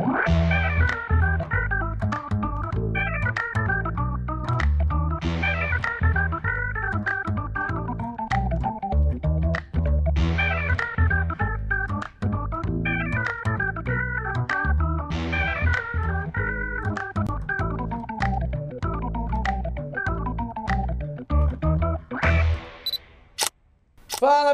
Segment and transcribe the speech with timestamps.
[0.00, 0.49] Fala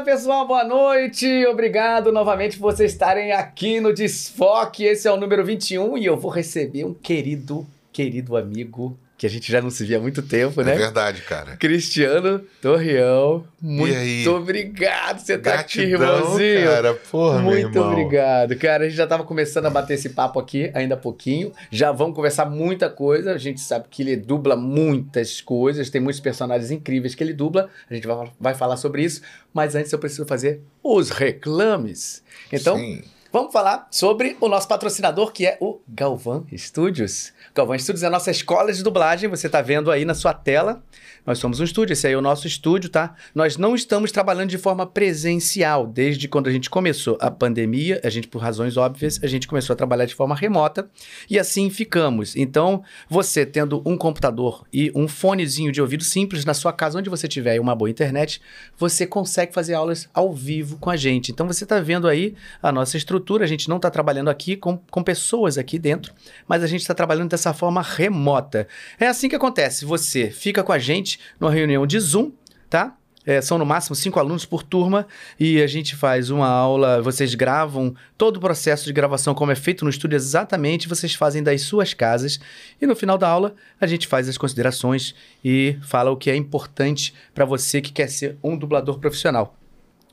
[0.07, 1.45] pessoal, boa noite.
[1.47, 4.85] Obrigado novamente por vocês estarem aqui no Desfoque.
[4.85, 9.29] Esse é o número 21 e eu vou receber um querido, querido amigo que a
[9.29, 10.75] gente já não se via há muito tempo, né?
[10.75, 11.57] É verdade, cara.
[11.57, 16.67] Cristiano Torreão, muito obrigado por você estar tá aqui, irmãozinho.
[16.67, 18.55] cara, porra, Muito obrigado.
[18.57, 21.51] Cara, a gente já estava começando a bater esse papo aqui, ainda há pouquinho.
[21.71, 23.33] Já vamos conversar muita coisa.
[23.33, 27.69] A gente sabe que ele dubla muitas coisas, tem muitos personagens incríveis que ele dubla.
[27.89, 29.21] A gente vai, vai falar sobre isso.
[29.51, 32.21] Mas antes eu preciso fazer os reclames.
[32.51, 33.01] Então, Sim.
[33.37, 37.31] Vamos falar sobre o nosso patrocinador, que é o Galvan Studios.
[37.53, 40.83] Galvão Estúdios é a nossa escola de dublagem, você está vendo aí na sua tela.
[41.25, 43.15] Nós somos um estúdio, esse aí é o nosso estúdio, tá?
[43.35, 45.85] Nós não estamos trabalhando de forma presencial.
[45.85, 49.73] Desde quando a gente começou a pandemia, a gente, por razões óbvias, a gente começou
[49.73, 50.89] a trabalhar de forma remota
[51.29, 52.35] e assim ficamos.
[52.35, 57.09] Então, você tendo um computador e um fonezinho de ouvido simples na sua casa, onde
[57.09, 58.39] você tiver uma boa internet,
[58.77, 61.31] você consegue fazer aulas ao vivo com a gente.
[61.31, 63.26] Então, você está vendo aí a nossa estrutura.
[63.35, 66.13] A gente não está trabalhando aqui com, com pessoas aqui dentro,
[66.47, 68.67] mas a gente está trabalhando dessa forma remota.
[68.99, 69.85] É assim que acontece.
[69.85, 72.31] Você fica com a gente numa reunião de Zoom,
[72.69, 72.95] tá?
[73.27, 75.05] É, são no máximo cinco alunos por turma
[75.37, 77.01] e a gente faz uma aula.
[77.01, 80.87] Vocês gravam todo o processo de gravação, como é feito no estúdio, exatamente.
[80.87, 82.39] Vocês fazem das suas casas
[82.81, 85.13] e no final da aula a gente faz as considerações
[85.43, 89.53] e fala o que é importante para você que quer ser um dublador profissional.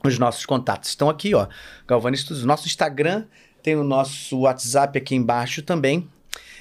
[0.04, 1.46] Os nossos contatos estão aqui, ó.
[1.86, 2.44] Galvani Studios.
[2.44, 3.24] Nosso Instagram
[3.62, 6.10] tem o nosso WhatsApp aqui embaixo também.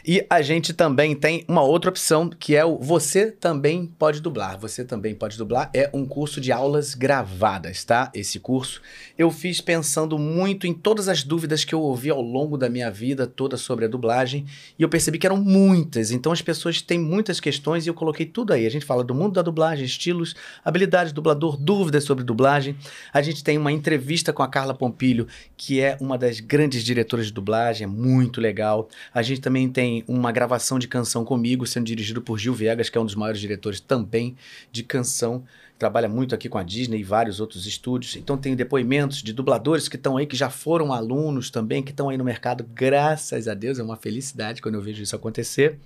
[0.05, 4.59] E a gente também tem uma outra opção que é o Você Também Pode Dublar.
[4.59, 8.11] Você Também Pode Dublar é um curso de aulas gravadas, tá?
[8.13, 8.81] Esse curso
[9.17, 12.91] eu fiz pensando muito em todas as dúvidas que eu ouvi ao longo da minha
[12.91, 14.45] vida toda sobre a dublagem
[14.77, 16.11] e eu percebi que eram muitas.
[16.11, 18.65] Então as pessoas têm muitas questões e eu coloquei tudo aí.
[18.65, 20.35] A gente fala do mundo da dublagem, estilos,
[20.65, 22.75] habilidades do dublador, dúvidas sobre dublagem.
[23.13, 27.27] A gente tem uma entrevista com a Carla Pompilho, que é uma das grandes diretoras
[27.27, 28.89] de dublagem, é muito legal.
[29.13, 32.97] A gente também tem uma gravação de canção comigo, sendo dirigido por Gil Viegas, que
[32.97, 34.37] é um dos maiores diretores também
[34.71, 35.43] de canção.
[35.77, 38.15] Trabalha muito aqui com a Disney e vários outros estúdios.
[38.15, 42.07] Então tem depoimentos de dubladores que estão aí, que já foram alunos também, que estão
[42.09, 43.79] aí no mercado, graças a Deus.
[43.79, 45.77] É uma felicidade quando eu vejo isso acontecer.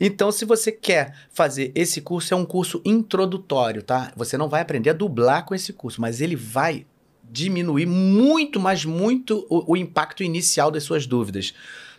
[0.00, 4.12] Então, se você quer fazer esse curso, é um curso introdutório, tá?
[4.16, 6.86] Você não vai aprender a dublar com esse curso, mas ele vai
[7.30, 11.52] diminuir muito, mas muito o, o impacto inicial das suas dúvidas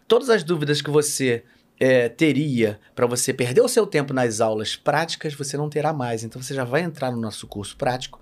[0.08, 1.44] todas as dúvidas que você
[1.80, 6.24] é, teria para você perder o seu tempo nas aulas práticas, você não terá mais.
[6.24, 8.20] Então você já vai entrar no nosso curso prático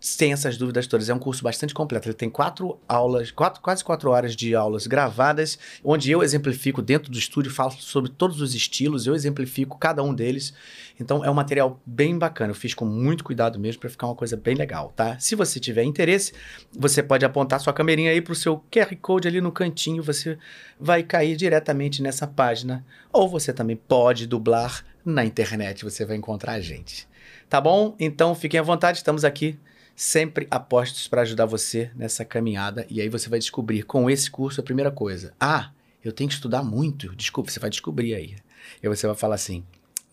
[0.00, 1.10] sem essas dúvidas todas.
[1.10, 2.08] É um curso bastante completo.
[2.08, 7.12] Ele tem quatro aulas, quatro, quase quatro horas de aulas gravadas, onde eu exemplifico dentro
[7.12, 10.54] do estúdio, falo sobre todos os estilos, eu exemplifico cada um deles.
[10.98, 12.52] Então é um material bem bacana.
[12.52, 15.18] Eu fiz com muito cuidado mesmo para ficar uma coisa bem legal, tá?
[15.18, 16.32] Se você tiver interesse,
[16.72, 20.38] você pode apontar sua câmerinha aí para o seu QR Code ali no cantinho, você
[20.78, 22.84] vai cair diretamente nessa página.
[23.12, 27.06] Ou você também pode dublar na internet, você vai encontrar a gente.
[27.48, 27.96] Tá bom?
[27.98, 29.58] Então fiquem à vontade, estamos aqui
[30.00, 32.86] sempre apostos para ajudar você nessa caminhada.
[32.88, 35.34] E aí você vai descobrir com esse curso a primeira coisa.
[35.38, 35.72] Ah,
[36.02, 37.14] eu tenho que estudar muito.
[37.14, 38.36] Desculpa, você vai descobrir aí.
[38.82, 39.62] E você vai falar assim: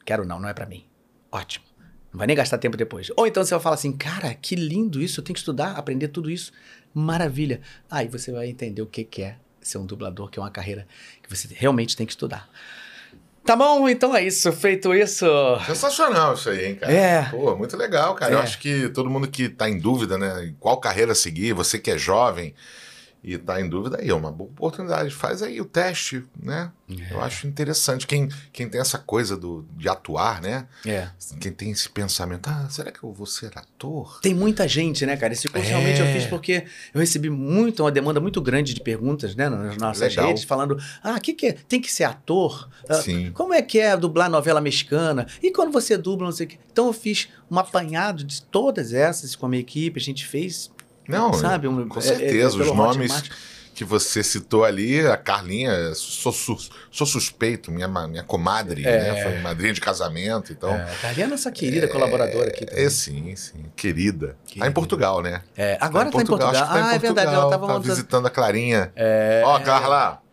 [0.05, 0.83] quero não, não é para mim.
[1.31, 1.63] Ótimo.
[2.11, 3.09] Não vai nem gastar tempo depois.
[3.15, 6.09] Ou então você vai falar assim: cara, que lindo isso, eu tenho que estudar, aprender
[6.09, 6.51] tudo isso.
[6.93, 7.61] Maravilha.
[7.89, 10.85] Aí você vai entender o que, que é ser um dublador, que é uma carreira
[11.23, 12.49] que você realmente tem que estudar.
[13.47, 14.51] Tá bom, então é isso.
[14.51, 15.25] Feito isso.
[15.65, 16.91] Sensacional isso aí, hein, cara?
[16.91, 17.29] É.
[17.31, 18.33] Pô, muito legal, cara.
[18.33, 18.35] É.
[18.35, 20.53] Eu acho que todo mundo que tá em dúvida, né?
[20.59, 22.53] Qual carreira seguir, você que é jovem,
[23.23, 25.13] e está em dúvida, aí é uma boa oportunidade.
[25.13, 26.71] Faz aí o teste, né?
[26.89, 27.13] É.
[27.13, 28.07] Eu acho interessante.
[28.07, 30.67] Quem, quem tem essa coisa do, de atuar, né?
[30.85, 31.09] É.
[31.39, 34.19] Quem tem esse pensamento, ah, será que eu vou ser ator?
[34.21, 35.33] Tem muita gente, né, cara?
[35.33, 35.69] Esse curso é.
[35.69, 39.77] realmente eu fiz porque eu recebi muito, uma demanda muito grande de perguntas, né, nas
[39.77, 40.27] nossas Legal.
[40.27, 41.53] redes, falando, ah, o que, que é?
[41.53, 42.69] Tem que ser ator?
[42.87, 43.31] Ah, Sim.
[43.33, 45.27] Como é que é dublar novela mexicana?
[45.41, 46.59] E quando você dubla, não sei o quê?
[46.71, 50.71] Então eu fiz um apanhado de todas essas com a minha equipe, a gente fez
[51.07, 51.67] não, sabe?
[51.67, 52.35] Um, com certeza.
[52.35, 53.23] É, é, os nomes
[53.77, 59.13] que você citou ali, a Carlinha, sou, sou suspeito, minha, minha comadre, é.
[59.13, 59.21] né?
[59.21, 60.73] Foi madrinha de casamento, então...
[60.73, 62.83] É, a Carlinha é nossa querida é, colaboradora aqui também.
[62.83, 63.65] É, sim, sim.
[63.75, 64.35] Querida.
[64.47, 64.65] querida.
[64.65, 65.43] Tá em Portugal, né?
[65.55, 66.51] É, agora tá em Portugal.
[66.51, 66.89] Tá em Portugal.
[66.89, 67.33] Ah, é verdade.
[67.35, 68.91] Ela tava tá visitando a Clarinha.
[68.95, 69.43] É...
[69.45, 70.23] Ó, Carla,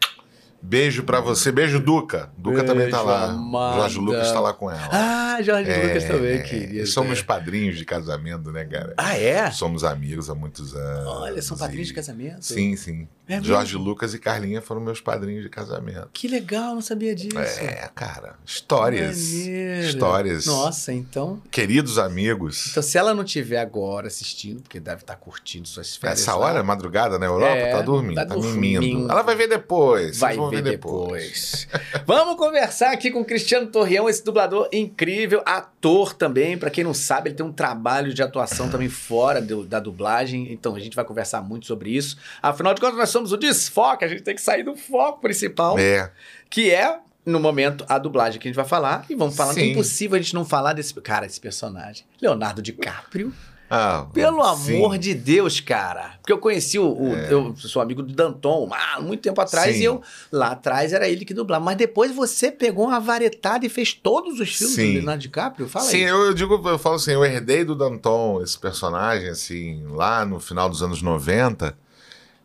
[0.67, 1.53] Beijo pra você.
[1.53, 2.31] Beijo, Duca.
[2.39, 3.25] Duca Beijo, também tá lá.
[3.27, 3.77] amada.
[3.81, 4.89] Jorge Lucas tá lá com ela.
[4.91, 6.75] Ah, Jorge É, Lucas também, querido.
[6.77, 8.95] eles são meus padrinhos de casamento, né, cara?
[8.97, 9.51] Ah, é?
[9.51, 11.07] Somos amigos há muitos anos.
[11.07, 12.43] Olha, são padrinhos e- de casamento?
[12.45, 13.07] Sim, sim.
[13.27, 13.41] É?
[13.43, 16.09] Jorge Lucas e Carlinha foram meus padrinhos de casamento.
[16.13, 17.39] Que legal, não sabia disso.
[17.39, 18.35] É, cara.
[18.45, 19.17] Histórias.
[19.33, 19.87] Maneiro.
[19.87, 20.47] Histórias.
[20.47, 21.41] Nossa, então.
[21.51, 22.69] Queridos amigos.
[22.71, 26.21] Então, se ela não estiver agora assistindo, porque deve estar curtindo suas férias.
[26.21, 28.81] Essa lá, hora, madrugada na Europa, É, tá dormindo, tá tá, dormindo.
[28.83, 29.11] mimindo.
[29.11, 30.19] Ela vai ver depois.
[30.19, 31.67] Vai ver depois.
[31.71, 32.05] depois.
[32.07, 36.57] Vamos conversar aqui com o Cristiano Torreão, esse dublador incrível, ator também.
[36.59, 40.53] Pra quem não sabe, ele tem um trabalho de atuação também fora do- da dublagem.
[40.53, 42.17] Então a gente vai conversar muito sobre isso.
[42.43, 45.79] Afinal de contas, nós somos o desfoque, a gente tem que sair do foco principal,
[45.79, 46.11] É.
[46.51, 46.99] que é.
[47.27, 49.07] No momento, a dublagem que a gente vai falar.
[49.09, 49.71] E vamos falar que é Sim.
[49.71, 50.93] impossível a gente não falar desse.
[51.01, 52.05] Cara, esse personagem.
[52.21, 53.33] Leonardo DiCaprio.
[53.71, 54.77] Ah, Pelo sim.
[54.77, 56.15] amor de Deus, cara.
[56.21, 56.87] Porque eu conheci o.
[56.87, 57.33] o- É.
[57.33, 59.81] Eu sou amigo do Danton há muito tempo atrás Sim.
[59.81, 60.03] e eu.
[60.31, 61.65] Lá atrás era ele que dublava.
[61.65, 64.87] Mas depois você pegou uma varetada e fez todos os filmes Sim.
[64.89, 65.69] do Leonardo DiCaprio?
[65.69, 66.11] Fala Sim, aí.
[66.11, 70.39] eu, eu digo, eu falo assim, eu herdei do Danton esse personagem, assim, lá no
[70.39, 71.77] final dos anos 90,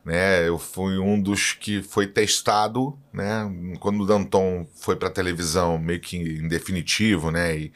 [0.06, 0.48] né?
[0.48, 3.75] Eu fui um dos que foi testado, né?
[3.80, 7.57] Quando o Danton foi pra televisão, meio que em definitivo, né?
[7.57, 7.74] E,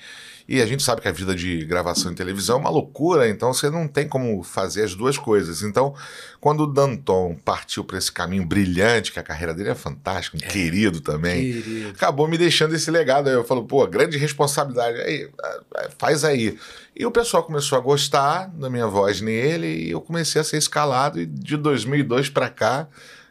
[0.47, 3.53] e a gente sabe que a vida de gravação em televisão é uma loucura, então
[3.53, 5.61] você não tem como fazer as duas coisas.
[5.61, 5.93] Então,
[6.41, 10.39] quando o Danton partiu para esse caminho brilhante, que a carreira dele é fantástica, um
[10.39, 11.89] querido também, Querido.
[11.91, 13.29] acabou me deixando esse legado.
[13.29, 14.99] Aí eu falo, pô, grande responsabilidade.
[14.99, 16.57] Aí, ah, faz aí.
[16.95, 20.57] E o pessoal começou a gostar da minha voz nele e eu comecei a ser
[20.57, 21.21] escalado.
[21.21, 22.87] E de 2002 pra cá,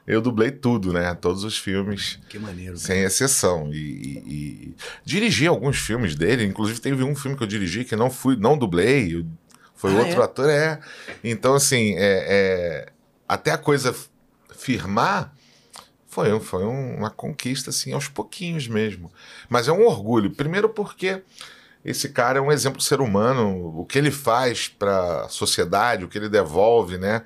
[0.07, 1.15] eu dublei tudo, né?
[1.15, 2.77] Todos os filmes, Que maneiro.
[2.77, 3.73] sem exceção.
[3.73, 6.45] E, e- e dirigi alguns filmes dele.
[6.45, 9.17] Inclusive, teve um filme que eu dirigi que não fui, não dublei.
[9.17, 9.27] eu-
[9.75, 10.25] foi Ah, outro é?
[10.25, 10.81] ator, é.
[11.25, 12.93] Então, assim, é, é,
[13.29, 13.95] até a coisa
[14.57, 15.33] firmar
[16.09, 19.11] foi, foi um- uma conquista, assim, aos pouquinhos mesmo.
[19.49, 20.31] Mas é um orgulho.
[20.31, 21.23] Primeiro porque
[21.85, 26.05] esse cara é um exemplo de ser humano, o que ele faz para a sociedade,
[26.05, 27.23] o que ele devolve, né?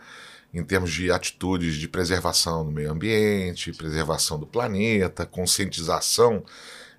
[0.58, 6.42] Em termos de atitudes de preservação do meio ambiente, preservação do planeta, conscientização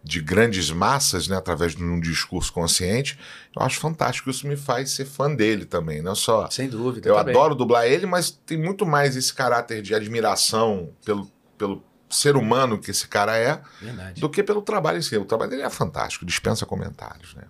[0.04, 3.18] de grandes massas, né, através de um discurso consciente,
[3.56, 4.30] eu acho fantástico.
[4.30, 7.10] Isso me faz ser fã dele também, não só Sem dúvida.
[7.10, 7.34] eu também.
[7.36, 12.78] adoro dublar ele, mas tem muito mais esse caráter de admiração pelo, pelo ser humano
[12.78, 14.22] que esse cara é, Verdade.
[14.22, 15.18] do que pelo trabalho em si.
[15.18, 17.44] O trabalho dele é fantástico, dispensa comentários, né?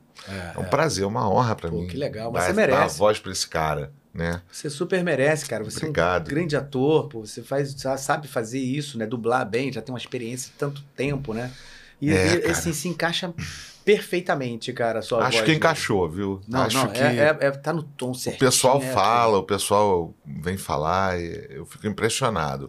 [0.55, 1.87] É um prazer, uma honra Pô, mim.
[1.87, 2.77] que legal, mas dar, você merece.
[2.79, 4.41] dar a voz pra esse cara, né?
[4.51, 5.63] Você super merece, cara.
[5.63, 6.27] Você Obrigado.
[6.27, 7.25] é um grande ator, pô.
[7.25, 9.05] Você faz, sabe fazer isso, né?
[9.05, 11.51] Dublar bem, já tem uma experiência de tanto tempo, né?
[12.01, 13.33] E, É, e, assim, se encaixa
[13.85, 15.57] perfeitamente, cara, a sua Acho voz, que né?
[15.57, 16.41] encaixou, viu?
[16.47, 18.37] Não, Acho não, que é, é- é- tá no tom o certo.
[18.39, 22.67] pessoal fala, o pessoal vem falar, eu fico impressionado.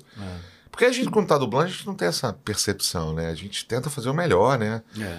[0.71, 3.29] Porque a gente, quando tá dublando, a gente não tem essa percepção, né?
[3.31, 4.81] A gente tenta fazer o melhor, né?
[5.01, 5.19] É.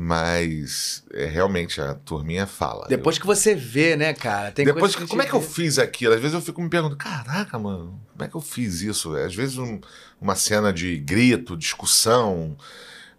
[0.00, 2.84] Mas é, realmente a turminha fala.
[2.84, 4.52] Eu- Depois que você vê, né, cara?
[4.52, 6.14] Tem Depois, que a como é que eu fiz aquilo?
[6.14, 9.16] Às vezes eu fico me perguntando, caraca, mano, como é que eu fiz isso?
[9.16, 9.80] Às vezes um-
[10.20, 12.56] uma cena de grito, discussão,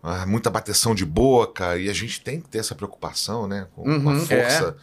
[0.02, 3.68] ah, muita bateção de boca, e a gente tem que ter essa preocupação, né?
[3.76, 4.78] Com, com Uhum, a força,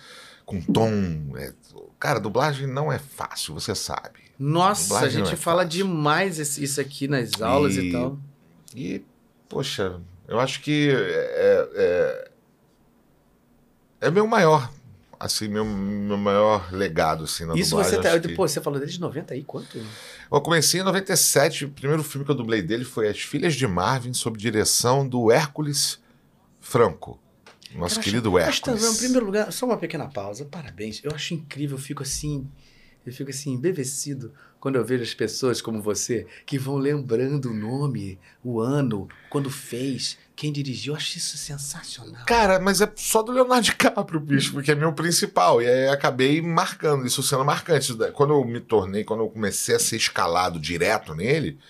[0.45, 1.33] com tom.
[1.39, 1.55] é-
[1.99, 4.21] cara, dublagem não é fácil, você sabe.
[4.39, 5.79] Nossa, a gente é fala fácil.
[5.79, 8.19] demais isso aqui nas aulas e, E- tal.
[8.75, 9.03] E,
[9.49, 11.69] poxa, eu acho que é,
[14.01, 14.71] é, é meu maior,
[15.19, 17.97] assim, meu, meu maior legado, assim, na Isso dublagem.
[18.03, 18.21] você tá.
[18.21, 19.43] que- Pô, você falou desde 90 aí?
[19.45, 19.79] Quanto?
[20.31, 23.67] Eu comecei em 97, o primeiro filme que eu dublei dele foi As Filhas de
[23.67, 26.01] Marvin, sob direção do Hércules
[26.61, 27.19] Franco.
[27.75, 28.95] Nosso Cara, querido acho- acho que, Hércules.
[28.95, 30.45] Em primeiro lugar, só uma pequena pausa.
[30.45, 31.01] Parabéns.
[31.05, 32.47] Eu acho incrível, eu fico assim.
[33.05, 34.33] Eu fico assim, embevecido
[34.67, 39.49] quando eu vejo as pessoas como você que vão lembrando o nome, o ano, quando
[39.49, 40.95] fez, quem dirigiu.
[40.95, 42.27] Eu acho isso sensacional.
[42.27, 45.63] Cara, mas é só do Leonardo DiCaprio, bicho, porque é meu principal.
[45.63, 47.95] E aí acabei marcando, isso sendo marcante.
[48.13, 51.61] Quando eu me tornei, quando eu comecei a ser escalado direto nele,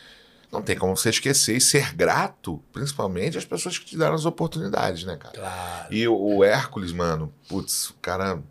[0.50, 4.24] não tem como você esquecer e ser grato, principalmente às pessoas que te deram as
[4.24, 5.34] oportunidades, né, cara?
[5.34, 5.94] Claro.
[5.94, 8.42] E o, o Hércules, mano, putz, o cara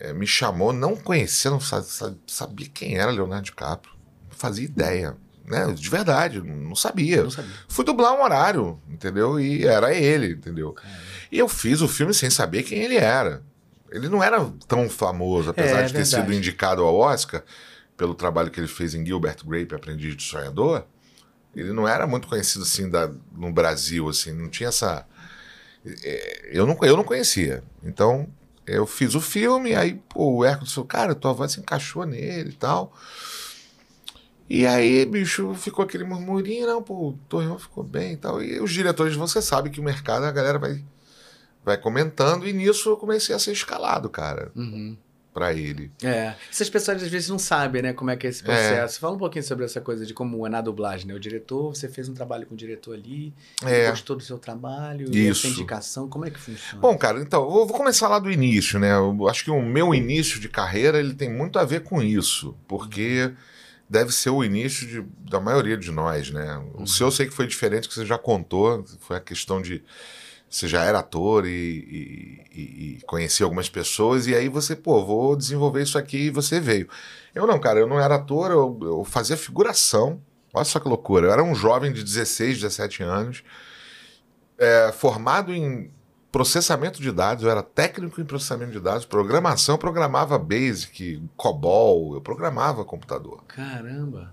[0.00, 3.92] é, me chamou, não conhecia, não sa- sa- sabia quem era Leonardo DiCaprio.
[4.28, 5.72] Não fazia ideia, né?
[5.72, 7.22] De verdade, não sabia.
[7.22, 7.52] Não sabia.
[7.68, 9.38] Fui dublar um horário, entendeu?
[9.38, 10.74] E era ele, entendeu?
[11.30, 13.42] E eu fiz o filme sem saber quem ele era.
[13.92, 16.22] Ele não era tão famoso, apesar É, de ter verdade.
[16.26, 17.42] sido indicado ao Oscar
[17.96, 20.86] pelo trabalho que ele fez em Gilbert Grape, Aprendiz de Sonhador.
[21.54, 25.04] Ele não era muito conhecido assim da- no Brasil, assim, não tinha essa.
[25.84, 27.62] é, Eu não, eu não conhecia.
[27.82, 28.28] Então,
[28.76, 32.50] eu fiz o filme, aí pô, o Hércules falou, cara, tua voz se encaixou nele
[32.50, 32.92] e tal.
[34.48, 38.42] E aí, bicho, ficou aquele murmurinho, não, pô, o Torreão ficou bem e tal.
[38.42, 40.84] E os diretores, você sabe que o mercado, a galera vai,
[41.64, 44.50] vai comentando, e nisso eu comecei a ser escalado, cara.
[44.56, 44.96] Uhum.
[45.32, 45.92] Pra ele.
[46.02, 46.34] É.
[46.50, 48.98] Essas pessoas às vezes não sabem, né, como é que é esse processo.
[48.98, 51.14] Fala um pouquinho sobre essa coisa de como é na dublagem, né?
[51.14, 53.32] O diretor, você fez um trabalho com o diretor ali,
[53.64, 53.88] É.
[53.90, 55.46] gostou do seu trabalho, e Isso.
[55.46, 56.80] essa indicação, como é que funciona?
[56.80, 58.92] Bom, cara, então, eu vou começar lá do início, né?
[58.92, 62.56] Eu acho que o meu início de carreira, ele tem muito a ver com isso,
[62.66, 63.32] porque
[63.88, 66.60] deve ser o início de- da maioria de nós, né?
[66.74, 69.82] O seu eu sei que foi diferente, que você já contou, foi a questão de
[70.50, 71.50] você já era ator e,
[72.52, 76.58] e- e- conhecia algumas pessoas, e aí você, pô, vou desenvolver isso aqui e você
[76.58, 76.88] veio.
[77.34, 80.20] Eu não, cara, eu não era ator, eu, eu fazia figuração.
[80.52, 81.28] Olha só que loucura.
[81.28, 83.44] Eu era um jovem de 16, 17 anos,
[84.58, 85.90] é, formado em
[86.32, 92.14] processamento de dados, eu era técnico em processamento de dados, programação, eu programava Basic, COBOL,
[92.14, 93.42] eu programava computador.
[93.48, 94.32] Caramba.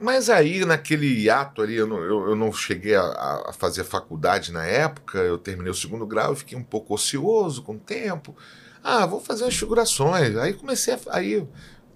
[0.00, 3.02] Mas aí, naquele hiato ali, eu não, eu, eu não cheguei a,
[3.48, 7.62] a fazer faculdade na época, eu terminei o segundo grau, eu fiquei um pouco ocioso
[7.62, 8.36] com o tempo.
[8.82, 10.36] Ah, vou fazer umas figurações.
[10.36, 10.98] Aí comecei a.
[11.10, 11.46] Aí,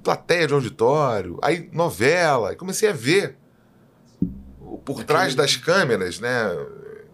[0.02, 3.36] plateia de auditório, aí novela, aí comecei a ver
[4.84, 6.30] por trás das câmeras, né?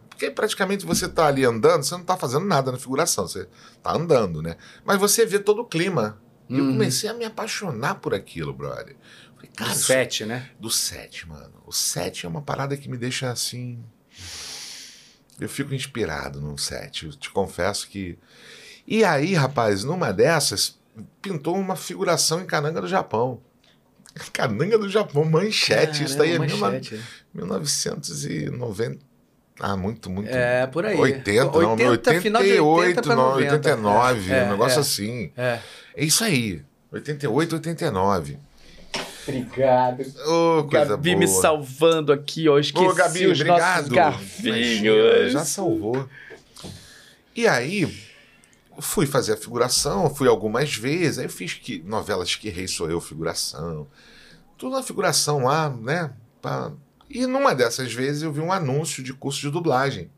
[0.09, 3.47] Porque praticamente você tá ali andando, você não tá fazendo nada na figuração, você
[3.83, 4.57] tá andando, né?
[4.85, 6.21] Mas você vê todo o clima.
[6.49, 6.73] E eu Uhum.
[6.73, 8.97] comecei a me apaixonar por aquilo, brother.
[9.35, 10.51] Falei, Do cara, isso sete, né?
[10.59, 11.53] do set, mano.
[11.67, 13.79] O set é uma parada que me deixa assim.
[15.41, 17.07] Eu fico inspirado no set.
[17.07, 18.19] Eu te confesso que.
[18.87, 20.79] E aí, rapaz, numa dessas,
[21.23, 23.41] pintou uma figuração em Cananga do Japão.
[24.33, 26.03] Cananga do Japão, manchete.
[26.05, 27.01] Isso daí é Caramba, manchete.
[27.35, 29.07] 1990.
[29.61, 30.31] Ah, muito, muito.
[30.31, 30.97] É, por aí.
[30.97, 33.55] 80, não, 80, final de 80 pra não, 90.
[33.55, 34.81] 89, É, um negócio é.
[34.81, 35.33] assim.
[35.37, 35.59] É.
[35.99, 36.63] É isso aí.
[36.93, 38.39] 88, 89.
[39.27, 40.01] Obrigado.
[40.27, 41.19] Ô, coisa Gabi boa.
[41.19, 42.57] me salvando aqui, ó.
[42.59, 43.89] Esqueci Ô, Gabi, os obrigado.
[43.91, 45.33] garfinhos.
[45.33, 46.09] Já salvou.
[47.35, 47.93] E aí,
[48.79, 52.89] fui fazer a figuração, fui algumas vezes, aí eu fiz que, novelas que rei sou
[52.89, 53.87] eu, figuração.
[54.57, 56.11] Tudo na figuração lá, né?
[56.41, 56.71] Pra-
[57.11, 60.11] E numa dessas vezes eu vi um anúncio de curso de dublagem.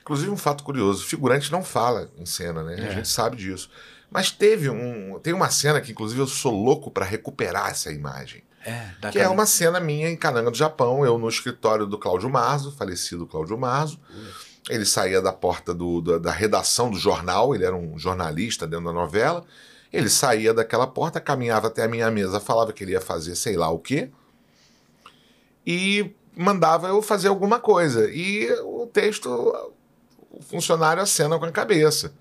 [0.00, 2.76] Inclusive um fato curioso, figurante não fala em cena, né?
[2.78, 2.88] É.
[2.88, 3.70] A gente sabe disso.
[4.10, 8.42] Mas teve um, tem uma cena que inclusive eu sou louco para recuperar essa imagem.
[8.64, 12.28] É, Que é uma cena minha em Cananga do Japão, eu no escritório do Cláudio
[12.28, 14.00] Marzo, falecido Cláudio Marzo.
[14.68, 18.86] Ele saía da porta do- da, da redação do jornal, ele era um jornalista dentro
[18.86, 19.44] da novela.
[19.92, 23.56] Ele saía daquela porta, caminhava até a minha mesa, falava que ele ia fazer sei
[23.56, 24.10] lá o quê,
[25.66, 28.10] e mandava eu fazer alguma coisa.
[28.10, 29.28] E o texto,
[30.30, 32.12] o funcionário acena com a cabeça.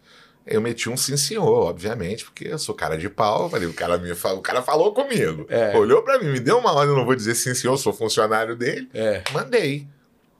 [0.48, 3.50] Eu meti um sim senhor, obviamente, porque eu sou cara de pau.
[3.50, 5.46] Falei, o cara, me fa- o cara falou comigo.
[5.50, 5.76] É.
[5.76, 8.56] Olhou pra mim, me deu uma ordem, eu não vou dizer sim senhor, sou funcionário
[8.56, 8.88] dele.
[8.94, 9.24] É.
[9.34, 9.88] Mandei.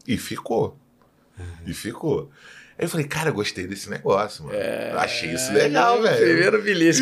[0.08, 0.78] E ficou.
[1.66, 2.30] E ficou.
[2.78, 4.56] Aí eu falei, cara, eu gostei desse negócio, mano.
[5.00, 6.18] Achei isso legal, velho.
[6.18, 7.02] Primeiro bilhete.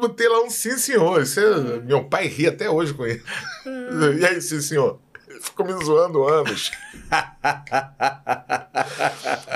[0.00, 1.20] Botei lá um sim, senhor.
[1.22, 3.22] Isso é- meu pai ri até hoje com isso.
[4.18, 4.98] E aí, sim, senhor?
[5.42, 6.70] Ficou me zoando anos.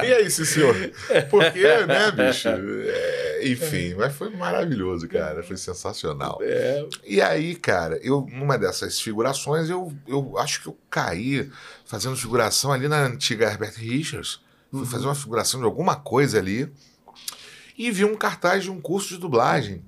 [0.03, 0.75] E aí, sim, senhor?
[1.31, 2.49] Porque, né, bicho?
[2.49, 5.43] É, enfim, mas foi maravilhoso, cara.
[5.43, 6.39] Foi sensacional.
[6.43, 6.87] É.
[7.05, 11.51] E aí, cara, eu, numa dessas figurações, eu, eu acho que eu caí
[11.85, 14.41] fazendo figuração ali na antiga Herbert Richards.
[14.71, 16.71] Fui fazer uma figuração de alguma coisa ali
[17.79, 19.83] e vi um cartaz de um curso de dublagem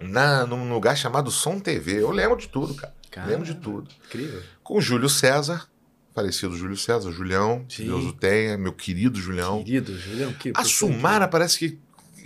[0.00, 2.02] na, num lugar chamado Som TV.
[2.02, 2.97] Eu lembro de tudo, cara.
[3.10, 3.32] Caramba.
[3.32, 3.90] Lembro de tudo.
[4.06, 4.42] Incrível.
[4.62, 5.66] Com o Júlio César,
[6.14, 7.76] falecido Júlio César, Julião, Sim.
[7.82, 9.62] que Deus o tenha, meu querido Julião.
[9.64, 11.78] Querido, Julião, que A Sumara parece que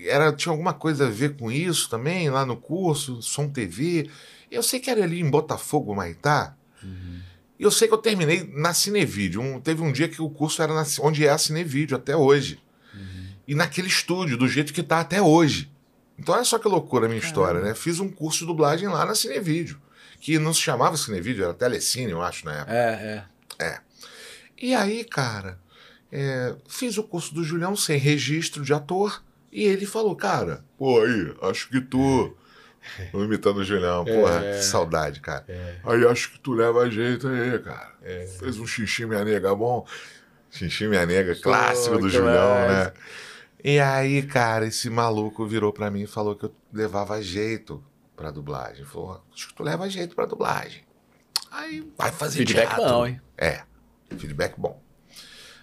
[0.06, 4.08] era, tinha alguma coisa a ver com isso também, lá no curso, Som TV.
[4.50, 6.56] Eu sei que era ali em Botafogo, Maitá.
[7.58, 9.40] E eu sei que eu terminei na Cinevídeo.
[9.40, 12.58] Um- teve um dia que o curso era na, onde é a Cinevídeo, até hoje.
[13.46, 15.70] E naquele estúdio, do jeito que tá até hoje.
[16.18, 17.74] Então olha só que loucura a minha história, né?
[17.74, 19.78] Fiz um curso de dublagem lá na Cinevídeo.
[20.22, 22.72] Que não se chamava Cinevídeo, era Telecine, eu acho, na época.
[22.72, 23.24] É,
[23.58, 23.80] é.
[24.56, 25.58] E aí, cara,
[26.12, 29.20] é, fiz o curso do Julião sem registro de ator.
[29.50, 32.36] E ele falou, cara, pô, aí, acho que tu.
[33.12, 35.44] Imitando o Julião, porra, que saudade, cara.
[35.82, 37.92] Aí acho que tu leva jeito aí, cara.
[38.38, 39.84] Fez um xixi minha nega bom.
[40.52, 42.92] Xixi minha nega, clássico do Julião, né?
[43.64, 47.82] E aí, cara, esse maluco virou pra mim e falou que eu levava jeito
[48.16, 48.84] pra dublagem.
[48.84, 50.82] Falou, acho que tu leva jeito pra dublagem.
[51.50, 52.84] Aí vai fazer Feedback teatro.
[52.84, 53.20] bom, hein?
[53.36, 53.62] É,
[54.16, 54.80] feedback bom.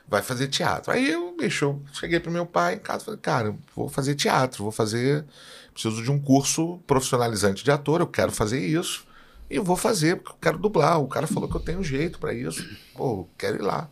[0.07, 0.91] Vai fazer teatro.
[0.91, 4.15] Aí eu, bicho, eu cheguei pro meu pai em casa e falei, cara, vou fazer
[4.15, 5.25] teatro, vou fazer.
[5.71, 9.07] Preciso de um curso profissionalizante de ator, eu quero fazer isso.
[9.49, 10.99] E eu vou fazer, porque eu quero dublar.
[10.99, 12.67] O cara falou que eu tenho jeito para isso.
[12.95, 13.89] Pô, quero ir lá.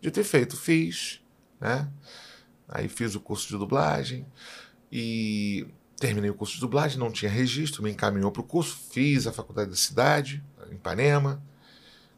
[0.00, 1.20] De ter feito, fiz,
[1.60, 1.88] né?
[2.68, 4.26] Aí fiz o curso de dublagem
[4.92, 5.66] e
[6.00, 9.32] terminei o curso de dublagem, não tinha registro, me encaminhou para o curso, fiz a
[9.32, 11.42] faculdade da cidade, em Ipanema.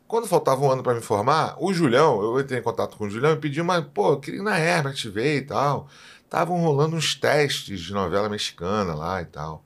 [0.06, 3.10] Quando faltava um ano para me formar, o Julião, eu entrei em contato com o
[3.10, 5.88] Julião e pedi uma, pô, eu queria ir na Herbert ver e tal.
[6.24, 9.64] Estavam rolando uns testes de novela mexicana lá e tal.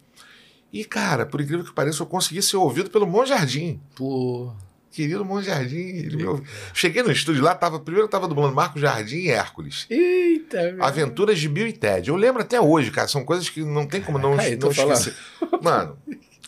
[0.72, 3.80] E, cara, por incrível que pareça, eu consegui ser ouvido pelo Monjardim.
[3.94, 4.52] Pô.
[4.90, 5.76] Querido Monjardim.
[5.76, 6.46] Ele me ouviu.
[6.72, 9.86] Cheguei no estúdio lá, tava, primeiro tava dublando Marco Jardim e Hércules.
[9.90, 10.82] Eita, meu.
[10.82, 12.08] Aventuras de Bill e Ted.
[12.08, 13.06] Eu lembro até hoje, cara.
[13.08, 15.14] São coisas que não tem como não, tô não esquecer.
[15.62, 15.98] Mano,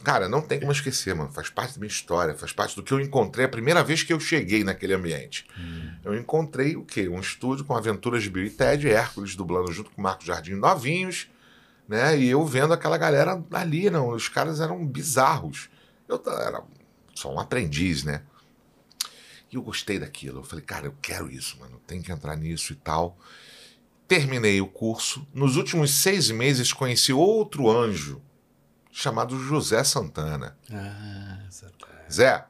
[0.03, 1.31] cara, não tem como esquecer, mano.
[1.31, 4.13] Faz parte da minha história, faz parte do que eu encontrei a primeira vez que
[4.13, 5.47] eu cheguei naquele ambiente.
[6.03, 7.09] Eu encontrei o quê?
[7.09, 11.29] Um estúdio com Aventuras de Bill e Ted, Hércules dublando junto com Marco Jardim novinhos,
[11.87, 12.19] né?
[12.19, 14.09] E eu vendo aquela galera ali, não.
[14.09, 15.69] Os caras eram bizarros.
[16.09, 16.63] Eu era
[17.19, 18.23] só um aprendiz, né?
[19.51, 20.41] E eu gostei daquilo.
[20.41, 21.81] Eu falei, cara, eu quero isso, mano.
[21.87, 23.19] Tem que entrar nisso e tal.
[24.07, 25.27] Terminei o curso.
[25.35, 28.23] Nos últimos seis meses conheci outro anjo
[28.91, 30.57] chamado José Santana.
[30.71, 32.05] Ah, Santana.
[32.11, 32.47] Zé,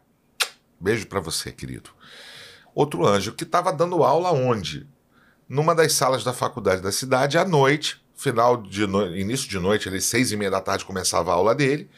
[0.79, 1.91] beijo pra você, querido.
[2.75, 4.87] Outro anjo que estava dando aula onde?
[5.49, 9.17] Numa das salas da faculdade da cidade à noite, final de no...
[9.17, 11.91] início de noite, ali seis e meia da tarde começava a aula dele.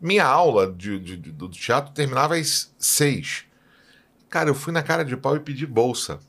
[0.00, 3.44] Minha aula de, de- de- do teatro terminava às seis.
[4.30, 6.20] Cara, eu fui na cara de pau e pedi bolsa.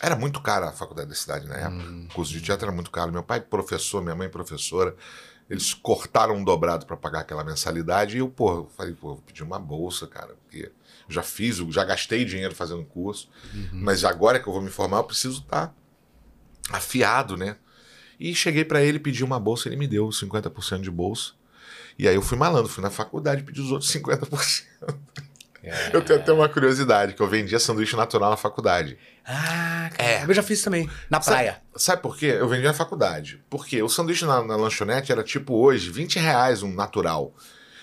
[0.00, 1.84] Era muito cara a faculdade da cidade na época.
[2.10, 3.12] O curso de teatro era muito caro.
[3.12, 4.96] Meu pai professor, minha mãe professora.
[5.48, 8.16] Eles cortaram um dobrado para pagar aquela mensalidade.
[8.16, 10.70] E eu, pô, eu falei, pô, vou pedir uma bolsa, cara, porque
[11.08, 13.28] já fiz, já gastei dinheiro fazendo curso.
[13.72, 15.74] Mas agora que eu vou me formar, eu preciso estar
[16.70, 17.56] afiado, né?
[18.18, 21.32] E cheguei para ele, pedi uma bolsa, ele me deu 50% de bolsa.
[22.00, 24.64] E aí eu fui malandro, fui na faculdade pedi os outros 50%.
[25.92, 28.96] Eu tenho até uma curiosidade, que eu vendia sanduíche natural na faculdade.
[29.26, 30.10] Ah, cara.
[30.10, 30.24] É.
[30.26, 30.88] Eu já fiz também.
[31.10, 31.58] Na praia.
[31.76, 32.36] Sabe, por quê?
[32.38, 33.42] Eu vendia na faculdade.
[33.50, 37.34] Porque o sanduíche na, na lanchonete era tipo hoje, 20 reais um natural.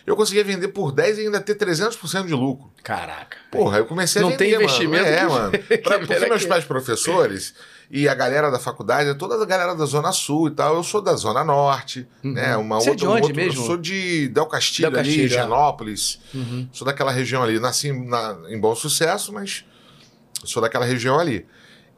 [0.08, 2.72] Eu conseguia vender por 10 e ainda ter 300% de lucro.
[2.82, 3.38] Caraca.
[3.52, 5.16] Porra, eu comecei Não a vender, tem investimento mano.
[5.16, 5.52] É, que- mano.
[5.84, 7.54] Pra, porque meus pais professores
[7.90, 10.76] e a galera da faculdade, é toda a galera da Zona Sul e tal.
[10.76, 12.56] Eu sou da Zona Norte, né?
[12.58, 13.62] Uma Você é outra, de onde outro- mesmo?
[13.62, 15.42] Eu sou de Del Castilho, Del ali, Castilho, é.
[15.44, 16.20] Genópolis.
[16.34, 16.68] Uhum.
[16.72, 17.60] Sou daquela região ali.
[17.60, 19.64] Nasci na- em Bom Sucesso, mas
[20.44, 21.46] sou daquela região ali.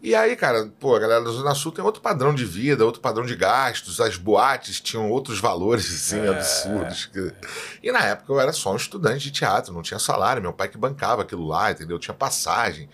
[0.02, 3.02] E aí, cara, pô, a galera da Zona Sul tem outro padrão de vida, outro
[3.02, 6.30] padrão de gastos, as boates tinham outros valores, assim, É.
[6.30, 7.10] absurdos.
[7.84, 10.70] E na época eu era só um estudante de teatro, não tinha salário, meu pai
[10.70, 12.00] que bancava aquilo lá, entendeu?
[12.00, 12.88] Tinha passagem.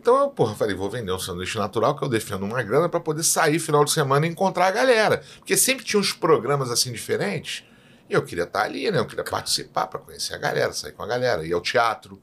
[0.00, 2.98] Então eu, porra, falei, vou vender um sanduíche natural que eu defendo uma grana pra
[2.98, 5.22] poder sair final de semana e encontrar a galera.
[5.38, 7.62] Porque sempre tinha uns programas assim diferentes.
[8.08, 8.98] E eu queria estar ali, né?
[8.98, 12.18] Eu queria participar pra conhecer a galera, sair com a galera, ir ao teatro,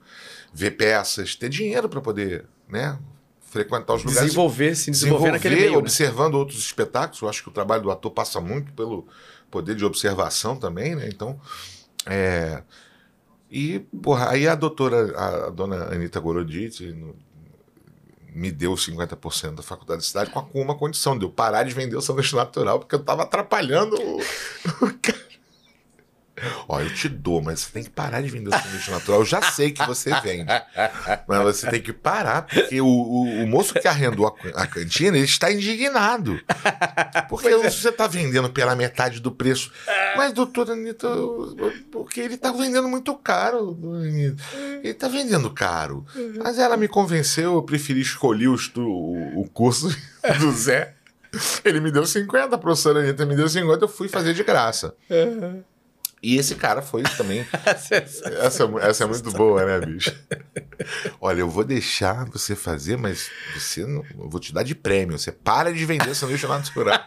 [0.52, 2.98] ver peças, ter dinheiro pra poder, né?
[3.42, 5.72] Frequentar os lugares Desenvolver, se desenvolver, naquele meio.
[5.74, 5.78] né?
[5.78, 7.22] observando outros espetáculos.
[7.22, 9.08] Eu acho que o trabalho do ator passa muito pelo
[9.52, 11.08] poder de observação também, né?
[11.08, 11.40] Então,
[12.08, 12.64] é...
[13.50, 17.16] E, porra, aí a doutora, a, dona Anitta Gorodite no-
[18.38, 21.96] me deu 50% da faculdade de cidade com, uma condição de eu parar de vender
[21.96, 24.20] o sanduíche natural, porque eu tava atrapalhando o
[25.02, 25.27] cara.
[26.68, 29.20] Ó, eu te dou, mas você tem que parar de vender o sanduíche natural.
[29.22, 30.48] Eu já sei que você vende.
[31.28, 35.18] Mas você tem que parar, porque o, o, o moço que arrendou a, a cantina,
[35.18, 36.40] ele está indignado.
[37.30, 37.58] Porque é.
[37.58, 39.72] você está vendendo pela metade do preço.
[40.16, 41.08] Mas, doutora Anitta,
[41.92, 43.78] porque ele está vendendo muito caro.
[43.84, 44.38] Ele
[44.84, 46.06] está vendendo caro.
[46.42, 49.90] Mas ela me convenceu, eu preferi escolher o, o, curso
[50.40, 50.94] do Zé.
[51.66, 54.96] Ele me deu 50, a professora Anitta me deu 50, eu fui fazer de graça.
[56.22, 60.16] E esse cara foi também essa, essa é muito boa, né, bicho?
[61.22, 65.18] Olha, eu vou deixar você fazer, mas você não, eu vou te dar de prêmio.
[65.18, 67.00] Você para de vender sanduíche natural.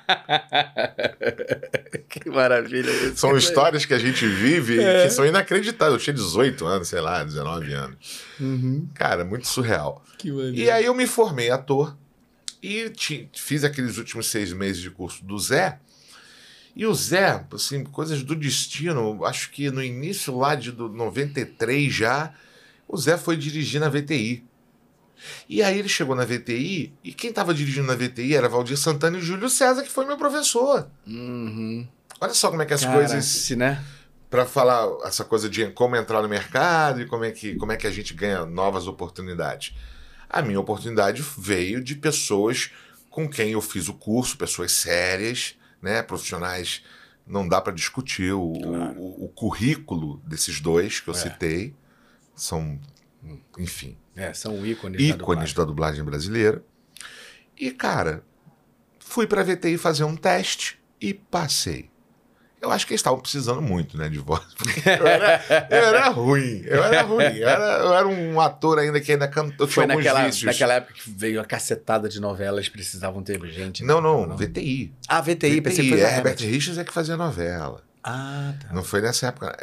[2.09, 3.17] que maravilha isso.
[3.17, 5.95] São histórias que a gente vive e que são inacreditáveis.
[5.95, 8.23] Eu tinha 18 anos, sei lá, 19 anos.
[8.39, 8.89] Uhum.
[8.95, 10.05] Cara, muito surreal.
[10.19, 10.29] Que.
[10.29, 11.97] E aí eu me formei ator
[12.63, 12.93] e
[13.35, 15.81] fiz aqueles últimos seis meses de curso do Zé.
[16.81, 21.93] E o Zé, assim, coisas do destino, acho que no início lá de do 93
[21.93, 22.33] já,
[22.89, 24.43] o Zé foi dirigir na VTI.
[25.47, 29.19] E aí ele chegou na VTI, e quem estava dirigindo na VTI era Valdir Santana
[29.19, 30.89] e Júlio César, que foi meu professor.
[31.07, 31.87] Uhum.
[32.19, 33.85] Olha só como é que as Cara, coisas se, né?
[34.31, 37.77] para falar essa coisa de como entrar no mercado e como é que, como é
[37.77, 39.75] que a gente ganha novas oportunidades.
[40.31, 42.71] A minha oportunidade veio de pessoas
[43.11, 46.83] com quem eu fiz o curso, pessoas sérias, né, profissionais.
[47.27, 48.99] Não dá para discutir o, Claro.
[49.01, 51.17] o, o currículo desses dois que eu É.
[51.17, 51.75] citei.
[52.35, 52.81] São,
[53.59, 55.01] enfim, É, são ícones.
[55.01, 56.65] ícones da da dublagem brasileira.
[57.57, 58.25] E, cara,
[58.99, 61.90] fui pra VTI fazer um teste e passei.
[62.61, 64.43] Eu acho que eles estavam precisando muito, né, de voz.
[64.85, 67.37] Eu era, eu era ruim, eu era ruim.
[67.37, 70.45] Eu era, eu era um ator ainda que ainda cantou, Foi naquela, vícios.
[70.45, 73.83] naquela época que veio a cacetada de novelas, precisavam ter gente.
[73.85, 74.37] Não, não, não.
[74.37, 74.93] VTI.
[75.09, 76.39] Ah, VTI, pensei que VTI, é, Herbert.
[76.41, 77.83] Richards é que fazia novela.
[78.03, 78.73] Ah, tá.
[78.73, 79.55] Não foi nessa época.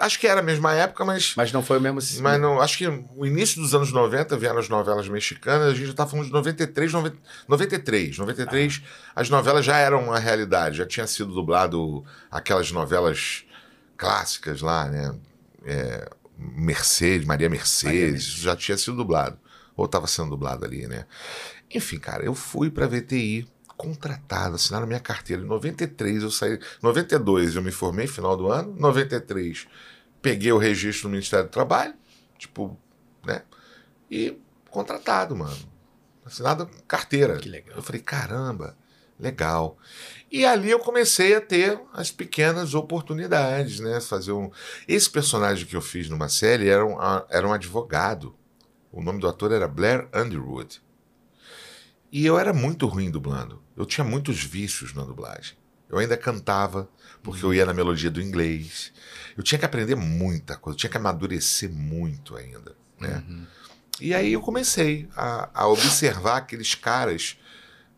[0.00, 1.34] Acho que era a mesma época, mas.
[1.36, 2.00] Mas não foi o mesmo.
[2.22, 5.86] Mas não, acho que o início dos anos 90 vieram as novelas mexicanas, a gente
[5.86, 8.18] já tá falando de 93, 90, 93.
[8.18, 8.82] 93,
[9.14, 13.44] as novelas já eram uma realidade, já tinha sido dublado aquelas novelas
[13.96, 15.14] clássicas lá, né?
[15.64, 19.38] É, Mercedes, Maria Mercedes, Maria isso já tinha sido dublado.
[19.76, 21.06] Ou estava sendo dublado ali, né?
[21.72, 25.42] Enfim, cara, eu fui pra VTI contratado, assinaram minha carteira.
[25.42, 26.58] Em 93 eu saí.
[26.82, 28.74] 92 eu me formei, final do ano.
[28.78, 29.66] 93
[30.24, 31.92] peguei o registro no Ministério do Trabalho,
[32.38, 32.80] tipo,
[33.26, 33.42] né?
[34.10, 34.34] E
[34.70, 35.54] contratado, mano.
[36.24, 37.36] Assinado carteira.
[37.36, 37.76] Que legal.
[37.76, 38.74] Eu falei, caramba,
[39.20, 39.76] legal.
[40.32, 44.00] E ali eu comecei a ter as pequenas oportunidades, né?
[44.00, 44.50] Fazer um.
[44.88, 46.96] Esse personagem que eu fiz numa série era um,
[47.28, 48.34] era um advogado.
[48.90, 50.80] O nome do ator era Blair Underwood.
[52.10, 53.62] E eu era muito ruim dublando.
[53.76, 55.56] Eu tinha muitos vícios na dublagem.
[55.88, 56.88] Eu ainda cantava,
[57.22, 58.92] porque eu ia na melodia do inglês.
[59.36, 62.74] Eu tinha que aprender muita coisa, eu tinha que amadurecer muito ainda.
[62.98, 63.22] Né?
[64.00, 67.36] E aí eu comecei a, a observar aqueles caras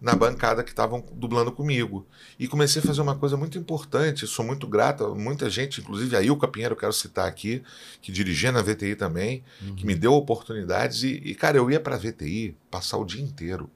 [0.00, 2.06] na bancada que estavam dublando comigo.
[2.38, 6.14] E comecei a fazer uma coisa muito importante, sou muito grato a muita gente, inclusive
[6.16, 7.62] a Ilka Pinheiro, eu quero citar aqui,
[8.02, 9.42] que dirigia na VTI também,
[9.74, 11.02] que me deu oportunidades.
[11.02, 13.70] E, e, cara, eu ia pra VTI passar o dia inteiro.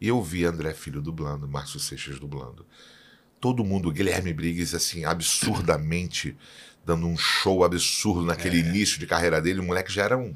[0.00, 2.64] E eu vi André Filho dublando, Márcio Seixas dublando.
[3.40, 6.36] Todo mundo, Guilherme Briggs, assim, absurdamente
[6.84, 9.60] dando um show absurdo naquele início de carreira dele.
[9.60, 10.34] O moleque já era um.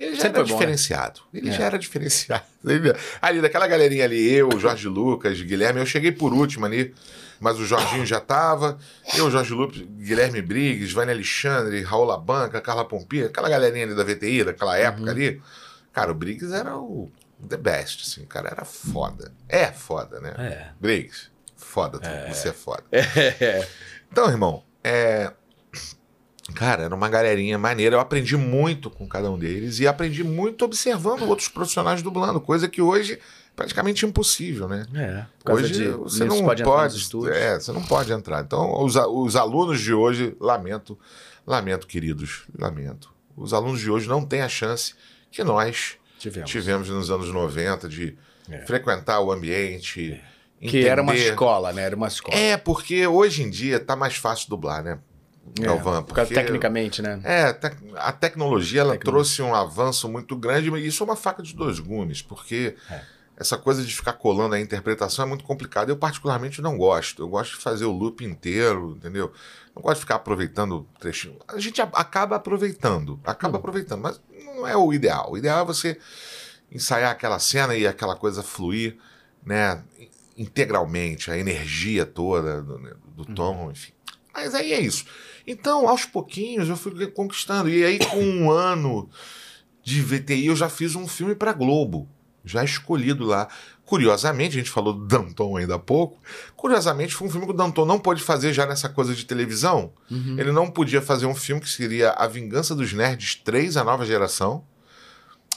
[0.00, 0.58] Ele já Sempre era bom, né?
[0.58, 1.20] diferenciado.
[1.32, 1.52] Ele É.
[1.52, 2.42] já era diferenciado.
[3.20, 6.92] Ali, daquela galerinha ali, eu, Jorge Lucas, Guilherme, eu cheguei por último ali,
[7.38, 8.78] mas o Jorginho já tava.
[9.16, 14.02] Eu, Jorge Lucas, Guilherme Briggs, Vânia Alexandre, Raul Labanca, Carla Pompia, aquela galerinha ali da
[14.02, 15.40] VTI, daquela época ali.
[15.92, 17.10] Cara, o Briggs era o
[17.48, 19.32] the best, assim, o cara era foda.
[19.48, 20.34] É foda, né?
[20.38, 20.68] É.
[20.80, 22.84] Briggs, foda, tu, você é foda.
[22.92, 23.66] É.
[24.10, 25.32] Então, irmão, é.
[26.54, 27.96] Cara, era uma galerinha maneira.
[27.96, 32.68] Eu aprendi muito com cada um deles e aprendi muito observando outros profissionais dublando, coisa
[32.68, 33.18] que hoje é
[33.54, 34.84] praticamente impossível, né?
[34.94, 35.50] É.
[35.50, 35.88] Hoje de.
[35.88, 36.96] você não pode pode,
[37.30, 38.42] é, você não pode entrar.
[38.42, 40.98] Então, os, os alunos de hoje, lamento,
[41.46, 43.12] lamento, queridos, lamento.
[43.36, 44.94] Os alunos de hoje não têm a chance
[45.30, 46.50] que nós Tivemos.
[46.50, 48.16] tivemos nos anos 90 de
[48.50, 48.58] É.
[48.66, 50.20] frequentar o ambiente.
[50.60, 51.82] Que era uma escola, né?
[51.82, 52.36] Era uma escola.
[52.38, 54.98] É, porque hoje em dia tá mais fácil dublar, né?
[55.60, 57.20] É, Galvão, por causa porque- tecnicamente, né?
[57.24, 57.58] É,
[57.96, 61.52] a tecnologia ela Tecno- trouxe um avanço muito grande, mas isso é uma faca de
[61.52, 63.00] dois gumes, porque É.
[63.36, 65.90] essa coisa de ficar colando a interpretação é muito complicada.
[65.90, 67.22] Eu, particularmente, não gosto.
[67.24, 69.32] Eu gosto de fazer o loop inteiro, entendeu?
[69.74, 71.38] Não gosto de ficar aproveitando trechinho.
[71.48, 73.60] A gente acaba aproveitando, acaba Hum.
[73.60, 74.20] aproveitando, mas
[74.62, 75.32] não é o ideal.
[75.32, 75.98] O ideal é você
[76.70, 78.96] ensaiar aquela cena e aquela coisa fluir,
[79.44, 79.82] né?
[80.38, 83.34] Integralmente, a energia toda do, né, do Uhum.
[83.34, 83.92] tom, enfim.
[84.32, 85.04] Mas aí é isso.
[85.46, 87.68] Então, aos pouquinhos, eu fui conquistando.
[87.68, 89.10] E aí, com um ano
[89.82, 92.08] de VTI, eu já fiz um filme para Globo.
[92.44, 93.48] Já escolhido lá.
[93.92, 96.18] Curiosamente, a gente falou do Danton ainda há pouco.
[96.56, 99.92] Curiosamente, foi um filme que o Danton não pôde fazer já nessa coisa de televisão.
[100.10, 100.36] Uhum.
[100.38, 104.06] Ele não podia fazer um filme que seria A Vingança dos Nerds 3, a nova
[104.06, 104.64] geração.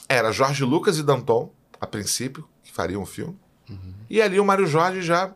[0.06, 3.38] Era Jorge Lucas e Danton, a princípio, que fariam o filme.
[4.10, 5.32] E ali o Mário Jorge já.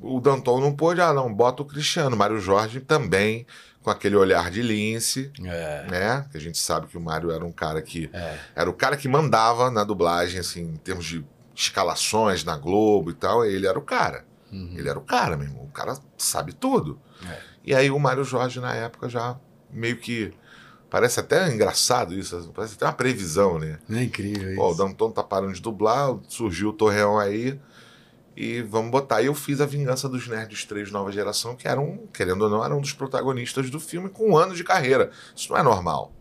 [0.00, 2.16] O Danton não pôde, ah, não, bota o Cristiano.
[2.16, 3.44] Mário Jorge também,
[3.82, 5.86] com aquele olhar de lince, É.
[5.90, 6.26] né?
[6.30, 8.08] Que a gente sabe que o Mário era um cara que.
[8.12, 8.38] É.
[8.54, 11.24] Era o cara que mandava na dublagem, assim, em termos de
[11.54, 13.44] escalações na Globo e tal.
[13.44, 14.24] Ele era o cara.
[14.52, 14.74] Uhum.
[14.76, 15.62] Ele era o cara mesmo.
[15.62, 16.98] O cara sabe tudo.
[17.28, 17.38] É.
[17.64, 19.38] E aí o Mário Jorge, na época, já
[19.70, 20.32] meio que.
[20.90, 23.80] Parece até engraçado isso, parece até uma previsão, né?
[23.90, 24.60] É incrível isso.
[24.60, 27.58] Ó, o Danton tá parando de dublar, surgiu o Torreão aí.
[28.36, 29.22] E vamos botar.
[29.22, 32.50] E eu fiz A Vingança dos Nerds 3 Nova Geração, que era um, querendo ou
[32.50, 35.10] não, era um dos protagonistas do filme com um ano de carreira.
[35.34, 36.12] Isso não é normal.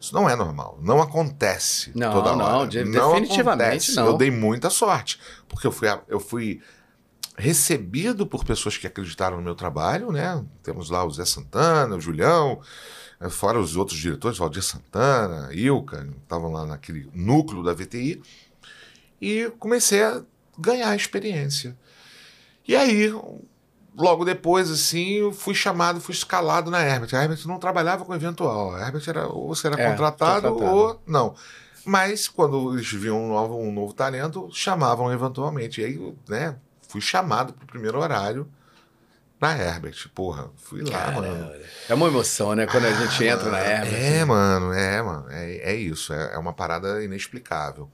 [0.00, 0.78] Isso não é normal.
[0.80, 2.68] Não acontece Não, toda não, hora.
[2.68, 3.96] de- definitivamente acontece.
[3.96, 4.06] não.
[4.06, 5.18] Eu dei muita sorte.
[5.48, 6.60] Porque eu fui, eu fui
[7.36, 10.44] recebido por pessoas que acreditaram no meu trabalho, né?
[10.62, 12.60] Temos lá o Zé Santana, o Julião,
[13.20, 18.20] eh, fora os outros diretores, Valdir Santana, Ilka, estavam lá naquele núcleo da VTI.
[19.20, 20.22] E comecei a
[20.58, 21.76] ganhar experiência.
[22.66, 23.12] E aí
[23.98, 27.14] logo depois, assim, eu fui chamado, fui escalado na Herbert.
[27.14, 28.74] A Herbert não trabalhava com eventual.
[28.74, 30.76] A Herbert era ou você era É, contratado, contratado.
[30.76, 31.34] ou não.
[31.84, 35.80] Mas quando eles viam um novo, um novo talento, chamavam eventualmente.
[35.80, 36.56] E aí, né,
[36.88, 38.48] fui chamado pro primeiro horário
[39.40, 40.08] na Herbert.
[40.14, 41.50] Porra, fui lá, mano.
[41.88, 42.66] É uma emoção, né?
[42.66, 43.94] Quando a gente entra na Herbert.
[43.94, 45.26] É, mano, é, mano.
[45.30, 46.12] É, é isso.
[46.12, 47.90] É, é uma parada inexplicável.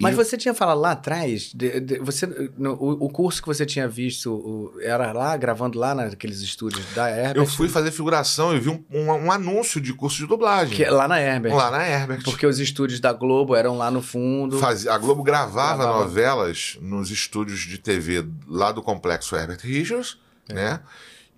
[0.00, 2.26] Mas E- você tinha falado lá atrás, de- de- você,
[2.58, 6.84] no- o, o curso que você tinha visto o- era lá, gravando lá naqueles estúdios
[6.94, 7.36] da Herbert?
[7.36, 10.76] Eu fui fazer figuração e vi um, um, um anúncio de curso de dublagem.
[10.76, 11.54] Que, é lá na Herbert.
[11.54, 12.22] Lá na Herbert.
[12.24, 14.58] Porque os estúdios da Globo eram lá no fundo.
[14.58, 16.04] Fazia- a Globo gravava, Gravava.
[16.04, 20.80] novelas nos estúdios de TV lá do complexo Herbert Richards, né?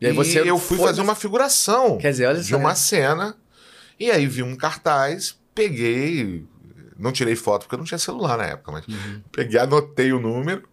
[0.01, 0.05] É.
[0.05, 3.35] E aí você eu fui fazer uma figuração dizer, de uma cena.
[3.99, 6.45] E aí vi um cartaz, peguei.
[6.99, 9.23] Não tirei foto porque eu não tinha celular na época, mas Uhum.
[9.33, 10.69] peguei, anotei o número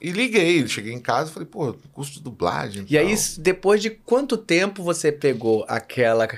[0.00, 0.66] e liguei.
[0.66, 2.84] Cheguei em casa e falei, pô, curso de dublagem.
[2.88, 3.14] E aí, tal.
[3.14, 6.28] s- depois de quanto tempo você pegou aquela,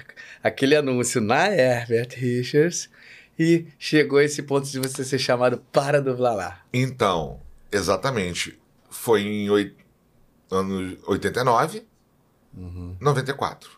[0.43, 2.91] aquele anúncio na Herbert Richards
[3.39, 6.61] e chegou a esse ponto de você ser chamado para dublar lá?
[6.73, 7.41] Então,
[7.73, 8.59] exatamente.
[8.91, 9.75] Foi em oi...
[10.51, 11.85] ano 89,
[12.57, 12.97] Uhum.
[13.01, 13.71] 94.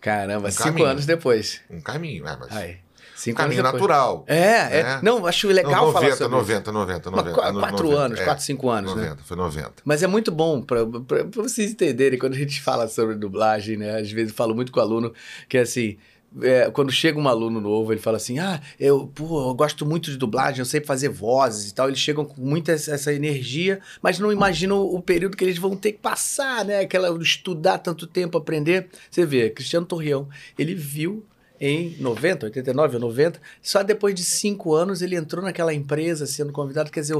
[0.00, 0.86] Caramba, Um cinco caminho.
[0.86, 1.62] anos depois.
[1.70, 2.76] Um caminho, é, mas Aí.
[3.24, 4.24] Cinco caminho anos natural.
[4.26, 5.00] É, é, né?
[5.02, 7.34] Não, acho legal Não, 90, falar sobre 90, 90, Mas 90.
[7.34, 9.02] qu- anos quatro 90, anos, é, quatro, cinco anos, né?
[9.02, 9.72] 90, foi 90.
[9.84, 10.84] Mas é muito bom para
[11.34, 13.98] vocês entenderem, quando a gente fala sobre dublagem, né?
[13.98, 15.12] Às vezes eu falo muito com o aluno
[15.48, 15.96] que é assim.
[16.42, 20.10] é, quando chega um aluno novo, ele fala assim: Ah, eu, pô, eu gosto muito
[20.10, 21.86] de dublagem, eu sei fazer vozes e tal.
[21.88, 25.76] Eles chegam com muita essa essa energia, mas não imaginam o período que eles vão
[25.76, 26.80] ter que passar, né?
[26.80, 28.88] Aquela estudar tanto tempo, aprender.
[29.10, 31.24] Você vê, Cristiano Torreão, ele viu
[31.60, 36.52] em 90, 89 ou 90, só depois de cinco anos ele entrou naquela empresa sendo
[36.52, 37.16] convidado, quer dizer,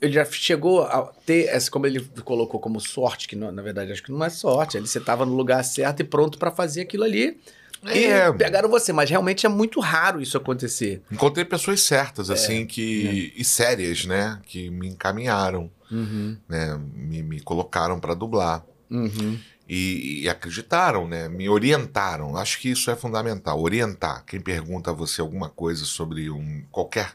[0.00, 3.90] ele já chegou a ter, essa, como ele colocou como sorte, que não- na verdade
[3.90, 6.82] acho que não é sorte, ele você estava no lugar certo e pronto para fazer
[6.82, 7.38] aquilo ali,
[7.86, 8.28] É.
[8.28, 11.00] e pegaram você, mas realmente é muito raro isso acontecer.
[11.10, 12.34] Encontrei pessoas certas, É.
[12.34, 13.32] assim, que.
[13.34, 14.38] e sérias, né?
[14.44, 16.78] Que me encaminharam, Uhum, né?
[16.94, 18.62] Me, me colocaram pra dublar.
[18.90, 19.38] uhum.
[19.72, 21.28] E, e acreditaram, né?
[21.28, 22.36] Me orientaram.
[22.36, 23.60] Acho que isso é fundamental.
[23.60, 24.24] Orientar.
[24.26, 27.12] Quem pergunta a você alguma coisa sobre um qualquer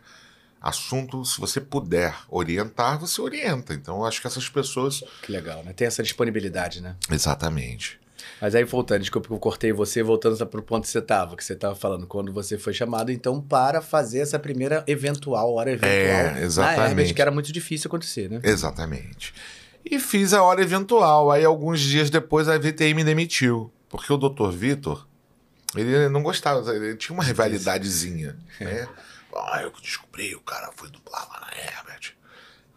[0.61, 3.73] assunto, se você puder orientar, você orienta.
[3.73, 5.03] Então, acho que essas pessoas.
[5.21, 5.73] Que legal, né?
[5.73, 6.95] Tem essa disponibilidade, né?
[7.11, 7.99] Exatamente.
[8.41, 11.35] Mas aí voltando, desculpa que eu cortei você, voltando para o ponto que você estava,
[11.35, 15.71] que você estava falando, quando você foi chamado, então, para fazer essa primeira eventual, hora
[15.71, 16.89] eventual É, na exatamente.
[16.89, 18.39] Herbert, que era muito difícil acontecer, né?
[18.43, 19.33] Exatamente.
[19.85, 21.31] E fiz a hora eventual.
[21.31, 23.71] Aí, alguns dias depois, a VTI me demitiu.
[23.87, 24.49] Porque o Dr.
[24.49, 25.07] Vitor,
[25.75, 28.87] ele não gostava, ele tinha uma rivalidadezinha, né?
[29.35, 32.13] Ah, eu descobri, o cara foi dublar lá na Herbert.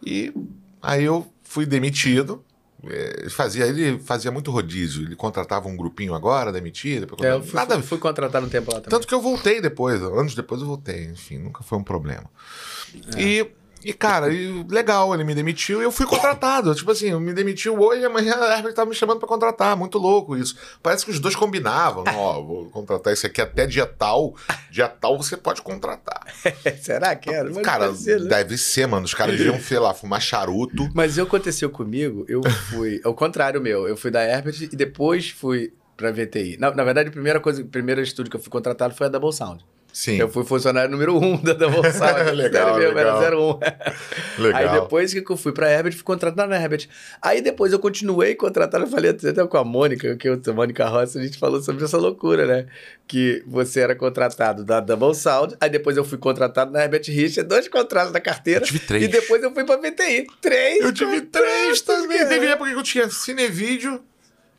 [0.05, 0.33] E
[0.81, 2.43] aí eu fui demitido.
[2.85, 5.03] É, Ele fazia, ele fazia muito rodízio.
[5.03, 8.71] Ele contratava um grupinho agora, demitia, depois É, eu fui, Nada fui contratado um tempo
[8.71, 8.89] lá também.
[8.89, 12.29] tanto que eu voltei depois, anos depois eu voltei, enfim, nunca foi um problema.
[13.17, 13.45] E,
[13.83, 16.73] e, cara, e legal, ele me demitiu e eu fui contratado.
[16.75, 19.75] Tipo assim, eu me demitiu hoje e amanhã a Herbert tava me chamando pra contratar.
[19.77, 20.55] Muito louco isso.
[20.83, 22.03] Parece que os dois combinavam.
[22.13, 24.35] Ó, vou contratar esse aqui até dia tal.
[24.69, 26.25] Dia tal você pode contratar.
[26.81, 27.49] Será que era?
[27.49, 28.29] Mas cara, ser, né?
[28.29, 29.05] deve ser, mano.
[29.05, 30.89] Os caras deviam, sei lá, fumar charuto.
[30.93, 32.99] Mas o que aconteceu comigo, eu fui.
[33.03, 36.57] ao contrário meu, eu fui da Herbert e depois fui pra VTI.
[36.57, 39.09] Na, na verdade, a primeira coisa, o primeiro estúdio que eu fui contratado foi a
[39.09, 39.65] Double Sound.
[39.91, 40.17] Sim.
[40.17, 42.31] Eu fui funcionário número um da Double Sound.
[42.31, 43.23] Legal, mesmo, legal.
[43.23, 43.59] era 01.
[44.37, 44.61] Legal.
[44.61, 46.87] Aí depois que eu fui pra Herbert, fui contratado na Herbert.
[47.21, 50.85] Aí depois eu continuei contratado, eu falei até com a Mônica, que eu, a Mônica
[50.87, 52.67] Rossi, a gente falou sobre essa loucura, né?
[53.07, 57.49] Que você era contratado da Double Sound, aí depois eu fui contratado na Herbert Richard,
[57.49, 58.61] dois contratos da carteira.
[58.61, 59.03] Eu tive três.
[59.03, 60.27] E depois eu fui pra VTI.
[60.41, 60.81] Três!
[60.83, 62.19] Eu tive três também.
[62.27, 63.99] Teve época que eu tinha Cinevídeo,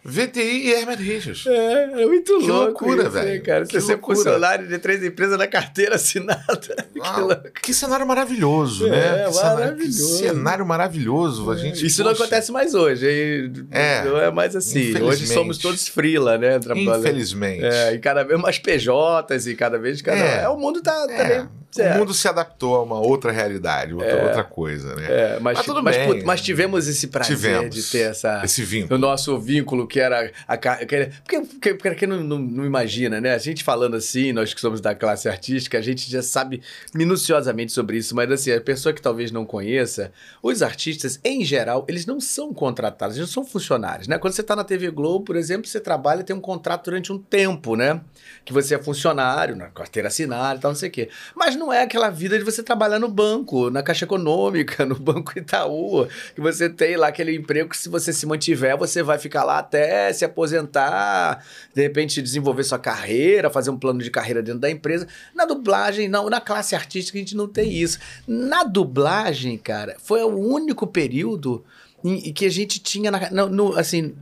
[0.02, 1.46] VTI e Herbert Richards.
[1.46, 3.42] É, é muito Que louco loucura, isso, né, velho.
[3.42, 3.66] cara.
[3.66, 6.56] Que Você ser funcionário de três empresas na carteira assinada.
[6.94, 7.50] que louco.
[7.62, 9.24] que cenário maravilhoso, É, né?
[9.26, 10.18] Que cenário- maravilhoso.
[10.22, 11.50] Que cenário maravilhoso.
[11.50, 13.06] A gente, Isso não poxa, acontece mais hoje.
[13.06, 14.96] aí É, não é mais assim.
[15.02, 16.58] Hoje somos todos freela, né?
[16.76, 17.64] Infelizmente.
[17.64, 20.18] É, e cada vez mais PJs e cada vez cada.
[20.18, 20.42] É.
[20.44, 21.92] É, o mundo tá É, também.
[21.92, 25.06] o mundo se adaptou a uma outra realidade, outra, outra coisa, né?
[25.08, 26.24] É, mas, Mas tudo mas, bem.
[26.24, 28.42] mas tivemos esse prazer Tivemos de ter essa.
[28.44, 28.98] Esse O vínculo.
[28.98, 30.30] nosso vínculo, que era.
[30.46, 33.34] A, que porque, porque quem não, não, não imagina, né?
[33.34, 36.62] A gente falando assim, nós que somos da classe artística, a gente já sabe
[36.94, 41.84] minuciosamente sobre isso, mas assim, a pessoa que talvez não conheça, os artistas, em geral,
[41.88, 44.18] eles não são contratados, eles não são funcionários, né?
[44.18, 47.18] Quando você está na TV Globo, por exemplo, você trabalha, tem um contrato durante um
[47.18, 48.00] tempo, né?
[48.44, 51.08] Que você é funcionário, na carteira assinada e tal, não sei o quê.
[51.34, 55.38] Mas não é aquela vida de você trabalhar no banco, na Caixa Econômica, no Banco
[55.38, 59.44] Itaú, que você tem lá aquele emprego que se você se mantiver, você vai ficar
[59.44, 61.44] lá até se aposentar,
[61.74, 65.06] de repente desenvolver sua carreira, fazer um plano de carreira dentro da empresa.
[65.34, 67.98] Na dublagem, não, na classe artística a gente não tem isso.
[68.26, 71.62] Na dublagem, cara, foi o único período
[72.02, 74.14] em, que a gente tinha, na, no, no, assim,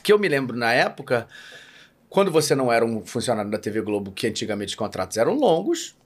[0.00, 1.26] que eu me lembro na época,
[2.08, 5.96] quando você não era um funcionário da TV Globo, que antigamente os contratos eram longos,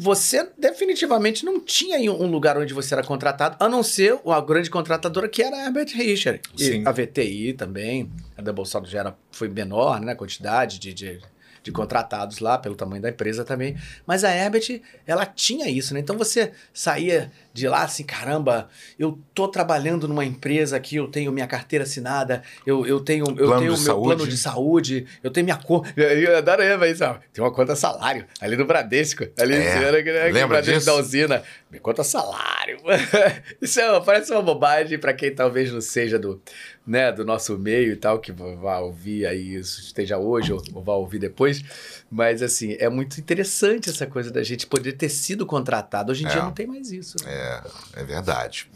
[0.00, 4.70] você definitivamente não tinha um lugar onde você era contratado, a não ser a grande
[4.70, 6.40] contratadora que era a Herbert Richard.
[6.58, 10.94] E a VTI também, a da Bolsonaro já era, foi menor, né, a quantidade de,
[10.94, 11.20] de
[11.62, 13.76] de contratados lá, pelo tamanho da empresa também.
[14.06, 16.00] Mas a Herbert, ela tinha isso, né?
[16.00, 21.32] Então você saía de lá assim, caramba, eu tô trabalhando numa empresa aqui, eu tenho
[21.32, 24.04] minha carteira assinada, eu, eu tenho, eu Plano tenho meu saúde.
[24.06, 25.92] plano de saúde, eu tenho minha conta.
[26.00, 27.20] Eu adoro aí, sabe?
[27.32, 29.24] Tem uma conta salário ali no Bradesco.
[29.38, 30.86] Ali É, era que- que lembra Bradesco disso?
[30.86, 31.42] da usina.
[31.70, 32.78] Minha conta salário.
[33.60, 36.40] Isso é, parece uma bobagem para quem talvez não seja do,
[36.86, 40.82] né, do nosso meio e tal, que vai ouvir aí isso, esteja hoje ou, ou
[40.82, 41.62] vai ouvir depois.
[42.10, 46.10] Mas, assim, é muito interessante essa coisa da gente poder ter sido contratado.
[46.10, 46.30] Hoje em É.
[46.30, 47.16] dia não tem mais isso.
[47.24, 47.32] né?
[47.32, 47.39] É,
[47.94, 48.70] é verdade.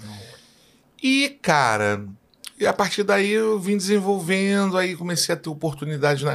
[1.03, 2.07] E, cara,
[2.59, 6.33] e a partir daí eu vim desenvolvendo, aí comecei a ter oportunidades, né,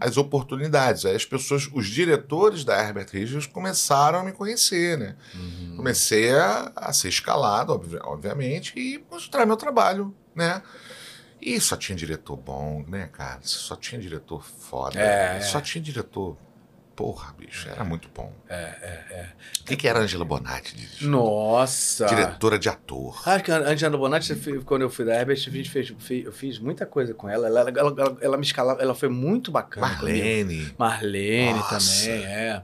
[0.00, 1.04] as oportunidades.
[1.04, 5.16] Aí as pessoas, os diretores da Herbert Richards começaram a me conhecer, né?
[5.76, 10.62] Comecei a, a ser escalado, obvi- obviamente, e mostrar meu trabalho, né?
[11.42, 13.40] E só tinha diretor bom, né, cara?
[13.42, 14.98] Só tinha diretor foda.
[14.98, 16.36] É, Só tinha diretor.
[16.96, 18.32] Porra, bicho, era muito bom.
[18.48, 19.28] É, é, é.
[19.60, 20.74] O que, que era Angela Bonatti?
[20.74, 22.06] de- Nossa!
[22.06, 23.20] Diretora de ator.
[23.28, 26.58] Acho que a Angela Bonatti, quando eu fui da Herbert, a gente fez, eu fiz
[26.58, 27.46] muita coisa com ela.
[27.48, 29.86] Ela, ela, ela, ela me escalava, ela foi muito bacana.
[29.96, 30.16] comigo.
[30.18, 30.74] Marlene.
[30.78, 32.04] Marlene Nossa.
[32.06, 32.62] também, é.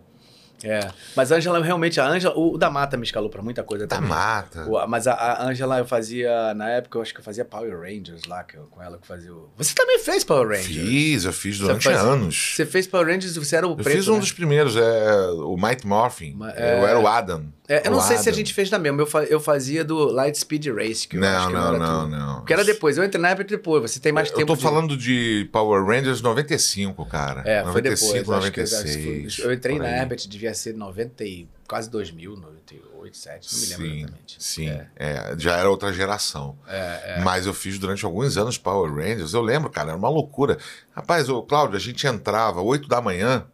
[0.65, 0.89] É.
[1.17, 3.87] Mas a Angela, realmente, a Angela, o, o da Mata me escalou pra muita coisa
[3.87, 4.11] Da também.
[4.11, 4.65] Mata.
[4.69, 7.81] O- mas a, a Angela eu fazia, na época, eu acho que eu fazia Power
[7.81, 9.51] Rangers lá, que eu- com ela que fazia o...
[9.57, 10.67] Você também fez Power Rangers?
[10.67, 12.55] Fiz, eu fiz durante faz- anos.
[12.57, 14.21] Você fez Power Rangers, você era o Eu preto, fiz um né?
[14.21, 16.35] dos primeiros, é, o Might Morphin.
[16.35, 16.91] Ma- Eu é.
[16.91, 17.47] era o Adam.
[17.75, 19.85] É, eu não O sei se a gente fez na mesma, eu, fa- eu fazia
[19.85, 22.37] do Light Speed Race, que eu acho Não, que não, era não, não.
[22.41, 24.63] Porque era depois, eu entrei na Herbert depois, você tem mais Eu tempo tô de-
[24.63, 27.43] falando de Power Rangers 95, cara.
[27.47, 28.39] É, foi 95, depois.
[28.45, 29.39] acho que eu- 96.
[29.39, 29.89] eu entrei na.
[29.89, 34.37] Herbert, devia ser 90 e quase 2000, 98, 7, não me lembro Sim, exatamente.
[34.39, 34.69] sim.
[34.69, 36.59] É, É, já era outra geração.
[36.69, 37.21] é, é.
[37.25, 39.33] Mas eu fiz durante alguns anos Power Rangers.
[39.33, 40.59] Eu lembro, cara, era uma loucura.
[40.95, 43.47] Rapaz, ô, Cláudio, a gente entrava 8 da manhã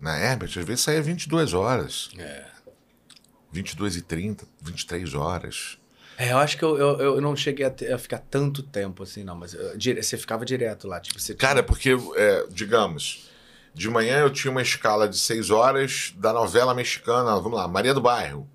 [0.00, 2.10] na Herbert, às vezes saía 22 horas.
[2.18, 2.53] É.
[3.54, 5.78] 22 e 30, 23 horas.
[6.18, 9.02] É, eu acho que eu, eu, eu não cheguei a, ter- a ficar tanto tempo
[9.02, 13.30] assim, não, mas eu- dire- você ficava direto lá, tipo, você Cara, porque, é, digamos,
[13.72, 17.94] de manhã eu tinha uma escala de 6 horas da novela mexicana, vamos lá, Maria
[17.94, 18.48] do Bairro,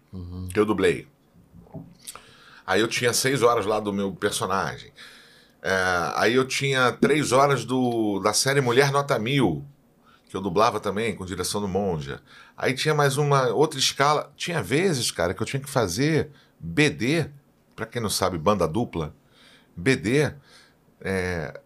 [0.53, 1.07] que eu dublei.
[2.65, 4.91] Aí eu tinha 6 horas lá do meu personagem.
[5.62, 5.73] É,
[6.15, 9.65] aí eu tinha 3 horas do, da série Mulher Nota Mil,
[10.29, 12.21] que eu dublava também, com direção do Monja.
[12.55, 14.31] Aí tinha mais uma outra escala.
[14.37, 17.27] Tinha vezes, cara, que eu tinha que fazer BD,
[17.75, 19.15] pra quem não sabe, banda dupla,
[19.75, 20.31] BD,
[21.01, 21.59] é,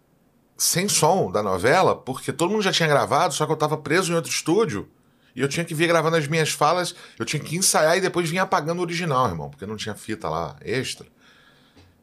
[0.58, 4.14] sem som da novela, porque todo mundo já tinha gravado, só que eu tava preso
[4.14, 4.90] em outro estúdio.
[5.36, 8.30] E eu tinha que vir gravando as minhas falas, eu tinha que ensaiar e depois
[8.30, 11.06] vir apagando o original, irmão, porque não tinha fita lá extra.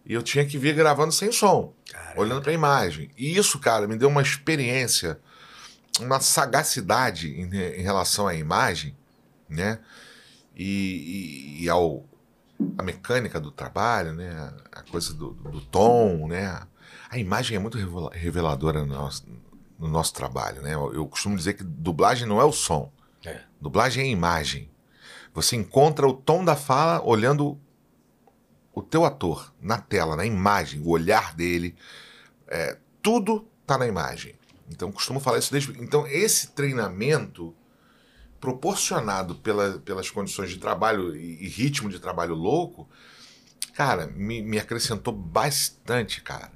[0.05, 2.21] E eu tinha que vir gravando sem som, Caraca.
[2.21, 3.11] olhando pra imagem.
[3.17, 5.19] E isso, cara, me deu uma experiência,
[6.01, 8.97] uma sagacidade em, em relação à imagem,
[9.49, 9.79] né?
[10.57, 12.05] E, e, e ao
[12.77, 14.53] a mecânica do trabalho, né?
[14.73, 16.61] A coisa do, do tom, né?
[17.09, 19.27] A imagem é muito revela- reveladora no nosso,
[19.79, 20.75] no nosso trabalho, né?
[20.75, 22.93] Eu, eu costumo dizer que dublagem não é o som.
[23.25, 23.41] É.
[23.61, 24.71] Dublagem é imagem.
[25.33, 27.59] Você encontra o tom da fala olhando
[28.73, 31.75] o teu ator na tela, na imagem, o olhar dele.
[32.49, 34.35] É, tudo tá na imagem.
[34.71, 35.73] Então, costumo falar isso desde.
[35.83, 37.55] Então, esse treinamento
[38.41, 42.89] proporcionado pela, pelas condições de trabalho e, e ritmo de trabalho louco,
[43.75, 46.51] cara, me, me acrescentou bastante, cara.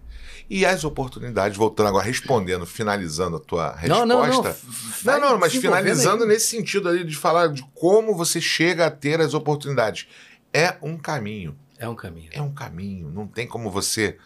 [0.48, 4.06] E as oportunidades, voltando agora, respondendo, finalizando a tua resposta.
[4.06, 4.42] Não, não, não.
[4.42, 4.54] Não,
[5.02, 9.20] Vai não, mas finalizando nesse sentido ali de falar de como você chega a ter
[9.20, 10.06] as oportunidades.
[10.52, 11.56] É um caminho.
[11.78, 12.30] É um caminho.
[12.32, 13.10] É um caminho.
[13.10, 14.18] Não tem como você,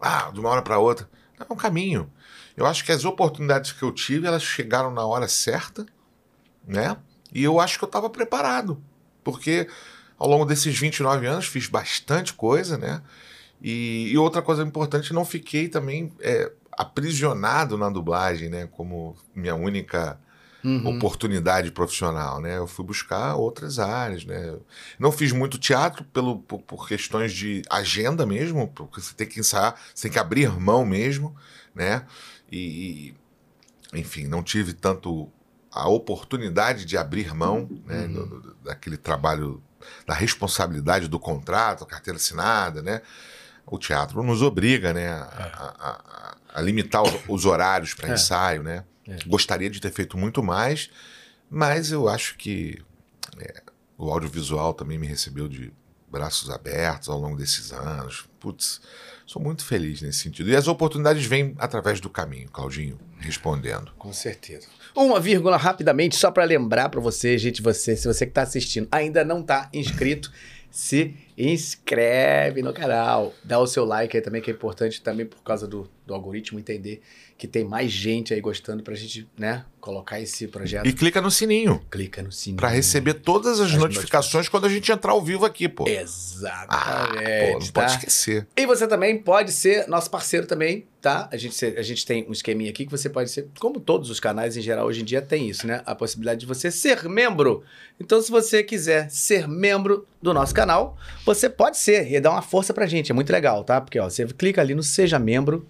[0.00, 1.08] ah, de uma hora para outra.
[1.38, 2.10] É um caminho.
[2.56, 5.84] Eu acho que as oportunidades que eu tive, elas chegaram na hora certa,
[6.66, 6.96] né?
[7.32, 8.82] E eu acho que eu estava preparado.
[9.22, 9.68] Porque
[10.18, 13.02] ao longo desses 29 anos fiz bastante coisa, né?
[13.60, 18.68] E, e outra coisa importante, não fiquei também é, aprisionado na dublagem, né?
[18.72, 20.18] Como minha única
[20.66, 20.96] uhum.
[20.96, 22.58] oportunidade profissional, né?
[22.58, 24.56] Eu fui buscar outras áreas, né?
[24.98, 29.40] Não fiz muito teatro pelo, por, por, questões de agenda mesmo, porque você tem que
[29.40, 31.34] ensaiar, você tem que abrir mão mesmo,
[31.74, 32.04] né?
[32.50, 33.14] E,
[33.92, 35.30] enfim, não tive tanto
[35.70, 38.12] a oportunidade de abrir mão né, uhum.
[38.12, 39.62] do, do, daquele trabalho,
[40.06, 43.02] da responsabilidade do contrato, carteira assinada, né?
[43.66, 45.18] O teatro nos obriga, né, a, é.
[45.18, 48.14] a, a, a limitar os, os horários para é.
[48.14, 48.84] ensaio, né?
[49.08, 49.18] É.
[49.26, 50.90] Gostaria de ter feito muito mais,
[51.50, 52.82] mas eu acho que
[53.38, 53.62] é,
[53.98, 55.72] o audiovisual também me recebeu de
[56.08, 58.26] braços abertos ao longo desses anos.
[58.40, 58.80] Putz,
[59.26, 60.48] sou muito feliz nesse sentido.
[60.48, 63.92] E as oportunidades vêm através do caminho, Claudinho, respondendo.
[63.98, 64.68] Com certeza.
[64.94, 68.88] Uma vírgula rapidamente, só para lembrar para você, gente, você, se você que está assistindo
[68.90, 70.32] ainda não está inscrito,
[70.70, 75.42] se inscreve no canal, dá o seu like aí também, que é importante também por
[75.42, 77.02] causa do, do algoritmo entender
[77.38, 80.86] que tem mais gente aí gostando pra gente, né, colocar esse projeto.
[80.86, 81.84] E clica no sininho.
[81.90, 82.56] Clica no sininho.
[82.56, 85.86] Pra receber todas as, as notificações, notificações, quando a gente entrar ao vivo aqui, pô.
[85.86, 86.66] Exatamente.
[86.70, 87.72] Ah, pô, não tá?
[87.82, 88.46] pode esquecer.
[88.56, 91.28] E você também pode ser nosso parceiro também, tá?
[91.30, 94.18] A gente, a gente tem um esqueminha aqui que você pode ser, como todos os
[94.18, 95.82] canais em geral hoje em dia tem isso, né?
[95.84, 97.62] A possibilidade de você ser membro.
[98.00, 102.42] Então, se você quiser ser membro do nosso canal, você pode ser e dar uma
[102.42, 103.12] força pra gente.
[103.12, 103.80] É muito legal, tá?
[103.80, 105.66] Porque, ó, você clica ali no Seja Membro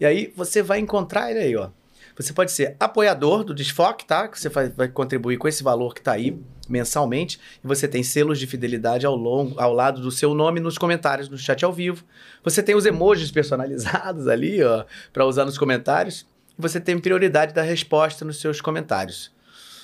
[0.00, 1.70] e aí você vai encontrar ele aí, ó.
[2.16, 4.28] Você pode ser apoiador do Desfoque, tá?
[4.28, 6.38] Que você vai, vai contribuir com esse valor que está aí
[6.68, 7.40] mensalmente.
[7.62, 11.28] E você tem selos de fidelidade ao, longo, ao lado do seu nome nos comentários
[11.28, 12.04] no chat ao vivo.
[12.44, 16.24] Você tem os emojis personalizados ali, ó, para usar nos comentários.
[16.56, 19.32] E você tem prioridade da resposta nos seus comentários.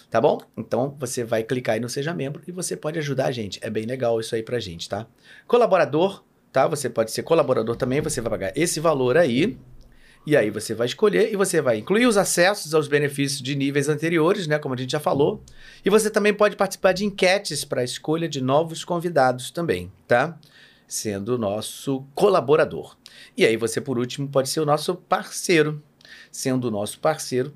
[0.08, 0.40] Tá bom?
[0.56, 3.58] Então você vai clicar aí no Seja Membro e você pode ajudar a gente.
[3.62, 5.06] É bem legal isso aí pra gente, tá?
[5.46, 6.66] Colaborador, tá?
[6.66, 9.56] Você pode ser colaborador também, você vai pagar esse valor aí
[10.27, 13.89] e aí você vai escolher e você vai incluir os acessos aos benefícios de níveis
[13.89, 15.43] anteriores, né, como a gente já falou.
[15.85, 20.39] E você também pode participar de enquetes para a escolha de novos convidados também, tá?
[20.87, 22.97] Sendo o nosso colaborador.
[23.37, 25.83] E aí você, por último, pode ser o nosso parceiro.
[26.31, 27.55] Sendo o nosso parceiro,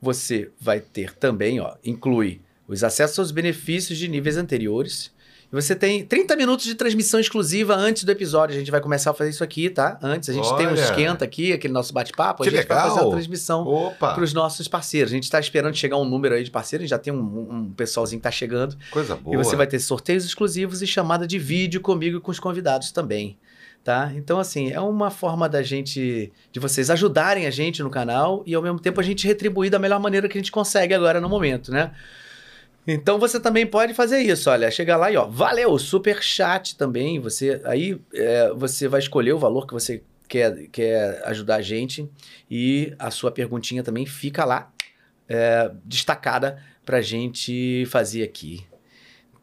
[0.00, 5.12] você vai ter também, ó, inclui os acessos aos benefícios de níveis anteriores,
[5.52, 8.54] você tem 30 minutos de transmissão exclusiva antes do episódio.
[8.54, 9.98] A gente vai começar a fazer isso aqui, tá?
[10.02, 10.28] Antes.
[10.28, 10.56] A gente Olha.
[10.56, 12.42] tem um esquenta aqui, aquele nosso bate-papo.
[12.42, 12.78] A gente legal.
[12.78, 15.12] vai fazer a transmissão para os nossos parceiros.
[15.12, 16.82] A gente está esperando chegar um número aí de parceiros.
[16.82, 18.76] A gente já tem um, um pessoalzinho que tá chegando.
[18.90, 19.34] Coisa boa.
[19.34, 22.90] E você vai ter sorteios exclusivos e chamada de vídeo comigo e com os convidados
[22.90, 23.38] também.
[23.84, 24.10] Tá?
[24.16, 28.52] Então, assim, é uma forma da gente, de vocês ajudarem a gente no canal e
[28.52, 31.28] ao mesmo tempo a gente retribuir da melhor maneira que a gente consegue agora no
[31.28, 31.92] momento, né?
[32.86, 37.18] Então você também pode fazer isso, olha, chega lá e ó, valeu, super chat também,
[37.18, 42.08] você aí é, você vai escolher o valor que você quer, quer ajudar a gente
[42.48, 44.70] e a sua perguntinha também fica lá
[45.28, 48.64] é, destacada para gente fazer aqui,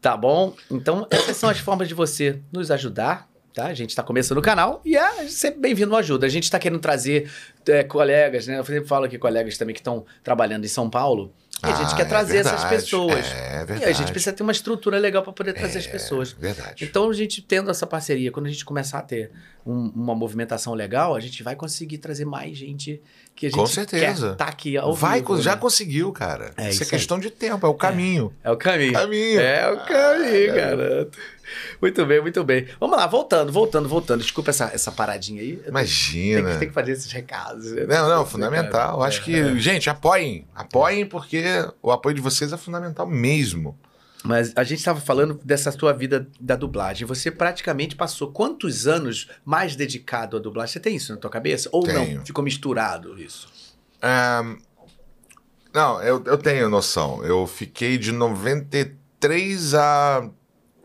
[0.00, 0.54] tá bom?
[0.70, 3.66] Então essas são as formas de você nos ajudar, Tá?
[3.66, 6.26] A gente está começando o canal e é sempre bem-vindo ajuda.
[6.26, 7.30] A gente está querendo trazer
[7.68, 8.58] é, colegas, né?
[8.58, 11.32] Eu sempre falo aqui colegas também que estão trabalhando em São Paulo
[11.68, 13.26] e a gente ah, quer é trazer é essas pessoas.
[13.26, 13.82] É verdade.
[13.82, 16.32] E a gente precisa ter uma estrutura legal para poder trazer é as pessoas.
[16.32, 16.84] Verdade.
[16.84, 19.30] Então, a gente tendo essa parceria, quando a gente começar a ter
[19.66, 23.00] um, uma movimentação legal, a gente vai conseguir trazer mais gente
[23.34, 24.30] que a gente Com certeza.
[24.30, 25.60] quer tá aqui ao vai, vivo, Já né?
[25.60, 26.52] conseguiu, cara.
[26.56, 28.32] É isso, isso é questão de tempo, é o caminho.
[28.44, 28.92] É, é o caminho.
[28.92, 29.40] caminho.
[29.40, 31.08] É o caminho, ah, cara.
[31.80, 32.66] Muito bem, muito bem.
[32.80, 34.20] Vamos lá, voltando, voltando, voltando.
[34.22, 35.62] Desculpa essa, essa paradinha aí.
[35.66, 36.42] Imagina.
[36.42, 37.72] Tem que, tem que fazer esses recados.
[37.72, 37.84] Né?
[37.86, 39.02] Não, não, fundamental.
[39.02, 39.56] Acho que, é.
[39.56, 40.46] gente, apoiem.
[40.54, 41.44] Apoiem, porque
[41.82, 43.78] o apoio de vocês é fundamental mesmo.
[44.24, 47.06] Mas a gente estava falando dessa sua vida da dublagem.
[47.06, 50.72] Você praticamente passou quantos anos mais dedicado à dublagem?
[50.72, 51.68] Você tem isso na tua cabeça?
[51.70, 52.18] Ou tenho.
[52.18, 52.26] não?
[52.26, 53.48] Ficou misturado isso?
[54.02, 54.56] Um,
[55.74, 57.22] não, eu, eu tenho noção.
[57.22, 60.30] Eu fiquei de 93 a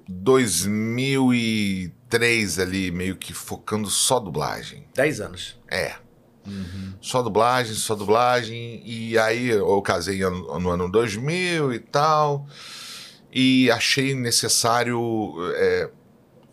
[0.09, 4.87] 2003 ali, meio que focando só dublagem.
[4.95, 5.59] 10 anos.
[5.69, 5.93] É.
[6.47, 6.95] Uhum.
[6.99, 8.81] Só dublagem, só dublagem.
[8.83, 12.47] E aí eu casei no, no ano 2000 e tal
[13.31, 15.91] e achei necessário é,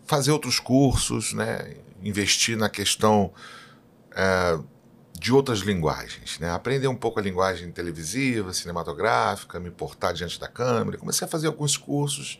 [0.05, 1.77] fazer outros cursos, né?
[2.03, 3.33] investir na questão
[4.15, 4.59] é,
[5.19, 6.51] de outras linguagens, né?
[6.51, 10.99] aprender um pouco a linguagem televisiva, cinematográfica, me portar diante da câmera.
[10.99, 12.39] Comecei a fazer alguns cursos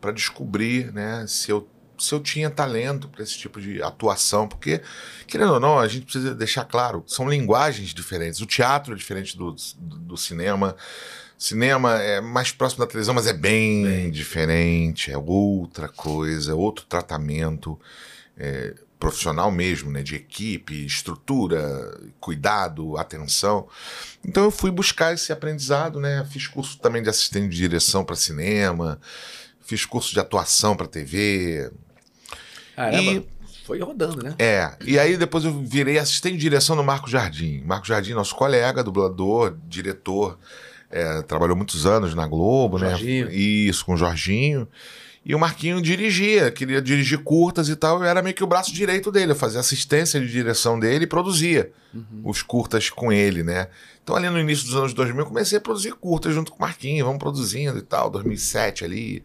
[0.00, 1.68] para descobrir né, se eu
[1.98, 4.82] se eu tinha talento para esse tipo de atuação, porque,
[5.26, 8.38] querendo ou não, a gente precisa deixar claro, são linguagens diferentes.
[8.42, 10.76] O teatro é diferente do, do, do cinema,
[11.38, 14.10] Cinema é mais próximo da televisão, mas é bem, bem.
[14.10, 17.78] diferente, é outra coisa, é outro tratamento.
[18.38, 20.02] É, profissional mesmo, né?
[20.02, 21.60] De equipe, estrutura,
[22.18, 23.68] cuidado, atenção.
[24.24, 26.26] Então eu fui buscar esse aprendizado, né?
[26.30, 28.98] Fiz curso também de assistente de direção para cinema,
[29.66, 31.70] fiz curso de atuação para TV.
[32.74, 33.26] Caramba, e,
[33.64, 34.34] foi rodando, né?
[34.38, 34.72] É.
[34.84, 37.62] E aí depois eu virei assistente de direção no Marco Jardim.
[37.66, 40.38] Marco Jardim, nosso colega, dublador, diretor,
[40.88, 43.26] é, trabalhou muitos anos na Globo, Jorginho.
[43.26, 43.34] né?
[43.34, 44.68] Isso, com o Jorginho.
[45.28, 48.72] E o Marquinho dirigia, queria dirigir curtas e tal, eu era meio que o braço
[48.72, 52.22] direito dele, eu fazia assistência de direção dele e produzia uhum.
[52.22, 53.66] os curtas com ele, né?
[54.04, 56.60] Então ali no início dos anos 2000 eu comecei a produzir curtas junto com o
[56.60, 59.24] Marquinho, vamos produzindo e tal, 2007 ali.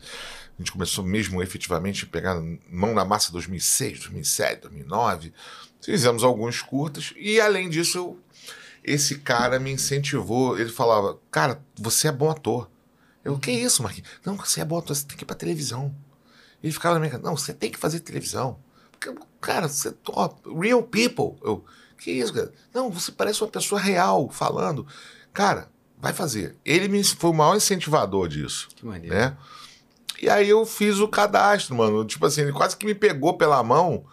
[0.58, 5.32] A gente começou mesmo efetivamente a pegar mão na massa 2006, 2007, 2009.
[5.84, 8.20] Fizemos alguns curtas e além disso eu,
[8.84, 12.71] esse cara me incentivou, ele falava, cara, você é bom ator.
[13.24, 14.10] Eu, que é isso, Marquinhos?
[14.26, 15.94] Não, você é bom você tem que ir pra televisão.
[16.64, 18.60] Ele ficava na minha casa, não, você tem que fazer televisão.
[18.92, 21.40] Porque, cara, você é top, real people.
[21.44, 21.64] Eu,
[21.98, 22.52] que isso, cara?
[22.74, 24.86] Não, você parece uma pessoa real falando.
[25.34, 26.58] Cara, vai fazer.
[26.66, 28.68] Ele me, foi o maior incentivador disso.
[28.76, 29.16] Que maneiro.
[29.16, 29.38] Né?
[30.22, 32.06] E aí eu fiz o cadastro, mano.
[32.06, 34.06] Tipo assim, ele quase que me pegou pela mão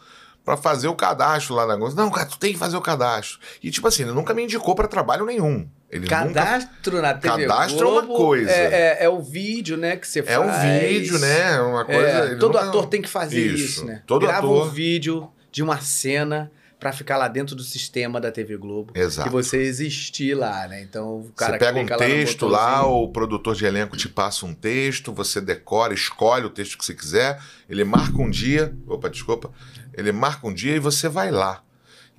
[0.44, 1.76] para fazer o cadastro lá na.
[1.76, 3.38] Não, cara, tu tem que fazer o cadastro.
[3.62, 5.68] E tipo assim, ele nunca me indicou para trabalho nenhum.
[5.90, 7.02] Ele cadastro nunca...
[7.02, 8.50] na TV Cadastro Globo é uma coisa.
[8.50, 10.36] É, é, é, o vídeo, né, que você faz.
[10.36, 11.54] É um vídeo, né?
[11.54, 12.00] É uma coisa.
[12.00, 12.68] É, todo nunca...
[12.68, 14.02] ator tem que fazer isso, isso né?
[14.06, 14.66] Todo Grava ator...
[14.66, 18.92] um vídeo de uma cena para ficar lá dentro do sistema da TV Globo.
[18.94, 19.28] Exato.
[19.28, 20.82] E você existir lá, né?
[20.82, 24.54] Então o cara Você pega um texto lá, o produtor de elenco te passa um
[24.54, 28.76] texto, você decora, escolhe o texto que você quiser, ele marca um dia.
[28.86, 29.50] Opa, desculpa.
[29.94, 31.64] Ele marca um dia e você vai lá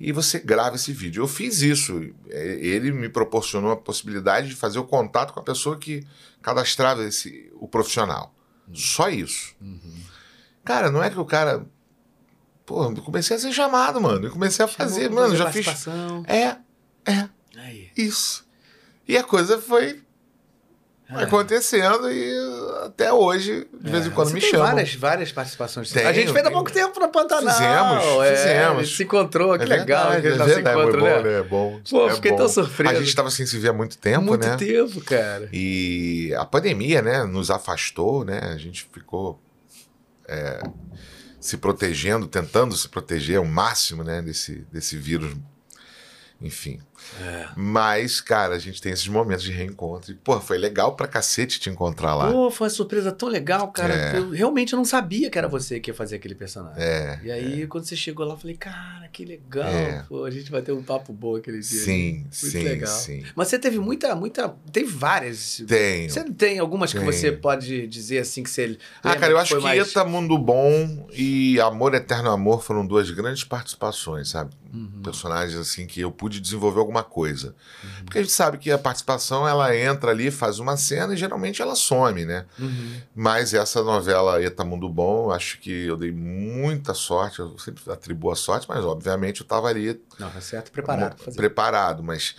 [0.00, 1.22] e você grava esse vídeo.
[1.22, 2.10] Eu fiz isso.
[2.30, 6.06] É, ele me proporcionou a possibilidade de fazer o contato com a pessoa que
[6.40, 8.34] cadastrava esse, o profissional.
[8.72, 9.54] Só isso.
[9.60, 10.00] Uhum.
[10.64, 11.66] Cara, não é que o cara.
[12.64, 14.26] Pô, eu comecei a ser chamado, mano.
[14.26, 15.66] Eu comecei a fazer, mano, já fiz.
[16.26, 16.56] É,
[17.04, 17.28] é.
[17.56, 17.90] Aí.
[17.96, 18.48] Isso.
[19.06, 20.02] E a coisa foi
[21.12, 21.22] é.
[21.24, 22.32] acontecendo e
[22.84, 23.92] até hoje, de é.
[23.92, 24.66] vez em quando, Você me tem chamam.
[24.66, 25.90] várias, várias participações.
[25.90, 27.52] Tenho, a gente fez há pouco tempo no Pantanal.
[27.52, 28.96] Fizemos, é, fizemos.
[28.96, 30.10] se encontrou, que é legal.
[30.10, 31.38] Verdade, que a gente é verdade, se encontrou, né?
[31.38, 31.80] É bom.
[31.88, 32.36] Pô, é fiquei bom.
[32.38, 32.94] tão surpreso.
[32.94, 34.56] A gente estava sem se ver há muito tempo, muito né?
[34.56, 35.48] Muito tempo, cara.
[35.52, 38.40] E a pandemia, né, nos afastou, né?
[38.52, 39.40] A gente ficou
[40.28, 40.60] é,
[41.40, 45.34] se protegendo, tentando se proteger ao máximo, né, desse, desse vírus.
[46.40, 46.80] Enfim,
[47.20, 47.48] é.
[47.56, 50.12] Mas, cara, a gente tem esses momentos de reencontro.
[50.12, 52.30] E, pô, foi legal pra cacete te encontrar lá.
[52.30, 53.94] Pô, foi uma surpresa tão legal, cara.
[53.94, 54.18] É.
[54.18, 56.82] Eu realmente não sabia que era você que ia fazer aquele personagem.
[56.82, 57.20] É.
[57.22, 57.66] E aí, é.
[57.66, 59.68] quando você chegou lá, eu falei, cara, que legal.
[59.68, 60.04] É.
[60.08, 61.80] Pô, a gente vai ter um papo bom aquele dia.
[61.80, 62.94] Sim, Muito sim, legal.
[62.94, 63.24] sim.
[63.34, 64.54] Mas você teve muita, muita.
[64.72, 65.62] Teve várias.
[65.66, 66.08] Tem.
[66.08, 67.04] Você tem algumas Tenho.
[67.04, 68.78] que você pode dizer assim que você.
[69.02, 69.80] Ah, cara, eu acho que mais...
[69.80, 74.54] Eta Mundo Bom e Amor Eterno Amor foram duas grandes participações, sabe?
[74.72, 75.02] Uhum.
[75.02, 77.54] Personagens assim que eu pude desenvolver alguma coisa.
[77.82, 78.04] Uhum.
[78.04, 81.60] Porque a gente sabe que a participação ela entra ali, faz uma cena e geralmente
[81.62, 82.46] ela some, né?
[82.58, 83.00] Uhum.
[83.14, 88.30] Mas essa novela Eta Mundo Bom, acho que eu dei muita sorte, eu sempre atribuo
[88.30, 90.00] a sorte, mas obviamente eu estava ali.
[90.18, 91.16] Não, tá certo, preparado.
[91.16, 92.34] Pra preparado, mas.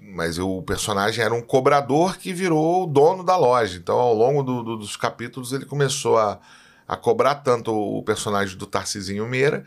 [0.00, 3.76] Mas eu, o personagem era um cobrador que virou o dono da loja.
[3.76, 6.40] Então, ao longo do, do, dos capítulos, ele começou a,
[6.86, 9.64] a cobrar tanto o personagem do Tarcisinho Meira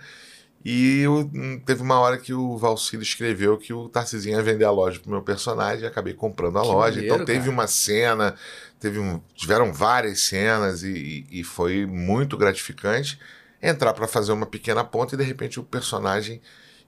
[0.63, 4.71] e hum, teve uma hora que o Valcílio escreveu que o Tarcisinho ia vender a
[4.71, 6.95] loja pro meu personagem e acabei comprando a que loja.
[6.95, 7.51] Maneiro, então teve cara.
[7.51, 8.35] uma cena,
[8.79, 13.19] teve um, tiveram várias cenas e, e foi muito gratificante
[13.61, 16.41] entrar para fazer uma pequena ponta e de repente o personagem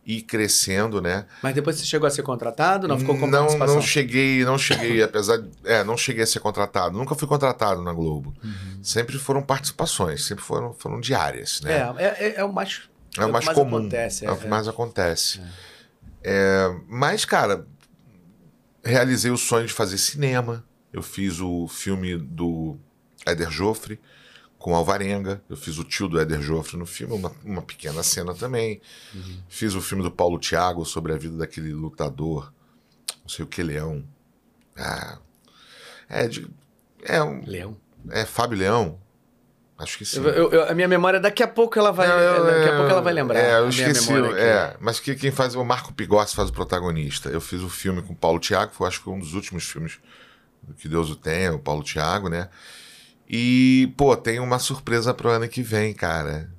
[0.06, 1.26] ir crescendo, né?
[1.42, 2.88] Mas depois você chegou a ser contratado?
[2.88, 6.42] Não ficou com Não, não cheguei, não cheguei, apesar de, é, não cheguei a ser
[6.42, 6.98] contratado.
[6.98, 8.34] Nunca fui contratado na Globo.
[8.44, 8.84] Uhum.
[8.84, 11.94] Sempre foram participações, sempre foram, foram diárias, né?
[11.98, 12.82] É, é, é o mais
[13.18, 13.78] é o mais, mais comum.
[13.78, 14.50] Acontece, é, é, o que é.
[14.50, 15.42] mais acontece.
[16.24, 16.70] É.
[16.70, 16.82] é.
[16.88, 17.68] mas, cara,
[18.84, 20.64] realizei o sonho de fazer cinema.
[20.92, 22.78] Eu fiz o filme do
[23.26, 24.00] Éder Joffre
[24.64, 25.44] com Alvarenga.
[25.50, 28.82] Eu fiz o tio do Éder Joffre no filme, uma, uma pequena cena também.
[29.14, 29.40] Uhum.
[29.50, 32.54] Fiz o filme do Paulo Thiago sobre a vida daquele lutador,
[33.22, 34.04] não sei o que, Leão.
[34.78, 35.20] Ah,
[36.08, 36.48] é, de,
[37.04, 37.44] é um.
[37.46, 37.78] Leão?
[38.10, 39.00] É Fábio Leão.
[39.84, 40.20] Acho que sim.
[40.20, 43.02] Eu, eu, a minha memória, daqui a pouco ela vai, não, daqui a pouco ela
[43.02, 43.40] vai lembrar.
[43.40, 44.14] É, eu esqueci.
[44.38, 47.30] É, mas que, quem faz o Marco Pigossi faz o protagonista.
[47.30, 49.66] Eu fiz o um filme com o Paulo Thiago, foi acho que um dos últimos
[49.66, 50.00] filmes
[50.78, 52.50] que Deus o tenha, o Paulo Thiago, né?
[53.30, 56.50] E, pô, tem uma surpresa pro ano que vem, cara.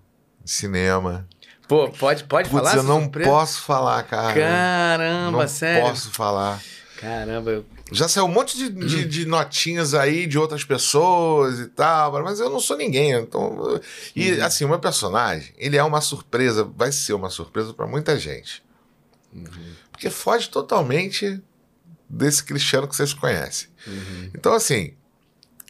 [0.44, 1.26] Cinema.
[1.66, 2.76] Pô, pode, pode Putz, falar?
[2.76, 3.30] Eu não surpresa?
[3.30, 4.34] posso falar, cara.
[4.34, 5.82] Caramba, não sério.
[5.82, 6.60] Não posso falar.
[7.00, 12.12] Caramba, Já saiu um monte de, de, de notinhas aí de outras pessoas e tal,
[12.24, 13.12] mas eu não sou ninguém.
[13.12, 13.78] Então,
[14.16, 14.44] e Uhum.
[14.44, 18.62] assim, o meu personagem, ele é uma surpresa, vai ser uma surpresa pra muita gente.
[19.32, 19.44] Uhum.
[19.92, 21.40] Porque foge totalmente
[22.08, 23.68] desse Cristiano que vocês conhecem.
[23.86, 24.30] Uhum.
[24.34, 24.94] Então, assim,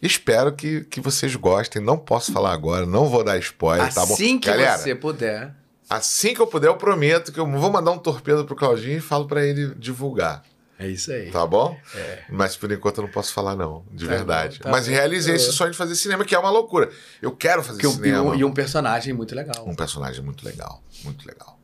[0.00, 1.82] espero que, que vocês gostem.
[1.82, 4.14] Não posso falar agora, não vou dar spoiler, tá bom?
[4.14, 5.54] Assim que Galera, você puder.
[5.90, 9.00] assim que eu puder, eu prometo que eu vou mandar um torpedo pro Claudinho e
[9.00, 10.44] falo pra ele divulgar.
[10.78, 11.30] É isso aí.
[11.30, 11.78] Tá bom?
[12.28, 14.58] Mas por enquanto eu não posso falar, não, de Tá verdade.
[14.58, 14.92] bom, tá Mas bom.
[14.92, 15.52] realizei esse É.
[15.52, 16.90] sonho de fazer cinema, que é uma loucura.
[17.22, 18.32] Eu quero fazer Que cinema.
[18.32, 19.64] um, e um personagem muito legal.
[19.68, 21.58] Um personagem muito legal, muito legal.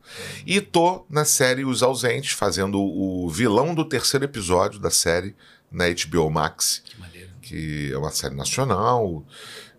[0.45, 5.35] E tô na série Os Ausentes, fazendo o vilão do terceiro episódio da série
[5.71, 7.29] na HBO Max, Que maneiro.
[7.41, 9.25] que é uma série nacional,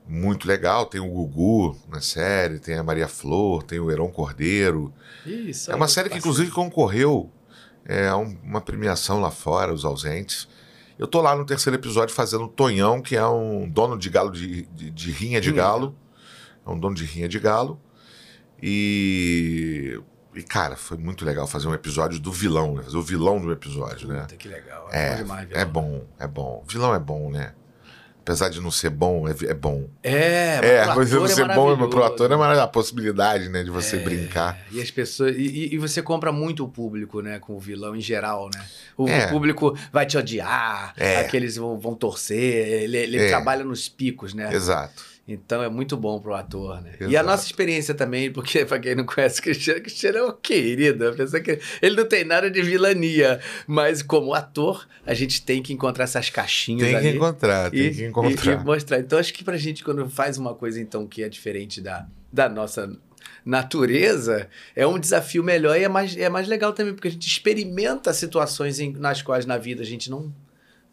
[0.07, 0.87] muito legal.
[0.87, 4.93] Tem o Gugu na série, tem a Maria Flor, tem o Heron Cordeiro.
[5.25, 5.71] Isso.
[5.71, 7.31] É uma série que, inclusive, concorreu
[7.85, 10.49] é, um- uma premiação lá fora, Os Ausentes.
[10.99, 14.31] Eu tô lá no terceiro episódio fazendo o Tonhão, que é um dono de galo
[14.31, 15.97] de, de, de rinha de galo.
[16.65, 17.81] É um dono de rinha de galo.
[18.63, 20.01] E.
[20.35, 22.83] E, cara, foi muito legal fazer um episódio do vilão, né?
[22.83, 24.21] Fazer o vilão do episódio, né?
[24.23, 24.89] Puta, que legal.
[24.91, 26.65] É, bom demais, é bom, é bom.
[26.67, 27.53] Vilão é bom, né?
[28.25, 29.89] Apesar de não ser bom, é, é bom.
[30.01, 32.65] É, mas É, mas não ator ser bom pro ator é maravilhoso.
[32.65, 34.59] A possibilidade, né, de você É, brincar.
[34.71, 35.35] E as pessoas.
[35.37, 37.41] E, e- e você compra muito o público, né?
[37.41, 38.65] Com o vilão em geral, né?
[38.97, 39.27] O É.
[39.27, 41.17] público vai te odiar, É.
[41.19, 42.39] aqueles vão, vão torcer,
[42.85, 43.29] ele, ele É.
[43.29, 44.55] trabalha nos picos, né?
[44.55, 45.03] Exato.
[45.27, 46.95] Então é muito bom pro ator, né?
[47.01, 47.27] E a Exato.
[47.27, 51.15] nossa experiência também, porque pra quem não conhece o Cristiano, o Cristiano é um querido.
[51.43, 56.05] Que ele não tem nada de vilania, mas como ator, a gente tem que encontrar
[56.05, 58.53] essas caixinhas Tem que encontrar, tem e, que e- encontrar.
[58.61, 58.99] e mostrar.
[58.99, 62.49] Então, acho que pra gente, quando faz uma coisa então que é diferente da, da
[62.49, 62.91] nossa
[63.45, 67.29] natureza, é um desafio melhor e é mais, é mais legal também, porque a gente
[67.29, 70.35] experimenta situações em- nas quais na vida a gente não,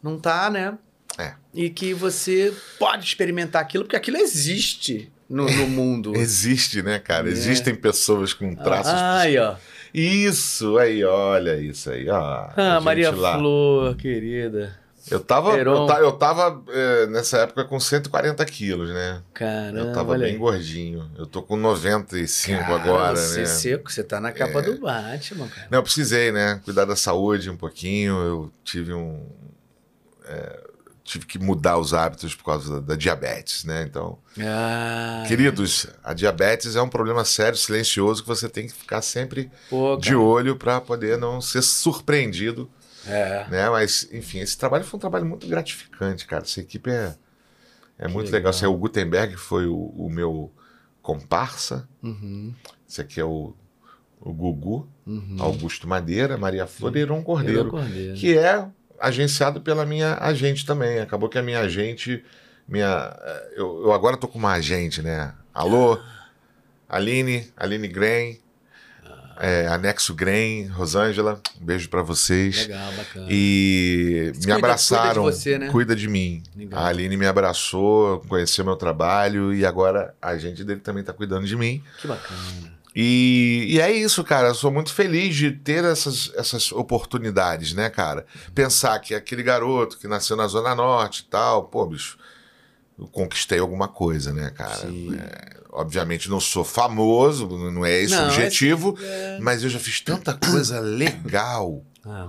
[0.02, 0.78] não tá, né?
[1.18, 1.34] É.
[1.54, 6.14] E que você pode experimentar aquilo, porque aquilo existe no, no mundo.
[6.16, 7.28] Existe, né, cara?
[7.28, 7.32] É.
[7.32, 8.92] Existem pessoas com traços.
[8.92, 9.56] Ai, ó.
[9.92, 12.08] Isso, aí, olha isso aí.
[12.08, 13.36] Ó, Ah, Maria lá.
[13.38, 14.78] Flor, querida.
[15.10, 15.80] Eu tava, Heron.
[15.82, 19.20] eu ta- eu tava é, nessa época com 140 quilos, né?
[19.34, 20.36] Caramba, eu tava bem aí.
[20.36, 21.10] gordinho.
[21.18, 23.46] Eu tô com 95 Cara, agora, você né?
[23.46, 24.62] seco, você tá na capa É.
[24.62, 25.66] do Batman, cara.
[25.70, 26.60] Não, eu precisei, né?
[26.64, 28.14] Cuidar da saúde um pouquinho.
[28.20, 29.26] Eu tive um.
[30.28, 30.60] é,
[31.10, 33.82] tive que mudar os hábitos por causa da, da diabetes, né?
[33.82, 39.02] Então, Ah, queridos, a diabetes é um problema sério, silencioso, que você tem que ficar
[39.02, 42.70] sempre pô, de olho para poder não ser surpreendido,
[43.06, 43.46] É.
[43.50, 43.68] né?
[43.70, 46.44] Mas, enfim, esse trabalho foi um trabalho muito gratificante, cara.
[46.44, 47.14] Essa equipe é,
[47.98, 48.32] é muito legal.
[48.38, 48.50] legal.
[48.52, 50.52] Esse é o Gutenberg, foi o, o meu
[51.02, 51.88] comparsa.
[52.02, 52.54] Uhum,
[52.88, 53.54] Esse aqui é o,
[54.20, 55.36] o Gugu, uhum.
[55.40, 57.68] Augusto Madeira, Maria Flor e Heron Cordeiro.
[57.70, 58.14] Cordeiro.
[58.16, 58.64] que é
[59.00, 61.00] agenciado pela minha agente também.
[61.00, 62.22] Acabou que a minha agente,
[62.68, 65.32] minha, eh, eu, eu agora tô com uma agente, né?
[65.54, 65.98] Alô,
[66.88, 68.38] Aline, Aline Grain,
[69.38, 72.66] é, Anexo Grain, Rosângela, um beijo pra vocês.
[72.66, 73.26] Legal, bacana.
[73.30, 75.68] E Cuida- me abraçaram, cuida de você, né?
[75.70, 76.42] cuida de mim.
[76.54, 76.78] Legal.
[76.80, 81.46] A Aline me abraçou, conheceu meu trabalho e agora a agente dele também tá cuidando
[81.46, 81.82] de mim.
[82.00, 82.79] Que bacana.
[82.94, 84.48] E, e é isso, cara.
[84.48, 88.26] Eu sou muito feliz de ter essas, essas oportunidades, né, cara?
[88.54, 92.18] Pensar que aquele garoto que nasceu na Zona Norte e tal, pô, bicho,
[92.98, 94.76] eu conquistei alguma coisa, né, cara?
[94.76, 95.14] Sim.
[95.16, 99.78] É, obviamente não sou famoso, não é esse Não, o objetivo, é- mas eu já
[99.78, 101.84] fiz tanta coisa legal.
[102.04, 102.28] Ah.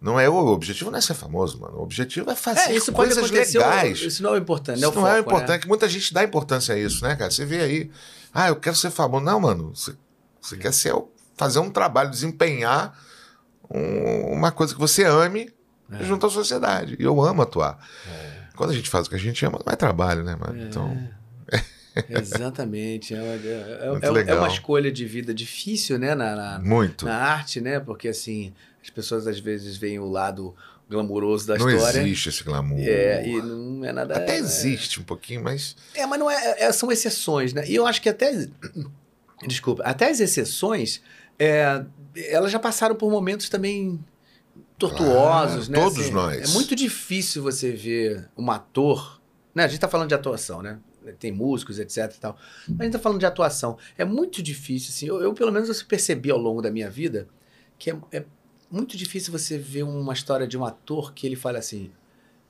[0.00, 1.78] Não é o objetivo não é ser famoso, mano.
[1.78, 4.00] O objetivo é fazer É, isso pode coisas legais.
[4.00, 5.36] Isso não é importante, Isso não, não é o foco, né?
[5.38, 7.30] importante, que muita gente dá importância a isso, né, cara?
[7.30, 7.90] Você vê aí,
[8.34, 9.24] ah, eu quero ser famoso.
[9.24, 9.94] Não, mano, você,
[10.40, 10.92] você quer ser,
[11.36, 12.98] fazer um trabalho, desempenhar
[13.70, 15.50] um- uma coisa que você ame
[15.90, 16.04] É.
[16.04, 16.96] junto à sociedade.
[16.98, 17.78] E eu amo atuar.
[18.56, 20.60] Quando a gente faz o que a gente ama, não é trabalho, né, mano?
[20.60, 20.64] É.
[20.64, 20.96] Então,
[22.08, 23.14] Exatamente.
[23.14, 26.14] É, uma- é- é- é uma escolha de vida difícil, né?
[26.14, 27.04] Na, na, muito.
[27.06, 27.78] na arte, né?
[27.80, 30.54] Porque assim, as pessoas às vezes veem o lado
[30.88, 32.00] glamuroso da Não história.
[32.00, 32.78] existe esse glamour.
[32.80, 34.16] É, e não é nada.
[34.16, 37.64] Até é- existe um pouquinho, mas É, mas não é, é- são exceções, né?
[37.68, 38.48] E eu acho que até.
[39.46, 41.02] Desculpa, até as exceções,
[41.38, 41.84] é,
[42.28, 43.98] elas já passaram por momentos também
[44.78, 45.78] tortuosos, Claro, né?
[45.78, 46.50] todos nós.
[46.50, 49.20] É muito difícil você ver um ator.
[49.54, 49.64] Né?
[49.64, 50.78] A gente tá falando de atuação, né?
[51.18, 52.36] Tem músicos, etc e tal.
[52.68, 53.76] Mas a gente tá falando de atuação.
[53.98, 55.06] É muito difícil, assim.
[55.06, 57.28] Eu, eu, pelo menos, eu percebi ao longo da minha vida
[57.78, 58.24] que é, é
[58.74, 61.92] muito difícil você ver uma história de um ator que ele fala assim: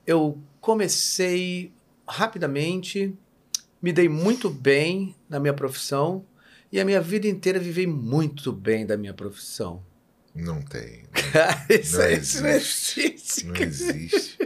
[0.07, 1.71] eu comecei
[2.07, 3.13] rapidamente,
[3.81, 6.25] me dei muito bem na minha profissão
[6.71, 9.83] e a minha vida inteira vivei muito bem da minha profissão.
[10.33, 11.03] não tem.
[11.69, 13.45] Não isso, Não isso não existe.
[13.45, 14.37] Não existe.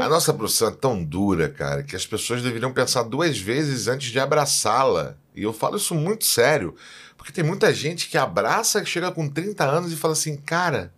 [0.00, 4.12] A nossa profissão é tão dura, cara, que as pessoas deveriam pensar duas vezes antes
[4.12, 5.16] de abraçá-la.
[5.34, 6.76] E eu falo isso muito sério,
[7.24, 10.92] porque tem muita gente que abraça, chega com 30 anos e fala assim, cara,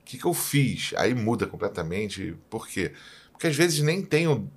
[0.00, 0.94] o que, que eu fiz?
[0.96, 2.36] Aí muda completamente.
[2.48, 2.92] Por quê?
[3.32, 4.48] Porque às vezes nem tem o,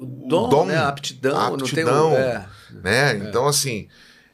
[0.00, 0.76] O dom, dom, né?
[0.76, 2.14] a aptidão, a não tem aptidão.
[2.14, 2.16] o...
[2.16, 2.48] É.
[2.82, 3.14] né?
[3.14, 3.88] Então, assim,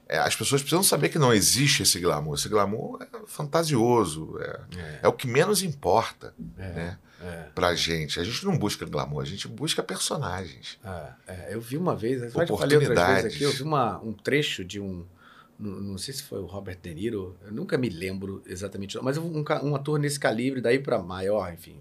[0.09, 2.35] é, as pessoas precisam saber que não existe esse glamour.
[2.35, 7.43] Esse glamour é fantasioso, é, É, é o que menos importa é, né, é.
[7.55, 8.19] pra gente.
[8.19, 10.79] A gente não busca glamour, a gente busca personagens.
[11.27, 14.14] É, eu vi uma vez, eu já falei outras vezes aqui, eu vi uma, um
[14.14, 15.05] trecho de um.
[15.59, 19.19] Não, não sei se foi o Robert De Niro, eu nunca me lembro exatamente, mas
[19.19, 21.81] um, um ator nesse calibre, daí pra maior, enfim.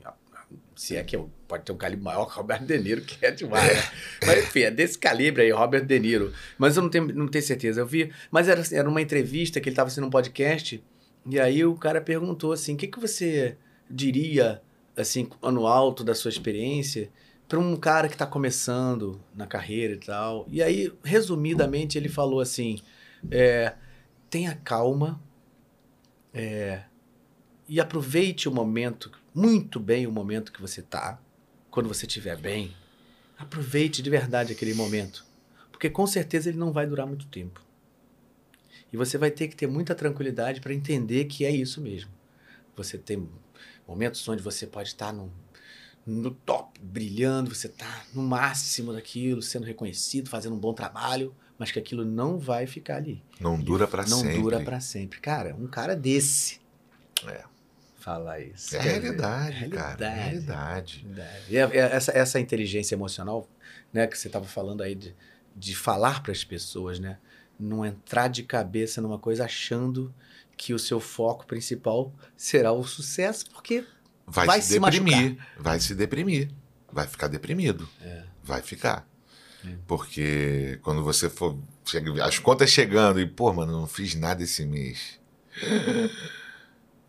[0.76, 3.24] Se é que eu- pode ter um calibre maior que o Robert De Niro, que
[3.26, 3.68] é demais.
[3.68, 3.84] né?
[4.26, 6.34] Mas enfim, é desse calibre aí, Robert De Niro.
[6.58, 7.82] Mas eu não tenho, não tenho certeza.
[7.82, 10.84] Eu vi, mas era, era uma entrevista que ele estava sendo um podcast,
[11.30, 13.58] e aí o cara perguntou assim: o que, que você
[13.90, 14.62] diria,
[14.96, 17.10] assim, no alto da sua experiência,
[17.48, 20.46] para um cara que está começando na carreira e tal.
[20.50, 22.80] E aí, resumidamente, ele falou assim:
[23.32, 23.76] é,
[24.30, 25.22] tenha calma
[26.34, 26.84] é,
[27.68, 31.20] e aproveite o momento, muito bem o momento que você tá.
[31.70, 32.76] Quando você estiver bem,
[33.38, 35.26] aproveite de verdade aquele momento.
[35.72, 37.62] Porque com certeza ele não vai durar muito tempo.
[38.92, 42.10] E você vai ter que ter muita tranquilidade para entender que é isso mesmo.
[42.76, 43.30] Você tem
[43.88, 45.32] momentos onde você pode estar no,
[46.06, 51.72] no top, brilhando, você está no máximo daquilo, sendo reconhecido, fazendo um bom trabalho, mas
[51.72, 53.24] que aquilo não vai ficar ali.
[53.40, 54.42] Não dura pra não sempre.
[54.42, 55.20] dura para sempre.
[55.20, 56.60] Cara, um cara desse
[57.26, 57.44] É.
[58.00, 58.76] falar isso.
[58.76, 60.06] É quer dizer, realidade, cara.
[60.06, 60.20] É realidade.
[60.30, 61.06] realidade.
[61.06, 61.44] Verdade.
[61.50, 63.48] E é- é essa, essa inteligência emocional,
[63.92, 65.16] né, que você estava falando aí de,
[65.56, 67.18] de falar para as pessoas, né?
[67.60, 70.14] Não entrar de cabeça numa coisa achando
[70.56, 73.84] que o seu foco principal será o sucesso, porque
[74.30, 75.38] Vai, Vai se, se deprimir.
[75.58, 76.52] Vai se deprimir.
[76.92, 77.88] Vai ficar deprimido.
[78.02, 78.24] É.
[78.44, 79.08] Vai ficar.
[79.66, 79.70] É.
[79.88, 81.58] Porque quando você for.
[81.86, 85.20] chega- as contas chegando e, pô, mano, não fiz nada esse mês.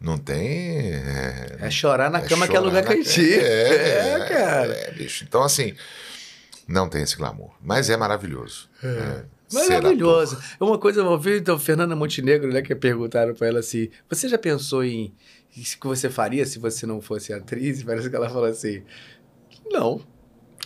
[0.01, 0.93] Não tem.
[0.93, 3.41] É, é chorar na é cama que é chorar lugar quentinho.
[3.41, 4.73] É, É, cara.
[4.73, 5.25] É, bicho.
[5.25, 5.75] Então, assim,
[6.67, 7.51] não tem esse glamour.
[7.61, 8.69] Mas é maravilhoso.
[8.83, 9.25] né?
[9.49, 10.39] Ser Maravilhoso.
[10.61, 14.29] É Uma coisa, eu ouvi então, Fernanda Montenegro, né, que perguntaram para ela assim: você
[14.29, 15.15] já pensou em
[15.57, 17.83] o que você faria se você não fosse atriz?
[17.83, 18.83] Parece que ela falou assim:
[19.71, 20.01] não.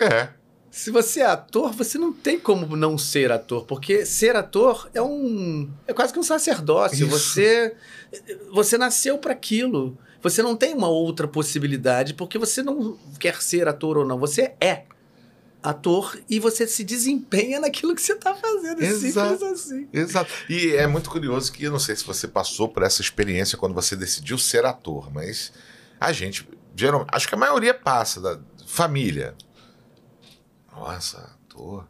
[0.00, 0.28] É.
[0.72, 5.02] Se você é ator, você não tem como não ser ator, porque ser ator é
[5.02, 7.06] um é quase que um sacerdócio.
[7.06, 7.10] Isso.
[7.10, 7.76] Você
[8.50, 9.98] você nasceu para aquilo.
[10.22, 14.18] Você não tem uma outra possibilidade porque você não quer ser ator ou não.
[14.18, 14.84] Você é
[15.62, 18.82] ator e você se desempenha naquilo que você está fazendo.
[18.82, 19.38] É Exato.
[19.38, 19.88] simples assim.
[19.92, 20.32] Exato.
[20.48, 23.74] E é muito curioso que eu não sei se você passou por essa experiência quando
[23.74, 25.52] você decidiu ser ator, mas
[26.00, 29.34] a gente, geral, acho que a maioria passa da família.
[30.82, 31.30] Nossa.
[31.48, 31.84] Pô,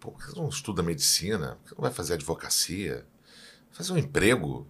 [0.00, 1.58] por que você não estuda medicina?
[1.62, 3.04] Por que não vai fazer advocacia?
[3.70, 4.66] Fazer um emprego,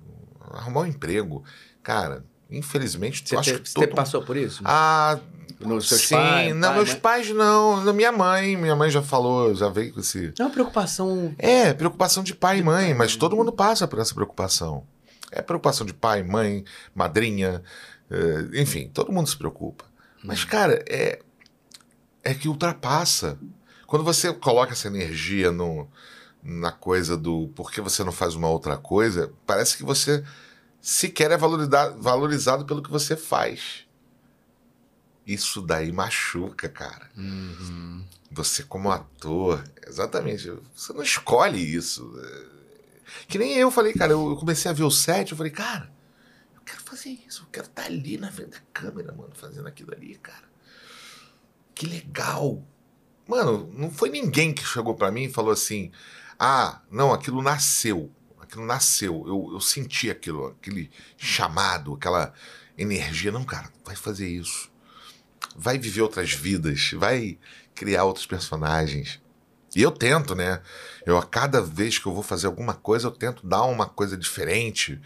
[0.53, 1.45] arrumar um emprego.
[1.83, 4.63] Cara, infelizmente, Você, eu acho que você todo passou por isso?
[4.65, 5.19] Ah,
[5.61, 6.55] Nos seus sim, pais?
[6.55, 7.01] não, pai, meus mãe?
[7.01, 10.51] pais não, na minha mãe, minha mãe já falou, já veio com esse É uma
[10.51, 11.35] preocupação.
[11.39, 14.87] é, preocupação de pai e mãe, mas todo mundo passa por essa preocupação.
[15.31, 16.65] É preocupação de pai, mãe,
[16.95, 17.63] madrinha,
[18.11, 19.85] eh, enfim, todo mundo se preocupa.
[20.25, 21.21] Mas, cara, é,
[22.25, 23.39] é que ultrapassa.
[23.89, 25.89] Quando você coloca essa energia no,
[26.43, 30.23] na coisa do por que você não faz uma outra coisa, parece que você
[30.79, 33.87] sequer é valorida- valorizado pelo que você faz.
[35.27, 37.11] Isso daí machuca, cara.
[37.17, 38.05] Uhum.
[38.31, 42.13] Você como ator, exatamente, você não escolhe isso.
[43.27, 45.91] Que nem eu falei, cara, eu eu comecei a ver o set, eu falei, cara,
[46.55, 49.95] eu quero fazer isso, eu quero estar ali na frente da câmera, mano, fazendo aquilo
[49.95, 50.47] ali, cara.
[51.75, 52.63] Que legal.
[53.29, 55.93] Mano, não foi ninguém que chegou pra mim e falou assim,
[56.39, 58.11] ah, não, aquilo nasceu,
[58.41, 62.33] aquilo nasceu, eu, eu senti aquilo, aquele chamado, aquela
[62.77, 63.31] energia.
[63.31, 64.71] Não, cara, vai fazer isso.
[65.55, 67.39] Vai viver outras vidas, vai
[67.75, 69.21] criar outros personagens.
[69.77, 70.63] E eu tento, né?
[71.05, 74.17] Eu a cada vez que eu vou fazer alguma coisa, eu tento dar uma coisa
[74.17, 75.01] diferente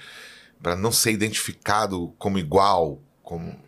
[0.63, 3.59] para não ser identificado como igual, como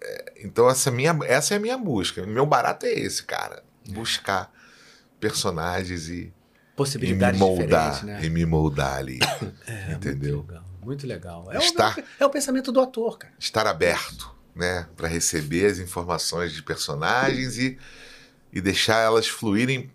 [0.00, 2.24] É, então essa é minha essa é a minha busca.
[2.26, 4.52] Meu barato é esse, cara, buscar
[5.20, 6.32] personagens e, e me
[6.76, 8.24] Possibilidades moldar, né?
[8.24, 9.18] e me moldar ali,
[9.66, 10.36] É, entendeu?
[10.38, 10.64] Muito legal.
[10.80, 11.52] Muito legal.
[11.52, 13.34] É, Está- o, é o pensamento do ator, cara.
[13.38, 17.78] Estar aberto, né, para receber as informações de personagens e
[18.50, 19.90] e deixar elas fluírem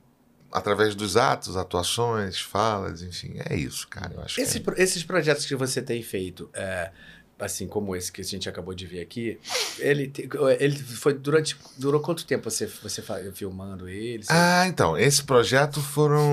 [0.51, 4.13] através dos atos, atuações, falas, enfim, é isso, cara.
[4.13, 4.83] Eu acho Esses, que é.
[4.83, 6.91] esses projetos que você tem feito, é,
[7.39, 9.39] assim como esse que a gente acabou de ver aqui,
[9.79, 10.11] ele,
[10.59, 11.57] ele foi durante.
[11.77, 13.03] Durou quanto tempo você, você
[13.34, 14.23] filmando ele?
[14.29, 14.97] Ah, então.
[14.97, 16.23] Esse projeto foram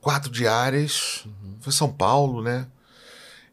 [0.00, 1.24] quatro diárias.
[1.26, 1.56] Uhum.
[1.60, 2.66] Foi São Paulo, né?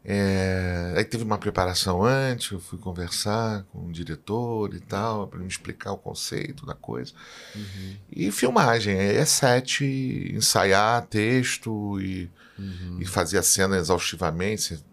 [0.06, 5.39] É, aí teve uma preparação antes, eu fui conversar com o diretor e tal, para
[5.39, 7.14] me explicar o conceito da coisa.
[7.56, 7.95] Uhum.
[8.12, 9.86] E filmagem, é set,
[10.34, 12.30] ensaiar texto e,
[12.60, 12.97] uhum.
[12.99, 14.84] e fazer a cena exaustivamente.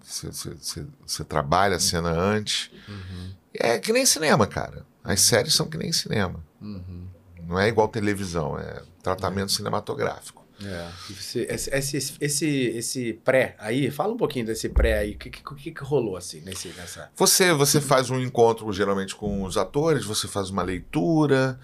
[1.04, 2.70] Você trabalha a cena antes.
[2.88, 3.32] Uhum.
[3.52, 4.86] É que nem cinema, cara.
[5.02, 6.44] As séries são que nem cinema.
[6.60, 7.08] Uhum.
[7.48, 10.39] Não é igual televisão, é tratamento cinematográfico.
[10.64, 10.88] É.
[11.10, 15.12] Esse, esse, esse, esse, pré aí, fala um pouquinho desse pré aí.
[15.12, 17.10] O que, que, que, rolou assim nesse, nessa.
[17.16, 21.58] Você, você faz um encontro geralmente com os atores, você faz uma leitura,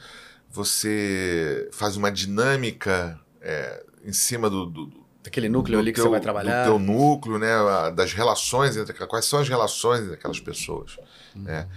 [0.51, 6.11] você faz uma dinâmica é, em cima do, do Aquele núcleo ali que teu, você
[6.11, 6.63] vai trabalhar.
[6.63, 7.51] Do teu núcleo, né?
[7.95, 8.95] Das relações entre.
[9.07, 10.97] Quais são as relações entre aquelas pessoas.
[11.35, 11.43] Uhum.
[11.43, 11.69] Né?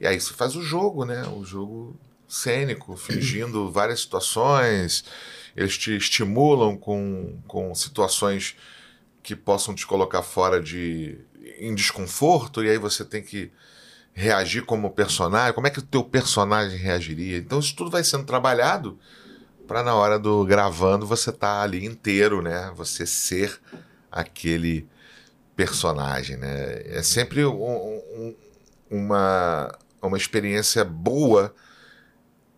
[0.00, 1.26] E aí você faz o jogo, né?
[1.26, 1.96] O jogo
[2.28, 5.04] cênico, fingindo várias situações
[5.58, 8.54] eles te estimulam com, com situações
[9.24, 11.18] que possam te colocar fora de
[11.58, 13.50] em desconforto e aí você tem que
[14.12, 15.52] reagir como personagem.
[15.52, 17.38] Como é que o teu personagem reagiria?
[17.38, 18.96] Então isso tudo vai sendo trabalhado
[19.66, 22.72] para na hora do gravando você tá ali inteiro, né?
[22.76, 23.60] Você ser
[24.12, 24.86] aquele
[25.56, 26.82] personagem, né?
[26.86, 28.36] É sempre um, um,
[28.88, 31.52] uma uma experiência boa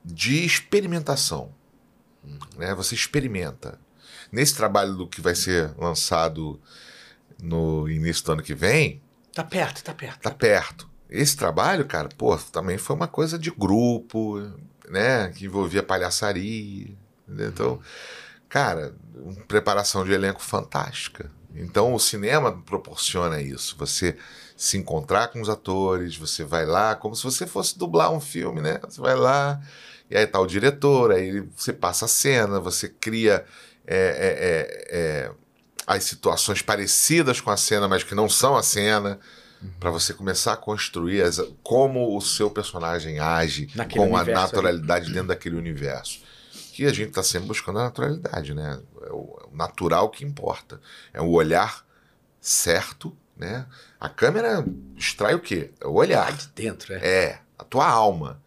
[0.05, 1.59] de experimentação
[2.57, 2.75] né?
[2.75, 3.79] Você experimenta.
[4.31, 6.61] Nesse trabalho do que vai ser lançado
[7.43, 9.03] no início do ano que vem.
[9.33, 10.21] Tá perto, tá perto.
[10.21, 10.89] Tá perto.
[11.09, 14.41] Esse trabalho, cara, pô, também foi uma coisa de grupo,
[14.89, 15.29] né?
[15.31, 16.97] Que envolvia palhaçaria.
[17.27, 17.49] Entendeu?
[17.49, 17.81] Então,
[18.49, 21.31] cara, uma preparação de elenco fantástica.
[21.55, 23.77] Então, o cinema proporciona isso.
[23.79, 24.16] Você
[24.57, 28.61] se encontrar com os atores, você vai lá, como se você fosse dublar um filme,
[28.61, 28.79] né?
[28.85, 29.61] Você vai lá,
[30.11, 33.45] e aí tá o diretor, aí você passa a cena, você cria
[33.87, 35.31] é, é, é, é,
[35.87, 39.19] as situações parecidas com a cena, mas que não são a cena,
[39.63, 39.71] uhum.
[39.79, 45.07] para você começar a construir as, como o seu personagem age Naquele com a naturalidade
[45.07, 45.13] aí.
[45.13, 46.21] dentro daquele universo.
[46.73, 48.81] Que a gente está sempre buscando a naturalidade, né?
[49.03, 50.81] É o, é o natural que importa.
[51.13, 51.85] É o olhar
[52.41, 53.67] certo, né?
[53.99, 54.65] A câmera
[54.97, 55.73] extrai o quê?
[55.81, 56.31] É o olhar.
[56.31, 56.99] Lá de dentro, é.
[56.99, 58.41] É, a tua alma.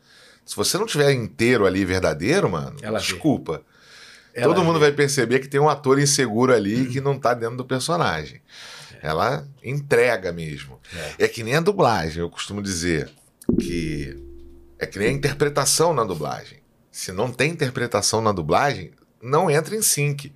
[0.45, 3.61] Se você não tiver inteiro ali, verdadeiro, mano, Ela desculpa.
[4.41, 4.87] Todo mundo vê.
[4.87, 8.41] vai perceber que tem um ator inseguro ali que não tá dentro do personagem.
[9.01, 9.07] É.
[9.07, 10.79] Ela entrega mesmo.
[11.19, 11.25] É.
[11.25, 13.09] é que nem a dublagem, eu costumo dizer
[13.59, 14.17] que
[14.79, 16.59] é que nem a interpretação na dublagem.
[16.91, 18.91] Se não tem interpretação na dublagem,
[19.21, 20.33] não entra em sync.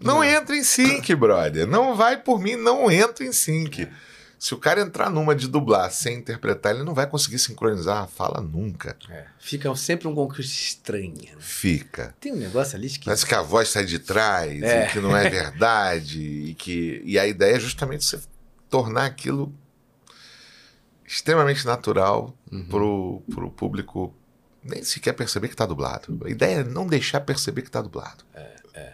[0.00, 0.24] Não, não.
[0.24, 1.66] entra em sync, brother.
[1.66, 3.82] Não vai por mim, não entra em sync.
[3.82, 3.90] É.
[4.44, 8.06] Se o cara entrar numa de dublar sem interpretar, ele não vai conseguir sincronizar a
[8.06, 8.94] fala nunca.
[9.08, 9.24] É.
[9.38, 11.14] Fica sempre um concurso estranho.
[11.14, 11.36] Né?
[11.38, 12.14] Fica.
[12.20, 13.06] Tem um negócio ali que.
[13.06, 14.84] Parece que a voz sai de trás, é.
[14.84, 16.20] e que não é verdade.
[16.20, 17.00] e, que...
[17.06, 18.20] e a ideia é justamente você
[18.68, 19.50] tornar aquilo
[21.06, 22.66] extremamente natural uhum.
[22.66, 24.14] pro, pro público
[24.62, 26.20] nem sequer perceber que está dublado.
[26.22, 28.22] A ideia é não deixar perceber que está dublado.
[28.34, 28.92] É, é.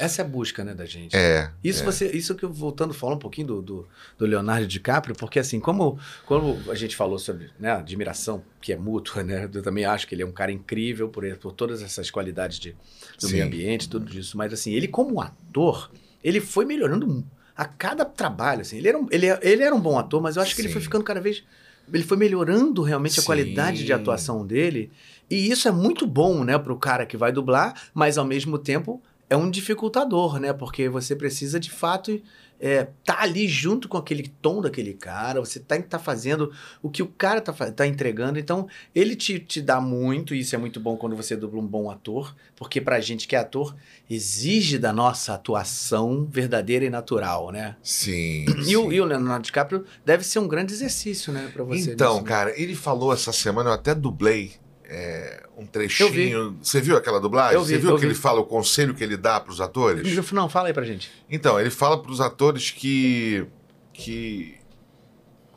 [0.00, 1.14] Essa é a busca, né, da gente.
[1.14, 1.50] É.
[1.62, 1.84] Isso é.
[1.84, 5.60] você, isso que eu voltando falar um pouquinho do, do, do, Leonardo DiCaprio, porque assim,
[5.60, 9.48] como, como a gente falou sobre né, admiração, que é mútua, né?
[9.52, 12.72] Eu também acho que ele é um cara incrível por, por todas essas qualidades de,
[13.20, 13.32] do Sim.
[13.34, 14.38] meio ambiente, tudo isso.
[14.38, 15.90] Mas assim, ele como ator,
[16.24, 17.22] ele foi melhorando
[17.54, 18.62] a cada trabalho.
[18.62, 18.78] Assim.
[18.78, 20.56] Ele, era um, ele, ele era um bom ator, mas eu acho Sim.
[20.56, 21.44] que ele foi ficando cada vez.
[21.92, 23.20] Ele foi melhorando realmente Sim.
[23.20, 24.90] a qualidade de atuação dele.
[25.28, 28.58] E isso é muito bom, né, para o cara que vai dublar, mas ao mesmo
[28.58, 30.52] tempo é um dificultador, né?
[30.52, 32.20] Porque você precisa de fato
[32.60, 36.52] é, tá ali junto com aquele tom daquele cara, você tá, tá fazendo
[36.82, 38.38] o que o cara tá, tá entregando.
[38.38, 41.66] Então, ele te, te dá muito, e isso é muito bom quando você dubla um
[41.66, 43.74] bom ator, porque pra gente que é ator,
[44.10, 47.76] exige da nossa atuação verdadeira e natural, né?
[47.82, 48.44] Sim.
[48.58, 48.76] E, sim.
[48.76, 51.92] O, e o Leonardo DiCaprio deve ser um grande exercício, né, pra você.
[51.92, 54.59] Então, cara, ele falou essa semana, eu até dublei
[54.92, 56.58] é, um trechinho.
[56.60, 57.56] Você viu aquela dublagem?
[57.60, 58.06] Vi, Você viu que vi.
[58.08, 60.32] ele fala o conselho que ele dá para os atores?
[60.32, 61.08] Não, fala aí pra gente.
[61.30, 63.46] Então, ele fala para os atores que.
[63.92, 64.58] que.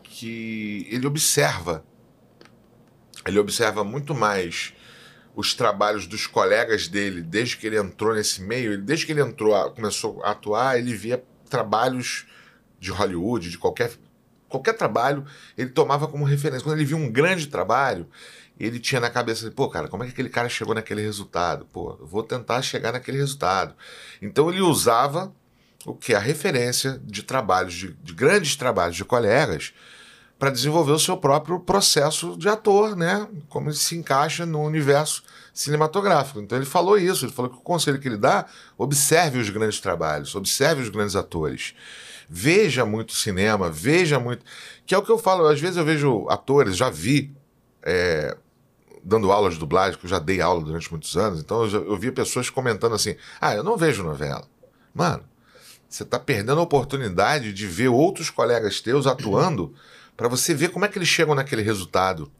[0.03, 1.83] que ele observa.
[3.25, 4.73] Ele observa muito mais
[5.35, 8.73] os trabalhos dos colegas dele desde que ele entrou nesse meio.
[8.73, 12.27] Ele, desde que ele entrou, começou a atuar, ele via trabalhos
[12.79, 13.97] de Hollywood, de qualquer
[14.53, 15.25] qualquer trabalho,
[15.57, 16.63] ele tomava como referência.
[16.63, 18.07] Quando ele via um grande trabalho,
[18.59, 21.65] ele tinha na cabeça, pô, cara, como é que aquele cara chegou naquele resultado?
[21.65, 23.75] Pô, eu vou tentar chegar naquele resultado.
[24.21, 25.33] Então ele usava
[25.85, 29.73] o que a referência de trabalhos, de, de grandes trabalhos de colegas,
[30.39, 33.27] para desenvolver o seu próprio processo de ator, né?
[33.49, 35.23] Como ele se encaixa no universo
[35.53, 36.39] cinematográfico.
[36.39, 38.45] Então ele falou isso, ele falou que o conselho que ele dá,
[38.77, 41.73] observe os grandes trabalhos, observe os grandes atores.
[42.27, 44.43] Veja muito cinema, veja muito.
[44.85, 47.33] Que é o que eu falo, às vezes eu vejo atores, já vi
[47.83, 48.35] é,
[49.03, 51.77] dando aulas de dublagem, que eu já dei aula durante muitos anos, então eu, já,
[51.79, 54.47] eu via pessoas comentando assim: ah, eu não vejo novela.
[54.93, 55.23] Mano,
[55.89, 59.73] você está perdendo a oportunidade de ver outros colegas teus atuando
[60.15, 62.31] para você ver como é que eles chegam naquele resultado.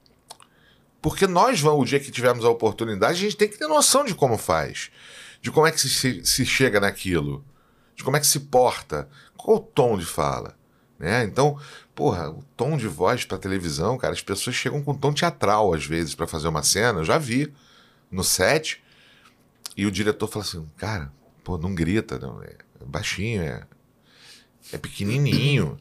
[1.01, 4.05] Porque nós vamos, o dia que tivermos a oportunidade, a gente tem que ter noção
[4.05, 4.89] de como faz,
[5.41, 7.43] de como é que se, se chega naquilo,
[7.93, 10.55] de como é que se porta, qual o tom de fala.
[11.04, 11.26] Né?
[11.26, 11.60] Então,
[11.93, 15.86] porra, o tom de voz para televisão, cara, as pessoas chegam com tom teatral às
[15.86, 17.54] vezes para fazer uma cena, eu já vi
[18.10, 18.82] no set,
[19.76, 21.12] e o diretor fala assim, cara,
[21.43, 23.68] pô, não grita, não, é baixinho, é,
[24.72, 25.78] é pequenininho.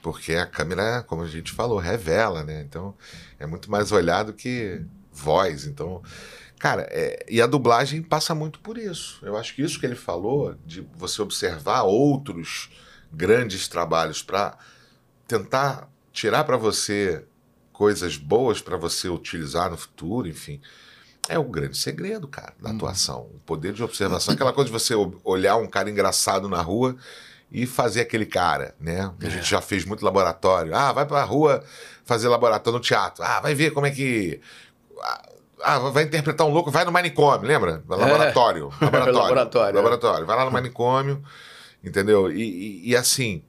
[0.00, 2.62] Porque a câmera, como a gente falou, revela, né?
[2.62, 2.94] Então
[3.38, 4.80] é muito mais olhado que
[5.12, 5.66] voz.
[5.66, 6.00] Então,
[6.58, 9.18] cara, é, e a dublagem passa muito por isso.
[9.22, 12.70] Eu acho que isso que ele falou, de você observar outros
[13.12, 14.56] grandes trabalhos para
[15.26, 17.24] tentar tirar para você
[17.72, 20.60] coisas boas para você utilizar no futuro, enfim.
[21.28, 22.76] É o grande segredo, cara, da hum.
[22.76, 23.20] atuação.
[23.34, 24.34] O poder de observação.
[24.34, 26.96] Aquela coisa de você olhar um cara engraçado na rua
[27.52, 29.12] e fazer aquele cara, né?
[29.20, 29.42] A gente é.
[29.42, 30.74] já fez muito laboratório.
[30.74, 31.62] Ah, vai pra rua
[32.04, 33.22] fazer laboratório no teatro.
[33.22, 34.40] Ah, vai ver como é que.
[35.62, 37.82] Ah, vai interpretar um louco, vai no manicômio, lembra?
[37.88, 38.72] Laboratório.
[38.80, 38.84] É.
[38.84, 39.20] Laboratório.
[39.20, 39.76] laboratório.
[39.76, 40.26] Laboratório.
[40.26, 41.22] Vai lá no manicômio,
[41.82, 42.30] entendeu?
[42.30, 43.42] E, e, e, assim.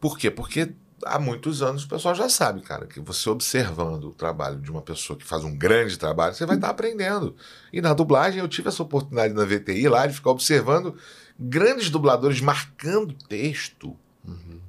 [0.00, 0.30] Por quê?
[0.30, 4.70] Porque há muitos anos o pessoal já sabe, cara, que você observando o trabalho de
[4.70, 7.34] uma pessoa que faz um grande trabalho, você vai estar aprendendo.
[7.72, 10.96] E na dublagem eu tive essa oportunidade na VTI lá de ficar observando
[11.38, 13.96] grandes dubladores marcando texto.
[14.26, 14.60] Uhum.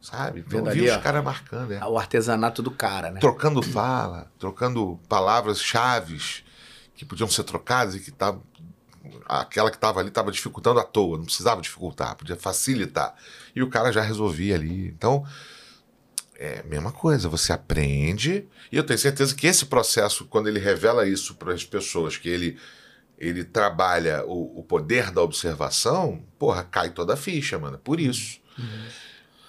[0.00, 0.40] Sabe?
[0.40, 1.72] Então, vi os caras marcando.
[1.72, 1.86] É.
[1.86, 3.20] O artesanato do cara, né?
[3.20, 6.18] Trocando fala, trocando palavras-chave
[6.94, 8.42] que podiam ser trocadas e que tava,
[9.26, 13.14] aquela que estava ali estava dificultando à toa, não precisava dificultar, podia facilitar.
[13.54, 14.88] E o cara já resolvia ali.
[14.88, 15.26] Então,
[16.36, 20.58] é a mesma coisa, você aprende, e eu tenho certeza que esse processo, quando ele
[20.58, 22.58] revela isso para as pessoas, que ele
[23.22, 27.78] ele trabalha o, o, poder da observação, porra, cai toda a ficha, mano.
[27.78, 28.40] Por isso.
[28.58, 28.86] Uhum.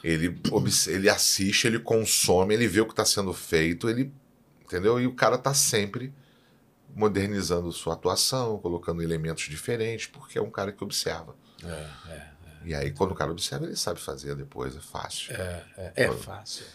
[0.03, 0.39] Ele,
[0.87, 4.13] ele assiste, ele consome, ele vê o que está sendo feito, ele.
[4.63, 4.99] Entendeu?
[4.99, 6.13] E o cara tá sempre
[6.95, 11.35] modernizando sua atuação, colocando elementos diferentes, porque é um cara que observa.
[11.63, 12.33] É, é, é.
[12.65, 15.33] E aí, quando o cara observa, ele sabe fazer depois, é fácil.
[15.35, 16.65] É, é, é fácil.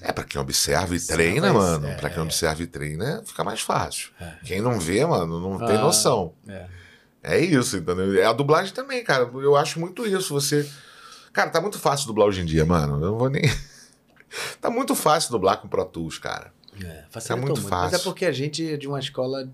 [0.00, 1.86] É, para quem observa e treina, mano.
[1.86, 4.10] É, para quem observa e treina, fica mais fácil.
[4.44, 6.34] Quem não vê, mano, não ah, tem noção.
[6.46, 6.66] É.
[7.22, 8.20] é isso, entendeu?
[8.20, 9.30] É a dublagem também, cara.
[9.34, 10.34] Eu acho muito isso.
[10.34, 10.68] Você.
[11.32, 12.96] Cara, tá muito fácil dublar hoje em dia, mano.
[12.96, 13.42] Eu não vou nem.
[14.60, 16.52] tá muito fácil dublar com Pro Tools, cara.
[16.82, 17.92] É, tá muito, muito fácil.
[17.92, 19.50] Mas é porque a gente é de uma escola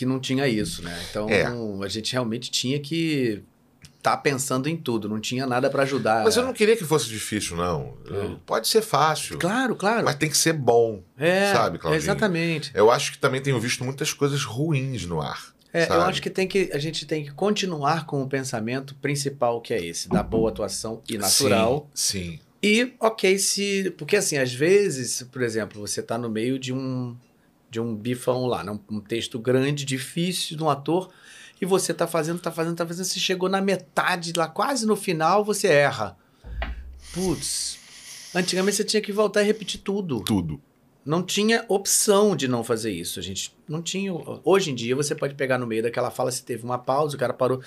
[0.00, 0.98] que não tinha isso, né?
[1.10, 1.44] Então é.
[1.84, 3.42] a gente realmente tinha que
[4.02, 6.24] tá pensando em tudo, não tinha nada para ajudar.
[6.24, 7.98] Mas eu não queria que fosse difícil, não.
[8.10, 8.34] É.
[8.46, 9.38] Pode ser fácil.
[9.38, 10.06] Claro, claro.
[10.06, 11.02] Mas tem que ser bom.
[11.18, 12.02] É, sabe, Claudinho?
[12.02, 12.70] Exatamente.
[12.74, 15.52] Eu acho que também tenho visto muitas coisas ruins no ar.
[15.70, 19.60] É, eu acho que tem que a gente tem que continuar com o pensamento principal
[19.60, 21.90] que é esse, da boa atuação e natural.
[21.92, 22.38] Sim.
[22.38, 22.40] sim.
[22.62, 27.14] E ok se, porque assim, às vezes, por exemplo, você está no meio de um
[27.70, 28.78] de um bifão lá, né?
[28.90, 31.10] um texto grande, difícil de um ator,
[31.60, 34.96] e você tá fazendo, tá fazendo, tá fazendo, você chegou na metade, lá quase no
[34.96, 36.16] final, você erra.
[37.12, 37.78] Putz,
[38.34, 40.20] antigamente você tinha que voltar e repetir tudo.
[40.24, 40.60] Tudo.
[41.04, 43.18] Não tinha opção de não fazer isso.
[43.18, 44.12] A gente não tinha.
[44.44, 47.18] Hoje em dia você pode pegar no meio daquela fala, se teve uma pausa, o
[47.18, 47.62] cara parou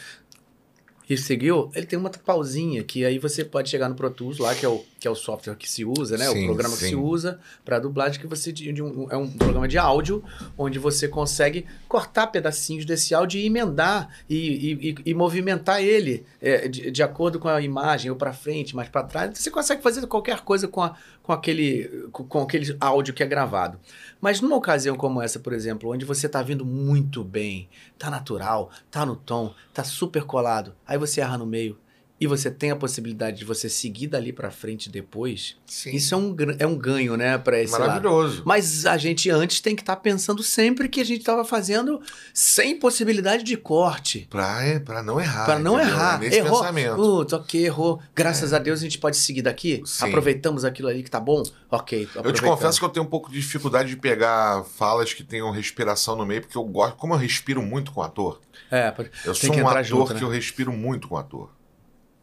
[1.10, 4.56] e seguiu, ele tem uma pausinha que aí você pode chegar no Pro Tools lá,
[4.56, 6.26] que é o, que é o software que se usa, né?
[6.28, 6.80] Sim, o programa sim.
[6.80, 10.24] que se usa para dublagem, que você um, é um programa de áudio,
[10.58, 16.70] onde você consegue cortar pedacinhos desse áudio e emendar e, e, e movimentar ele é,
[16.70, 19.38] de, de, acordo com a imagem, ou para frente, mais para trás.
[19.38, 23.80] Você consegue fazer qualquer coisa com, a, com, aquele, com, aquele áudio que é gravado.
[24.20, 28.70] Mas numa ocasião como essa, por exemplo, onde você está vindo muito bem, tá natural,
[28.92, 31.80] tá no tom, tá super colado, aí você erra no meio,
[32.24, 35.94] e você tem a possibilidade de você seguir dali para frente depois, Sim.
[35.94, 38.36] isso é um, é um ganho, né, para esse Maravilhoso.
[38.36, 38.44] Lado.
[38.46, 42.02] Mas a gente antes tem que estar tá pensando sempre que a gente estava fazendo
[42.34, 44.26] sem possibilidade de corte.
[44.30, 45.46] Para é, pra não errar.
[45.46, 46.16] Para não errar.
[46.16, 46.62] É nesse errou.
[46.62, 46.96] pensamento.
[46.96, 48.02] Putz, ok, errou.
[48.16, 48.56] Graças é.
[48.56, 49.82] a Deus a gente pode seguir daqui.
[49.86, 50.08] Sim.
[50.08, 51.44] Aproveitamos aquilo ali que tá bom.
[51.70, 52.08] Ok.
[52.24, 55.52] Eu te confesso que eu tenho um pouco de dificuldade de pegar falas que tenham
[55.52, 58.40] respiração no meio, porque eu gosto, como eu respiro muito com o ator.
[58.72, 58.94] É,
[59.26, 60.20] eu sou um ator junto, né?
[60.20, 61.50] que eu respiro muito com o ator.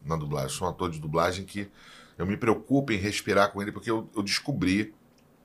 [0.03, 0.49] Na dublagem.
[0.49, 1.69] Eu sou um ator de dublagem que
[2.17, 4.93] eu me preocupo em respirar com ele, porque eu, eu descobri.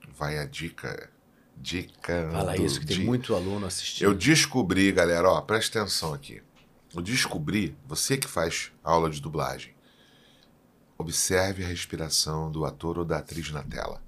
[0.09, 1.09] Vai a dica.
[1.55, 2.29] Dica.
[2.31, 4.07] Fala isso, que tem muito aluno assistindo.
[4.07, 6.41] Eu descobri, galera, ó, presta atenção aqui.
[6.93, 9.75] Eu descobri, você que faz aula de dublagem,
[10.97, 14.01] observe a respiração do ator ou da atriz na tela.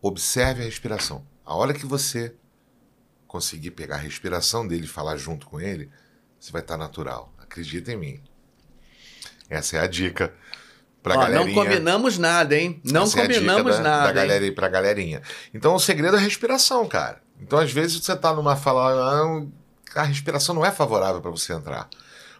[0.00, 1.26] Observe a respiração.
[1.44, 2.34] A hora que você
[3.26, 5.90] conseguir pegar a respiração dele e falar junto com ele,
[6.38, 7.32] você vai estar natural.
[7.38, 8.22] Acredita em mim.
[9.48, 10.32] Essa é a dica
[11.02, 11.46] pra Ó, galerinha.
[11.46, 12.80] não combinamos nada, hein?
[12.84, 14.06] Não Essa é combinamos da, nada.
[14.06, 15.22] Da galera, pra galerinha.
[15.54, 17.20] Então o segredo é a respiração, cara.
[17.40, 19.12] Então às vezes você tá numa fala,
[19.94, 21.88] ah, a respiração não é favorável para você entrar.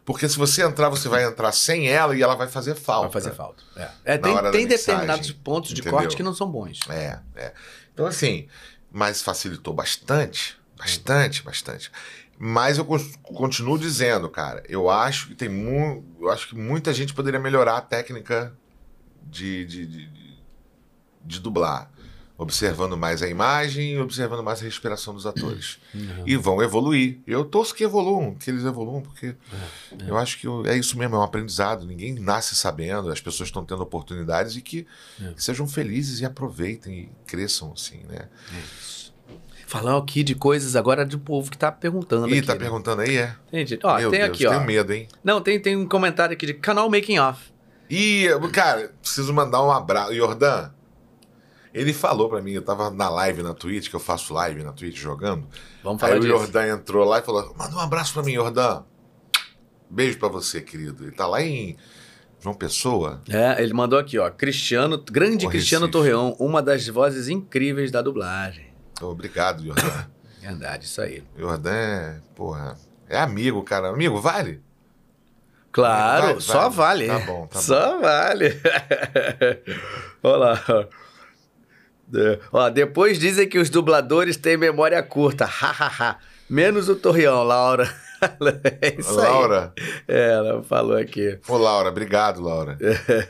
[0.04, 3.08] Porque se você entrar, você vai entrar sem ela e ela vai fazer falta.
[3.08, 3.62] Vai fazer falta.
[3.76, 4.14] É.
[4.14, 5.98] É, tem tem determinados pontos de entendeu?
[5.98, 6.78] corte que não são bons.
[6.88, 7.52] É, é.
[7.92, 8.46] Então assim,
[8.90, 11.90] mas facilitou bastante, bastante, bastante.
[12.38, 12.84] Mas eu
[13.22, 17.76] continuo dizendo, cara, eu acho que tem mu eu acho que muita gente poderia melhorar
[17.78, 18.52] a técnica
[19.30, 20.06] de, de, de,
[21.24, 21.90] de- dublar.
[22.38, 25.78] Observando mais a imagem e observando mais a respiração dos atores.
[26.26, 27.20] E vão evoluir.
[27.26, 29.34] Eu torço que evoluam, que eles evoluam, porque
[30.06, 31.86] eu acho que eu- é isso mesmo, é um aprendizado.
[31.86, 34.86] Ninguém nasce sabendo, as pessoas estão tendo oportunidades e que,
[35.32, 38.28] que sejam felizes e aproveitem e cresçam, assim, né?
[39.66, 42.46] Falar aqui de coisas agora do povo que tá perguntando Ih, aqui.
[42.46, 42.58] tá né?
[42.60, 43.34] perguntando aí, é?
[43.48, 43.78] Entendi.
[43.82, 44.50] Ó, Meu tem Deus, aqui, ó.
[44.50, 45.08] tenho medo, hein?
[45.24, 47.52] Não, tem, tem um comentário aqui de canal Making Off.
[47.90, 50.14] E, cara, preciso mandar um abraço.
[50.14, 50.70] Jordan,
[51.74, 54.72] ele falou pra mim, eu tava na live na Twitch, que eu faço live na
[54.72, 55.46] Twitch jogando.
[55.82, 56.32] Vamos falar Aí o disso.
[56.36, 58.82] Jordan entrou lá e falou: manda um abraço pra mim, Jordan.
[59.90, 61.04] Beijo pra você, querido.
[61.04, 61.76] Ele tá lá em
[62.40, 63.20] João Pessoa.
[63.28, 64.30] É, ele mandou aqui, ó.
[64.30, 65.92] Cristiano, grande O Cristiano Recife.
[65.98, 68.65] Torreão, uma das vozes incríveis da dublagem.
[69.00, 70.06] Obrigado, Jordan.
[70.40, 71.24] Verdade, isso aí.
[71.36, 72.76] Jordan é, porra,
[73.08, 73.88] é amigo, cara.
[73.88, 74.62] Amigo, vale?
[75.72, 77.06] Claro, Vale, só vale.
[77.06, 77.20] vale.
[77.20, 78.60] Tá bom, tá só vale.
[80.22, 80.64] Olha lá.
[80.68, 80.84] ó.
[82.14, 85.44] É, Ó, depois dizem que os dubladores têm memória curta.
[85.44, 86.16] Hahaha.
[86.48, 87.92] Menos o Torreão, Laura.
[88.80, 89.26] é isso aí.
[89.26, 89.72] Laura.
[90.06, 91.38] É, ela falou aqui.
[91.48, 92.78] Ô, Laura, obrigado, Laura.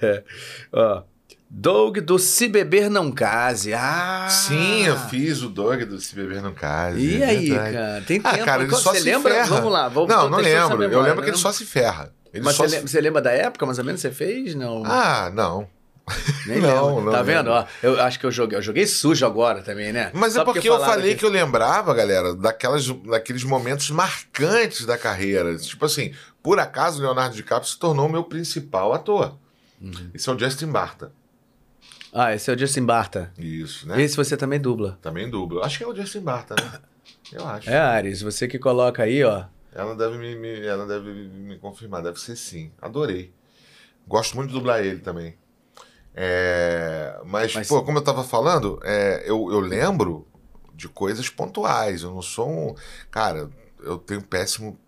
[0.72, 1.02] Ó.
[1.48, 3.72] Doug do Se Beber Não Case.
[3.72, 4.26] Ah!
[4.28, 6.98] Sim, eu fiz o Dog do Se Beber no Case.
[7.00, 7.72] E é aí, verdade.
[7.74, 8.02] cara?
[8.06, 8.44] Tem Ah, tempo.
[8.44, 9.32] cara, ele Você só se lembra?
[9.34, 9.46] ferra.
[9.56, 9.88] Vamos lá.
[9.88, 10.72] Vamos, não, não lembro.
[10.72, 11.42] eu memória, lembro que ele né?
[11.42, 12.12] só se ferra.
[12.34, 12.74] Ele Mas você, se...
[12.74, 14.54] lembra, você lembra da época, mais ou menos, você fez?
[14.54, 14.82] Não.
[14.84, 15.68] Ah, não.
[16.46, 17.04] Nem não, lembro.
[17.04, 17.48] não Tá vendo?
[17.50, 18.58] Ó, eu acho que eu joguei.
[18.58, 20.10] Eu joguei sujo agora também, né?
[20.14, 21.24] Mas Só é porque, eu falaram falei que...
[21.24, 25.56] eu lembrava, galera, daquelas, daqueles momentos marcantes da carreira.
[25.56, 29.36] Tipo assim, por acaso, Leonardo DiCaprio se tornou o meu principal ator.
[29.80, 30.10] Uhum.
[30.12, 31.12] Esse é o Justin Barta.
[32.18, 33.30] Ah, esse é o Justin Barta.
[33.38, 34.00] Isso, né?
[34.00, 34.98] Esse você também dubla.
[35.02, 35.62] Também dublo.
[35.62, 36.80] Acho que é o Justin Barta, né?
[37.32, 37.68] Eu acho.
[37.68, 39.44] É, Ares, você que coloca aí, ó.
[39.72, 42.72] Ela deve me, me- ela deve me confirmar, deve ser sim.
[42.80, 43.34] Adorei.
[44.08, 45.36] Gosto muito de dublar ele também.
[46.14, 50.26] É, mas, Mas- pô, como eu tava falando, é, eu, eu lembro
[50.74, 52.02] de coisas pontuais.
[52.02, 52.74] Eu não sou um.
[53.10, 53.50] Cara,
[53.82, 54.78] eu tenho péssimo.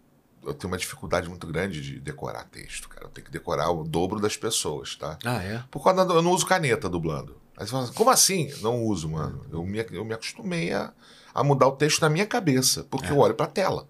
[0.49, 3.07] Eu tenho uma dificuldade muito grande de decorar texto, cara.
[3.07, 5.19] Eu tenho que decorar o dobro das pessoas, tá?
[5.25, 5.63] Ah, é?
[5.71, 7.37] Por causa da, eu não uso caneta dublando.
[7.57, 8.53] Aí você fala assim, como assim?
[8.63, 9.45] Não uso, mano.
[9.53, 10.93] Eu me, eu me acostumei a,
[11.35, 13.87] a mudar o texto na minha cabeça, porque eu olho pra tela.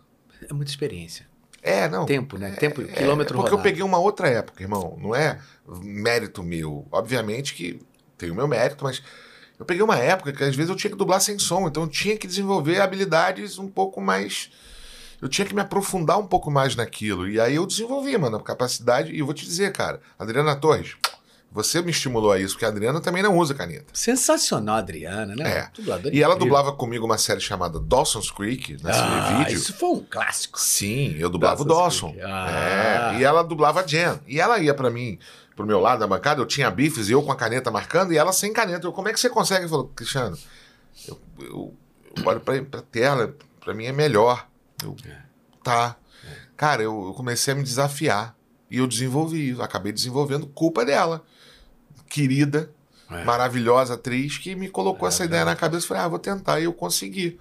[0.49, 1.27] É muita experiência.
[1.63, 2.07] É, não.
[2.07, 2.53] Tempo, né?
[2.53, 3.57] Tempo, É, quilômetro porque rodado.
[3.57, 4.97] eu peguei uma outra época, irmão.
[5.01, 5.39] Não é
[5.83, 6.87] mérito meu.
[6.91, 7.81] Obviamente que
[8.17, 9.03] tem o meu mérito, mas
[9.59, 11.89] eu peguei uma época que às vezes eu tinha que dublar sem som, então eu
[11.89, 14.51] tinha que desenvolver habilidades um pouco mais.
[15.21, 17.29] Eu tinha que me aprofundar um pouco mais naquilo.
[17.29, 19.13] E aí eu desenvolvi, mano, a capacidade.
[19.13, 20.95] E eu vou te dizer, cara, Adriana Torres,
[21.51, 23.87] você me estimulou a isso, porque a Adriana também não usa caneta.
[23.93, 25.51] Sensacional, Adriana, né?
[25.51, 25.71] É.
[25.75, 26.39] Dubladora E ela incrível.
[26.57, 29.55] dublava comigo uma série chamada Dawson's Creek, na Ah, vídeo.
[29.57, 30.61] isso foi um clássico.
[30.61, 32.17] Sim, eu dublava Dawson's o Dawson.
[32.25, 33.13] Ah.
[33.15, 34.21] É, e ela dublava a Jen.
[34.27, 35.19] E ela ia pra mim,
[35.57, 38.33] pro meu lado da bancada, eu tinha bifes, eu com a caneta marcando, e ela
[38.33, 38.87] sem caneta.
[38.87, 39.63] Eu, como é que você consegue?
[39.63, 40.39] Ele falou, Cristiano,
[41.09, 41.75] eu, eu,
[42.17, 43.35] eu olho pra, pra tela,
[43.65, 44.47] pra mim é melhor.
[44.83, 44.97] Eu,
[45.63, 45.97] tá.
[46.57, 48.37] Cara, eu, eu comecei a me desafiar.
[48.71, 51.25] E eu desenvolvi, eu acabei desenvolvendo culpa dela.
[52.09, 52.71] Querida,
[53.11, 53.25] É.
[53.25, 55.87] maravilhosa atriz, que me colocou essa ideia na cabeça.
[55.87, 57.39] Falei, ah, vou tentar, e eu consegui.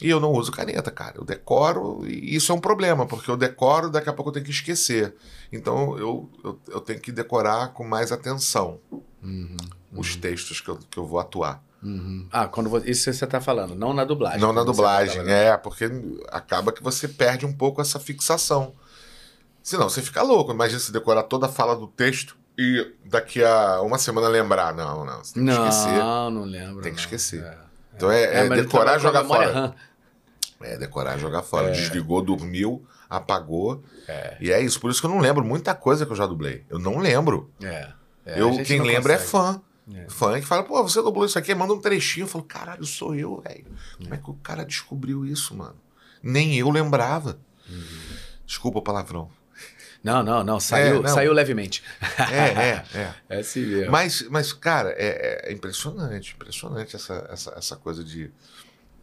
[0.00, 1.14] E eu não uso caneta, cara.
[1.16, 4.44] Eu decoro, e isso é um problema, porque eu decoro, daqui a pouco eu tenho
[4.44, 5.14] que esquecer.
[5.50, 8.78] Então eu, eu, eu tenho que decorar com mais atenção
[9.22, 9.56] Uhum,
[9.92, 11.64] os textos que eu, que eu vou atuar.
[11.86, 12.28] Uhum.
[12.30, 14.40] Ah, quando você, isso você tá falando, não na dublagem.
[14.40, 15.90] não na você dublagem, falava, é, porque
[16.30, 18.74] acaba que você perde um pouco essa fixação.
[19.62, 20.52] Senão você fica louco.
[20.52, 24.72] Imagina se decorar toda a fala do texto e daqui a uma semana lembrar.
[24.72, 25.98] Não, não, você tem que Não, esquecer.
[25.98, 26.82] não lembro.
[26.82, 27.04] Tem que não.
[27.04, 27.42] esquecer.
[27.42, 27.58] É.
[27.96, 29.52] Então é, é ele decorar e a jogar fora.
[29.52, 29.74] RAM.
[30.60, 31.68] É, decorar e jogar fora.
[31.68, 31.72] É.
[31.72, 33.82] Desligou, dormiu, apagou.
[34.06, 34.36] É.
[34.40, 34.80] E é isso.
[34.80, 36.64] Por isso que eu não lembro muita coisa que eu já dublei.
[36.70, 37.50] Eu não lembro.
[37.62, 37.88] É.
[38.24, 39.36] é eu, quem lembra é consegue.
[39.36, 39.60] é fã.
[39.94, 40.08] É.
[40.08, 42.24] Fã que fala, pô, você dublou isso aqui, manda um trechinho.
[42.24, 43.66] Eu falo, caralho, sou eu, velho.
[43.98, 45.76] Como é que o cara descobriu isso, mano?
[46.22, 47.38] Nem eu lembrava.
[47.68, 48.16] Uhum.
[48.44, 49.30] Desculpa o palavrão.
[50.02, 51.08] Não, não, não, saiu, é, não.
[51.08, 51.82] saiu levemente.
[52.30, 53.14] É, é, é.
[53.36, 53.90] é assim mesmo.
[53.90, 58.30] Mas, mas cara, é, é, impressionante, impressionante essa, essa, essa coisa de,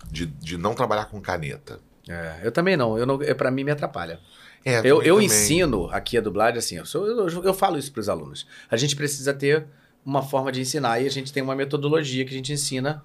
[0.10, 1.80] de, de não trabalhar com caneta.
[2.08, 4.20] É, eu também não, eu não para mim me atrapalha.
[4.64, 8.00] É, eu eu ensino aqui a dublagem assim, eu, sou, eu, eu falo isso para
[8.00, 8.48] os alunos.
[8.72, 9.66] A gente precisa ter
[10.06, 13.04] uma forma de ensinar e a gente tem uma metodologia que a gente ensina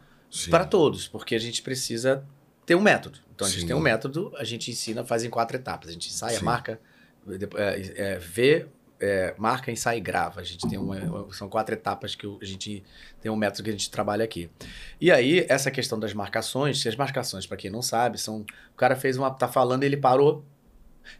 [0.51, 2.25] para todos, porque a gente precisa
[2.66, 3.19] ter um método.
[3.35, 3.66] Então a gente Sim.
[3.69, 5.89] tem um método, a gente ensina, faz em quatro etapas.
[5.89, 6.45] A gente ensaia, Sim.
[6.45, 6.81] marca,
[7.57, 8.66] é, é, vê,
[9.01, 10.41] é, marca, ensaia e grava.
[10.41, 12.83] A gente tem uma, são quatro etapas que a gente
[13.20, 14.51] tem um método que a gente trabalha aqui.
[15.01, 18.45] E aí, essa questão das marcações, se as marcações, para quem não sabe, são.
[18.73, 19.31] O cara fez uma.
[19.31, 20.45] tá falando, ele parou,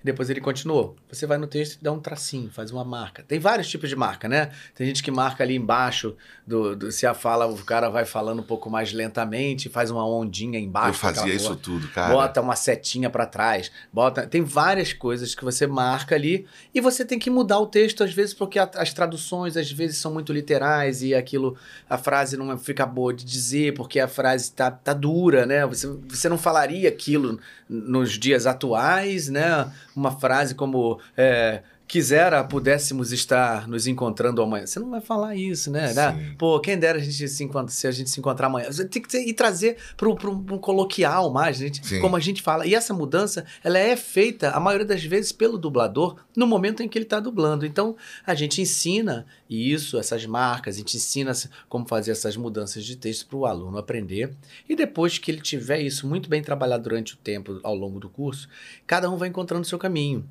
[0.03, 0.97] depois ele continuou.
[1.11, 3.23] Você vai no texto e dá um tracinho, faz uma marca.
[3.23, 4.51] Tem vários tipos de marca, né?
[4.75, 6.17] Tem gente que marca ali embaixo,
[6.47, 10.07] do, do se a fala, o cara vai falando um pouco mais lentamente, faz uma
[10.07, 10.89] ondinha embaixo.
[10.89, 12.13] Eu fazia isso tudo, cara.
[12.13, 13.71] Bota uma setinha para trás.
[13.93, 18.03] bota Tem várias coisas que você marca ali e você tem que mudar o texto
[18.03, 21.57] às vezes porque a, as traduções às vezes são muito literais e aquilo,
[21.89, 25.67] a frase não fica boa de dizer porque a frase tá, tá dura, né?
[25.67, 27.39] Você, você não falaria aquilo
[27.69, 29.71] nos dias atuais, né?
[29.95, 34.67] Uma frase como é, quisera pudéssemos estar nos encontrando amanhã.
[34.67, 35.95] Você não vai falar isso, né?
[35.95, 36.35] né?
[36.37, 38.71] Pô, quem dera a gente se encontra, se a gente se encontrar amanhã.
[38.71, 42.67] Você tem que ter, e trazer para um coloquial mais, gente, como a gente fala.
[42.67, 46.89] E essa mudança, ela é feita, a maioria das vezes, pelo dublador no momento em
[46.89, 47.65] que ele está dublando.
[47.65, 47.97] Então,
[48.27, 51.33] a gente ensina isso, essas marcas, a gente ensina
[51.71, 54.35] como fazer essas mudanças de texto para o aluno aprender.
[54.69, 58.11] E depois que ele tiver isso muito bem trabalhado durante o tempo, ao longo do
[58.11, 58.47] curso,
[58.87, 60.29] cada um vai encontrando o seu caminho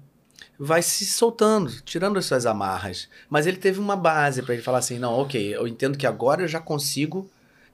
[0.60, 3.08] vai se soltando, tirando as suas amarras.
[3.30, 6.44] Mas ele teve uma base para ele falar assim: não, ok, eu entendo que agora
[6.44, 7.30] eu já consigo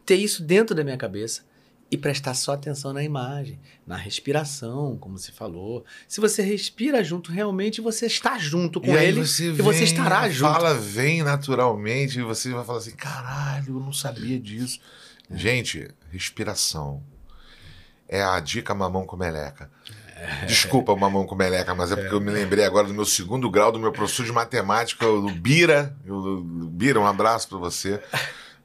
[0.05, 1.43] ter isso dentro da minha cabeça
[1.89, 5.85] e prestar só atenção na imagem, na respiração, como se falou.
[6.07, 9.83] Se você respira junto, realmente você está junto com e ele você e vem, você
[9.83, 10.49] estará junto.
[10.49, 14.79] A fala vem naturalmente e você vai falar assim: caralho, eu não sabia disso.
[15.29, 15.37] É.
[15.37, 17.03] Gente, respiração
[18.07, 19.69] é a dica mamão com meleca.
[20.47, 23.71] Desculpa, mamão com meleca, mas é porque eu me lembrei agora do meu segundo grau,
[23.71, 25.95] do meu professor de matemática, o Bira.
[26.07, 27.99] O Bira, um abraço para você.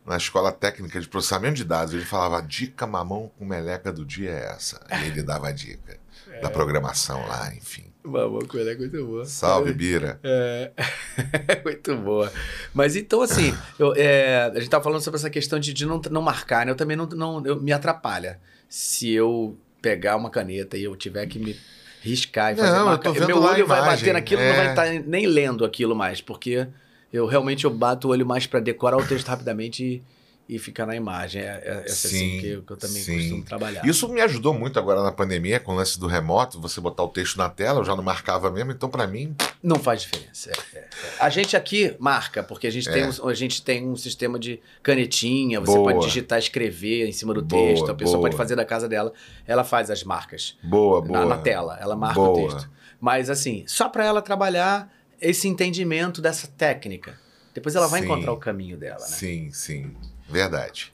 [0.04, 4.30] Na escola técnica de processamento de dados, ele falava: dica mamão com meleca do dia
[4.30, 4.80] é essa.
[4.90, 5.98] E ele dava a dica
[6.30, 6.40] é.
[6.40, 7.84] da programação lá, enfim.
[8.02, 9.24] Mamão com meleca é muito boa.
[9.26, 10.18] Salve, Bira.
[10.24, 12.32] É, muito boa.
[12.72, 16.00] Mas então, assim, eu, é, a gente tava falando sobre essa questão de, de não,
[16.10, 16.72] não marcar, né?
[16.72, 21.26] Eu também não, não eu, me atrapalha se eu pegar uma caneta e eu tiver
[21.26, 21.56] que me
[22.00, 24.48] riscar e fazer não, marca, meu olho vai bater naquilo, é...
[24.48, 24.98] não vai estar é.
[24.98, 26.66] tá nem lendo aquilo mais, porque
[27.12, 30.02] eu realmente eu bato o olho mais para decorar o texto rapidamente e
[30.48, 31.42] e ficar na imagem.
[31.42, 33.16] É, é, é assim sim, assim que eu, que eu também sim.
[33.16, 33.84] costumo trabalhar.
[33.84, 37.08] Isso me ajudou muito agora na pandemia, com o lance do remoto, você botar o
[37.08, 39.36] texto na tela, eu já não marcava mesmo, então para mim.
[39.62, 40.50] Não faz diferença.
[40.50, 40.88] É, é, é.
[41.20, 44.60] a gente aqui marca, porque a gente, tem um, a gente tem um sistema de
[44.82, 45.92] canetinha, você boa.
[45.92, 48.28] pode digitar, escrever em cima do boa, texto, a pessoa boa.
[48.28, 49.12] pode fazer da casa dela,
[49.46, 50.56] ela faz as marcas.
[50.62, 51.20] Boa, boa.
[51.20, 52.70] Na, na tela, ela marca o texto.
[52.98, 57.18] Mas assim, só para ela trabalhar esse entendimento dessa técnica.
[57.52, 59.06] Depois ela vai sim, encontrar o caminho dela, né?
[59.06, 59.92] Sim, sim.
[60.28, 60.92] Verdade.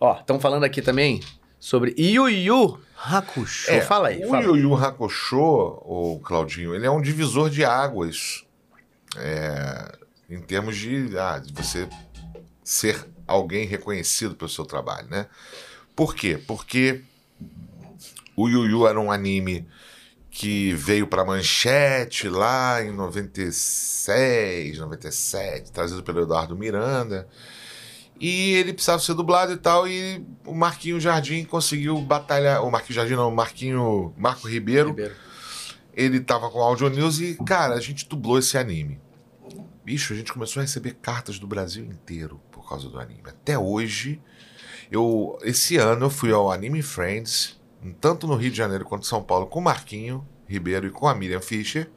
[0.00, 1.22] Ó, estão falando aqui também
[1.58, 3.70] sobre Yu Yu Hakusho.
[3.70, 4.24] É, fala aí.
[4.24, 4.44] O fala.
[4.44, 8.44] Yu Yu Hakusho, o Claudinho, ele é um divisor de águas.
[9.16, 9.96] É,
[10.28, 11.88] em termos de, ah, de você
[12.62, 15.26] ser alguém reconhecido pelo seu trabalho, né?
[15.94, 16.38] Por quê?
[16.46, 17.02] Porque
[18.36, 19.66] o Yu Yu era um anime
[20.30, 27.26] que veio para manchete lá em 96, 97, trazido pelo Eduardo Miranda.
[28.18, 29.86] E ele precisava ser dublado e tal.
[29.86, 32.64] E o Marquinho Jardim conseguiu batalhar.
[32.64, 34.14] O Marquinho Jardim não, o Marquinho.
[34.16, 34.90] Marco Ribeiro.
[34.90, 35.14] Ribeiro.
[35.94, 39.00] Ele tava com Audio News e, cara, a gente dublou esse anime.
[39.84, 43.22] Bicho, a gente começou a receber cartas do Brasil inteiro por causa do anime.
[43.24, 44.20] Até hoje,
[44.90, 45.38] eu.
[45.42, 47.58] Esse ano eu fui ao Anime Friends,
[48.00, 51.08] tanto no Rio de Janeiro quanto em São Paulo, com o Marquinho Ribeiro e com
[51.08, 51.90] a Miriam Fischer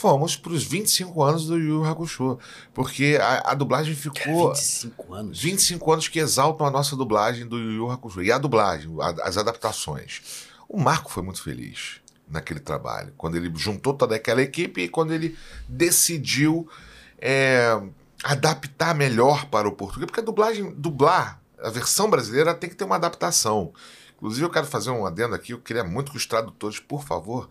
[0.00, 2.38] fomos para os 25 anos do Yu Hakusho.
[2.72, 4.54] Porque a, a dublagem ficou.
[4.54, 5.40] 25 anos.
[5.40, 8.22] 25 anos que exaltam a nossa dublagem do Yu Yu Hakusho.
[8.22, 10.48] E a dublagem, a, as adaptações.
[10.68, 13.12] O Marco foi muito feliz naquele trabalho.
[13.16, 15.36] Quando ele juntou toda aquela equipe e quando ele
[15.68, 16.68] decidiu
[17.18, 17.78] é,
[18.24, 20.06] adaptar melhor para o português.
[20.06, 23.72] Porque a dublagem, dublar, a versão brasileira tem que ter uma adaptação.
[24.16, 25.52] Inclusive, eu quero fazer um adendo aqui.
[25.52, 27.48] Eu queria muito que os tradutores, por favor,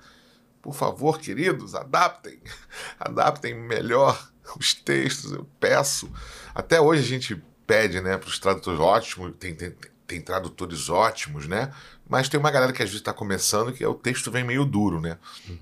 [0.62, 2.40] por favor, queridos, adaptem.
[3.00, 6.12] Adaptem melhor os textos, eu peço.
[6.54, 9.76] Até hoje a gente pede, né, para os tradutores ótimos, tem, tem,
[10.08, 11.72] tem tradutores ótimos, né?
[12.08, 15.00] Mas tem uma galera que às vezes está começando que o texto vem meio duro,
[15.00, 15.18] né?
[15.48, 15.58] Uhum.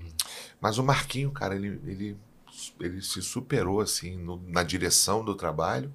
[0.60, 2.16] Mas o Marquinho, cara, ele, ele,
[2.80, 5.92] ele se superou, assim, no, na direção do trabalho.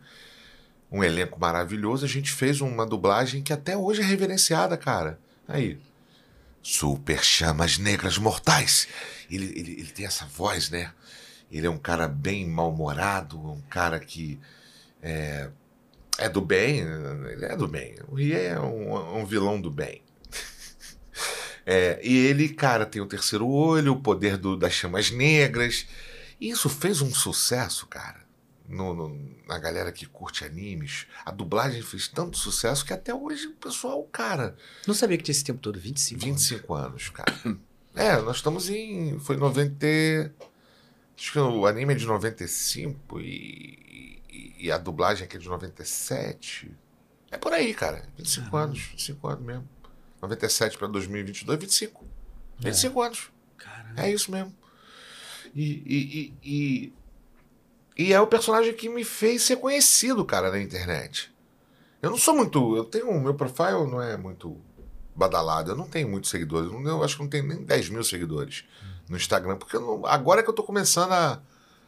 [0.91, 2.05] Um elenco maravilhoso.
[2.05, 5.19] A gente fez uma dublagem que até hoje é reverenciada, cara.
[5.47, 5.79] Aí.
[6.63, 8.87] Super Chamas Negras Mortais.
[9.29, 10.91] Ele, ele, ele tem essa voz, né?
[11.51, 14.39] Ele é um cara bem mal-humorado, um cara que
[15.01, 15.49] é,
[16.17, 17.95] é, do bem, ele é do bem.
[18.07, 20.01] O Rie é um, um vilão do bem.
[21.65, 25.85] É, e ele, cara, tem o terceiro olho, o poder do, das chamas negras.
[26.37, 28.19] E isso fez um sucesso, cara.
[28.67, 31.05] No, no, na galera que curte animes.
[31.25, 34.55] A dublagem fez tanto sucesso que até hoje o pessoal, cara.
[34.87, 37.33] Não sabia que tinha esse tempo todo, 25 25 anos, anos cara.
[37.93, 39.19] é, nós estamos em.
[39.19, 39.85] Foi 90.
[41.17, 45.47] Acho que o anime é de 95 e, e, e a dublagem aqui é de
[45.47, 46.71] 97.
[47.29, 48.07] É por aí, cara.
[48.17, 48.63] 25 Caramba.
[48.63, 48.79] anos.
[48.79, 49.69] 25 anos mesmo.
[50.21, 52.05] 97 para 2022, 25.
[52.59, 53.07] 25 é.
[53.07, 53.31] anos.
[53.57, 54.01] Caramba.
[54.01, 54.55] É isso mesmo.
[55.53, 56.93] E, e, e, e,
[57.97, 61.31] é o personagem que me fez ser conhecido, cara, na internet.
[62.01, 62.75] Eu não sou muito.
[62.75, 63.19] Eu tenho.
[63.19, 64.59] Meu profile não é muito
[65.15, 65.71] badalado.
[65.71, 66.71] Eu não tenho muitos seguidores.
[66.71, 68.65] Eu acho que não tenho nem 10 mil seguidores
[69.07, 69.57] no Instagram.
[69.57, 71.39] Porque não, agora é que eu tô começando a,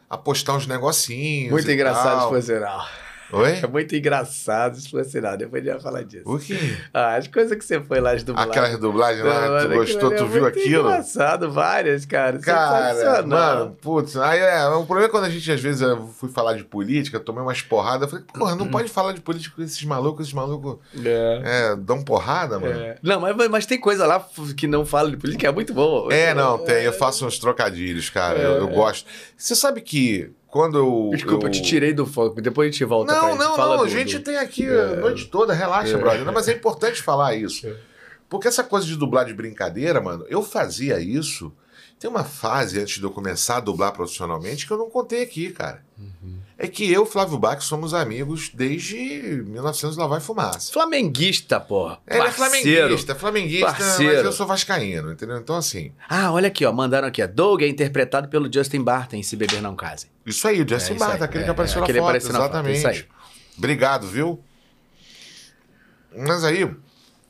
[0.08, 1.52] a postar uns negocinhos.
[1.52, 2.86] Muito engraçado, por sinal.
[3.32, 3.58] Oi?
[3.62, 5.36] É muito engraçado, sinal.
[5.36, 6.22] Depois a gente vai falar disso.
[6.24, 6.56] O quê?
[6.94, 8.50] Ah, as coisas que você foi lá de dublagem.
[8.50, 10.88] Aquela dublagem lá, tu gostou, tu é viu aquilo?
[10.88, 12.38] engraçado, várias, cara.
[12.38, 14.16] Cara, mano, putz.
[14.16, 17.18] Aí é, o problema é quando a gente, às vezes, eu fui falar de política,
[17.18, 20.34] tomei umas porradas, eu falei, porra, não pode falar de política com esses malucos, esses
[20.34, 21.42] malucos é.
[21.44, 22.80] É, dão porrada, mano.
[22.80, 22.96] É.
[23.02, 24.24] Não, mas, mas tem coisa lá
[24.56, 26.10] que não fala de política, é muito bom.
[26.10, 26.84] É, não, tem.
[26.84, 28.38] Eu faço uns trocadilhos, cara.
[28.38, 28.72] Eu, eu é.
[28.72, 29.08] gosto.
[29.36, 31.10] Você sabe que quando eu.
[31.12, 31.48] Desculpa, eu...
[31.48, 33.12] eu te tirei do foco, depois a gente volta.
[33.12, 33.56] Não, não, não.
[33.56, 34.80] Fala a gente tem aqui é.
[34.80, 35.98] a noite toda, relaxa, é.
[35.98, 36.24] brother.
[36.24, 37.66] Não, mas é importante falar isso.
[37.66, 37.76] É.
[38.28, 41.52] Porque essa coisa de dublar de brincadeira, mano, eu fazia isso.
[41.98, 45.50] Tem uma fase antes de eu começar a dublar profissionalmente que eu não contei aqui,
[45.50, 45.84] cara.
[45.98, 46.38] Uhum.
[46.58, 48.96] É que eu, Flávio Bach, somos amigos desde
[49.46, 50.72] 1900 lá vai fumaça.
[50.72, 51.90] Flamenguista, pô.
[52.06, 54.14] É, ele é flamenguista, flamenguista, Parceiro.
[54.14, 55.36] mas eu sou vascaíno, entendeu?
[55.36, 55.92] Então, assim...
[56.08, 57.26] Ah, olha aqui, ó, mandaram aqui, ó.
[57.26, 60.06] Doug é interpretado pelo Justin Barton em Se Beber Não Case.
[60.24, 62.82] Isso aí, o Justin é, Barton, aquele é, que apareceu é, na foto, apareceu exatamente.
[62.82, 63.16] Na foto, isso aí.
[63.58, 64.42] Obrigado, viu?
[66.16, 66.74] Mas aí, o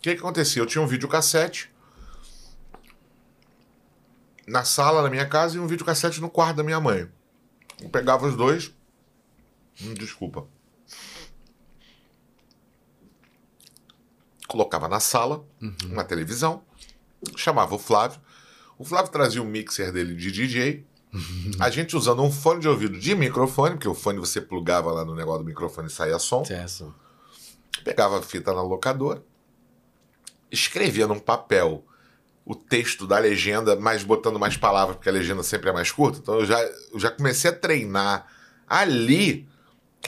[0.00, 0.62] que, que acontecia?
[0.62, 1.68] Eu tinha um videocassete
[4.46, 7.08] na sala da minha casa e um videocassete no quarto da minha mãe.
[7.82, 8.72] Eu pegava os dois.
[9.94, 10.46] Desculpa.
[14.48, 15.74] Colocava na sala, uhum.
[15.86, 16.62] uma televisão,
[17.36, 18.20] chamava o Flávio.
[18.78, 20.86] O Flávio trazia o um mixer dele de DJ.
[21.12, 21.50] Uhum.
[21.58, 25.04] A gente usando um fone de ouvido de microfone, porque o fone você plugava lá
[25.04, 26.44] no negócio do microfone e saía som.
[26.44, 26.94] Certo.
[27.84, 29.22] Pegava a fita na locadora,
[30.50, 31.84] escrevia num papel
[32.44, 36.18] o texto da legenda, mas botando mais palavras, porque a legenda sempre é mais curta.
[36.18, 38.26] Então eu já, eu já comecei a treinar
[38.68, 39.48] ali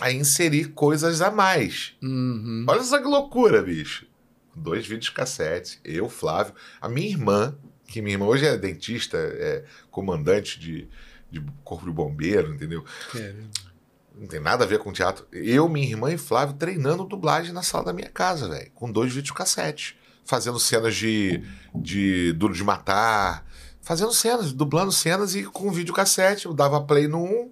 [0.01, 1.97] a inserir coisas a mais.
[2.03, 2.65] Uhum.
[2.69, 4.07] Olha que loucura, bicho.
[4.55, 7.57] Dois vídeos cassete, eu, Flávio, a minha irmã,
[7.87, 10.89] que minha irmã hoje é dentista, é comandante de,
[11.31, 12.85] de corpo de bombeiro, entendeu?
[13.15, 13.35] É.
[14.17, 15.27] Não tem nada a ver com teatro.
[15.31, 19.13] Eu, minha irmã e Flávio treinando dublagem na sala da minha casa, velho, com dois
[19.13, 19.97] vídeos cassete
[20.29, 21.43] fazendo cenas de,
[21.75, 23.47] de Duro de Matar,
[23.81, 26.45] fazendo cenas, dublando cenas e com videocassete.
[26.45, 27.51] Eu dava play no 1,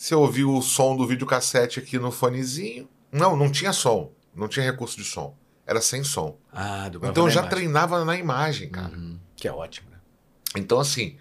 [0.00, 2.88] você ouvia o som do videocassete aqui no fonezinho.
[3.12, 5.36] Não, não tinha som, não tinha recurso de som.
[5.66, 6.38] Era sem som.
[6.50, 7.50] Ah, então eu já imagem.
[7.50, 8.96] treinava na imagem, cara.
[8.96, 9.98] Uhum, que é ótimo, né?
[10.56, 11.18] Então, assim,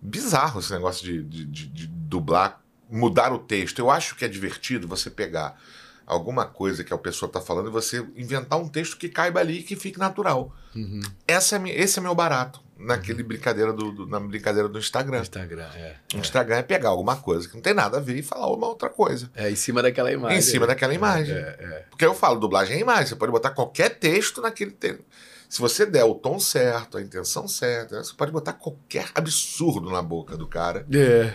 [0.00, 2.60] bizarro esse negócio de, de, de, de dublar,
[2.90, 3.78] mudar o texto.
[3.78, 5.56] Eu acho que é divertido você pegar
[6.04, 9.60] alguma coisa que a pessoa está falando e você inventar um texto que caiba ali
[9.60, 10.52] e que fique natural.
[10.74, 11.02] Uhum.
[11.24, 13.28] Essa é, esse é meu barato naquele uhum.
[13.28, 15.20] brincadeira do, do, na brincadeira do Instagram.
[15.20, 15.96] Instagram, é.
[16.14, 18.66] O Instagram é pegar alguma coisa que não tem nada a ver e falar uma
[18.66, 19.30] outra coisa.
[19.34, 20.38] É, em cima daquela imagem.
[20.38, 21.34] Em cima daquela imagem.
[21.34, 21.84] É, é.
[21.88, 23.06] Porque eu falo, dublagem é imagem.
[23.06, 25.04] Você pode botar qualquer texto naquele texto.
[25.48, 30.00] Se você der o tom certo, a intenção certa, você pode botar qualquer absurdo na
[30.00, 30.86] boca do cara.
[30.90, 31.32] É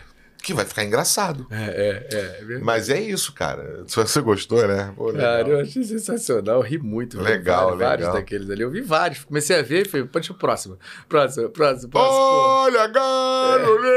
[0.47, 1.45] que vai ficar engraçado.
[1.51, 2.53] É, é, é.
[2.53, 3.83] é Mas é isso, cara.
[3.85, 4.93] Se você gostou, né?
[4.95, 7.19] Pô, cara, eu achei sensacional, eu ri muito.
[7.19, 7.89] Legal, vários, legal.
[7.89, 8.61] Vários daqueles ali.
[8.61, 9.25] Eu vi vários.
[9.25, 10.79] Comecei a ver e falei, pode o próximo.
[11.09, 12.17] Próximo, próximo, próximo.
[12.17, 13.89] Olha, Carolina,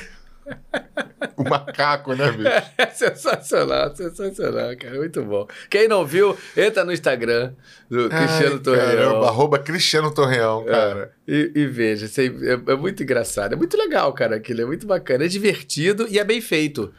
[1.36, 2.48] o macaco, né, bicho?
[2.78, 4.96] É sensacional, sensacional, cara.
[4.96, 5.46] Muito bom.
[5.70, 7.52] Quem não viu, entra no Instagram
[7.90, 8.86] do Cristiano Torreão.
[8.86, 11.12] Caramba, arroba Cristiano Torreão, cara.
[11.26, 13.54] É, e, e, veja, é, é, muito engraçado.
[13.54, 14.62] É muito legal, cara, aquilo.
[14.62, 15.24] É muito bacana.
[15.24, 16.92] É divertido e é bem feito.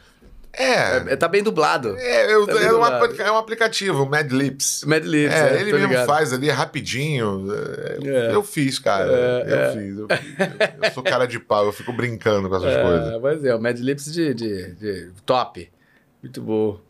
[0.56, 1.12] É.
[1.12, 1.96] é tá bem dublado.
[1.98, 4.84] É, eu, tá é, uma, é, um aplicativo, Mad Lips.
[4.84, 5.56] Mad Lips, é.
[5.56, 6.06] é ele mesmo ligado.
[6.06, 7.46] faz ali, é rapidinho.
[8.02, 9.06] É, eu fiz, cara.
[9.06, 9.98] eu fiz.
[9.98, 10.08] Eu,
[10.82, 13.22] eu, sou cara de pau, eu fico brincando com essas coisas.
[13.22, 15.70] Mas é, o Mad Lips de, de, de top.
[16.22, 16.80] Muito bom.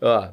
[0.00, 0.28] Ó,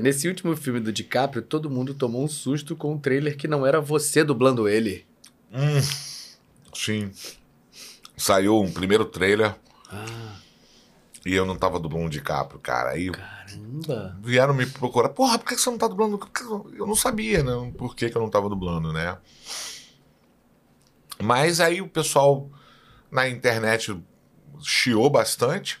[0.00, 3.66] nesse último filme do DiCaprio, todo mundo tomou um susto com um trailer que não
[3.66, 5.04] era você dublando ele.
[5.52, 5.80] Hum,
[6.72, 7.10] sim.
[8.16, 9.54] Saiu um primeiro trailer.
[9.90, 10.36] Ah.
[11.24, 12.90] E eu não tava dublando o DiCaprio, cara.
[12.90, 14.16] Aí Caramba!
[14.22, 15.08] Vieram me procurar.
[15.10, 16.18] Porra, por que você não tá dublando?
[16.76, 17.72] Eu não sabia, né?
[17.76, 19.16] Por que, que eu não tava dublando, né?
[21.22, 22.50] Mas aí o pessoal
[23.10, 23.96] na internet
[24.60, 25.80] chiou bastante.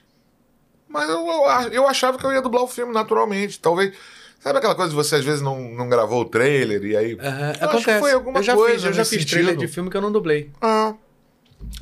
[0.88, 1.26] Mas eu,
[1.72, 3.58] eu achava que eu ia dublar o filme naturalmente.
[3.58, 3.94] Talvez.
[4.38, 7.14] Sabe aquela coisa de você às vezes não, não gravou o trailer e aí.
[7.14, 7.64] Uhum, acontece.
[7.64, 8.74] Acho que foi alguma eu já coisa.
[8.74, 9.30] Fiz, eu já fiz sentido.
[9.30, 10.50] trailer de filme que eu não dublei.
[10.60, 10.94] Ah.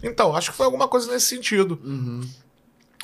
[0.02, 1.80] Então, acho que foi alguma coisa nesse sentido.
[1.82, 2.20] Uhum.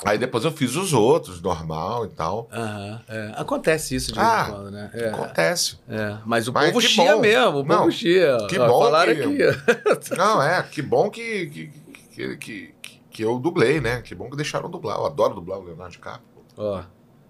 [0.05, 2.51] Aí depois eu fiz os outros, normal e tal.
[2.53, 3.33] Uhum, é.
[3.37, 4.91] Acontece isso de vez ah, em quando, né?
[4.93, 5.09] É.
[5.09, 5.79] Acontece.
[5.89, 6.19] É.
[6.27, 7.21] Mas o Mas povo chia bom.
[7.21, 8.37] mesmo, o Não, povo chia.
[8.49, 9.43] Que bom Falaram que...
[9.43, 10.13] aqui.
[10.17, 11.71] Não, é, que bom que, que,
[12.13, 12.75] que, que,
[13.11, 14.03] que eu dublei, né?
[14.03, 14.99] Que bom que deixaram dublar.
[14.99, 16.45] Eu adoro dublar o Leonardo DiCaprio.
[16.59, 16.83] Ó.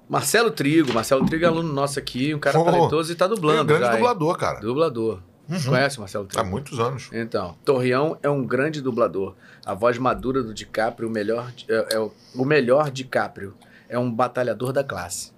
[0.09, 3.59] Marcelo Trigo, Marcelo Trigo é aluno nosso aqui, um cara oh, talentoso e tá dublando.
[3.59, 4.41] É um grande já, dublador, hein?
[4.41, 4.61] cara.
[4.61, 5.21] Dublador.
[5.49, 5.63] Uhum.
[5.63, 6.29] Conhece o Marcelo?
[6.35, 7.09] Há muitos anos.
[7.13, 9.35] Então, Torreão é um grande dublador.
[9.65, 13.55] A voz madura do DiCaprio, o melhor, é, é o, o melhor DiCaprio.
[13.89, 15.33] É um batalhador da classe.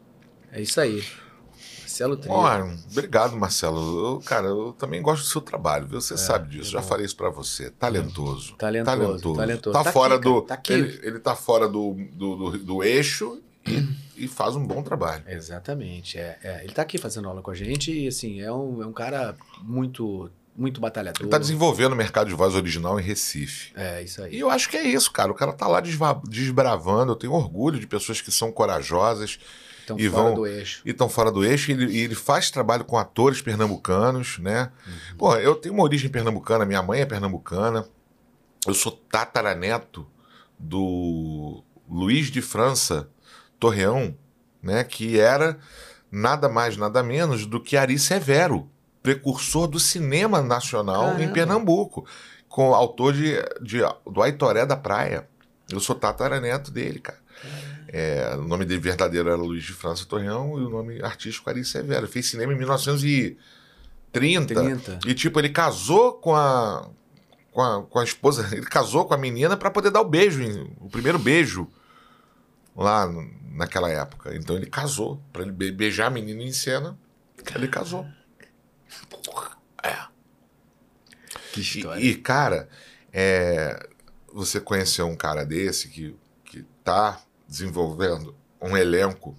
[0.51, 1.05] É isso aí.
[1.99, 2.35] Marcelo Trigo.
[2.35, 4.07] Oh, obrigado, Marcelo.
[4.07, 6.01] Eu, cara, eu também gosto do seu trabalho, viu?
[6.01, 6.71] Você é, sabe disso.
[6.71, 7.71] É Já falei isso para você.
[7.71, 8.55] Talentoso.
[8.57, 8.97] Talentoso.
[8.97, 9.37] Talentoso.
[9.37, 9.73] talentoso.
[9.73, 10.43] Tá, tá fora aqui, do.
[10.43, 14.83] Tá ele, ele tá fora do, do, do, do eixo e, e, faz um bom
[14.83, 15.25] trabalho.
[15.27, 16.19] Exatamente.
[16.19, 18.87] É, é, Ele está aqui fazendo aula com a gente e assim, é um, é
[18.87, 21.23] um cara muito muito batalhador.
[21.23, 23.73] Ele tá desenvolvendo o mercado de voz original em Recife.
[23.77, 24.35] É, isso aí.
[24.35, 25.31] E eu acho que é isso, cara.
[25.31, 25.81] O cara tá lá
[26.29, 27.13] desbravando.
[27.13, 29.39] Eu tenho orgulho de pessoas que são corajosas.
[29.81, 30.83] Estão e fora vão, do eixo.
[30.85, 31.71] E estão fora do eixo.
[31.71, 34.73] E ele, e ele, faz trabalho com atores pernambucanos, né?
[34.85, 35.17] Uhum.
[35.17, 36.67] Pô, eu tenho uma origem pernambucana.
[36.67, 37.87] Minha mãe é pernambucana.
[38.67, 40.07] Eu sou tataraneto
[40.59, 43.09] do Luiz de França,
[43.59, 44.15] Torreão,
[44.63, 45.59] né, que era
[46.11, 48.69] nada mais, nada menos do que Ari Severo,
[49.03, 51.23] precursor do cinema nacional Caramba.
[51.23, 52.07] em Pernambuco,
[52.49, 53.81] com autor de, de,
[54.11, 55.29] do Aitoré da Praia.
[55.71, 57.19] Eu sou tataraneto dele, cara.
[57.89, 61.65] É, o nome dele verdadeiro era Luiz de França Torreão e o nome artístico Ari
[61.65, 62.01] Severo.
[62.01, 64.55] Ele fez cinema em 1930.
[64.55, 64.99] 30.
[65.07, 66.89] E, tipo, ele casou com a,
[67.53, 70.43] com a, com a esposa, ele casou com a menina para poder dar o beijo,
[70.81, 71.69] o primeiro beijo
[72.79, 73.11] lá
[73.51, 74.35] naquela época.
[74.37, 75.21] Então ele casou.
[75.33, 76.97] para ele beijar a menina em cena,
[77.55, 78.07] ele casou.
[79.83, 80.07] É.
[81.53, 82.01] Que história.
[82.01, 82.69] E, e cara,
[83.13, 83.89] é,
[84.33, 89.37] você conheceu um cara desse que, que tá desenvolvendo um elenco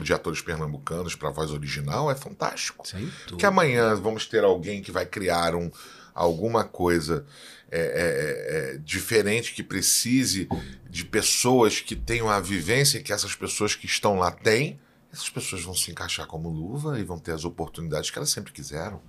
[0.00, 2.86] de atores pernambucanos para voz original é fantástico.
[3.26, 5.70] Porque amanhã vamos ter alguém que vai criar um,
[6.14, 7.26] alguma coisa
[7.70, 10.48] é, é, é, é, diferente que precise
[10.88, 14.80] de pessoas que tenham a vivência que essas pessoas que estão lá têm,
[15.12, 18.52] essas pessoas vão se encaixar como luva e vão ter as oportunidades que elas sempre
[18.52, 19.02] quiseram.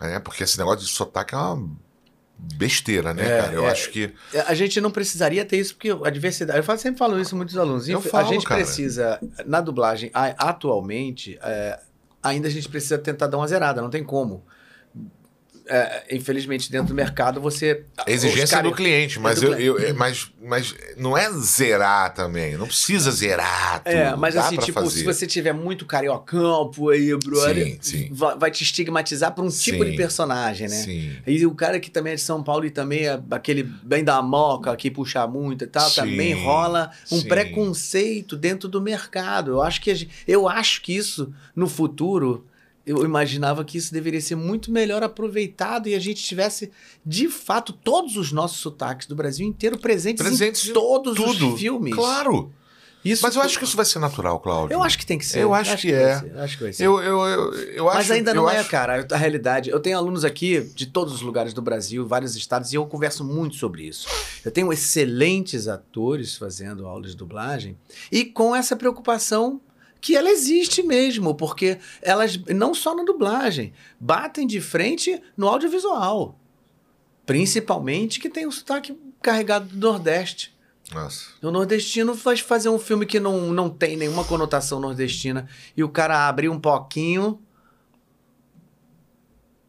[0.00, 1.70] É, porque esse negócio de sotaque é uma
[2.38, 3.52] besteira, né, é, cara?
[3.54, 4.12] Eu é, acho que.
[4.46, 6.66] A gente não precisaria ter isso, porque a diversidade.
[6.66, 7.88] Eu sempre falo isso muitos alunos.
[7.88, 8.60] Eu falo, a gente cara.
[8.60, 11.80] precisa, na dublagem, atualmente, é,
[12.22, 14.44] ainda a gente precisa tentar dar uma zerada, não tem como
[15.68, 17.84] é, infelizmente, dentro do mercado, você.
[18.06, 19.90] Exigência do cliente, mas, do eu, cliente.
[19.90, 22.56] eu, mas, mas não é zerar também.
[22.56, 23.82] Não precisa zerar.
[23.82, 24.98] Tudo, é, mas assim, tipo, fazer.
[24.98, 28.10] se você tiver muito cariocão aí, brother, sim, sim.
[28.12, 30.76] Vai, te estigmatizar por um sim, tipo de personagem, né?
[30.76, 31.16] Sim.
[31.26, 34.20] E o cara que também é de São Paulo e também é aquele bem da
[34.20, 39.52] moca, que puxa muito e tal, sim, também rola um preconceito dentro do mercado.
[39.52, 42.46] Eu acho que, eu acho que isso, no futuro
[42.86, 46.70] eu imaginava que isso deveria ser muito melhor aproveitado e a gente tivesse,
[47.04, 51.54] de fato, todos os nossos sotaques do Brasil inteiro presentes, presentes em todos tudo.
[51.54, 51.94] os filmes.
[51.94, 52.52] Claro.
[53.04, 54.74] Isso Mas eu acho que isso vai ser natural, Cláudio.
[54.74, 55.40] Eu acho que tem que ser.
[55.40, 56.32] Eu acho, acho que, que, é.
[56.36, 56.86] Acho que vai ser.
[56.86, 58.70] Eu, eu, eu, eu Mas acho, ainda não é, acho...
[58.70, 59.04] cara.
[59.10, 59.70] A realidade.
[59.70, 63.24] Eu tenho alunos aqui de todos os lugares do Brasil, vários estados, e eu converso
[63.24, 64.06] muito sobre isso.
[64.44, 67.76] Eu tenho excelentes atores fazendo aulas de dublagem
[68.10, 69.60] e com essa preocupação
[70.02, 76.38] que ela existe mesmo, porque elas, não só na dublagem, batem de frente no audiovisual.
[77.24, 80.52] Principalmente que tem o sotaque carregado do Nordeste.
[80.92, 81.28] Nossa.
[81.40, 85.88] O nordestino vai fazer um filme que não, não tem nenhuma conotação nordestina e o
[85.88, 87.40] cara abrir um pouquinho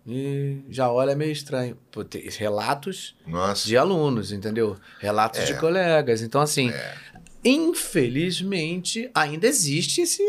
[0.06, 1.78] e já olha meio estranho.
[1.92, 2.04] Pô,
[2.38, 3.66] relatos Nossa.
[3.68, 4.76] de alunos, entendeu?
[5.00, 5.46] Relatos É.
[5.46, 6.22] de colegas.
[6.22, 6.98] Então, assim, É.
[7.44, 10.22] infelizmente, ainda existe esse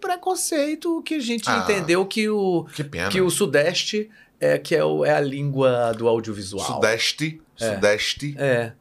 [0.00, 1.58] preconceito que a gente Ah.
[1.62, 3.08] entendeu que o, Que pena.
[3.10, 4.10] que o Sudeste
[4.40, 6.64] é, que é, o- é a língua do audiovisual.
[6.66, 7.40] Sudeste.
[7.56, 8.34] Sudeste.
[8.38, 8.72] É.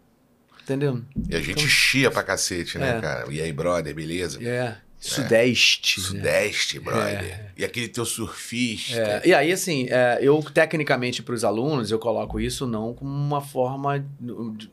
[0.63, 1.01] Entendeu?
[1.29, 3.01] E a gente chia pra cacete, né, É.
[3.01, 3.31] cara?
[3.31, 4.41] E aí, brother, beleza?
[4.43, 4.77] É.
[5.09, 5.99] Sudeste.
[5.99, 6.05] né?
[6.07, 7.23] Sudeste, brother.
[7.23, 7.51] É.
[7.57, 8.95] E aquele teu surfista.
[8.99, 13.11] É, e aí, assim, é, eu tecnicamente para os alunos, eu coloco isso não como
[13.11, 14.05] uma forma,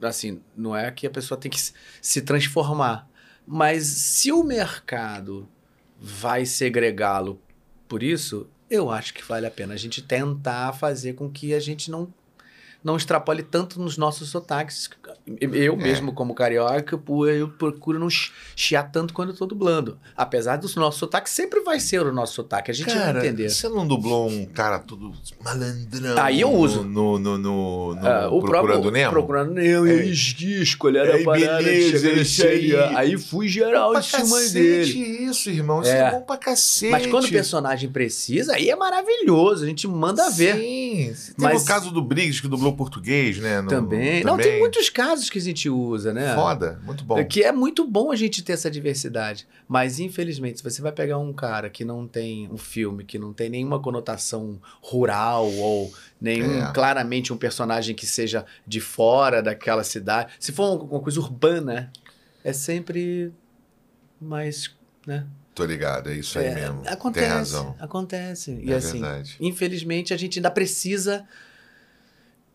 [0.02, 1.60] assim, não é que a pessoa tem que
[2.00, 3.08] se- transformar,
[3.46, 5.48] mas se o mercado
[6.00, 7.40] vai segregá-lo
[7.88, 11.60] por isso, eu acho que vale a pena a gente tentar fazer com que a
[11.60, 12.12] gente não
[12.82, 14.88] não extrapole tanto nos nossos sotaques.
[15.40, 16.98] Eu mesmo, como carioca,
[17.28, 19.98] eu procuro não chi- chiar tanto quando eu tô dublando.
[20.16, 22.70] Apesar do nosso sotaque, sempre vai ser o nosso sotaque.
[22.70, 23.48] A gente Cara, vai entender.
[23.50, 25.12] você não dublou um cara todo
[25.44, 26.18] malandrão?
[26.22, 26.82] Aí eu uso.
[26.82, 29.10] No, no, no, no Ah, o Procurando próprio, Nemo?
[29.12, 29.86] Procurando Nemo.
[29.86, 29.92] É.
[29.92, 32.74] Eu esquisco, ele era Ei, parada, beleza, isso aí.
[32.76, 33.18] aí.
[33.18, 34.98] fui geral em cima cacete dele.
[35.30, 35.82] isso, irmão.
[35.82, 35.98] Isso É.
[36.00, 36.90] é bom pra cacete.
[36.92, 39.64] Mas quando o personagem precisa, aí é maravilhoso.
[39.64, 40.56] A gente manda ver.
[40.56, 41.12] Sim.
[41.34, 43.60] Teve Mas- o caso do Briggs, que dublou português, né?
[43.60, 44.24] no- Também.
[44.24, 46.34] Não, tem muitos casos que a gente usa, né?
[46.34, 47.22] Foda, muito bom.
[47.26, 49.46] Que é muito bom a gente ter essa diversidade.
[49.68, 53.32] Mas, infelizmente, se você vai pegar um cara que não tem um filme, que não
[53.32, 56.72] tem nenhuma conotação rural ou nenhum, É.
[56.72, 60.32] claramente, um personagem que seja de fora daquela cidade.
[60.38, 61.92] Se for uma coisa urbana,
[62.44, 63.32] é sempre
[64.20, 64.70] mais.
[65.06, 65.26] Né?
[65.54, 66.82] Tô ligado, é isso aí É, mesmo.
[66.86, 67.26] Acontece.
[67.26, 67.76] Tem razão.
[67.78, 68.60] Acontece.
[68.62, 69.36] E É assim, verdade.
[69.40, 71.26] infelizmente, a gente ainda precisa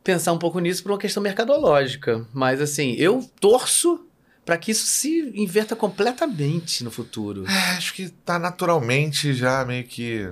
[0.05, 2.25] pensar um pouco nisso por uma questão mercadológica.
[2.31, 4.05] Mas assim, eu torço
[4.45, 7.45] para que isso se inverta completamente no futuro.
[7.49, 10.31] É, acho que tá naturalmente já meio que,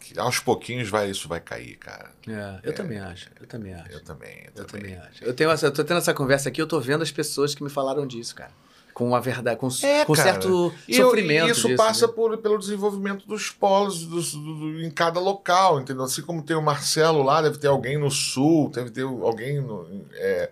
[0.00, 2.10] que aos pouquinhos vai isso vai cair, cara.
[2.26, 3.30] É, eu também acho.
[3.40, 3.92] Eu também acho.
[3.92, 4.82] Eu também, eu, Eu também.
[4.90, 5.24] também acho.
[5.24, 7.62] Eu tenho essa, eu tô tendo essa conversa aqui, eu tô vendo as pessoas que
[7.62, 8.50] me falaram disso, cara.
[8.94, 11.48] Com uma verdade, com, É, com certo eu- sofrimento.
[11.48, 12.12] e isso disso, passa né?
[12.12, 16.04] por, pelo desenvolvimento dos polos dos- do- do- em cada local, entendeu?
[16.04, 19.84] Assim como tem o Marcelo lá, deve ter alguém no sul, deve ter alguém no,
[20.14, 20.48] é,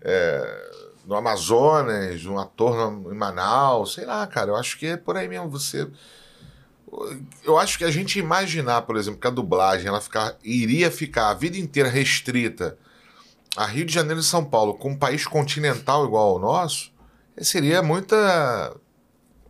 [0.00, 0.70] é,
[1.06, 4.50] no Amazonas, um ator no- em Manaus, sei lá, cara.
[4.52, 5.50] Eu acho que é por aí mesmo.
[5.50, 5.86] Você.
[7.44, 11.30] Eu acho que a gente imaginar, por exemplo, que a dublagem ela ficar, iria ficar
[11.30, 12.78] a vida inteira restrita
[13.56, 16.93] a Rio de Janeiro e São Paulo, com um país continental igual ao nosso,
[17.38, 18.76] seria muita.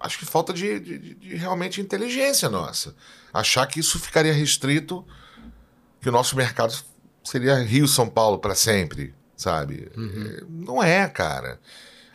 [0.00, 2.94] Acho que falta de, de- de- realmente inteligência nossa.
[3.32, 5.04] Achar que isso ficaria restrito,
[6.00, 6.74] que o nosso mercado
[7.22, 9.90] seria Rio, São Paulo para sempre, sabe?
[9.96, 11.58] É, Não é, cara.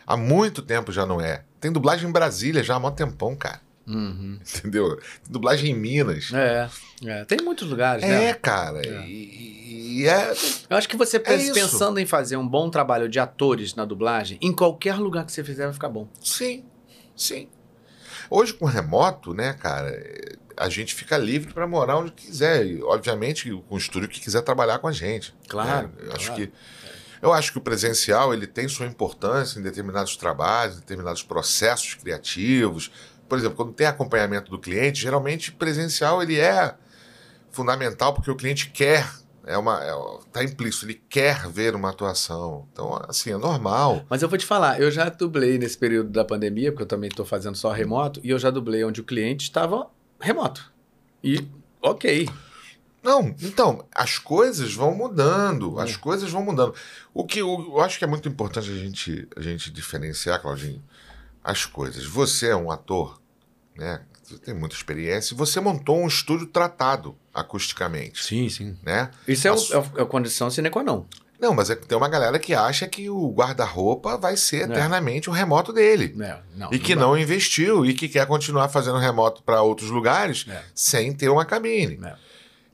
[0.06, 1.44] Há muito tempo já não é.
[1.60, 3.60] Tem dublagem em Brasília já há mó tempão, cara.
[3.86, 4.38] Uhum.
[4.40, 4.96] Entendeu?
[4.96, 6.30] Tem dublagem em Minas.
[6.32, 6.68] É,
[7.04, 7.24] é.
[7.24, 8.34] Tem muitos lugares, É, né?
[8.34, 8.80] cara.
[8.86, 9.06] É.
[9.06, 9.59] E,
[9.90, 10.32] e é.
[10.68, 11.52] Eu acho que você isso.
[11.52, 15.42] pensando em fazer um bom trabalho de atores na dublagem, em qualquer lugar que você
[15.42, 16.08] fizer vai ficar bom.
[16.22, 16.64] Sim,
[17.16, 17.48] sim.
[18.28, 19.92] Hoje, com remoto, né, cara,
[20.56, 22.66] a gente fica livre para morar onde quiser.
[22.66, 25.34] E, obviamente, com o estúdio que quiser trabalhar com a gente.
[25.48, 25.94] Claro, né?
[26.04, 26.46] Eu acho claro.
[26.46, 26.52] que.
[27.22, 31.94] Eu acho que o presencial ele tem sua importância em determinados trabalhos, em determinados processos
[31.94, 32.90] criativos.
[33.28, 36.74] Por exemplo, quando tem acompanhamento do cliente, geralmente presencial ele é
[37.50, 39.06] fundamental porque o cliente quer,
[39.50, 39.92] é uma, é,
[40.32, 42.68] tá implícito, ele quer ver uma atuação.
[42.72, 44.04] Então, assim, é normal.
[44.08, 47.08] Mas eu vou te falar, eu já dublei nesse período da pandemia, porque eu também
[47.08, 49.88] estou fazendo só remoto, e eu já dublei onde o cliente estava
[50.20, 50.72] remoto.
[51.22, 51.46] E
[51.82, 52.28] ok.
[53.02, 55.84] Não, então, as coisas vão mudando, É.
[55.84, 56.74] as coisas vão mudando.
[57.14, 60.82] O que eu, eu acho que é muito importante a gente, a gente diferenciar, Claudinho,
[61.42, 62.04] as coisas.
[62.04, 63.18] Você é um ator,
[63.74, 64.02] né?
[64.30, 68.76] Você tem muita experiência e você montou um estúdio tratado acusticamente, Sim, sim.
[68.82, 69.10] né?
[69.26, 71.04] Isso é, As- é o- é a condição sine qua non.
[71.38, 74.72] Não, mas é que tem uma galera que acha que o guarda-roupa vai ser É.
[74.72, 76.14] eternamente o remoto dele.
[76.20, 77.00] É, não, E que dá.
[77.00, 80.62] não investiu e que quer continuar fazendo remoto para outros lugares É.
[80.74, 81.98] sem ter uma cabine.
[82.04, 82.14] É.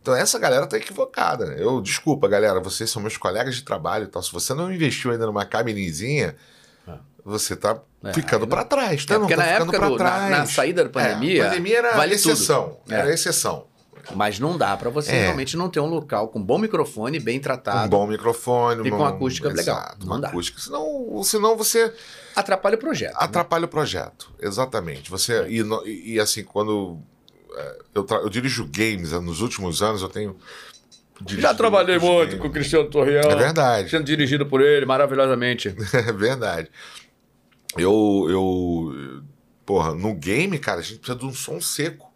[0.02, 1.46] Então essa galera tá equivocada.
[1.46, 1.56] né?
[1.58, 4.22] Eu desculpa, galera, vocês são meus colegas de trabalho e tal.
[4.22, 6.55] Se você não investiu ainda numa cabinezinha, É.
[7.24, 9.04] você tá É, ficando para trás.
[9.04, 10.30] Tá, É, não, porque tá na época, do- na, trás.
[10.30, 12.78] na saída da pandemia, É, a pandemia era vale exceção.
[12.84, 12.94] tudo.
[12.94, 13.14] Era É.
[13.14, 13.66] exceção.
[14.14, 15.22] mas não dá pra você É.
[15.24, 17.88] realmente não ter um local com bom microfone, bem Um tratado.
[17.90, 18.86] bom microfone.
[18.86, 19.78] E com um- acústica legal.
[19.78, 20.28] Exato, Não uma dá.
[20.28, 20.60] acústica.
[20.60, 21.92] Senão, senão você
[22.36, 23.14] Atrapalha o projeto.
[23.14, 23.18] né?
[23.18, 24.30] atrapalha o projeto.
[24.40, 25.10] Exatamente.
[25.10, 27.00] Você e, e- assim quando
[27.56, 30.36] é, eu, tra- eu dirijo games é, nos últimos anos eu tenho
[31.20, 32.50] dirigido Já trabalhei muito com o.
[32.50, 33.30] Cristiano Torreal.
[33.30, 33.90] É verdade.
[33.90, 35.74] Sendo dirigido por ele maravilhosamente.
[35.94, 36.68] É verdade.
[37.76, 39.22] Eu, eu.
[39.64, 42.06] Porra, no game, cara, a gente precisa de um som seco.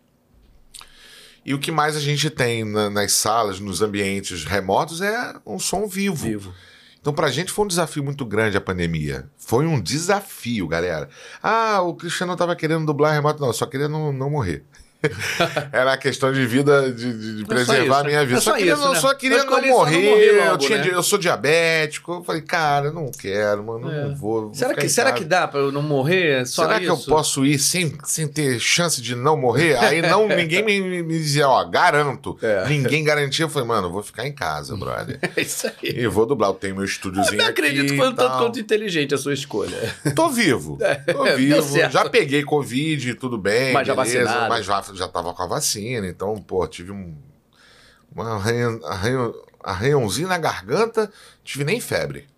[1.45, 5.59] E o que mais a gente tem na- nas salas, nos ambientes remotos, é um
[5.59, 6.17] som vivo.
[6.27, 6.55] Vivo.
[7.01, 9.29] Então, pra gente foi um desafio muito grande a pandemia.
[9.39, 11.09] Foi um desafio, galera.
[11.43, 13.41] Ah, o Cristiano tava querendo dublar remoto.
[13.43, 14.65] Não, só queria não, não morrer.
[15.73, 18.25] Era a questão de vida, de, de- É só preservar isso, a minha né?
[18.27, 18.39] vida.
[18.39, 19.01] É só queria, isso, não, né?
[19.01, 20.11] só queria Eu não só não morrer.
[20.11, 20.91] morrer eu, logo, tinha, né?
[20.93, 22.13] eu sou diabético.
[22.13, 24.43] Eu falei, cara, eu não quero, mano, eu não vou.
[24.47, 26.47] vou Será, que, será que dá pra eu não morrer?
[26.47, 27.07] Só Será que eu isso?
[27.09, 29.77] posso ir sem, sem ter chance de não morrer?
[29.79, 32.37] Aí não, ninguém me, me, me dizia, ó, garanto.
[32.43, 32.67] É.
[32.69, 33.45] Ninguém garantia.
[33.45, 35.19] Eu falei, mano, eu vou ficar em casa, brother.
[35.37, 35.75] É isso aí.
[35.83, 36.51] E vou dublar.
[36.51, 39.33] Eu tenho meu estúdiozinho Eu acredito aqui que foi um tanto quanto inteligente a sua
[39.33, 39.77] escolha.
[40.15, 40.77] Tô vivo.
[41.13, 41.79] Tô vivo.
[41.91, 43.73] Já peguei Covid, tudo bem.
[43.73, 44.49] Mas já beleza, vacinado.
[44.49, 46.07] Mas já, já tava com a vacina.
[46.07, 47.17] Então, pô, tive um.
[48.17, 51.11] Um arranhão, arranhão, arranhãozinho na garganta.
[51.45, 52.29] Tive nem febre.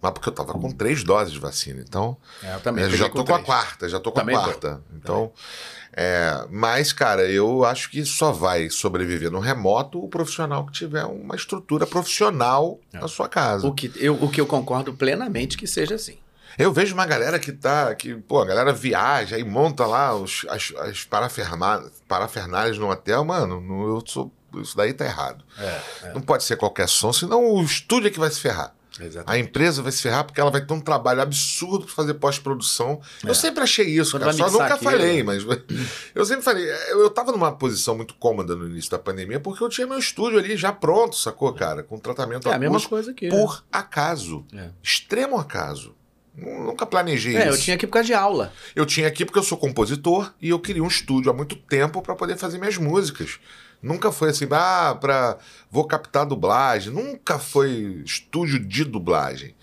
[0.00, 1.82] Mas porque eu tava com três doses de vacina.
[1.86, 2.16] Então.
[2.42, 4.44] É, eu Eu já tô com a quarta, já tô com Também a tô.
[4.44, 4.82] quarta.
[4.94, 5.32] Então,
[5.92, 11.04] é, mas, cara, eu acho que só vai sobreviver no remoto o profissional que tiver
[11.04, 13.66] uma estrutura profissional na sua casa.
[13.66, 16.18] O que, eu, o que eu concordo plenamente que seja assim.
[16.58, 17.94] Eu vejo uma galera que tá.
[17.94, 21.04] Que, pô, a galera viaja e monta lá os, as, as
[22.08, 23.60] parafernálias no hotel, mano.
[23.60, 25.44] no- eu sou, isso daí tá errado.
[26.02, 28.74] É, Não pode ser qualquer som, senão o estúdio é que vai se ferrar.
[28.98, 29.30] exatamente.
[29.30, 33.00] A empresa vai se ferrar porque ela vai ter um trabalho absurdo para fazer pós-produção.
[33.24, 33.28] É.
[33.30, 34.32] Eu sempre achei isso, cara.
[34.32, 35.44] Só nunca falei, mas
[36.14, 36.64] eu sempre falei.
[36.90, 39.98] Eu, eu tava numa posição muito cômoda no início da pandemia porque eu tinha meu
[39.98, 41.82] estúdio ali já pronto, sacou, cara?
[41.82, 43.28] Com tratamento É a mesma acústico coisa aqui.
[43.28, 44.46] por acaso.
[44.54, 44.70] É.
[44.82, 45.94] Extremo acaso.
[46.36, 47.62] Nu- Nunca planejei É, eu isso.
[47.62, 48.52] tinha aqui por causa de aula.
[48.74, 52.02] Eu tinha aqui porque eu sou compositor e eu queria um estúdio há muito tempo
[52.02, 53.38] para poder fazer minhas músicas.
[53.82, 55.36] Nunca foi assim, ah, pra,
[55.70, 56.92] vou captar dublagem.
[56.92, 59.54] Nunca foi estúdio de dublagem.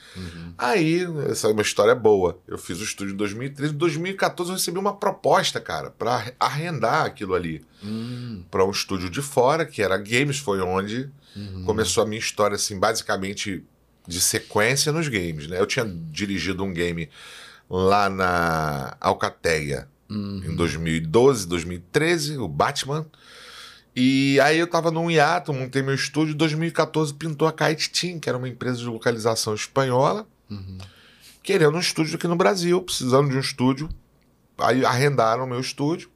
[0.58, 2.40] Aí, essa é uma história boa.
[2.48, 3.74] Eu fiz o estúdio em 2013.
[3.74, 9.10] Em 2014 eu recebi uma proposta, cara, para arrendar aquilo ali Hum, para um estúdio
[9.10, 11.64] de fora, que era Games, foi onde uhum.
[11.66, 13.66] começou a minha história, assim, basicamente
[14.08, 15.60] de sequência nos games, né?
[15.60, 17.10] Eu tinha dirigido um game
[17.70, 20.44] lá na Alcateia Uhum.
[20.46, 23.06] em 2012, 2013, o Batman.
[23.96, 26.34] E aí eu tava num hiato, montei meu estúdio.
[26.34, 30.78] Em 2014 pintou a Kite Team, que era uma empresa de localização espanhola, Uhum.
[31.42, 33.90] querendo um estúdio aqui no Brasil, precisando de um estúdio.
[34.58, 36.10] Aí arrendaram o meu estúdio.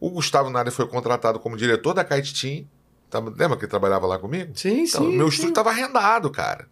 [0.00, 2.66] O Gustavo Nader foi contratado como diretor da Kite Team.
[3.10, 4.52] Tava- Lembra que ele trabalhava lá comigo?
[4.54, 5.16] Sim, Então, sim.
[5.16, 5.32] meu sim.
[5.34, 6.68] estúdio estava arrendado, cara.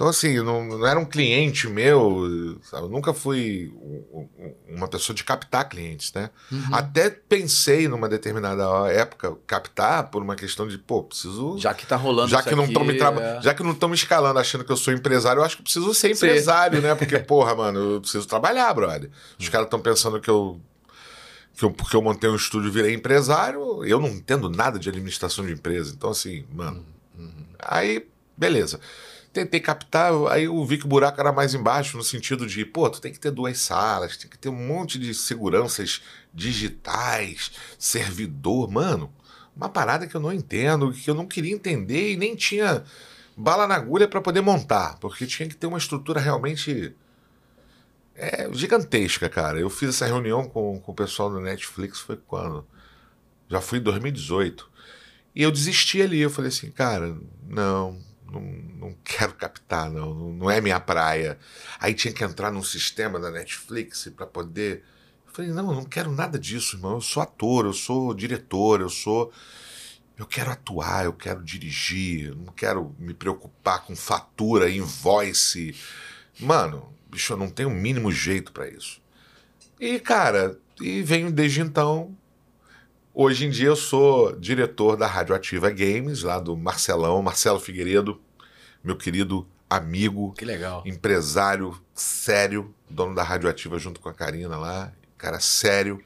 [0.00, 2.84] Então, assim, não, não era um cliente meu, sabe?
[2.84, 6.30] Eu nunca fui um- um- uma pessoa de captar clientes, né?
[6.50, 6.74] Uhum.
[6.74, 11.58] Até pensei numa determinada época captar por uma questão de, pô, preciso.
[11.58, 13.42] Já que tá rolando Já que, não aqui, estão me é.
[13.42, 15.92] já que não estão me escalando achando que eu sou empresário, eu acho que preciso
[15.92, 16.24] ser Sim.
[16.26, 16.94] empresário, né?
[16.94, 19.10] Porque, porra, mano, eu preciso trabalhar, brother.
[19.38, 20.58] Os caras estão pensando que eu,
[21.58, 21.70] que eu.
[21.72, 25.52] Porque eu montei um estúdio e virei empresário, eu não entendo nada de administração de
[25.52, 25.92] empresa.
[25.94, 26.86] Então, assim, mano.
[27.58, 28.80] Aí, beleza.
[29.32, 32.90] Tentei captar, aí eu vi que o buraco era mais embaixo, no sentido de, pô,
[32.90, 36.02] tu tem que ter duas salas, tem que ter um monte de seguranças
[36.34, 39.12] digitais, servidor, mano.
[39.54, 42.82] Uma parada que eu não entendo, que eu não queria entender e nem tinha
[43.36, 46.94] bala na agulha para poder montar, porque tinha que ter uma estrutura realmente
[48.16, 49.58] é, gigantesca, cara.
[49.58, 52.66] Eu fiz essa reunião com, com o pessoal do Netflix, foi quando?
[53.48, 54.68] Já fui em 2018.
[55.34, 57.16] E eu desisti ali, eu falei assim, cara,
[57.48, 57.98] não,
[58.30, 61.38] não, não quero captar, não, não, é minha praia.
[61.78, 64.84] Aí tinha que entrar num sistema da Netflix para poder.
[65.26, 66.94] Eu falei, não, eu não quero nada disso, irmão.
[66.94, 69.32] Eu sou ator, eu sou diretor, eu sou.
[70.16, 75.74] Eu quero atuar, eu quero dirigir, eu não quero me preocupar com fatura, invoice.
[76.38, 79.00] Mano, bicho, eu não tenho o mínimo jeito para isso.
[79.80, 82.14] E, cara, e venho desde então.
[83.12, 88.20] Hoje em dia eu sou diretor da Radioativa Games, lá do Marcelão, Marcelo Figueiredo,
[88.82, 90.82] meu querido amigo, Que legal.
[90.86, 96.02] empresário sério, dono da Radioativa junto com a Karina lá, cara sério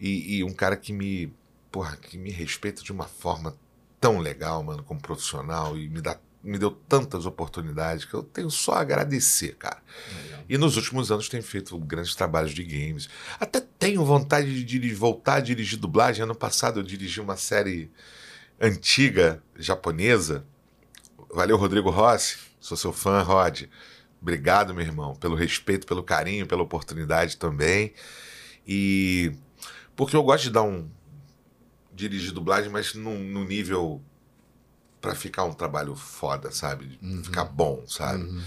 [0.00, 1.32] e, e um cara que me,
[1.70, 3.54] porra, que me respeita de uma forma
[4.00, 8.50] tão legal, mano, como profissional e me dá me deu tantas oportunidades que eu tenho
[8.50, 9.82] só a agradecer, cara.
[10.24, 10.44] Legal.
[10.48, 13.08] E nos últimos anos tem feito grandes trabalhos de games.
[13.38, 16.22] Até tenho vontade de diri- voltar a dirigir dublagem.
[16.22, 17.90] Ano passado eu dirigi uma série
[18.60, 20.44] antiga japonesa.
[21.32, 22.38] Valeu, Rodrigo Rossi.
[22.58, 23.62] Sou seu fã, Rod.
[24.20, 27.94] Obrigado, meu irmão, pelo respeito, pelo carinho, pela oportunidade também.
[28.66, 29.32] E
[29.96, 30.88] porque eu gosto de dar um
[31.94, 34.02] dirigir dublagem, mas num, num nível
[35.00, 36.98] para ficar um trabalho foda, sabe?
[37.02, 37.22] Uhum.
[37.24, 38.22] Ficar bom, sabe?
[38.24, 38.42] Uhum.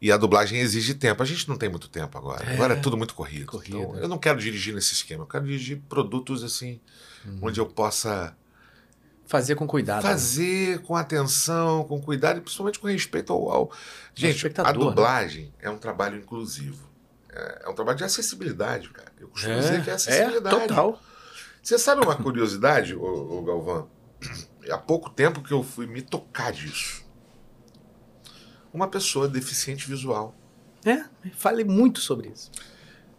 [0.00, 1.20] E a dublagem exige tempo.
[1.22, 2.44] A gente não tem muito tempo agora.
[2.48, 2.54] É.
[2.54, 3.46] Agora é tudo muito corrido.
[3.46, 3.78] Corrido.
[3.78, 5.24] Então, eu não quero dirigir nesse esquema.
[5.24, 6.80] Eu quero dirigir produtos assim,
[7.26, 7.38] Uhum.
[7.42, 8.36] onde eu possa
[9.26, 10.04] Fazer com cuidado.
[10.04, 10.10] né?
[10.10, 13.50] fazer com atenção, com cuidado e principalmente com respeito ao.
[13.50, 13.72] ao...
[14.14, 14.72] Gente, a né?
[14.72, 16.88] dublagem é um trabalho inclusivo.
[17.30, 19.12] É, é um trabalho de acessibilidade, cara.
[19.18, 20.56] Eu costumo dizer que é É, acessibilidade.
[20.68, 21.02] total.
[21.62, 23.90] Você sabe uma curiosidade, ô, ô Galvão?
[24.70, 27.04] Há pouco tempo que eu fui me tocar disso.
[28.72, 30.34] Uma pessoa deficiente visual
[30.84, 31.04] É,
[31.34, 32.50] falei muito sobre isso.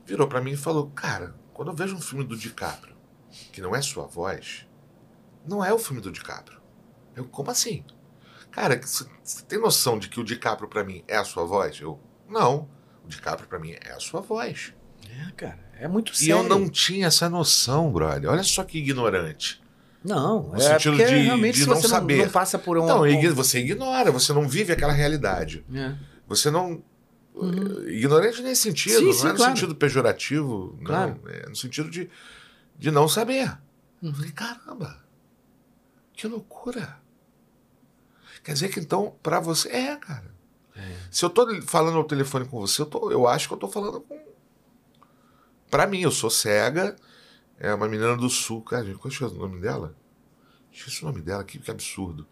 [0.06, 2.96] virou pra mim e falou: Cara, quando eu vejo um filme do DiCaprio,
[3.52, 4.66] que não é sua voz,
[5.46, 6.60] não é o filme do DiCaprio.
[7.16, 7.84] Eu, como assim?
[8.52, 11.80] Cara, você tem noção de que o DiCaprio pra mim é a sua voz?
[11.80, 12.70] Eu, não.
[13.04, 14.74] O DiCaprio pra mim é a sua voz.
[15.10, 16.34] É, cara, é muito E sério.
[16.38, 18.30] eu não tinha essa noção, brother.
[18.30, 19.62] Olha só que ignorante.
[20.04, 22.24] Não, No é sentido porque de- realmente de se não você saber.
[22.26, 23.06] não passa por um...
[23.06, 25.66] Ign- você ignora, você não vive aquela realidade.
[25.74, 25.94] É.
[26.28, 26.82] Você não.
[27.88, 29.56] Ignorante nesse sentido, Sim, não sim, é no claro.
[29.56, 30.86] sentido pejorativo, não.
[30.86, 31.22] Claro.
[31.28, 32.10] É no sentido de,
[32.78, 33.58] de não saber.
[34.02, 34.14] Uhum.
[34.14, 34.98] Falei, caramba,
[36.14, 36.98] que loucura.
[38.44, 39.70] Quer dizer que então, pra você.
[39.70, 40.34] É, cara.
[41.12, 43.68] Se eu tô falando ao telefone com você, eu, tô, eu acho que eu tô
[43.68, 44.18] falando com.
[45.70, 46.96] Pra mim, eu sou cega.
[47.60, 48.62] É uma menina do sul.
[48.64, 49.94] Cara, gente, qual é o nome dela?
[50.72, 52.26] Esqueci o nome dela, que, que absurdo.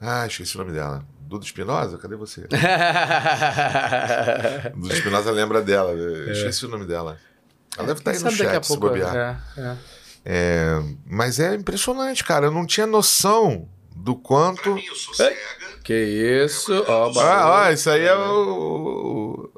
[0.00, 1.04] Ah, esqueci o nome dela.
[1.20, 1.98] Duda Espinosa?
[1.98, 2.46] Cadê você?
[4.74, 5.90] Duda Espinosa lembra dela.
[5.92, 7.18] Eu Esqueci o nome dela.
[7.76, 8.30] Ela deve estar aí no É.
[8.30, 9.16] Sabe daqui a chat se bobear.
[9.16, 9.76] é, é.
[10.24, 12.46] É, mas é impressionante, cara.
[12.46, 14.76] Eu não tinha noção do quanto.
[15.82, 15.94] Que
[16.44, 19.50] isso, ó, Ah, isso aí é o.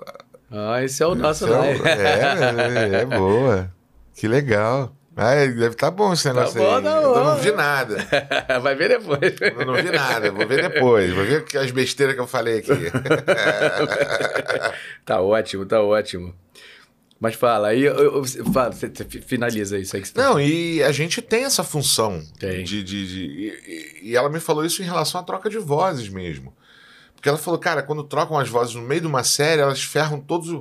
[0.51, 3.71] Ah, esse é o nosso é, o- é, é boa.
[4.15, 4.95] Que legal.
[5.17, 6.83] Ah, deve estar bom esse negócio bom, aí.
[6.83, 7.25] tá Eu bom.
[7.25, 7.97] não vi nada.
[8.61, 9.35] Vai ver depois.
[9.41, 10.31] Eu não vi nada.
[10.33, 11.13] Vou ver depois.
[11.15, 12.73] Vou ver as besteiras que eu falei aqui.
[15.05, 16.35] Tá ótimo, tá ótimo.
[17.21, 20.23] Mas fala, aí eu, eu- eu- fala, você, você finaliza isso aí que você tá
[20.25, 22.23] Não, e a gente tem essa função.
[22.39, 22.65] Tem.
[22.65, 26.09] De, de, de- e, e ela me falou isso em relação à troca de vozes
[26.09, 26.55] mesmo.
[27.15, 30.21] Porque ela falou, cara, quando trocam as vozes no meio de uma série, elas ferram
[30.21, 30.61] todos.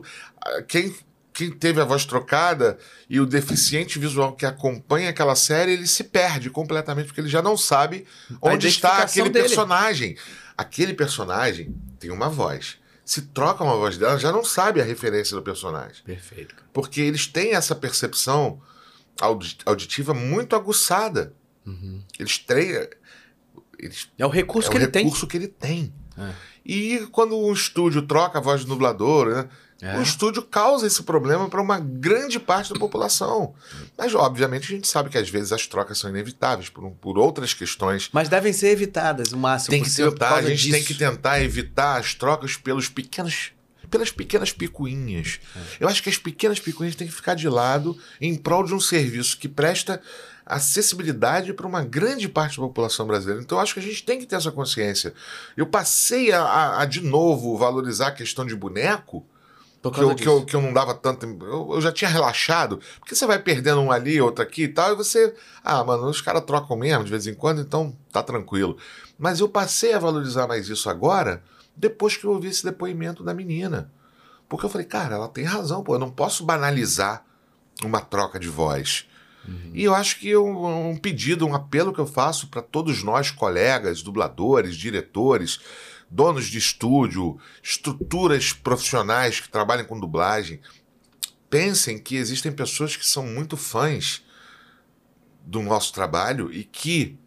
[0.68, 0.94] Quem,
[1.34, 2.78] quem teve a voz trocada
[3.10, 7.42] e o deficiente visual que acompanha aquela série, ele se perde completamente, porque ele já
[7.42, 8.06] não sabe
[8.42, 9.46] onde está aquele dele.
[9.48, 10.16] personagem.
[10.58, 12.78] Aquele personagem tem uma voz.
[13.04, 16.04] Se troca uma voz dela, já não sabe a referência do personagem.
[16.06, 16.56] Perfeito.
[16.72, 18.62] Porque eles têm essa percepção
[19.20, 21.34] audi- auditiva muito aguçada.
[22.20, 22.88] Eles treinam.
[23.80, 25.04] Eles, É o recurso é que o ele tem.
[25.04, 25.94] recurso que ele tem.
[26.18, 26.32] É.
[26.66, 29.50] E quando um estúdio troca a voz do dublador, né,
[29.86, 29.98] É.
[29.98, 33.54] o estúdio causa esse problema para uma grande parte da população.
[33.98, 37.54] Mas, obviamente, a gente sabe que às vezes as trocas são inevitáveis por, por outras
[37.54, 38.10] questões.
[38.14, 40.88] Mas devem ser evitadas o máximo Tem que possível tentar, a gente tem disso.
[40.88, 43.52] que tentar evitar as trocas pelos pequenos.
[43.92, 45.40] Pelas pequenas picuinhas.
[45.56, 45.60] É.
[45.82, 48.80] Eu acho que as pequenas picuinhas têm que ficar de lado em prol de um
[48.80, 50.02] serviço que presta
[50.46, 53.42] acessibilidade para uma grande parte da população brasileira.
[53.42, 55.14] Então, eu acho que a gente tem que ter essa consciência.
[55.58, 59.26] Eu passei a, a- a, de novo, valorizar a questão de boneco,
[59.92, 61.26] que eu, que, eu, que eu não dava tanto.
[61.26, 62.80] Eu, eu já tinha relaxado.
[63.00, 65.36] Porque você vai perdendo um ali, outro aqui e tal, e você.
[65.64, 68.78] Ah, mano, os caras trocam mesmo de vez em quando, então tá tranquilo.
[69.18, 71.44] Mas eu passei a valorizar mais isso agora,
[71.76, 73.92] depois que eu ouvi esse depoimento da menina.
[74.48, 77.26] Porque eu falei, cara, ela tem razão, pô, eu não posso banalizar
[77.84, 79.08] uma troca de voz.
[79.74, 83.30] E eu acho que um, um pedido, um apelo que eu faço para todos nós,
[83.30, 85.60] colegas, dubladores, diretores,
[86.14, 90.61] donos de estúdio, estruturas profissionais que trabalham com dublagem,
[91.49, 94.23] pensem que existem pessoas que são muito fãs
[95.44, 97.18] do nosso trabalho e que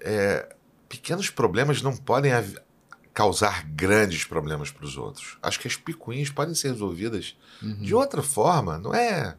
[0.00, 0.54] é,
[0.88, 2.32] pequenos problemas não podem
[3.14, 5.38] causar grandes problemas para os outros.
[5.40, 7.36] Acho que as picuinhas podem ser resolvidas
[7.80, 9.36] de outra forma, não é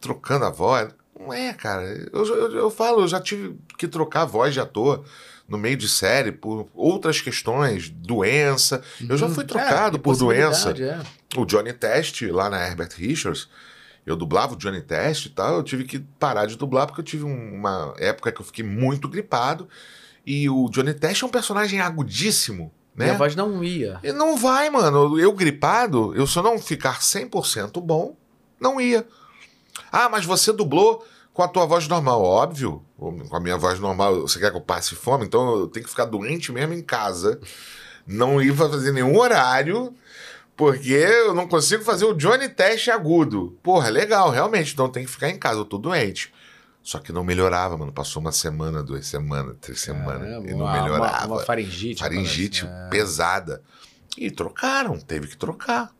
[0.00, 0.92] trocando a voz.
[1.18, 1.84] Não é, cara.
[2.12, 5.04] Eu, eu, eu falo, eu já tive que trocar a voz de ator
[5.48, 8.82] no meio de série por outras questões, doença.
[9.08, 10.70] Eu já fui trocado É, por doença.
[10.82, 11.00] é.
[11.38, 13.48] O Johnny Test, lá na Herbert Richards,
[14.04, 17.04] eu dublava o Johnny Test e tal, eu tive que parar de dublar porque eu
[17.04, 19.68] tive um- uma época que eu fiquei muito gripado.
[20.24, 23.06] E o Johnny Test é um personagem agudíssimo, né?
[23.06, 24.00] Minha voz não ia.
[24.02, 25.18] E não vai, mano.
[25.20, 28.16] Eu gripado, eu se eu não ficar 100% bom,
[28.60, 29.06] não ia.
[29.92, 31.06] Ah, mas você dublou
[31.36, 32.22] com a tua voz normal.
[32.22, 34.22] Óbvio, com a minha voz normal.
[34.22, 35.26] Você quer que eu passe fome?
[35.26, 37.38] Então eu tenho que ficar doente mesmo em casa.
[38.06, 39.94] Não ir fazer nenhum horário,
[40.56, 43.58] porque eu não consigo fazer o Johnny Teste agudo.
[43.62, 44.72] Porra, legal, realmente.
[44.72, 45.58] Então tem que ficar em casa.
[45.60, 46.32] Eu tô doente.
[46.82, 47.92] Só que não melhorava, mano.
[47.92, 50.26] Passou uma semana, duas semanas, três semanas.
[50.44, 52.00] E não uma- melhorava Uma, uma faringite.
[52.00, 52.90] faringite assim.
[52.90, 53.60] pesada.
[54.16, 55.90] E trocaram, teve que trocar.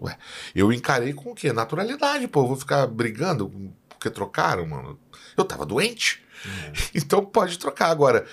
[0.00, 0.16] Ué,
[0.54, 1.52] eu encarei com o quê?
[1.52, 2.42] Naturalidade, pô.
[2.42, 3.50] Eu vou ficar brigando
[4.04, 4.98] porque trocaram, mano.
[5.36, 6.22] Eu tava doente.
[6.44, 6.72] É.
[6.94, 7.88] Então pode trocar.
[7.88, 8.26] Agora,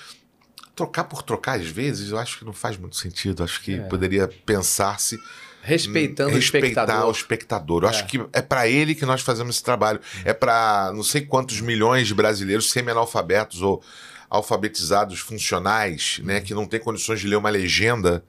[0.75, 3.43] trocar por trocar, às vezes, eu acho que não faz muito sentido.
[3.43, 3.79] Acho que é.
[3.83, 5.17] poderia pensar-se.
[5.63, 7.07] Respeitando respeitar o espectador.
[7.07, 7.83] o espectador.
[7.83, 7.91] Eu é.
[7.91, 10.01] acho que é para ele que nós fazemos esse trabalho.
[10.25, 13.81] É para não sei quantos milhões de brasileiros semi-analfabetos ou
[14.29, 18.23] alfabetizados funcionais, né, que não têm condições de ler uma legenda,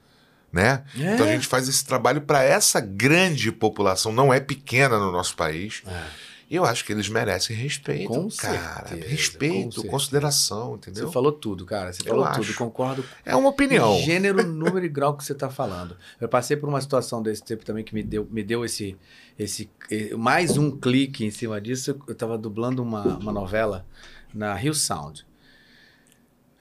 [0.51, 0.83] né?
[0.99, 1.13] É.
[1.13, 5.33] Então a gente faz esse trabalho para essa grande população, não é pequena no nosso
[5.35, 5.81] país.
[5.87, 6.03] É.
[6.53, 8.89] E eu acho que eles merecem respeito, com cara.
[8.89, 11.07] Certeza, respeito, com consideração, entendeu?
[11.07, 11.91] Você falou tudo, cara.
[11.91, 12.55] Você falou eu tudo, acho.
[12.55, 13.03] concordo.
[13.25, 13.97] É uma opinião.
[13.97, 15.97] Gênero, número e grau que você está falando.
[16.21, 18.95] Eu passei por uma situação desse tipo também que me deu, me deu esse,
[19.39, 19.67] esse
[20.15, 21.99] mais um clique em cima disso.
[22.05, 23.83] Eu estava dublando uma, uma novela
[24.31, 25.25] na Rio Sound.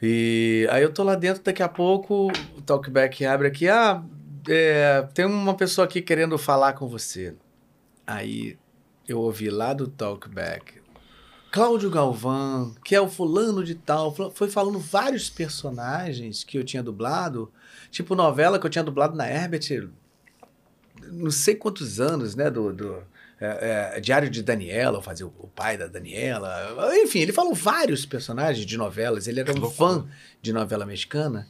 [0.01, 4.02] E aí eu tô lá dentro, daqui a pouco o talkback abre aqui, ah,
[4.48, 7.35] é, tem uma pessoa aqui querendo falar com você.
[8.06, 8.56] Aí
[9.12, 10.82] eu ouvi lá do talkback,
[11.51, 16.82] Cláudio Galvão, que é o fulano de tal, foi falando vários personagens que eu tinha
[16.82, 17.52] dublado,
[17.90, 19.90] tipo novela que eu tinha dublado na Herbert,
[21.10, 23.02] não sei quantos anos, né, do, do
[23.39, 26.74] é, é, Diário de Daniela, eu fazia o, o, pai da Daniela.
[27.02, 29.26] Enfim, ele falou vários personagens de novelas.
[29.26, 30.06] Ele era um fã
[30.40, 31.48] de novela mexicana.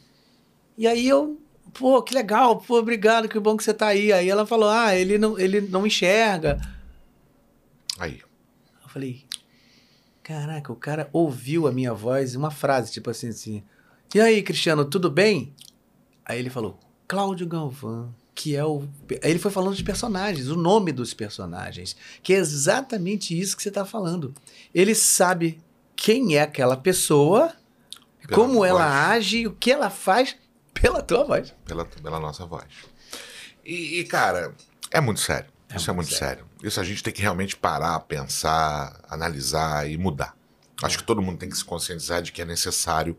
[0.77, 1.39] E aí eu,
[1.75, 4.11] pô, que legal, pô, obrigado, que bom que você tá aí.
[4.11, 6.59] Aí ela falou, ah, ele não, ele não enxerga.
[8.03, 8.21] Aí.
[8.83, 9.25] Eu falei,
[10.23, 13.63] caraca, o cara ouviu a minha voz, uma frase, tipo assim, assim.
[14.13, 15.55] E aí, Cristiano, tudo bem?
[16.25, 18.89] Aí ele falou, Cláudio Galvão que é o.
[19.23, 23.69] Ele foi falando de personagens, o nome dos personagens, que é exatamente isso que você
[23.69, 24.35] está falando.
[24.75, 25.61] Ele sabe
[25.95, 27.55] quem é aquela pessoa,
[28.27, 30.35] pela como ela age, o que ela faz
[30.73, 31.55] pela tua voz.
[31.65, 32.67] Pela, pela nossa voz.
[33.65, 34.55] E, e cara,
[34.91, 35.51] é muito sério.
[35.69, 36.45] É isso é muito é muito sério.
[36.45, 36.52] sério.
[36.63, 40.37] Isso a gente tem que realmente parar, pensar, analisar e mudar.
[40.83, 43.17] Acho que todo mundo tem que se conscientizar de que é necessário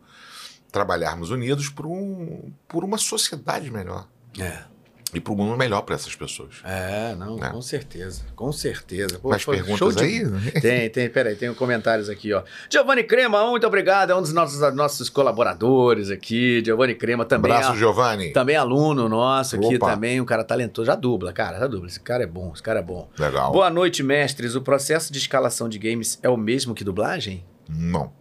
[0.71, 4.07] trabalharmos unidos por, um, por uma sociedade melhor.
[4.39, 4.72] É
[5.13, 6.55] e para o mundo melhor para essas pessoas.
[6.63, 7.49] É, não, né?
[7.49, 9.19] com certeza, com certeza.
[9.19, 10.03] Pô, Mais perguntas de...
[10.03, 10.23] aí?
[10.61, 12.43] Tem, tem, peraí, tem comentários aqui, ó.
[12.69, 17.51] Giovanni Crema, muito obrigado, é um dos nossos, nossos colaboradores aqui, Giovanni Crema também.
[17.51, 18.31] Abraço, Giovanni.
[18.31, 19.91] Também aluno nosso aqui Opa.
[19.91, 22.79] também, um cara talentoso, já dubla, cara, já dubla, esse cara é bom, esse cara
[22.79, 23.09] é bom.
[23.17, 23.51] Legal.
[23.51, 27.43] Boa noite, mestres, o processo de escalação de games é o mesmo que dublagem?
[27.69, 28.11] Não.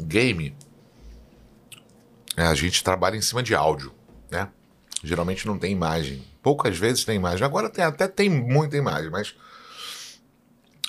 [0.00, 0.54] Game
[2.36, 3.92] a gente trabalha em cima de áudio,
[4.30, 4.48] né?
[5.02, 6.24] Geralmente não tem imagem.
[6.42, 7.44] Poucas vezes tem imagem.
[7.44, 9.34] Agora tem, até tem muita imagem, mas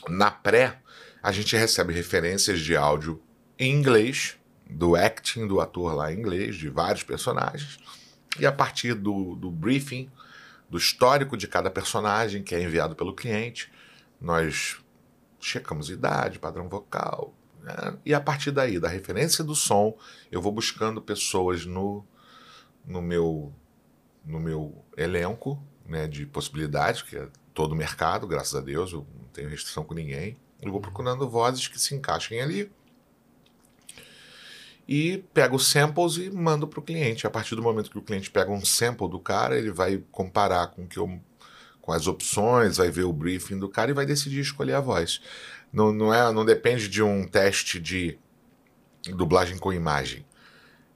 [0.07, 0.79] na pré
[1.21, 3.21] a gente recebe referências de áudio
[3.57, 4.37] em inglês,
[4.69, 7.77] do acting do ator lá em inglês, de vários personagens.
[8.39, 10.09] E a partir do, do briefing,
[10.69, 13.71] do histórico de cada personagem que é enviado pelo cliente,
[14.19, 14.77] nós
[15.39, 17.33] checamos idade, padrão vocal?
[18.05, 19.97] E a partir daí, da referência do som,
[20.31, 22.05] eu vou buscando pessoas no,
[22.85, 23.53] no, meu,
[24.25, 29.05] no meu elenco né, de possibilidades, que é todo o mercado, graças a Deus, eu
[29.17, 30.37] não tenho restrição com ninguém.
[30.61, 32.71] Eu vou procurando vozes que se encaixem ali.
[34.87, 37.25] E pego samples e mando para o cliente.
[37.25, 40.67] A partir do momento que o cliente pega um sample do cara, ele vai comparar
[40.67, 41.19] com que eu,
[41.81, 45.21] com as opções, vai ver o briefing do cara e vai decidir escolher a voz.
[45.73, 48.19] Não, não, é, não depende de um teste de
[49.11, 50.23] dublagem com imagem.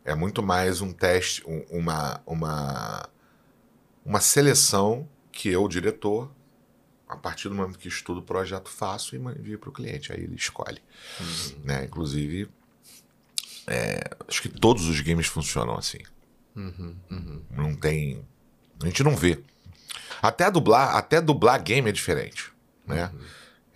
[0.06, 3.10] É muito mais um teste, um, uma, uma,
[4.06, 6.32] uma seleção que eu, diretor,
[7.10, 10.14] a partir do momento que estudo o projeto, faço e envio para o cliente.
[10.14, 10.82] Aí ele escolhe.
[11.20, 11.62] Uhum.
[11.64, 11.86] Né?
[11.86, 12.48] Inclusive,
[13.66, 16.00] é, acho que todos os games funcionam assim.
[16.56, 17.42] Uhum, uhum.
[17.50, 18.26] Não tem.
[18.82, 19.44] A gente não vê.
[20.22, 22.52] Até dublar, até dublar game é diferente.
[22.86, 23.12] Né?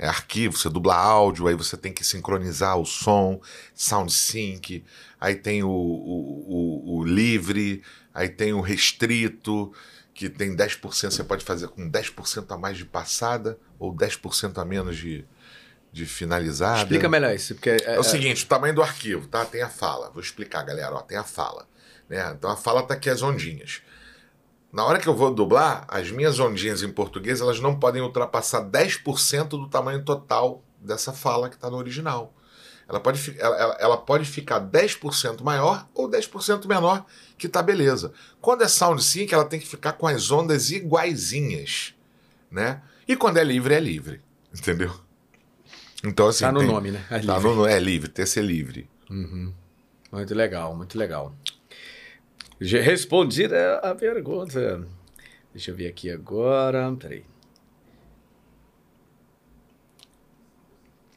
[0.01, 3.39] É arquivo, você dubla áudio, aí você tem que sincronizar o som,
[3.75, 4.83] sound sync,
[5.19, 9.71] aí tem o, o, o, o livre, aí tem o restrito,
[10.11, 14.65] que tem 10%, você pode fazer com 10% a mais de passada ou 10% a
[14.65, 15.23] menos de,
[15.93, 16.81] de finalizada.
[16.81, 17.53] Explica melhor isso.
[17.53, 19.45] Porque é, é o é seguinte, o tamanho do arquivo, tá?
[19.45, 20.09] Tem a fala.
[20.09, 20.95] Vou explicar, galera.
[20.95, 21.67] Ó, tem a fala.
[22.09, 22.33] Né?
[22.35, 23.83] Então a fala tá aqui as ondinhas.
[24.71, 28.61] Na hora que eu vou dublar, as minhas ondinhas em português elas não podem ultrapassar
[28.61, 32.33] 10% do tamanho total dessa fala que está no original.
[32.87, 37.05] Ela pode, ela, ela pode ficar 10% maior ou 10% menor,
[37.37, 38.11] que tá beleza.
[38.41, 41.93] Quando é sound sync, ela tem que ficar com as ondas iguaizinhas,
[42.49, 42.81] né?
[43.07, 44.21] E quando é livre, é livre,
[44.53, 44.93] entendeu?
[46.03, 46.43] Então, assim.
[46.43, 47.05] Tá no tem, nome, né?
[47.09, 47.27] É livre.
[47.27, 48.89] Tá no, é livre, ter ser livre.
[49.09, 49.53] Uhum.
[50.11, 51.33] Muito legal, muito legal.
[52.61, 54.85] Respondida a pergunta.
[55.53, 56.95] Deixa eu ver aqui agora.
[56.99, 57.25] Peraí.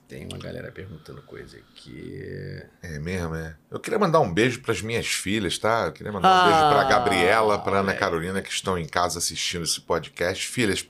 [0.08, 2.22] Tem uma galera perguntando coisa aqui.
[2.82, 3.56] É mesmo, é.
[3.70, 5.86] Eu queria mandar um beijo para as minhas filhas, tá?
[5.86, 7.96] Eu queria mandar um beijo para Ah, Gabriela, para Ana é.
[7.96, 10.46] Carolina que estão em casa assistindo esse podcast.
[10.46, 10.88] Filhas,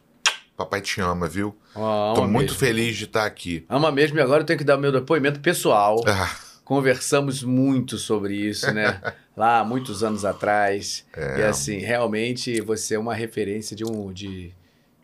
[0.56, 1.56] papai te ama, viu?
[1.72, 2.58] Tô ama muito mesmo.
[2.58, 3.64] feliz de estar aqui.
[3.68, 6.00] Ama mesmo e agora eu tenho que dar o meu depoimento pessoal.
[6.06, 9.00] Ah, Conversamos muito sobre isso, né?
[9.36, 11.04] Lá muitos anos atrás.
[11.16, 11.40] É.
[11.40, 14.52] E assim, realmente você é uma referência de um de,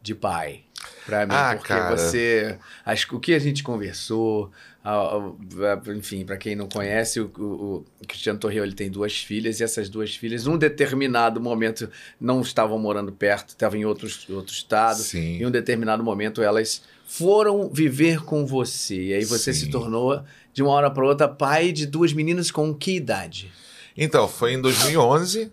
[0.03, 0.63] de pai
[1.05, 1.95] para mim, Ah, porque cara.
[1.97, 4.51] você, acho que o que a gente conversou,
[4.83, 9.19] a- a- enfim, para quem não conhece, o, o- o Cristiano Torreão ele tem duas
[9.19, 14.27] filhas e essas duas filhas, num determinado momento, não estavam morando perto, estavam em outros
[14.31, 15.01] outro estado.
[15.01, 15.39] sim.
[15.43, 19.09] Em um determinado momento, elas foram viver com você.
[19.09, 19.67] E aí você Sim.
[19.67, 20.23] se tornou,
[20.55, 23.51] de uma hora para outra, pai de duas meninas com que idade?
[23.97, 25.53] Então, foi em 2011.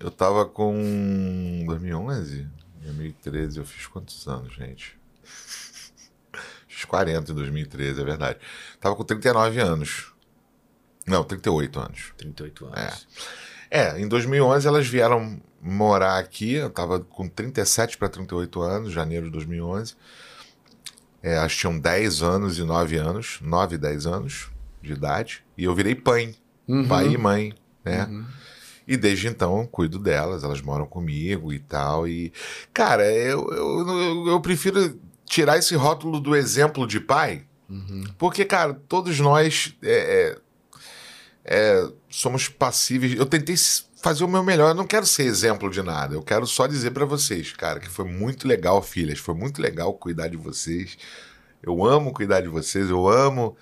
[0.00, 1.64] Eu tava com.
[1.66, 2.46] 2011?
[2.82, 4.96] 2013, eu fiz quantos anos, gente?
[6.68, 8.38] Fiz 40 em 2013, é verdade.
[8.80, 10.12] Tava com 39 anos.
[11.06, 12.12] Não, 38 anos.
[12.18, 13.08] 38 anos.
[13.70, 16.54] É, em 2011 elas vieram morar aqui.
[16.54, 19.94] Eu tava com 37 para 38 anos, janeiro de 2011.
[21.22, 24.50] É, elas tinham 10 anos e 9 anos, 9 e 10 anos
[24.82, 25.42] de idade.
[25.56, 26.34] E eu virei pai,
[26.68, 26.86] Uhum.
[26.86, 27.54] pai e mãe,
[27.86, 28.04] né?
[28.04, 28.24] Uhum.
[28.86, 32.06] E desde então eu cuido delas, elas moram comigo e tal.
[32.06, 32.32] E,
[32.72, 38.04] cara, eu, eu, eu, eu prefiro tirar esse rótulo do exemplo de pai, Uhum.
[38.16, 40.36] porque, cara, todos nós é,
[41.44, 43.18] é, é, somos passíveis.
[43.18, 43.56] Eu tentei
[44.00, 46.92] fazer o meu melhor, eu não quero ser exemplo de nada, eu quero só dizer
[46.92, 50.96] pra vocês, cara, que foi muito legal, filhas, foi muito legal cuidar de vocês.
[51.60, 53.56] Eu amo cuidar de vocês, eu amo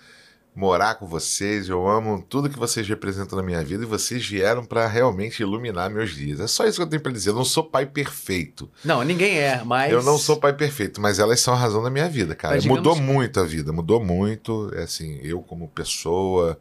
[0.55, 4.65] morar com vocês, eu amo tudo que vocês representam na minha vida e vocês vieram
[4.65, 6.39] pra realmente iluminar meus dias.
[6.39, 7.31] É só isso que eu tenho pra dizer.
[7.31, 8.71] Eu não sou pai perfeito.
[8.85, 9.93] Não, ninguém é, mas.
[9.93, 12.55] Eu não sou pai perfeito, mas elas são a razão da minha vida, cara.
[12.55, 14.71] Mas Mudou que- muito a vida, mudou muito.
[14.75, 16.59] É assim, eu como pessoa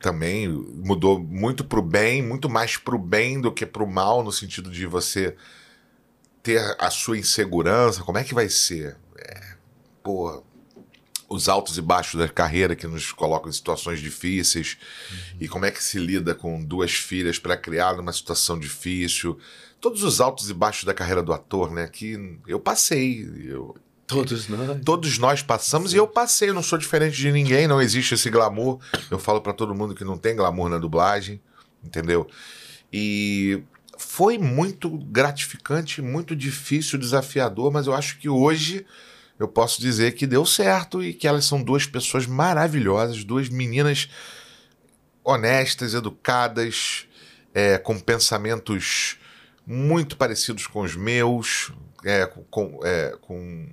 [0.00, 4.70] também mudou muito pro bem, muito mais pro bem do que pro mal, no sentido
[4.70, 5.36] de você
[6.42, 8.02] ter a sua insegurança.
[8.02, 8.96] Como é que vai ser?
[9.18, 9.40] É,
[10.02, 10.42] pô,
[11.30, 14.76] os altos e baixos da carreira que nos colocam em situações difíceis
[15.40, 19.38] e como é que se lida com duas filhas para criar numa situação difícil.
[19.80, 21.86] Todos os altos e baixos da carreira do ator, né?
[21.86, 23.76] Que eu passei, eu,
[24.08, 24.80] Todos nós.
[24.84, 28.28] todos nós passamos e eu passei, eu não sou diferente de ninguém, não existe esse
[28.28, 28.80] glamour.
[29.08, 31.40] Eu falo pra todo mundo que não tem glamour na dublagem,
[31.82, 32.26] entendeu?
[32.92, 33.62] E
[33.96, 38.84] foi muito gratificante, muito difícil, desafiador, mas eu acho que hoje
[39.40, 44.08] eu posso dizer que deu certo e que elas são duas pessoas maravilhosas, duas meninas
[45.24, 47.06] honestas, educadas,
[47.54, 49.16] é, com pensamentos
[49.66, 51.72] muito parecidos com os meus,
[52.04, 53.68] é, com, é, com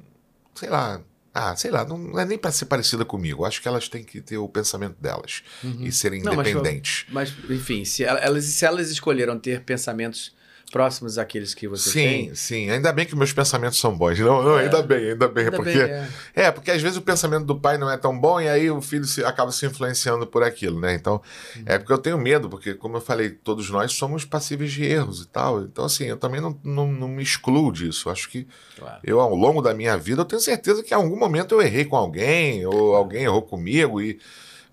[0.56, 1.02] sei lá,
[1.34, 3.46] ah, sei lá, não é nem para ser parecida comigo.
[3.46, 5.44] Acho que elas têm que ter o pensamento delas
[5.82, 7.06] e serem Não, mas- independentes.
[7.10, 10.36] Mas, enfim, se ela- elas, se elas escolheram ter pensamentos
[10.72, 12.36] próximos àqueles que você sim, tem.
[12.36, 12.70] sim.
[12.70, 14.20] Ainda bem que meus pensamentos são bons.
[14.20, 14.64] Não, não, É.
[14.64, 15.46] ainda bem, ainda bem.
[15.46, 16.08] ainda porque bem, é.
[16.36, 18.82] É, porque às vezes o pensamento do pai não é tão bom e aí o
[18.82, 20.94] filho se- acaba se influenciando por aquilo, né?
[20.94, 21.22] Então,
[21.66, 25.22] é porque eu tenho medo, porque, como eu falei, todos nós somos passíveis de erros
[25.22, 25.62] e tal.
[25.62, 28.10] Então, assim, eu também não, não, não me excluo disso.
[28.10, 28.46] Acho que
[28.78, 29.00] Claro.
[29.04, 31.86] eu, ao longo da minha vida, eu tenho certeza que em algum momento eu errei
[31.86, 34.02] com alguém, ou alguém errou comigo.
[34.02, 34.20] E...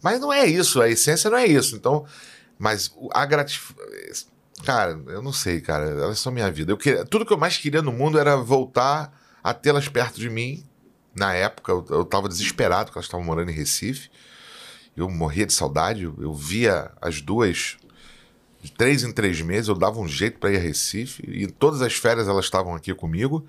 [0.03, 1.77] Mas não é isso, a essência não é isso.
[1.77, 2.05] Então,
[2.59, 4.34] mas a gratificação.
[4.65, 5.85] Cara, eu não sei, cara.
[5.85, 6.73] Elas são minha vida.
[6.73, 7.05] Eu queria...
[7.05, 9.13] Tudo que eu mais queria no mundo era voltar
[9.43, 10.65] a tê-las perto de mim.
[11.15, 14.11] Na época, eu, eu tava desesperado, porque elas estavam morando em Recife.
[14.97, 16.05] Eu morria de saudade.
[16.05, 17.77] Eu, eu via as duas
[18.63, 19.69] de três em três meses.
[19.69, 21.23] Eu dava um jeito para ir a Recife.
[21.27, 23.47] E todas as férias elas estavam aqui comigo.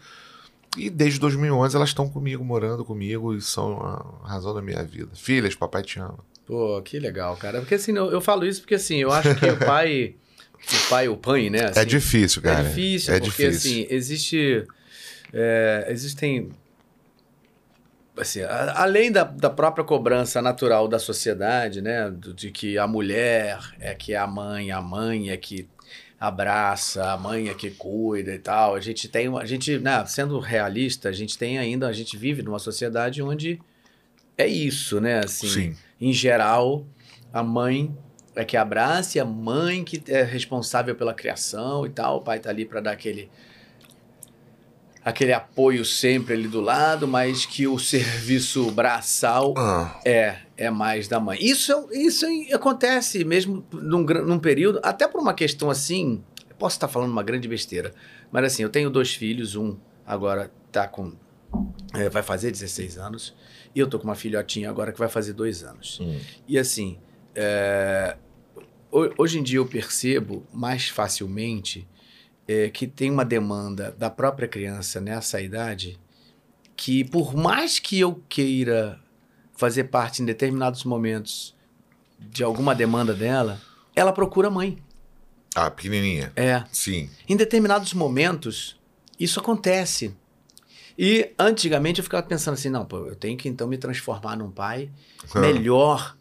[0.78, 5.10] E desde 2011 elas estão comigo, morando comigo e são a razão da minha vida.
[5.14, 6.20] Filhas, papai te ama.
[6.46, 7.60] Pô, que legal, cara.
[7.60, 10.16] Porque assim, eu, eu falo isso porque assim, eu acho que o pai,
[10.64, 11.60] o pai, o pai, né?
[11.60, 12.60] é assim, difícil, cara.
[12.60, 13.72] É difícil, é porque difícil.
[13.84, 14.64] assim, existe.
[15.34, 16.50] é, existem.
[18.18, 22.12] Assim, a- além da, da própria cobrança natural da sociedade, né?
[22.36, 25.68] de que a mulher é que é a mãe, a mãe é que
[26.18, 28.74] abraça, a mãe é que cuida e tal.
[28.76, 29.28] A gente tem.
[29.28, 31.88] uma- A gente, né, sendo realista, a gente tem ainda.
[31.88, 33.60] A gente vive numa sociedade onde
[34.38, 35.20] é isso, né?
[35.20, 35.76] Assim, Sim.
[36.00, 36.86] em geral,
[37.34, 37.94] a mãe
[38.36, 42.18] é que abraça e a mãe que é responsável pela criação e tal.
[42.18, 43.30] O pai tá ali para dar aquele
[45.04, 50.00] aquele apoio sempre ali do lado, mas que o serviço braçal ah.
[50.04, 51.38] é é mais da mãe.
[51.42, 56.88] Isso, isso acontece mesmo num, num período, até por uma questão assim, eu posso estar
[56.88, 57.94] falando uma grande besteira,
[58.32, 61.14] mas assim, eu tenho dois filhos, um agora tá com
[61.94, 63.36] é, vai fazer 16 anos,
[63.74, 66.00] e eu tô com uma filhotinha agora que vai fazer dois anos.
[66.02, 66.20] Hum.
[66.48, 66.98] E assim,
[67.34, 68.18] é,
[69.18, 71.88] hoje em dia eu percebo mais facilmente
[72.48, 76.00] é, que tem uma demanda da própria criança nessa idade
[76.76, 79.00] que, por mais que eu queira
[79.56, 81.56] fazer parte em determinados momentos
[82.20, 83.62] de alguma demanda dela,
[83.96, 84.78] ela procura a mãe.
[85.56, 86.34] Ah, pequenininha.
[86.36, 86.64] É.
[86.72, 87.10] Sim.
[87.28, 88.78] Em determinados momentos,
[89.18, 90.14] isso acontece.
[90.98, 94.52] E antigamente eu ficava pensando assim, não, pô, eu tenho que então me transformar num
[94.52, 94.90] pai
[95.34, 96.18] melhor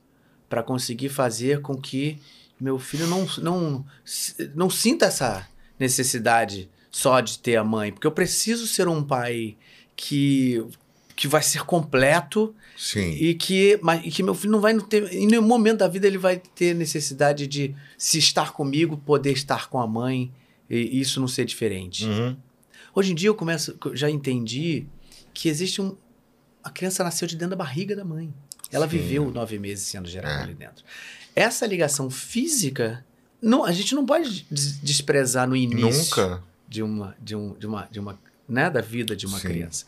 [0.49, 2.21] para conseguir fazer com que
[2.61, 3.85] meu filho não, não,
[4.55, 5.47] não sinta essa
[5.79, 9.57] necessidade só de ter a mãe, porque eu preciso ser um pai
[9.97, 10.65] que
[11.17, 13.13] que vai ser completo Sim.
[13.13, 16.07] e que mas, e que meu filho não vai ter em nenhum momento da vida
[16.07, 20.33] ele vai ter necessidade de se estar comigo poder estar com a mãe
[20.69, 22.37] e isso não ser diferente uhum.
[22.95, 24.87] hoje em dia eu começo já entendi
[25.33, 25.97] que existe um
[26.63, 28.35] a criança nasceu de dentro da barriga da mãe
[28.73, 28.99] ela Sim.
[28.99, 30.43] viveu nove meses sendo gerada é.
[30.43, 30.85] ali dentro
[31.35, 33.05] essa ligação física
[33.41, 36.43] não, a gente não pode desprezar no início Nunca.
[36.67, 39.49] de uma de um, de uma de uma né, da vida de uma Sim.
[39.49, 39.87] criança.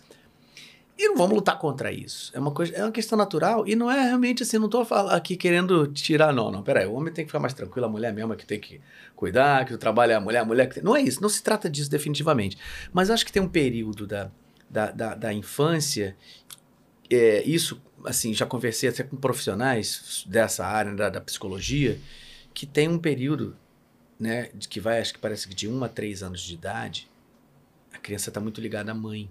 [0.99, 2.31] E não vamos lutar contra isso.
[2.35, 5.37] É uma coisa, é uma questão natural e não é realmente assim, não estou aqui
[5.37, 6.63] querendo tirar não, não.
[6.63, 8.81] Peraí, o homem tem que ficar mais tranquilo, a mulher mesmo é que tem que
[9.15, 10.83] cuidar, que o trabalho é a mulher, a mulher que tem...
[10.83, 12.57] Não é isso, não se trata disso definitivamente.
[12.95, 14.31] Mas acho que tem um período da,
[14.71, 16.17] da, da, da infância,
[17.11, 21.99] é, isso, assim, já conversei até com profissionais dessa área, da, da psicologia,
[22.55, 23.57] que tem um período,
[24.19, 27.11] né, de que vai, acho que parece que de 1 a 3 anos de idade,
[27.93, 29.31] a criança está muito ligada à mãe.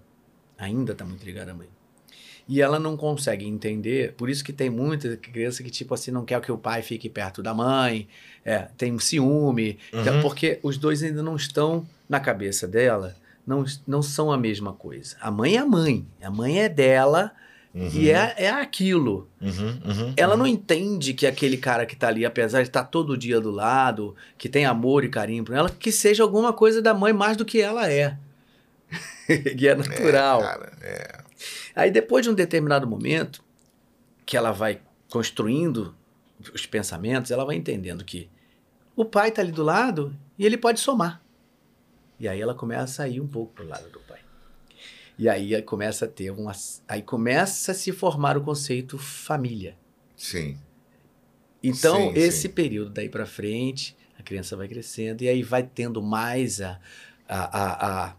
[0.57, 1.67] Ainda está muito ligada à mãe.
[2.47, 6.23] E ela não consegue entender, por isso que tem muita criança que, tipo assim, não
[6.23, 8.07] quer que o pai fique perto da mãe,
[8.43, 10.01] é, tem um ciúme, uhum.
[10.01, 13.15] então, porque os dois ainda não estão na cabeça dela,
[13.47, 15.15] não, não são a mesma coisa.
[15.19, 17.31] A mãe é a mãe, a mãe é dela,
[17.75, 17.89] Uhum.
[17.91, 19.29] E é, é aquilo.
[19.41, 23.17] Uhum, uhum, ela não entende que aquele cara que tá ali, apesar de estar todo
[23.17, 26.93] dia do lado, que tem amor e carinho por ela, que seja alguma coisa da
[26.93, 28.17] mãe mais do que ela é.
[29.57, 30.39] e é natural.
[30.39, 31.17] É, cara, é.
[31.75, 33.43] Aí depois de um determinado momento,
[34.25, 34.79] que ela vai
[35.09, 35.93] construindo
[36.53, 38.29] os pensamentos, ela vai entendendo que
[38.95, 41.21] o pai tá ali do lado e ele pode somar.
[42.17, 44.04] E aí ela começa a sair um pouco pro lado do pai.
[45.17, 46.51] E aí começa a ter uma.
[46.87, 49.77] Aí começa a se formar o conceito família.
[50.15, 50.57] Sim.
[51.63, 52.49] Então, sim, esse sim.
[52.49, 56.79] período daí para frente, a criança vai crescendo e aí vai tendo mais a,
[57.27, 58.15] a, a, a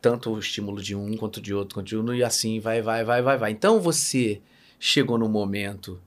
[0.00, 3.04] tanto o estímulo de um quanto de outro, quanto de outro, e assim vai, vai,
[3.04, 3.50] vai, vai, vai.
[3.52, 4.42] Então você
[4.78, 6.00] chegou no momento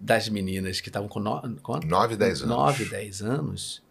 [0.00, 2.56] das meninas que estavam com, no, com 9, 10 anos.
[2.56, 3.85] 9, 10 anos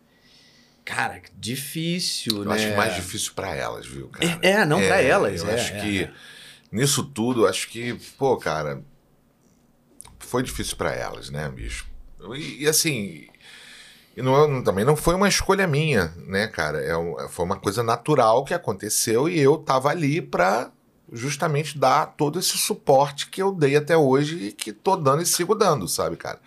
[0.86, 2.54] Cara, difícil, eu né?
[2.54, 4.40] acho mais difícil para elas, viu, cara?
[4.44, 5.42] É, é não é, para elas.
[5.42, 6.12] Eu é, acho é, que é.
[6.72, 8.84] nisso tudo, acho que, pô, cara,
[10.20, 11.88] foi difícil para elas, né, bicho?
[12.36, 13.28] E, e assim,
[14.16, 16.80] e não, também não foi uma escolha minha, né, cara?
[16.80, 20.72] É, foi uma coisa natural que aconteceu e eu tava ali pra
[21.12, 25.26] justamente dar todo esse suporte que eu dei até hoje e que tô dando e
[25.26, 26.40] sigo dando, sabe, cara?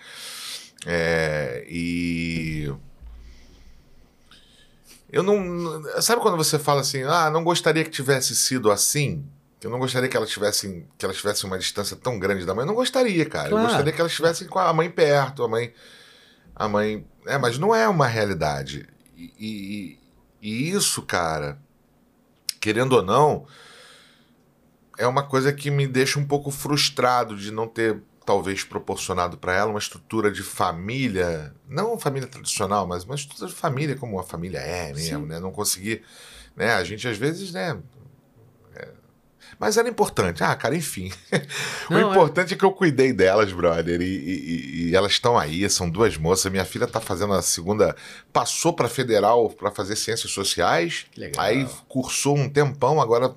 [0.87, 2.73] É, e
[5.11, 5.83] eu não.
[6.03, 9.25] Sabe quando você fala assim, ah, não gostaria que tivesse sido assim?
[9.63, 12.63] Eu não gostaria que ela tivesse que ela tivesse uma distância tão grande da mãe.
[12.63, 13.49] Eu não gostaria, cara.
[13.49, 13.65] Claro.
[13.65, 15.73] Eu gostaria que ela estivesse com a mãe perto, a mãe.
[16.55, 17.07] A mãe.
[17.27, 18.87] É, mas não é uma realidade.
[19.17, 19.99] E, e,
[20.41, 21.59] e isso, cara,
[22.61, 23.47] querendo ou não,
[24.97, 29.55] é uma coisa que me deixa um pouco frustrado de não ter talvez proporcionado para
[29.55, 34.23] ela uma estrutura de família, não família tradicional, mas uma estrutura de família como a
[34.23, 35.27] família é mesmo, Sim.
[35.29, 35.41] né?
[35.41, 36.03] Não conseguir,
[36.55, 36.75] né?
[36.75, 37.79] A gente às vezes, né?
[38.77, 38.89] É...
[39.59, 40.45] Mas era importante.
[40.45, 41.11] Ah, cara, enfim.
[41.89, 42.11] Não, o é.
[42.11, 42.55] importante é...
[42.55, 42.59] é...
[42.59, 43.99] que eu cuidei delas, brother.
[44.03, 46.53] E, e, e elas estão aí, são duas moças.
[46.53, 47.97] Minha filha está fazendo a segunda.
[48.31, 51.07] Passou para federal para fazer ciências sociais.
[51.39, 53.35] Aí cursou um tempão, agora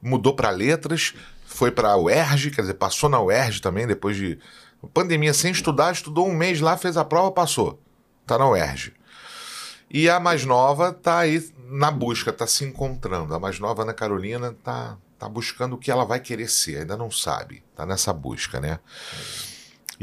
[0.00, 1.12] mudou para letras
[1.54, 4.36] foi para a UERJ, quer dizer, passou na UERJ também, depois de
[4.92, 7.80] pandemia, sem estudar, estudou um mês lá, fez a prova, passou.
[8.26, 8.92] Tá na UERJ.
[9.88, 13.32] E a mais nova tá aí na busca, tá se encontrando.
[13.32, 16.96] A mais nova, Ana Carolina, tá, tá buscando o que ela vai querer ser, ainda
[16.96, 17.62] não sabe.
[17.76, 18.80] Tá nessa busca, né?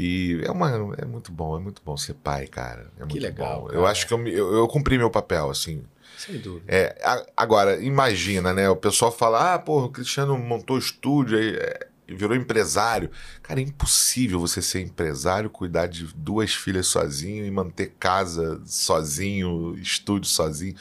[0.02, 2.90] E é, uma, é muito bom, é muito bom ser pai, cara.
[2.98, 3.68] É Que legal.
[3.70, 5.84] Eu acho que eu, eu, eu cumpri meu papel, assim.
[6.18, 6.64] Sem dúvida.
[6.68, 8.68] É, a- agora, imagina, né?
[8.68, 13.10] O pessoal fala, ah, pô, o Cristiano montou estúdio aí, é, e virou empresário.
[13.42, 19.74] Cara, é impossível você ser empresário, cuidar de duas filhas sozinho e manter casa sozinho,
[19.78, 20.74] estúdio sozinho.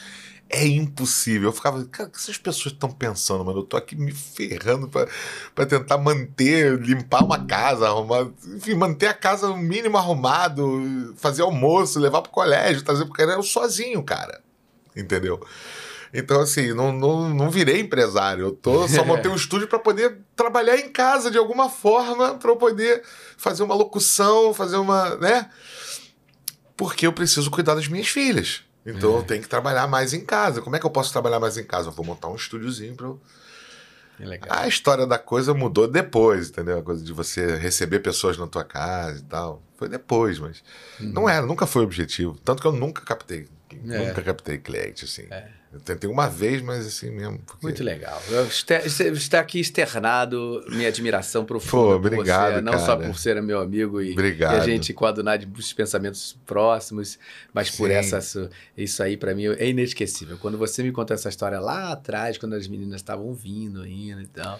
[0.53, 1.47] É impossível.
[1.47, 3.59] Eu ficava, cara, o que essas pessoas estão pensando, mano?
[3.59, 9.13] Eu tô aqui me ferrando pra tentar manter, limpar uma casa, arrumar, enfim, manter a
[9.13, 13.31] casa o mínimo arrumado, fazer almoço, levar pro colégio, trazer pro cara.
[13.31, 14.41] Eu sozinho, cara.
[14.93, 15.41] Entendeu?
[16.13, 18.47] Então, assim, não, não, não virei empresário.
[18.47, 22.51] Eu tô, só montei um estúdio para poder trabalhar em casa de alguma forma, para
[22.51, 23.01] eu poder
[23.37, 25.15] fazer uma locução, fazer uma.
[25.15, 25.49] né?
[26.75, 28.63] Porque eu preciso cuidar das minhas filhas.
[28.85, 30.61] Então eu tenho que trabalhar mais em casa.
[30.61, 31.89] Como é que eu posso trabalhar mais em casa?
[31.89, 33.21] Eu vou montar um estúdiozinho para eu.
[34.17, 34.49] Que legal.
[34.51, 36.79] A história da coisa mudou depois, entendeu?
[36.79, 39.61] A coisa de você receber pessoas na tua casa e tal.
[39.77, 40.63] Foi depois, mas
[40.99, 42.37] não era, nunca foi o objetivo.
[42.43, 43.47] Tanto que eu nunca captei.
[43.71, 44.07] É.
[44.07, 45.27] Nunca captei cliente, assim.
[45.31, 45.60] É.
[45.73, 47.39] Eu tentei uma vez, mas assim mesmo.
[47.39, 48.21] porque- Muito legal.
[49.15, 53.07] Está aqui externado minha admiração profunda Pô, por obrigado, você, não só cara.
[53.07, 57.17] por ser meu amigo e, e a gente coadunar de muitos pensamentos próximos,
[57.53, 57.93] mas por Sim.
[57.95, 60.37] essa su- isso aí para mim é inesquecível.
[60.37, 64.27] Quando você me contou essa história lá atrás, quando as meninas estavam vindo ainda e
[64.27, 64.59] tal,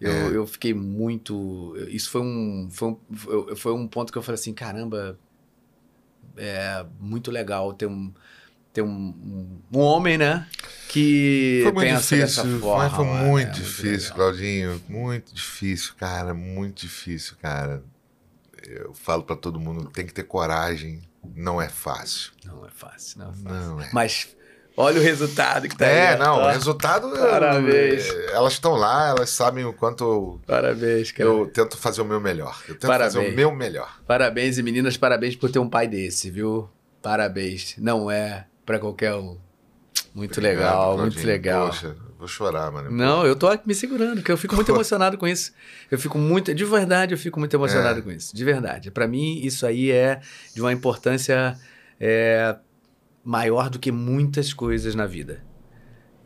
[0.00, 0.36] eu, É.
[0.36, 1.76] eu fiquei muito.
[1.88, 5.18] Isso foi um, foi um foi um ponto que eu falei assim, caramba,
[6.36, 8.12] é muito legal ter um
[8.76, 10.46] ter um, um, um homem, né?
[10.88, 12.90] Que Foi muito difícil, forma.
[12.90, 14.14] foi é, muito é difícil.
[14.14, 14.82] Claudinho.
[14.86, 16.34] Muito difícil, cara.
[16.34, 17.82] Muito difícil, cara.
[18.62, 21.00] Eu falo pra todo mundo, tem que ter coragem.
[21.34, 22.32] Não é fácil.
[22.44, 23.68] Não é fácil, não é fácil.
[23.70, 23.88] Não é.
[23.92, 24.36] Mas
[24.76, 25.92] olha o resultado que tá aí.
[25.92, 27.10] É, não, Ó, o resultado.
[27.10, 28.06] Parabéns.
[28.10, 31.28] é, Elas estão lá, elas sabem o quanto eu, Parabéns, cara.
[31.30, 32.60] eu tento fazer o meu melhor.
[32.68, 33.32] Eu tento fazer Parabéns.
[33.32, 34.00] o meu melhor.
[34.06, 36.68] Parabéns e meninas, parabéns por ter um pai desse, viu?
[37.02, 37.74] Parabéns.
[37.78, 39.38] Não é pra qualquer um.
[40.14, 41.26] Muito Obrigado, legal, muito Claudinho.
[41.26, 41.66] legal.
[41.68, 42.90] Poxa, vou chorar, mano.
[42.90, 45.52] Não, eu tô me segurando, porque eu fico muito emocionado com isso.
[45.90, 48.02] Eu fico muito, de verdade, eu fico muito emocionado É.
[48.02, 48.34] com isso.
[48.34, 48.90] De verdade.
[48.90, 50.20] Pra mim, isso aí é
[50.54, 51.54] de uma importância
[52.00, 52.56] é,
[53.24, 55.42] maior do que muitas coisas na vida.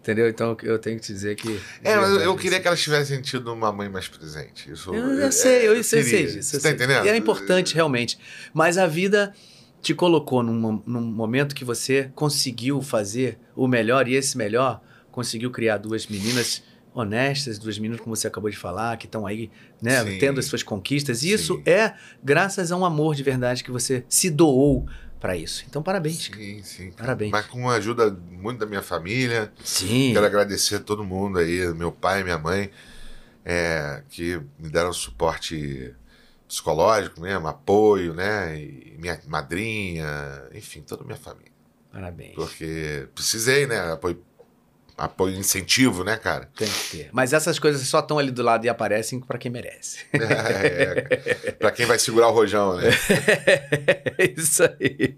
[0.00, 0.28] Entendeu?
[0.28, 1.60] Então eu tenho que te dizer que.
[1.84, 4.70] É, mas eu- eu queria que elas tivessem tido uma mãe mais presente.
[4.72, 6.26] Isso, Eu, eu sei, eu, sei, sei queria.
[6.36, 6.50] disso.
[6.50, 6.76] Você eu tá sei.
[6.76, 7.04] entendendo?
[7.04, 8.18] E é importante, realmente.
[8.54, 9.34] Mas a vida
[9.80, 14.80] te colocou num, num momento que você conseguiu fazer o melhor, e esse melhor
[15.10, 16.62] conseguiu criar duas meninas
[16.92, 19.50] honestas, duas meninas, como você acabou de falar, que estão aí,
[19.80, 20.18] né, Sim.
[20.18, 21.22] tendo as suas conquistas.
[21.22, 21.62] E isso Sim.
[21.70, 24.86] é graças a um amor de verdade que você se doou
[25.20, 25.64] para isso.
[25.68, 26.30] Então, parabéns.
[26.34, 26.92] Sim, sim.
[26.92, 27.30] Parabéns.
[27.30, 29.52] Mas com a ajuda muito da minha família.
[29.62, 30.12] Sim.
[30.14, 32.70] Quero agradecer a todo mundo aí, meu pai e minha mãe,
[33.44, 35.94] é, que me deram suporte
[36.50, 38.58] psicológico mesmo, apoio, né?
[38.58, 40.04] E minha madrinha,
[40.52, 41.52] enfim, toda a minha família.
[41.92, 42.34] Parabéns.
[42.34, 43.92] Porque precisei, né?
[43.92, 44.22] Apoio,
[45.04, 46.48] apoio incentivo, né, cara?
[46.56, 47.08] Tem que ter.
[47.12, 49.98] Mas essas coisas só estão ali do lado e aparecem para quem merece.
[50.12, 52.90] É, pra quem vai segurar o rojão, né?
[54.18, 55.14] É isso aí.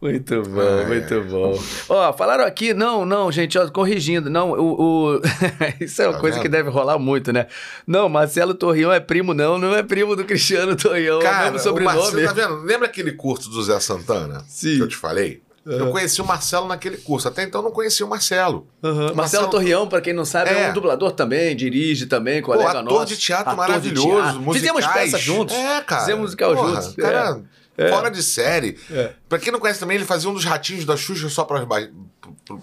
[0.00, 1.58] Muito bom, muito bom.
[1.88, 5.20] Ó, falaram aqui, não, não, gente, ó, corrigindo, não, o, o-
[5.80, 6.42] isso é uma Tá coisa vendo?
[6.42, 7.46] que deve rolar muito, né?
[7.86, 11.44] Não, Marcelo Torrião é primo, não, não é primo do Cristiano Torrião, é o Cara,
[11.44, 11.98] mesmo o sobrenome.
[11.98, 12.62] Marcelo, tá vendo?
[12.62, 14.44] Lembra aquele curso do Zé Santana?
[14.48, 14.76] Sim.
[14.76, 15.42] Que eu te falei?
[15.66, 17.26] Eu conheci o Marcelo naquele curso.
[17.26, 18.68] Até então eu não conhecia o Marcelo.
[18.82, 18.94] Aham.
[18.94, 20.62] Marcelo, Marcelo- Torrião, pra quem não sabe, é.
[20.66, 20.70] É.
[20.70, 23.06] um dublador também, dirige também, colega Pô, ator nosso.
[23.06, 24.40] de teatro Ator de maravilhoso, teatro.
[24.42, 24.56] musicais.
[24.60, 25.54] Fizemos peça juntos.
[25.56, 26.00] É, cara.
[26.02, 26.94] Fizemos musical Porra, juntos.
[26.94, 27.42] Cara,
[27.76, 27.88] É.
[27.90, 28.78] fora de série.
[28.90, 29.12] É.
[29.28, 31.78] Pra quem não conhece também, ele fazia um dos ratinhos da Xuxa só pras ba...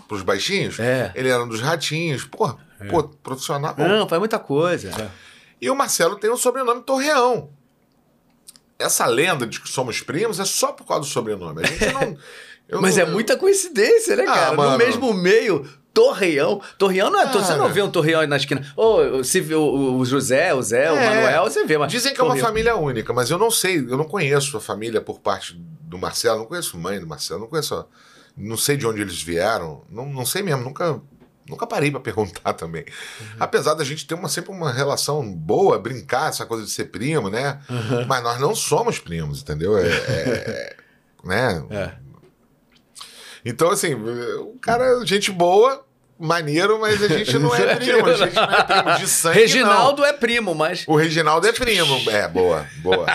[0.07, 0.79] pros baixinhos.
[0.79, 1.11] É.
[1.13, 2.23] Ele era um dos ratinhos.
[2.23, 2.55] Porra,
[2.89, 3.75] pô, profissional.
[3.77, 5.11] Não, faz muita coisa.
[5.61, 7.49] E o Marcelo tem o sobrenome Torreão.
[8.79, 11.61] Essa lenda de que somos primos é só por causa do sobrenome.
[11.63, 12.17] A gente não.
[12.73, 14.51] Eu Mas não- é muita coincidência, né, Ah, cara?
[14.51, 14.77] No mano.
[14.77, 16.59] mesmo meio, Torreão.
[16.77, 17.27] Torreão não é.
[17.31, 17.57] Você Cara.
[17.57, 18.65] não vê um Torreão aí na esquina.
[18.75, 21.09] Ou se vê o, o José, o Zé, o É.
[21.09, 21.91] Manuel, você vê, mas.
[21.91, 22.47] Dizem que é uma Torreão.
[22.47, 26.39] família única, mas eu não sei, eu não conheço a família por parte do Marcelo,
[26.39, 27.75] não conheço mãe do Marcelo, não conheço.
[27.75, 27.85] a-
[28.35, 30.99] Não sei de onde eles vieram, não, não sei mesmo, nunca,
[31.47, 32.83] nunca parei pra perguntar também.
[33.21, 33.27] Uhum.
[33.39, 37.29] Apesar da gente ter uma, sempre uma relação boa, brincar, essa coisa de ser primo,
[37.29, 37.59] né?
[37.69, 38.07] Uhum.
[38.07, 39.77] Mas nós não somos primos, entendeu?
[39.77, 40.75] É, é-
[41.23, 41.63] né?
[41.69, 42.02] É.
[43.45, 45.85] Então, assim, o cara, gente boa,
[46.19, 49.39] maneiro, mas a gente não é primo, a gente não é primo de sangue.
[49.39, 50.85] Reginaldo é primo, mas.
[50.87, 50.93] não.
[50.93, 52.09] O Reginaldo é primo.
[52.09, 53.05] É, boa, boa.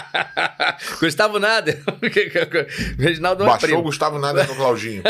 [1.01, 1.83] Gustavo Nader.
[2.99, 3.83] Reginaldo não é Baixou o primo.
[3.83, 5.03] Gustavo Nada no Claudinho.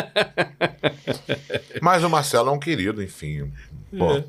[1.82, 3.52] Mas o Marcelo é um querido, enfim.
[3.96, 4.22] Pô,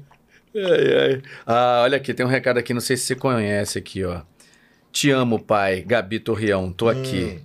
[0.56, 1.22] Ai, ai.
[1.46, 4.22] Ah, olha aqui, tem um recado aqui, não sei se você conhece aqui, ó.
[4.92, 5.84] Te amo, pai.
[5.86, 7.40] Gabi Torreão, tô aqui.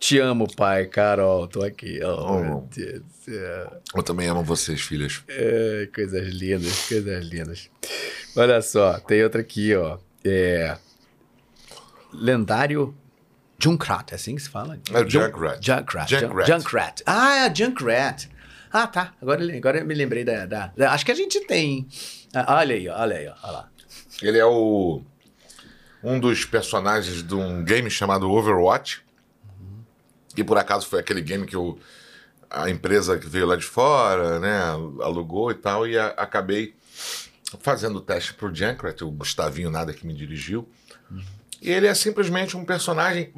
[0.00, 0.86] Te amo, pai.
[0.86, 2.00] Carol, tô aqui.
[2.02, 2.40] Oh, Oh.
[2.40, 3.82] meu Deus do céu.
[3.94, 5.22] Eu também amo vocês, filhas.
[5.28, 7.70] É, coisas lindas, coisas lindas.
[8.34, 9.98] Olha só, tem outra aqui, ó.
[10.24, 10.76] É.
[12.12, 12.96] Lendário
[13.62, 14.78] Junkrat, é assim que se fala?
[14.90, 15.64] É o Junkrat.
[15.64, 16.08] Junkrat.
[16.10, 16.46] Junkrat.
[16.48, 17.02] Junkrat.
[17.06, 18.26] Ah, é Junkrat.
[18.72, 19.12] Ah, tá.
[19.20, 21.86] Agora, agora eu me lembrei da, da- da- Acho que a gente tem.
[22.34, 23.34] Ah, olha aí, olha aí, ó.
[23.42, 23.68] Olha lá.
[24.22, 25.02] Ele é o
[26.02, 29.02] um dos personagens de um game chamado Overwatch.
[30.40, 31.78] Que por acaso foi aquele game que eu,
[32.48, 34.58] a empresa que veio lá de fora, né,
[35.02, 36.74] alugou e tal, e a- acabei
[37.60, 40.66] fazendo o teste pro Junkrat, o Gustavinho nada que me dirigiu.
[41.60, 43.30] E ele é simplesmente um personagem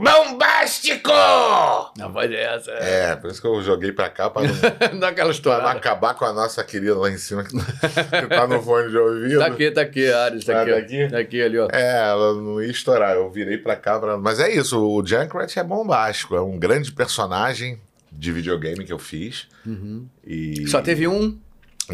[0.63, 1.11] bombástico!
[1.11, 2.71] A voz é essa.
[2.73, 6.15] É, por isso que eu joguei pra cá pra não, Dá aquela pra não acabar
[6.15, 9.39] com a nossa querida lá em cima, que que tá no fone de ouvido.
[9.39, 10.71] Tá aqui, tá aqui, Ares, tá Ah, aqui.
[10.71, 10.81] tá ó.
[10.81, 11.09] aqui?
[11.09, 11.69] Tá aqui ali, ó.
[11.71, 13.15] É, ela não ia estourar.
[13.17, 13.99] Eu virei pra cá.
[13.99, 14.17] Pra...
[14.17, 16.35] Mas é isso, o Junkrat é bombástico.
[16.37, 17.81] É um grande personagem
[18.11, 19.49] de videogame que eu fiz.
[20.25, 20.67] E...
[20.69, 21.39] Só teve um.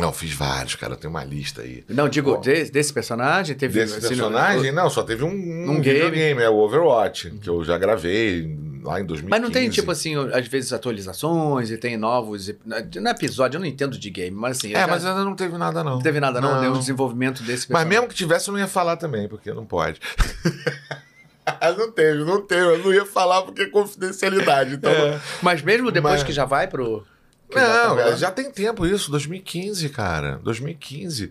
[0.01, 0.95] Não, fiz vários, cara.
[0.95, 1.85] Eu tenho uma lista aí.
[1.89, 2.41] Não, digo, Bom.
[2.41, 5.95] desse, desse personagem, teve Desse assim, personagem, não, só teve um, um, Um game.
[6.01, 8.43] videogame, é o Overwatch, que eu já gravei
[8.83, 9.25] lá em 2015.
[9.29, 12.49] Mas não tem, tipo assim, às vezes atualizações e tem novos.
[12.65, 14.73] No episódio, eu não entendo de game, mas assim.
[14.73, 15.93] É, já- mas ainda não teve nada, não.
[15.97, 16.61] não teve nada, não, Não.
[16.61, 17.89] deu o desenvolvimento desse Mas personagem.
[17.91, 20.01] mesmo que tivesse, eu não ia falar também, porque não pode.
[21.77, 22.63] não teve, não teve.
[22.63, 24.75] Eu não ia falar porque é confidencialidade.
[24.75, 25.21] Então, É.
[25.43, 27.05] Mas mesmo depois Mas- que já vai pro.
[27.53, 30.39] Já Não, já tem tempo isso, 2015, cara.
[30.43, 31.31] 2015.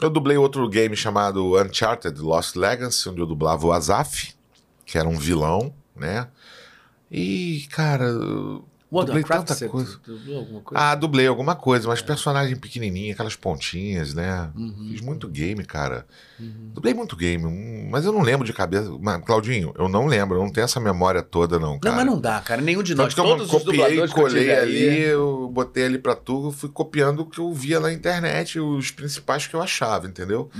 [0.00, 4.32] Eu dublei outro game chamado Uncharted Lost Legacy, onde eu dublava o Azaf,
[4.86, 6.28] que era um vilão, né?
[7.10, 8.06] E, cara,
[8.92, 9.98] World dublei tanta você coisa.
[10.04, 10.84] dublou alguma coisa?
[10.84, 14.50] Ah, dublei alguma coisa, mas personagem pequenininho, aquelas pontinhas, né?
[14.56, 14.88] Uhum.
[14.90, 16.04] Fiz muito game, cara.
[16.72, 18.90] Dublei muito game, hum, mas eu não lembro de cabeça.
[19.00, 21.94] Mas, Claudinho, eu não lembro, eu não tenho essa memória toda, não, cara.
[21.94, 22.62] Não, mas não dá, cara.
[22.62, 23.14] Nenhum de Tanto nós.
[23.14, 26.50] que eu Todos copiei, que eu colei tive ali, aí- eu botei ali pra tu,
[26.50, 30.50] fui copiando o que eu via na internet, os principais que eu achava, entendeu?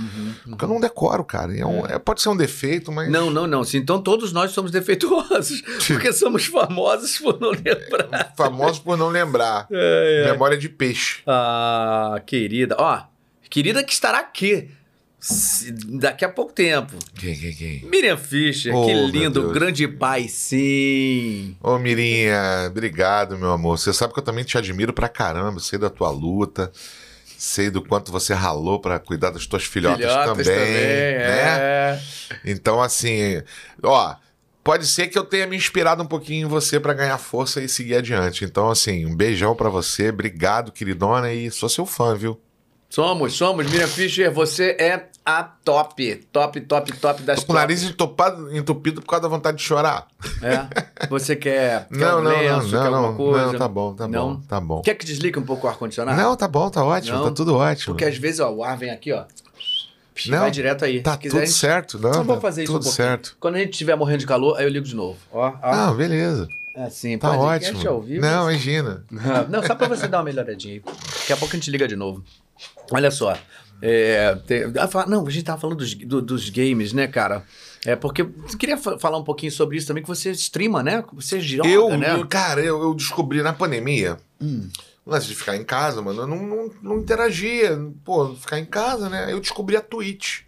[0.47, 1.57] Porque eu não decoro, cara.
[1.57, 3.09] É um- é- pode ser um defeito, mas.
[3.11, 3.63] Não, não, não.
[3.73, 5.61] Então todos nós somos defeituosos.
[5.87, 8.20] Porque somos famosos por não lembrar.
[8.37, 9.67] Famosos por não lembrar.
[9.71, 10.31] É, é.
[10.31, 11.21] Memória de peixe.
[11.25, 12.75] Ah, querida.
[12.77, 13.01] Ó,
[13.49, 14.69] querida que estará aqui
[15.99, 16.95] daqui a pouco tempo.
[17.15, 17.85] Quem, quem, quem?
[17.85, 21.55] Miriam Fischer, Oh, que lindo, grande pai, sim.
[21.61, 23.77] Ô, Mirinha, obrigado, meu amor.
[23.77, 26.71] Você sabe que eu também te admiro pra caramba, sei da tua luta.
[27.37, 31.49] Sei do quanto você ralou pra cuidar das tuas filhotas, Filhotas também, também, né?
[31.57, 31.99] é.
[32.45, 33.41] Então, assim,
[33.81, 34.15] ó,
[34.63, 37.69] pode ser que eu tenha me inspirado um pouquinho em você pra ganhar força e
[37.69, 38.45] seguir adiante.
[38.45, 42.39] Então, assim, um beijão pra você, obrigado, queridona, e sou seu fã, viu?
[42.89, 43.65] Somos, somos.
[43.71, 46.15] Miriam Fischer, você é a top.
[46.29, 49.63] Top, top, top das Tô com o nariz entupado, entupido por causa da vontade de
[49.63, 50.07] chorar.
[50.41, 51.07] É.
[51.07, 53.45] Você quer, quer Não, um não, não, lenço, quer não, alguma não, coisa?
[53.53, 54.35] não, tá bom, tá Não?
[54.35, 54.81] bom, tá bom.
[54.81, 56.21] Quer que desligue um pouco o ar-condicionado?
[56.21, 57.23] Não, tá bom, tá ótimo, Não?
[57.29, 57.93] tá tudo ótimo.
[57.93, 59.23] Porque às vezes, ó, o ar vem aqui, ó.
[60.27, 61.01] Não, vai direto aí.
[61.01, 62.13] Tá Se quiser, tudo gente- certo, não?
[62.13, 63.07] Só vou tá fazer isso um tudo pouquinho.
[63.07, 63.35] certo.
[63.39, 65.17] Quando a gente estiver morrendo de calor, aí eu ligo de novo.
[65.31, 65.53] Ó, ó.
[65.61, 66.47] Ah, beleza.
[66.75, 67.89] Assim, Tá ótimo.
[67.89, 68.21] ao vivo.
[68.21, 69.03] Não, imagina.
[69.49, 70.81] Não, só pra você dar uma melhoradinha aí.
[71.19, 72.23] Daqui a pouco a gente liga de novo.
[72.91, 73.37] Olha só.
[73.81, 77.43] É, tem- ah, não, a gente tava falando dos, do- dos games, né, cara?
[77.83, 81.03] É porque eu queria fa- falar um pouquinho sobre isso também, que você streama, né?
[81.13, 82.13] Você joga, eu, né?
[82.13, 84.17] eu- cara, eu, eu descobri na pandemia.
[84.39, 84.69] O
[85.05, 87.77] lance de ficar em casa, mano, eu não, não, não interagia.
[88.03, 89.25] Pô, ficar em casa, né?
[89.25, 90.41] Aí eu descobri a Twitch.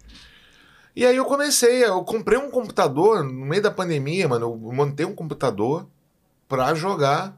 [0.96, 4.46] E aí eu comecei, eu comprei um computador no meio da pandemia, mano.
[4.46, 5.88] Eu montei um computador
[6.48, 7.36] pra jogar.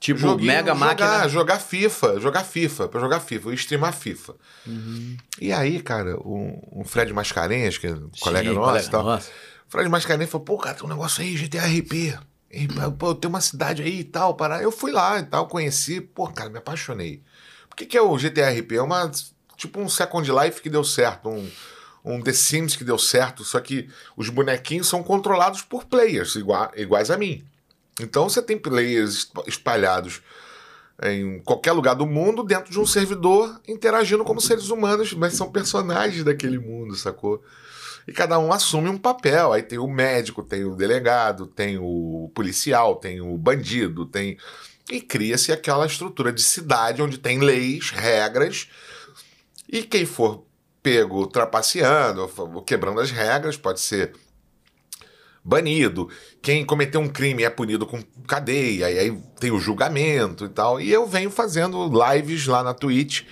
[0.00, 1.28] tipo, joguinho, mega jogar, máquina.
[1.28, 4.34] Jogar FIFA, jogar FIFA, pra jogar FIFA, eu ia streamar FIFA.
[4.66, 5.16] Uhum.
[5.40, 8.90] E aí, cara, o, o Fred Mascarenhas, que é um colega Sim, nosso colega e
[8.90, 9.30] tal, nosso.
[9.68, 12.18] o Fred Mascarenhas falou, pô, cara, tem um negócio aí, GTRP.
[12.54, 12.68] E,
[12.98, 16.28] pô, tem uma cidade aí e tal, para Eu fui lá e tal, conheci, pô,
[16.28, 17.22] cara, me apaixonei.
[17.72, 18.76] O que, que é o GTRP?
[18.76, 19.10] É uma,
[19.56, 21.50] tipo um Second Life que deu certo, um,
[22.04, 26.70] um The Sims que deu certo, só que os bonequinhos são controlados por players igua-
[26.76, 27.44] iguais a mim.
[28.00, 30.22] Então você tem players esp- espalhados
[31.02, 35.50] em qualquer lugar do mundo dentro de um servidor interagindo como seres humanos, mas são
[35.50, 37.42] personagens daquele mundo, sacou?
[38.06, 39.52] E cada um assume um papel.
[39.52, 44.36] Aí tem o médico, tem o delegado, tem o policial, tem o bandido, tem.
[44.90, 48.68] E cria-se aquela estrutura de cidade onde tem leis, regras,
[49.66, 50.44] e quem for
[50.82, 52.30] pego trapaceando,
[52.66, 54.12] quebrando as regras, pode ser
[55.42, 56.10] banido.
[56.42, 60.80] Quem cometeu um crime é punido com cadeia, e aí tem o julgamento e tal.
[60.80, 63.22] E eu venho fazendo lives lá na Twitch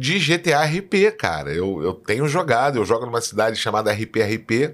[0.00, 1.52] de GTA RP, cara.
[1.52, 4.72] Eu, eu tenho jogado, eu jogo numa cidade chamada RPRP,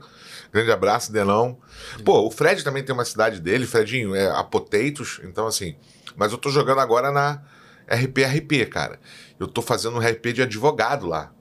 [0.52, 1.58] Grande abraço, Denão.
[2.04, 5.76] Pô, o Fred também tem uma cidade dele, Fredinho, é a Potatoes, então assim.
[6.16, 7.42] Mas eu tô jogando agora na
[7.86, 8.98] RPRP, cara.
[9.38, 11.32] Eu tô fazendo um RP de advogado lá.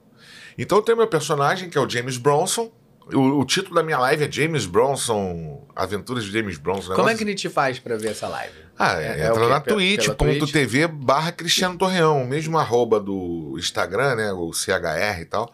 [0.58, 2.70] Então tem meu personagem, que é o James Bronson.
[3.14, 6.94] O, o título da minha live é James Bronson, Aventuras de James Bronson.
[6.94, 8.65] Como é que a gente faz pra ver essa live?
[8.78, 9.48] Ah, é, É- é entra quê?
[9.48, 14.32] na twitch.tv barra Cristiano Torreão, mesmo arroba do Instagram, né?
[14.32, 15.52] O CHR e tal.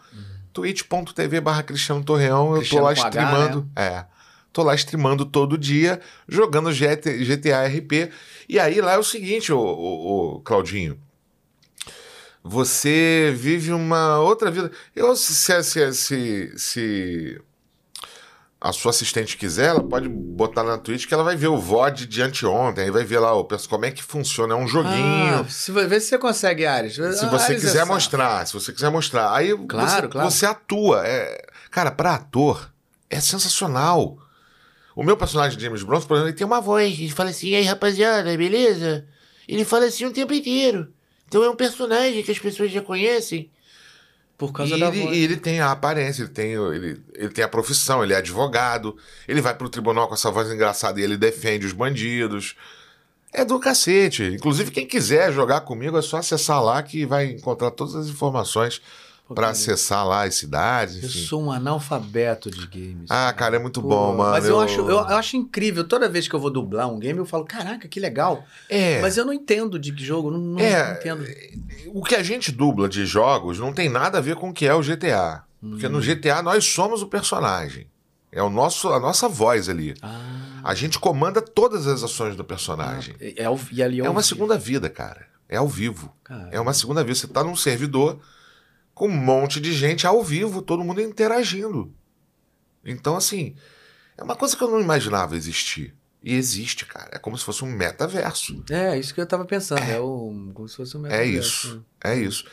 [0.51, 2.67] twitch.tv barra Cristiano Torreão, eu Uhum.
[2.69, 3.69] Tô lá com H, streamando.
[3.75, 4.05] É.
[4.51, 8.11] Tô lá streamando todo dia, jogando GT, GTA RP.
[8.47, 10.99] E aí lá é o seguinte, ô, ô, ô, Claudinho.
[12.43, 14.69] Você vive uma outra vida.
[14.95, 15.33] Eu, se,
[15.63, 17.41] se, se, se
[18.65, 22.05] a sua assistente quiser, ela pode botar na Twitch que ela vai ver o VOD
[22.07, 25.41] de anteontem, aí vai ver lá o, como é que funciona, é um joguinho.
[25.41, 26.95] Ah, se, vê se você consegue, Ares.
[26.95, 27.91] Se Ah, você Ares quiser é safo.
[27.93, 29.35] mostrar, se você quiser mostrar.
[29.35, 30.31] Aí Claro, você, claro.
[30.31, 31.05] você atua.
[31.05, 31.45] É...
[31.69, 32.71] Cara, pra ator,
[33.09, 34.17] é sensacional.
[34.95, 36.97] O meu personagem, James Bronson, por exemplo, ele tem uma voz.
[36.97, 39.05] Ele fala assim, e aí, rapaziada, beleza?
[39.45, 40.87] Ele fala assim o tempo inteiro.
[41.27, 43.51] Então é um personagem que as pessoas já conhecem.
[44.37, 45.15] Por causa E da ele, voz.
[45.15, 48.97] e ele tem a aparência, ele tem, ele, ele tem a profissão, ele é advogado,
[49.27, 52.55] ele vai pro tribunal com essa voz engraçada e ele defende os bandidos.
[53.31, 54.23] É do cacete.
[54.23, 58.81] Inclusive, quem quiser jogar comigo é só acessar lá que vai encontrar todas as informações
[59.41, 61.19] Cara, acessar lá as cidades, Eu enfim.
[61.25, 63.09] sou um analfabeto de games.
[63.09, 64.31] Ah, cara, é muito Pô, bom, mano.
[64.31, 65.83] Mas eu, acho, eu, eu acho incrível.
[65.83, 68.43] Toda vez que eu vou dublar um game, eu falo, caraca, que legal.
[68.69, 69.01] É.
[69.01, 71.25] Mas eu não entendo de que jogo, não, não É, entendo.
[71.87, 74.65] O que a gente dubla de jogos não tem nada a ver com o que
[74.65, 75.43] é o GTA.
[75.61, 75.91] Porque Hum.
[75.91, 77.87] no GTA nós somos o personagem.
[78.31, 79.93] É o nosso, a nossa voz ali.
[80.01, 80.19] Ah,
[80.63, 83.15] A gente comanda todas as ações do personagem.
[83.19, 85.27] é, e ali É ao uma segunda vida, cara.
[85.47, 86.11] É ao vivo.
[86.23, 87.13] Cara, É uma segunda vida.
[87.15, 88.19] Você tá num servidor
[88.93, 91.93] com um monte de gente ao vivo, todo mundo interagindo.
[92.85, 93.55] Então, assim,
[94.17, 95.95] é uma coisa que eu não imaginava existir.
[96.23, 97.09] E existe, cara.
[97.11, 98.63] É como se fosse um metaverso.
[98.69, 99.81] É, isso que eu tava pensando.
[99.83, 101.75] É, um, como se fosse um É metaverso, isso.
[101.75, 101.83] né?
[102.13, 102.45] É isso.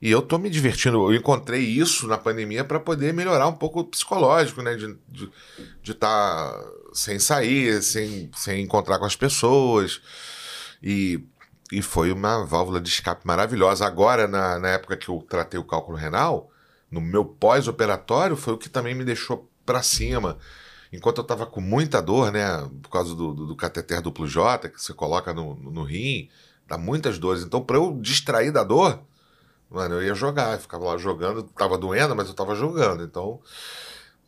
[0.00, 1.10] E eu tô me divertindo.
[1.10, 4.76] Eu encontrei isso na pandemia para poder melhorar um pouco o psicológico, né?
[4.76, 5.32] De estar
[5.82, 10.00] de, tá sem sair, sem, sem encontrar com as pessoas.
[10.80, 11.24] E,
[11.70, 13.86] e foi uma válvula de escape maravilhosa.
[13.86, 16.50] Agora, na, na época que eu tratei o cálculo renal,
[16.90, 20.38] no meu pós-operatório, foi o que também me deixou para cima.
[20.92, 22.46] Enquanto eu tava com muita dor, né?
[22.82, 26.28] Por causa do, do, do cateter duplo J, que você coloca no, no rim,
[26.68, 27.42] dá muitas dores.
[27.42, 29.00] Então, para eu distrair da dor,
[29.68, 30.52] mano, eu ia jogar.
[30.52, 33.02] Eu ficava lá jogando, tava doendo, mas eu tava jogando.
[33.02, 33.40] Então,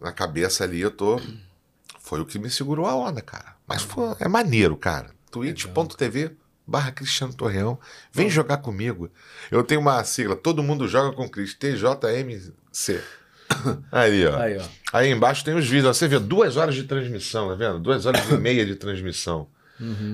[0.00, 1.20] na cabeça ali, eu tô.
[2.00, 3.54] Foi o que me segurou a onda, cara.
[3.66, 5.10] Mas foi, é maneiro, cara.
[5.30, 6.34] twitch.tv
[6.68, 7.78] barra Cristiano Torreão.
[8.12, 9.10] Vem jogar comigo.
[9.50, 13.00] Eu tenho uma sigla, todo mundo joga com Cris, TJMC.
[13.90, 14.38] Aí, ó.
[14.38, 14.62] Aí, ó.
[14.92, 15.86] Aí embaixo tem os vídeos.
[15.86, 15.92] ó.
[15.94, 17.78] Você vê duas horas de transmissão, tá vendo?
[17.78, 19.48] Duas horas e meia de transmissão.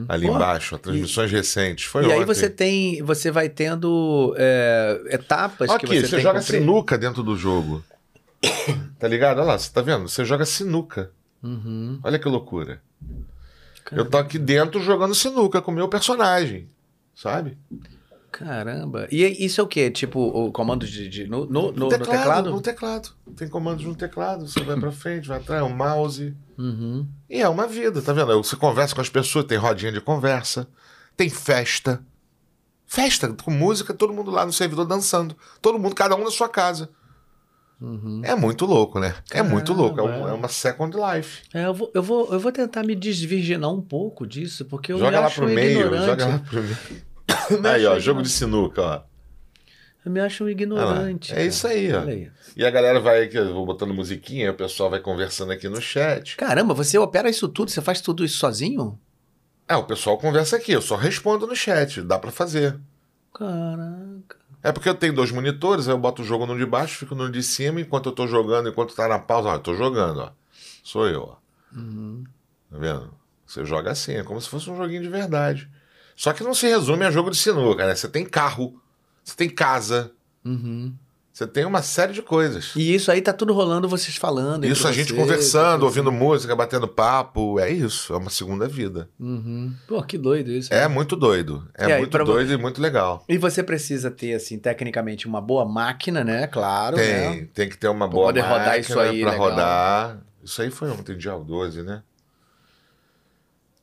[0.09, 1.87] Ali Pô, embaixo, ó, transmissões recentes.
[1.87, 2.27] Foi e aí ontem.
[2.27, 6.61] você tem, você vai tendo é, etapas Aqui, que você, você, joga cumprir.
[6.61, 7.83] sinuca dentro do jogo.
[9.01, 9.39] tá ligado?
[9.39, 10.07] Olha lá, você tá vendo?
[10.07, 11.11] Você joga sinuca.
[11.43, 11.99] Uhum.
[12.03, 12.81] Olha que loucura.
[13.93, 16.69] Eu tô aqui dentro jogando sinuca com o meu personagem.
[17.15, 17.57] Sabe?
[18.33, 19.07] Caramba.
[19.13, 19.91] E isso é o quê?
[19.91, 22.51] Tipo, o comando de, de- no, no, no- no teclado?
[22.51, 23.11] No teclado.
[23.37, 24.49] Tem comandos no teclado.
[24.49, 26.35] Você vai pra frente, vai atrás, um mouse.
[26.59, 27.07] Uhum.
[27.31, 28.37] E é uma vida, tá vendo?
[28.43, 30.67] Você conversa com as pessoas, tem rodinha de conversa,
[31.17, 32.03] tem festa.
[32.87, 35.37] Festa, com música, todo mundo lá no servidor dançando.
[35.63, 36.91] Todo mundo, cada um na sua casa.
[37.81, 38.23] Uhum.
[38.25, 39.15] É muito louco, né?
[39.31, 40.01] é muito louco.
[40.01, 40.31] É, um- Caramba, é.
[40.31, 41.43] é uma second life.
[41.53, 44.97] É, eu, vou, eu, vou, eu vou tentar me desvirginar um pouco disso, porque eu
[44.97, 46.07] me joga lá acho pro meio, ignorante.
[46.07, 46.77] joga lá pro meio.
[47.61, 49.03] Me Aí, ó, jogo de sinuca, ó.
[50.05, 51.35] Eu me acho um ignorante.
[51.35, 52.03] É isso aí, ó.
[52.03, 52.31] Aí.
[52.57, 55.81] E a galera vai aqui, eu vou botando musiquinha, o pessoal vai conversando aqui no
[55.81, 56.37] chat.
[56.37, 57.71] Caramba, você opera isso tudo?
[57.71, 58.99] Você faz tudo isso sozinho?
[59.67, 62.79] É, o pessoal conversa aqui, eu só respondo no chat, dá pra fazer.
[63.35, 64.37] Caraca.
[64.65, 67.15] É porque eu tenho dois monitores, aí eu boto o jogo no de baixo, fico
[67.15, 70.21] no de cima, enquanto eu tô jogando, enquanto tá na pausa, ó, eu tô jogando,
[70.21, 70.33] ó.
[70.83, 71.37] Sou eu, ó.
[71.77, 72.25] Uhum.
[72.71, 73.15] Tá vendo?
[73.47, 75.69] Você joga assim, é como se fosse um joguinho de verdade.
[76.17, 77.95] Só que não se resume a jogo de sinuca, né?
[77.95, 78.81] Você tem carro,
[79.23, 80.13] você tem casa,
[80.45, 80.95] Uhum.
[81.35, 82.71] Você tem uma série de coisas.
[82.77, 84.65] E isso aí tá tudo rolando, vocês falando.
[84.67, 89.11] Isso a gente vocês, conversando, ouvindo música, batendo papo, é isso, é uma segunda vida.
[89.19, 89.75] Uhum.
[89.89, 90.73] Pô, que doido isso.
[90.73, 90.89] É né?
[90.89, 93.25] muito doido, é aí, muito doido e muito legal.
[93.29, 96.47] E você precisa ter, assim, tecnicamente, uma boa máquina, né?
[96.47, 96.95] Claro.
[96.95, 97.49] Tem, Né?
[97.53, 99.49] tem que ter uma Pra boa poder rodar máquina isso aí, pra legal.
[99.51, 100.19] rodar.
[100.45, 102.05] Isso aí foi ontem, dia 12, né?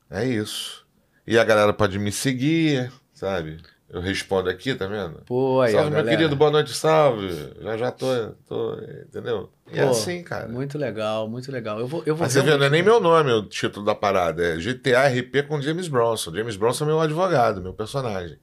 [0.09, 0.85] É isso.
[1.27, 3.57] E a galera pode me seguir, sabe?
[3.93, 5.21] Eu respondo aqui, tá vendo?
[5.25, 6.17] Pô, aí, salve, ó, meu galera.
[6.17, 7.29] querido, boa noite, salve.
[7.61, 8.07] Já já tô,
[8.47, 9.51] tô entendeu?
[9.69, 10.47] E é Pô, assim, cara.
[10.47, 11.77] Muito legal, muito legal.
[11.77, 13.93] Eu vou, eu vou Mas você vê, não é nem meu nome o título da
[13.93, 16.33] parada, é GTA RP com James Bronson.
[16.33, 18.39] James Bronson é meu advogado, meu personagem.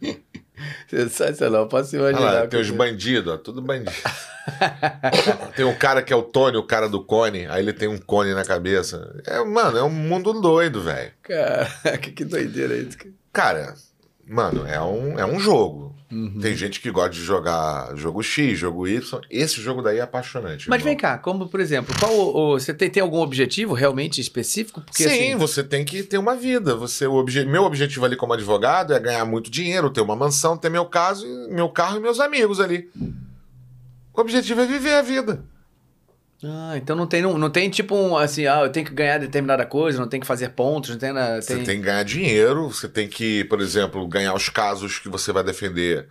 [0.88, 2.32] Sensacional, posso Olha imaginar.
[2.32, 3.92] lá, tem os bandidos, ó, tudo bandido.
[5.54, 7.98] tem um cara que é o Tony, o cara do cone, aí ele tem um
[7.98, 9.20] cone na cabeça.
[9.26, 11.12] É, mano, é um mundo doido, velho.
[11.22, 12.96] Caraca, que doideira isso.
[13.32, 13.74] Cara,
[14.28, 15.94] mano, é um, é um jogo.
[16.10, 16.38] Uhum.
[16.40, 19.20] Tem gente que gosta de jogar jogo X, jogo Y.
[19.28, 20.68] Esse jogo daí é apaixonante.
[20.70, 20.90] Mas irmão.
[20.92, 24.80] vem cá, como por exemplo, qual o, o- você tem, tem algum objetivo realmente específico?
[24.82, 26.76] Porque, Sim, assim, você tem que ter uma vida.
[26.76, 27.44] Você, o obje...
[27.44, 31.26] Meu objetivo ali como advogado é ganhar muito dinheiro, ter uma mansão, ter meu caso,
[31.50, 32.88] meu carro e meus amigos ali.
[34.14, 35.44] O objetivo é viver a vida.
[36.48, 39.18] Ah, então não tem, não, não tem tipo um assim, ah, eu tenho que ganhar
[39.18, 41.42] determinada coisa, não tem que fazer pontos, não tem nada.
[41.42, 45.32] Você tem que ganhar dinheiro, você tem que, por exemplo, ganhar os casos que você
[45.32, 46.06] vai defender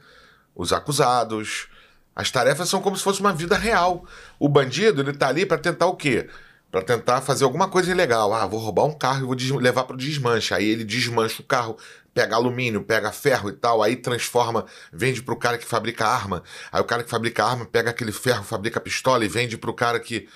[0.56, 1.68] os acusados.
[2.16, 4.06] As tarefas são como se fosse uma vida real.
[4.40, 6.28] O bandido, ele tá ali para tentar o quê?
[6.72, 8.34] Para tentar fazer alguma coisa ilegal.
[8.34, 10.54] Ah, vou roubar um carro e vou levar pro desmanche.
[10.54, 11.78] Aí ele desmancha o carro,
[12.16, 16.42] pega alumínio, pega ferro e tal, aí transforma, vende pro cara que fabrica arma.
[16.72, 20.00] Aí o cara que fabrica arma pega aquele ferro, fabrica pistola e vende pro cara
[20.00, 20.28] que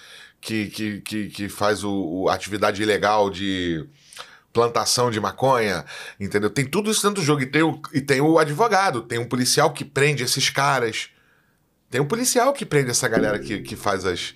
[0.41, 3.85] que, que, que, que faz o, o- a atividade ilegal de
[4.53, 5.84] plantação de maconha,
[6.19, 6.49] entendeu?
[6.49, 7.41] Tem tudo isso dentro do jogo.
[7.41, 11.10] E tem o, e tem o advogado, tem um policial que prende esses caras.
[11.89, 14.34] Tem um policial que prende essa galera que, que faz as,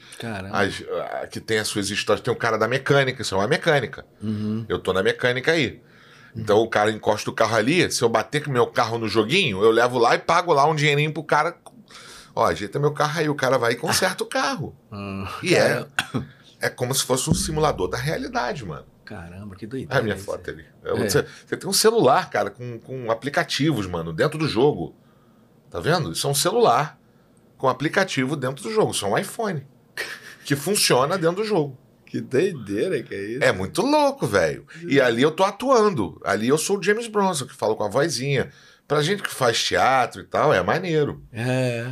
[0.51, 0.83] as.
[1.21, 2.23] ah, que tem as suas histórias.
[2.23, 4.05] Tem um cara da mecânica, isso é uma mecânica.
[4.21, 4.65] Uhum.
[4.67, 5.81] Eu tô na mecânica aí.
[6.35, 9.07] Então o cara encosta o carro ali, se eu bater com o meu carro no
[9.07, 11.55] joguinho, eu levo lá e pago lá um dinheirinho pro cara.
[12.35, 14.75] Ó, ajeita meu carro aí, o cara vai e conserta o carro.
[14.91, 15.85] Hum, E é,
[16.59, 18.85] é como se fosse um simulador da realidade, mano.
[19.05, 19.95] Caramba, que doideira.
[19.95, 20.65] É a minha foto ali.
[20.83, 20.95] É, É.
[21.09, 24.95] Você, você tem um celular, cara, com, com aplicativos, mano, dentro do jogo.
[25.69, 26.11] Tá vendo?
[26.13, 26.97] Isso é um celular
[27.57, 28.91] com aplicativo dentro do jogo.
[28.91, 29.67] Isso é um iPhone.
[30.45, 31.77] Que funciona dentro do jogo.
[32.13, 33.43] Que doideira que é isso.
[33.43, 34.67] É muito louco, velho.
[34.87, 36.21] E ali eu tô atuando.
[36.23, 38.51] Ali eu sou o James Bronson, que falo com a vozinha.
[38.87, 41.23] Pra gente que faz teatro e tal, é maneiro.
[41.33, 41.87] É.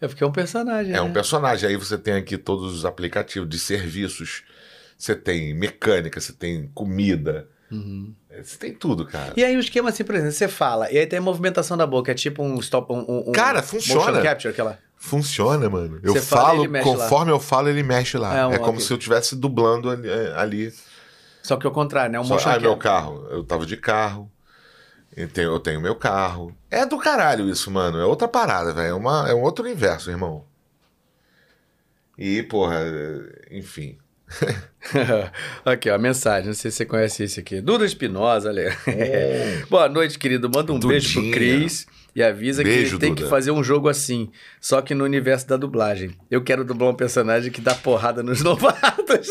[0.00, 0.92] É porque é um personagem.
[0.92, 1.14] É um né?
[1.14, 1.68] personagem.
[1.68, 4.42] Aí você tem aqui todos os aplicativos de serviços.
[4.98, 7.48] Você tem mecânica, você tem comida.
[7.70, 8.12] Uhum.
[8.42, 9.32] Você tem tudo, cara.
[9.36, 11.86] E aí o esquema assim, por exemplo, você fala, e aí tem a movimentação da
[11.86, 14.06] boca, é tipo um stop, um, um- um Cara, funciona.
[14.10, 14.78] motion capture, aquela.
[15.04, 15.98] Funciona, mano.
[16.00, 18.36] Eu Você fala, falo, mexe conforme eu falo, ele mexe lá.
[18.36, 18.80] É É, um- como ok.
[18.82, 20.08] se eu estivesse dublando ali.
[20.36, 20.72] ali.
[21.42, 22.20] Só que ao contrário, né?
[22.20, 22.78] Um Só, ah, meu capture.
[22.78, 23.26] carro.
[23.28, 24.30] Eu tava de carro.
[25.16, 26.56] Eu tenho, eu tenho meu carro.
[26.70, 27.98] É do caralho isso, mano.
[27.98, 28.86] É outra parada, velho.
[28.90, 30.44] É, uma- é um outro universo, irmão.
[32.16, 32.78] E, porra,
[33.50, 33.98] enfim.
[35.64, 37.60] aqui, ó, a mensagem, não sei se você conhece esse aqui.
[37.60, 38.74] Duda Espinosa, olha.
[39.68, 40.48] Boa noite, querido.
[40.48, 41.34] Manda um beijo pro Dudinha.
[41.34, 43.22] Cris e avisa que Beijo, ele tem Duda.
[43.22, 44.30] que fazer um jogo assim,
[44.60, 46.14] só que no universo da dublagem.
[46.30, 49.28] Eu quero dublar um personagem que dá porrada nos novatos.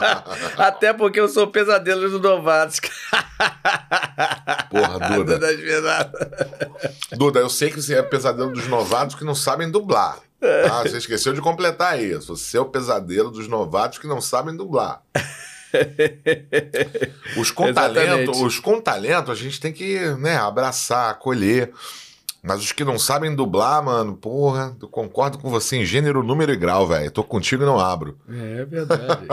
[0.56, 2.80] Até porque eu sou pesadelo dos novatos.
[4.70, 5.38] Porra, Duda.
[5.56, 6.12] Duda.
[7.12, 10.18] Duda, eu sei que você é pesadelo dos novatos que não sabem dublar.
[10.40, 10.82] Tá?
[10.82, 12.34] Você esqueceu de completar isso.
[12.36, 15.02] Você é o pesadelo dos novatos que não sabem dublar.
[17.36, 21.72] Os com talento, os com talento, a gente tem que né, abraçar, acolher.
[22.42, 26.52] Mas os que não sabem dublar, mano, porra, eu concordo com você em gênero, número
[26.52, 27.10] e grau, velho.
[27.10, 28.18] Tô contigo e não abro.
[28.28, 29.28] É verdade.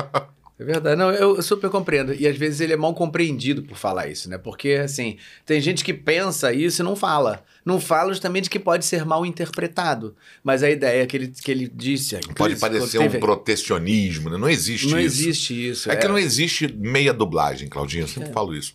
[0.60, 0.96] É verdade.
[0.96, 2.14] Não, eu super compreendo.
[2.14, 4.38] E às vezes ele é mal compreendido por falar isso, né?
[4.38, 7.44] Porque, assim, tem gente que pensa isso e não fala.
[7.66, 10.16] Não fala justamente que pode ser mal interpretado.
[10.44, 12.16] Mas a ideia que ele, que ele disse.
[12.16, 14.38] a Pode Cris, parecer um protecionismo, né?
[14.38, 15.22] Não existe Não isso.
[15.22, 15.90] existe isso.
[15.90, 18.04] É, que não existe meia dublagem, Claudinho.
[18.04, 18.74] Eu sempre falo isso.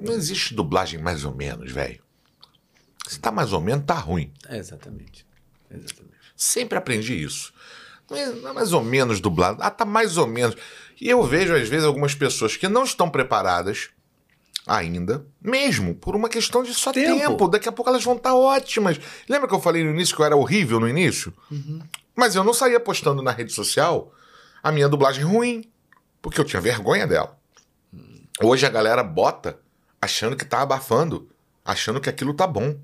[0.00, 2.07] Não existe dublagem mais ou menos, velho.
[3.08, 4.32] Se tá mais ou menos, tá ruim.
[4.48, 5.26] É, exatamente.
[5.70, 6.14] Exatamente.
[6.36, 7.52] Sempre aprendi isso.
[8.10, 9.58] Não é, é mais ou menos dublado.
[9.62, 10.56] Ah, tá mais ou menos.
[11.00, 13.88] E eu vejo, às vezes, algumas pessoas que não estão preparadas
[14.66, 17.18] ainda, mesmo por uma questão de só Tempo.
[17.18, 17.48] tempo.
[17.48, 19.00] Daqui a pouco elas vão estar ótimas.
[19.26, 21.32] Lembra que eu falei no início que eu era horrível no início?
[22.14, 24.12] Mas eu não saía postando na rede social
[24.62, 25.64] a minha dublagem ruim,
[26.20, 27.38] porque eu tinha vergonha dela.
[28.42, 29.58] Hoje a galera bota
[30.00, 31.28] achando que tá abafando,
[31.68, 32.74] achando que aquilo tá bom.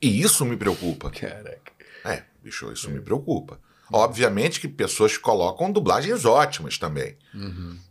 [0.00, 1.10] E isso me preocupa.
[1.10, 1.72] Caraca.
[2.04, 3.58] É, bicho, isso me preocupa.
[3.90, 7.16] Obviamente que pessoas colocam dublagens ótimas também.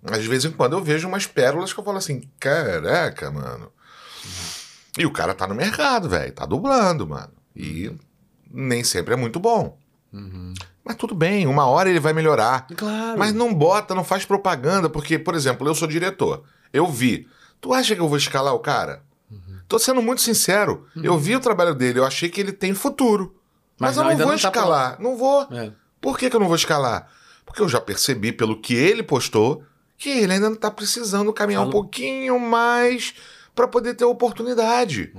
[0.01, 3.71] Mas de vez em quando eu vejo umas pérolas que eu falo assim: caraca, mano.
[4.97, 7.33] E o cara tá no mercado, velho, tá dublando, mano.
[7.55, 7.91] E
[8.49, 9.77] nem sempre é muito bom.
[10.83, 12.67] Mas tudo bem, uma hora ele vai melhorar.
[12.75, 13.17] Claro.
[13.17, 16.43] Mas não bota, não faz propaganda, porque, por exemplo, eu sou diretor.
[16.71, 17.27] Eu vi.
[17.59, 19.03] Tu acha que eu vou escalar o cara?
[19.69, 20.85] Tô sendo muito sincero.
[21.01, 23.35] Eu vi o trabalho dele, eu achei que ele tem futuro.
[23.79, 24.99] Mas, Mas eu não, não ainda vou não tá escalar.
[24.99, 25.43] não vou.
[25.51, 25.71] É.
[26.01, 27.07] Por que, que eu não vou escalar?
[27.45, 29.63] Porque eu já percebi pelo que ele postou
[29.97, 31.81] que ele ainda não tá precisando caminhar um Falou.
[31.83, 33.13] pouquinho mais
[33.53, 35.13] para poder ter oportunidade.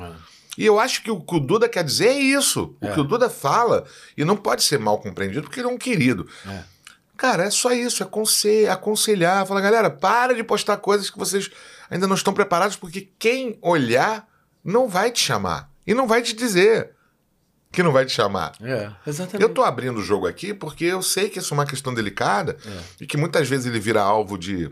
[0.59, 2.75] E eu acho que o que o Duda quer dizer é isso.
[2.81, 2.91] É.
[2.91, 3.85] O que o Duda fala,
[4.17, 6.27] e não pode ser mal compreendido, porque ele é um querido.
[6.47, 6.63] É.
[7.17, 9.47] Cara, é só isso, é conse- aconselhar.
[9.47, 11.51] Fala, galera, para de postar coisas que vocês
[11.91, 14.27] ainda não estão preparados, porque quem olhar
[14.65, 15.71] não vai te chamar.
[15.87, 16.91] E não vai te dizer
[17.73, 18.53] que não vai te chamar.
[18.61, 19.43] É, exatamente.
[19.43, 22.57] Eu tô abrindo o jogo aqui porque eu sei que isso é uma questão delicada
[22.67, 22.81] É.
[23.03, 24.71] e que muitas vezes ele vira alvo de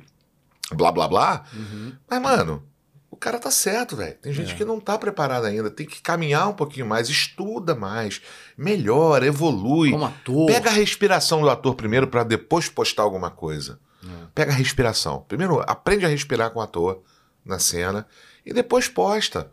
[0.72, 1.44] blá blá blá.
[1.54, 1.92] Uhum.
[2.08, 2.62] Mas, mano,
[3.10, 4.16] o cara tá certo, velho.
[4.20, 4.54] Tem gente É.
[4.56, 5.70] que não tá preparada ainda.
[5.70, 8.20] Tem que caminhar um pouquinho mais, estuda mais,
[8.56, 9.90] melhora, evolui.
[9.92, 10.46] Como ator.
[10.46, 13.78] Pega a respiração do ator primeiro pra depois postar alguma coisa.
[14.04, 14.08] É.
[14.34, 15.24] Pega a respiração.
[15.26, 17.02] Primeiro, aprende a respirar com o ator
[17.44, 18.06] na cena
[18.44, 19.50] e depois posta.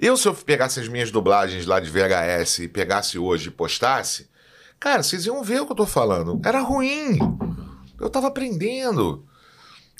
[0.00, 4.28] Eu, se eu pegasse as minhas dublagens lá de VHS e pegasse hoje e postasse,
[4.78, 6.40] cara, vocês iam ver o que eu tô falando.
[6.44, 7.18] Era ruim.
[8.00, 9.26] Eu tava aprendendo.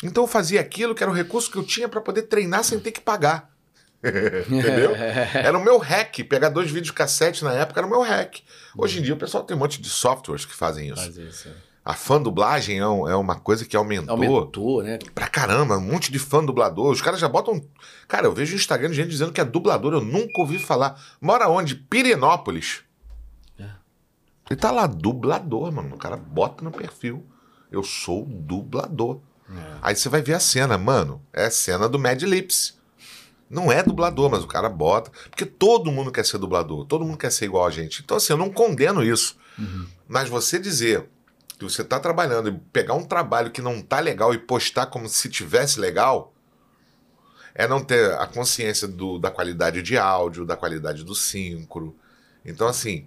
[0.02, 2.78] Então eu fazia aquilo que era o recurso que eu tinha pra poder treinar sem
[2.78, 3.50] ter que pagar.
[4.02, 4.94] Entendeu?
[5.34, 6.18] Era o meu hack.
[6.28, 8.36] Pegar dois vídeos cassete na época era o meu hack.
[8.76, 11.02] Hoje em dia o pessoal tem um monte de softwares que fazem isso.
[11.02, 11.48] Faz isso.
[11.48, 11.67] é.
[11.90, 14.98] A fã dublagem é, um- é uma coisa que aumentou, Aumentou, né?
[15.14, 15.78] pra caramba.
[15.78, 16.90] Um monte de fã dublador.
[16.90, 17.64] Os caras já botam.
[18.06, 19.94] Cara, eu vejo no Instagram de gente dizendo que é dublador.
[19.94, 21.02] Eu nunca ouvi falar.
[21.18, 21.74] Mora onde?
[21.76, 22.80] Pirenópolis.
[23.58, 23.70] É.
[24.50, 25.94] Ele tá lá, dublador, mano.
[25.94, 27.24] O cara bota no perfil.
[27.72, 29.20] Eu sou dublador.
[29.50, 29.78] É.
[29.80, 31.22] Aí você vai ver a cena, mano.
[31.32, 32.76] É a cena do Mad Lips.
[33.48, 35.10] Não é dublador, mas o cara bota.
[35.30, 36.84] Porque todo mundo quer ser dublador.
[36.84, 38.02] Todo mundo quer ser igual a gente.
[38.04, 39.38] Então, assim, eu não condeno isso.
[40.06, 41.08] Mas você dizer
[41.58, 45.08] que você tá trabalhando e pegar um trabalho que não tá legal e postar como
[45.08, 46.32] se tivesse legal,
[47.54, 51.96] é não ter a consciência do- da qualidade de áudio, da qualidade do sincro.
[52.44, 53.06] Então, assim,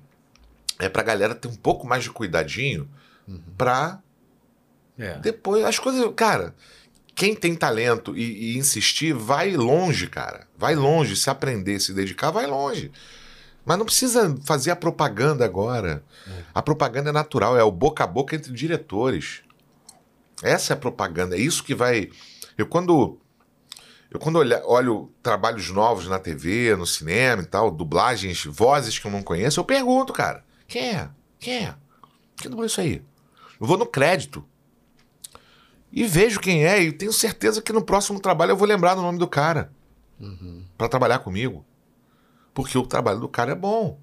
[0.77, 2.89] é pra galera ter um pouco mais de cuidadinho
[3.57, 3.99] pra
[4.99, 5.17] É.
[5.19, 6.05] depois, as coisas.
[6.15, 6.53] Cara,
[7.15, 10.45] quem tem talento e, e insistir, vai longe, cara.
[10.57, 11.15] Vai longe.
[11.15, 12.91] Se aprender, se dedicar, vai longe.
[13.65, 16.03] Mas não precisa fazer a propaganda agora.
[16.53, 19.41] A propaganda é natural, é o boca a boca entre diretores.
[20.41, 22.09] Essa é a propaganda, é isso que vai.
[22.57, 23.19] Eu quando.
[24.09, 29.07] Eu quando olha- olho trabalhos novos na TV, no cinema e tal, dublagens, vozes que
[29.07, 31.09] eu não conheço, eu pergunto, cara, quem é?
[31.39, 31.75] Quem é?
[32.35, 33.01] Quem dublou isso aí?
[33.59, 34.43] Eu vou no crédito
[35.91, 39.01] e vejo quem é e tenho certeza que no próximo trabalho eu vou lembrar do
[39.01, 39.71] nome do cara
[40.77, 41.65] Pra trabalhar comigo,
[42.53, 43.97] porque o trabalho do cara é bom.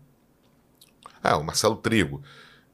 [1.22, 2.22] Ah, o Marcelo Trigo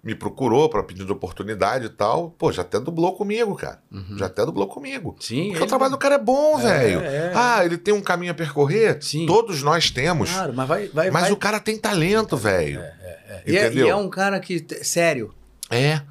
[0.02, 3.82] me procurou para pedir oportunidade e tal, pô, já até dublou comigo, cara,
[4.18, 5.16] já até dublou comigo.
[5.18, 7.00] Sim, Porque ele- o trabalho do cara é bom, velho.
[7.00, 7.32] é.
[7.34, 9.02] Ah, ele tem um caminho a percorrer?
[9.02, 9.24] Sim.
[9.24, 10.30] Todos nós temos.
[10.30, 10.88] Claro, mas vai.
[10.88, 11.32] vai Mas vai...
[11.32, 12.80] o cara tem talento, velho.
[13.46, 13.86] E é, Entendeu?
[13.86, 15.34] e é um cara que, sério,
[15.70, 16.02] É.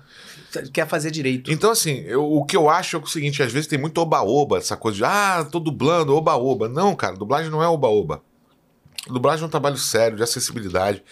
[0.73, 1.51] quer fazer direito.
[1.51, 4.57] Então, assim, eu- o que eu acho é o seguinte: às vezes tem muito oba-oba,
[4.57, 6.67] essa coisa de, ah, tô dublando, oba-oba.
[6.67, 8.23] Não, cara, dublagem não é oba-oba.
[9.07, 11.03] Dublagem é um trabalho sério, de acessibilidade,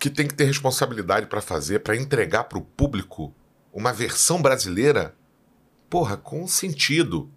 [0.00, 3.34] que tem que ter responsabilidade pra fazer, pra entregar pro público
[3.72, 5.14] uma versão brasileira,
[5.90, 7.30] porra, com sentido,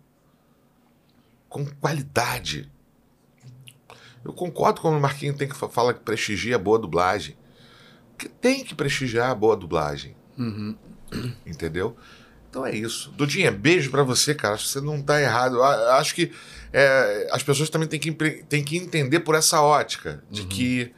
[1.49, 2.71] com qualidade.
[4.23, 7.35] Eu concordo com o Marquinhos tem que fa- fala que prestigia a boa dublagem.
[8.17, 10.15] Que tem que prestigiar a boa dublagem.
[10.37, 10.77] Uhum.
[11.45, 11.97] Entendeu?
[12.49, 13.09] Então é isso.
[13.11, 14.53] Dudinha, beijo pra você, cara.
[14.53, 15.61] Acho que você não tá errado.
[15.63, 16.31] Acho que
[16.73, 20.93] é, as pessoas também têm que, têm que entender por essa ótica de que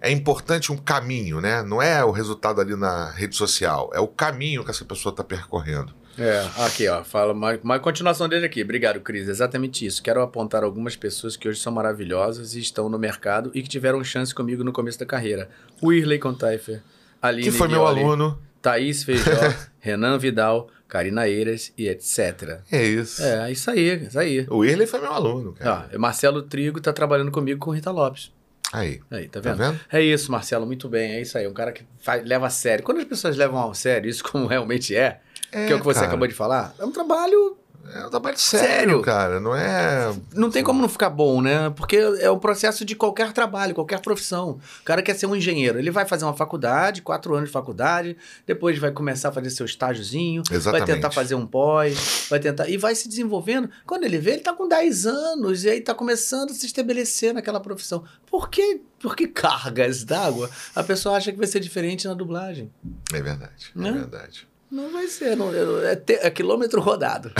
[0.00, 1.62] é importante um caminho, né?
[1.62, 5.22] Não é o resultado ali na rede social, é o caminho que essa pessoa tá
[5.22, 5.94] percorrendo.
[6.18, 8.62] É, aqui, ó, fala mais, mais continuação dele aqui.
[8.62, 9.28] Obrigado, Cris.
[9.28, 10.02] Exatamente isso.
[10.02, 14.02] Quero apontar algumas pessoas que hoje são maravilhosas e estão no mercado e que tiveram
[14.04, 15.48] chance comigo no começo da carreira.
[15.80, 16.82] O Irley Contaifer,
[17.20, 18.38] Aline Que foi meu Guioli, aluno.
[18.60, 19.30] Thaís Feijó,
[19.80, 22.60] Renan Vidal, Karina Eiras e etc.
[22.70, 23.22] É isso.
[23.22, 24.46] É, isso aí, isso aí.
[24.50, 25.88] O Irley foi meu aluno, cara.
[25.94, 28.30] Ó, Marcelo Trigo tá trabalhando comigo com Rita Lopes.
[28.70, 29.00] Aí.
[29.10, 29.58] Aí, tá Tá vendo?
[29.72, 29.80] vendo?
[29.90, 31.12] É isso, Marcelo, muito bem.
[31.12, 31.46] É isso aí.
[31.48, 32.84] Um cara que faz- leva a sério.
[32.84, 35.84] Quando as pessoas levam a sério isso como realmente é, É, que é o que
[35.84, 36.08] você cara.
[36.08, 37.56] acabou de falar, é um trabalho.
[37.94, 39.02] É um trabalho sério, Sério?
[39.02, 39.40] cara.
[39.40, 40.14] Não é.
[40.34, 41.70] Não tem como não ficar bom, né?
[41.70, 44.58] Porque é um processo de qualquer trabalho, qualquer profissão.
[44.80, 45.78] O cara quer ser um engenheiro.
[45.78, 49.66] Ele vai fazer uma faculdade, quatro anos de faculdade, depois vai começar a fazer seu
[49.66, 50.86] estágiozinho, vai Exatamente.
[50.86, 52.68] tentar fazer um pós, vai tentar.
[52.68, 53.68] E vai se desenvolvendo.
[53.86, 57.34] Quando ele vê, ele tá com 10 anos e aí tá começando a se estabelecer
[57.34, 58.04] naquela profissão.
[58.30, 62.72] Por que, por que cargas d'água a pessoa acha que vai ser diferente na dublagem?
[63.12, 63.72] É verdade.
[63.76, 63.92] É Né?
[63.92, 64.46] verdade.
[64.72, 65.52] Não vai ser, não,
[65.84, 67.30] é, te, é quilômetro rodado.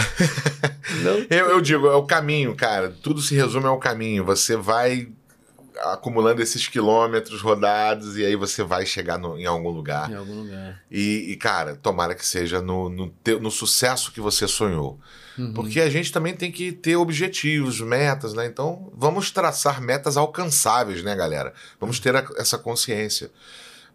[1.31, 2.94] eu, eu digo, é o caminho, cara.
[3.02, 4.23] Tudo se resume ao caminho.
[4.23, 5.09] Você vai
[5.81, 10.11] acumulando esses quilômetros rodados e aí você vai chegar no, em algum lugar.
[10.11, 10.83] Em algum lugar.
[10.91, 15.01] E, e cara, tomara que seja no, no, teu, no sucesso que você sonhou.
[15.39, 15.55] Uhum.
[15.55, 18.44] Porque a gente também tem que ter objetivos, metas, né?
[18.44, 21.55] Então, vamos traçar metas alcançáveis, né, galera?
[21.81, 23.31] Vamos ter a, essa consciência.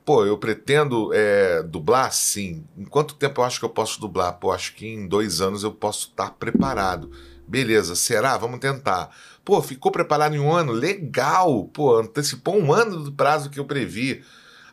[0.07, 2.13] Pô, eu pretendo é, dublar?
[2.13, 2.63] Sim.
[2.77, 4.39] Em quanto tempo eu acho que eu posso dublar?
[4.39, 7.11] Pô, acho que em dois anos eu posso estar preparado.
[7.45, 8.37] Beleza, será?
[8.37, 9.13] Vamos tentar.
[9.43, 10.71] Pô, ficou preparado em um ano?
[10.71, 11.65] Legal!
[11.73, 14.23] Pô, antecipou um ano do prazo que eu previ.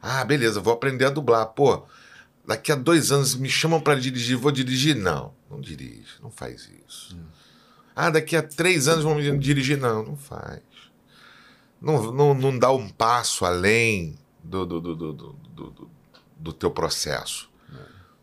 [0.00, 1.46] Ah, beleza, vou aprender a dublar.
[1.46, 1.84] Pô,
[2.46, 4.94] daqui a dois anos me chamam para dirigir, vou dirigir?
[4.94, 7.16] Não, não dirige, não faz isso.
[7.16, 7.24] Hum.
[7.96, 9.78] Ah, daqui a três anos vão me dirigir?
[9.78, 10.62] Não, não faz.
[11.82, 15.90] Não, não, não dá um passo além do, do, do, do,
[16.38, 17.50] do, teu processo.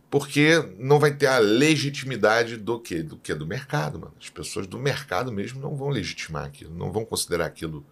[0.10, 3.02] Porque não vai ter a legitimidade do que?
[3.02, 3.34] Do que?
[3.34, 4.14] Do mercado, mano.
[4.22, 7.86] As pessoas do mercado mesmo não vão legitimar aquilo, não vão considerar aquilo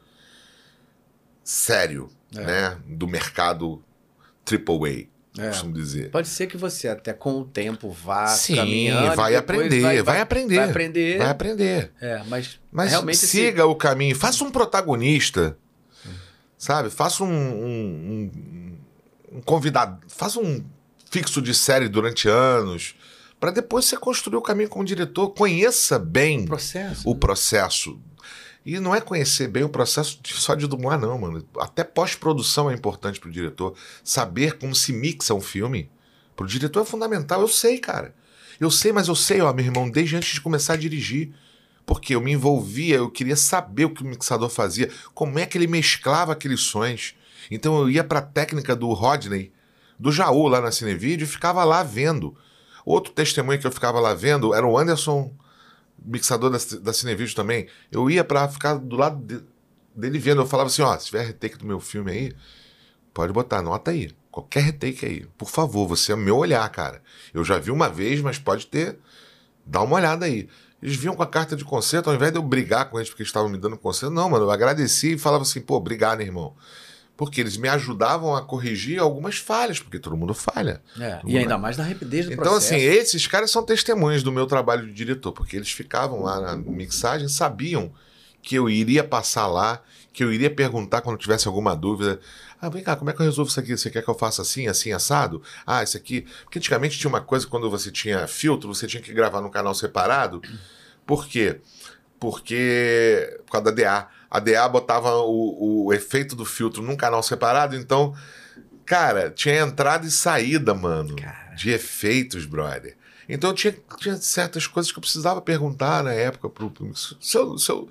[1.41, 2.41] sério, é.
[2.41, 2.77] né?
[2.85, 3.81] Do mercado
[4.45, 5.07] AAA.
[5.37, 5.47] É.
[5.47, 6.11] Costumo dizer.
[6.11, 9.15] Pode ser que você até com o tempo vá Sim, caminhando.
[9.15, 10.55] Vai aprender, vai, vai, vai, aprender.
[10.55, 11.17] Vai aprender.
[11.17, 11.91] Vai aprender.
[12.01, 13.61] É, mas, mas realmente siga esse...
[13.61, 14.15] o caminho.
[14.15, 15.57] Faça um protagonista
[16.59, 16.89] Sabe?
[16.89, 18.31] Faça um, um,
[19.31, 20.61] um, convidado, faça um
[21.09, 22.95] fixo de série durante anos,
[23.39, 25.29] para depois você construir o caminho como diretor.
[25.29, 27.09] Conheça bem o processo.
[27.09, 27.19] O né?
[27.19, 27.99] processo.
[28.65, 31.47] E não é conhecer bem o processo só de dublar, não, mano.
[31.57, 33.73] Até pós-produção é importante para o diretor.
[34.03, 35.89] Saber como se mixa um filme.
[36.35, 37.39] Para o diretor é fundamental.
[37.39, 38.13] Eu sei, cara.
[38.59, 41.33] Eu sei, mas eu sei, ó, meu irmão, desde antes de começar a dirigir
[41.89, 45.57] porque eu me envolvia, eu queria saber o que o mixador fazia, como é que
[45.57, 47.15] ele mesclava aqueles sons.
[47.49, 49.51] Então eu ia para a técnica do Rodney,
[49.97, 52.37] do Jaú lá na Cinevídeo e ficava lá vendo.
[52.85, 55.33] Outro testemunho que eu ficava lá vendo era o Anderson,
[56.05, 56.91] mixador da, da
[57.35, 57.67] também.
[57.91, 59.43] Eu ia para ficar do lado de,
[59.95, 60.41] dele vendo.
[60.41, 62.33] Eu falava assim: ó, se tiver retake do meu filme aí,
[63.15, 64.11] pode botar, nota aí.
[64.29, 65.25] Qualquer retake aí.
[65.35, 67.01] Por favor, você é meu olhar, cara.
[67.33, 68.99] Eu já vi uma vez, mas pode ter.
[69.65, 70.47] Dá uma olhada aí.
[70.81, 73.21] Eles vinham com a carta de conserto, ao invés de eu brigar com eles porque
[73.21, 76.55] eles estavam me dando conserto, não, mano, eu agradeci e falava assim, pô, obrigado, irmão.
[77.17, 80.81] Porque eles me ajudavam a corrigir algumas falhas, porque todo mundo falha.
[80.97, 82.73] É, e ainda mais na rapidez do então, processo.
[82.75, 86.39] Então, assim, esses caras são testemunhas do meu trabalho de diretor, porque eles ficavam lá
[86.39, 87.91] na mixagem, sabiam
[88.41, 89.81] que eu iria passar lá,
[90.13, 92.21] que eu iria perguntar quando tivesse alguma dúvida.
[92.61, 93.77] Ah, vem cá, como é que eu resolvo isso aqui?
[93.77, 95.41] Você quer que eu faça assim, assim, assado?
[95.65, 96.25] Ah, isso aqui.
[96.43, 99.73] Porque antigamente tinha uma coisa, quando você tinha filtro, você tinha que gravar num canal
[99.73, 100.41] separado.
[101.05, 101.61] Por quê?
[102.19, 103.39] Porque.
[103.45, 104.07] Por causa da DA.
[104.29, 108.13] A DA botava o, o efeito do filtro num canal separado, então.
[108.85, 111.15] Cara, tinha entrada e saída, mano.
[111.15, 111.55] Cara.
[111.55, 112.97] De efeitos, brother.
[113.29, 116.71] Então tinha, tinha certas coisas que eu precisava perguntar na época pro.
[116.71, 117.87] pro se eu, se eu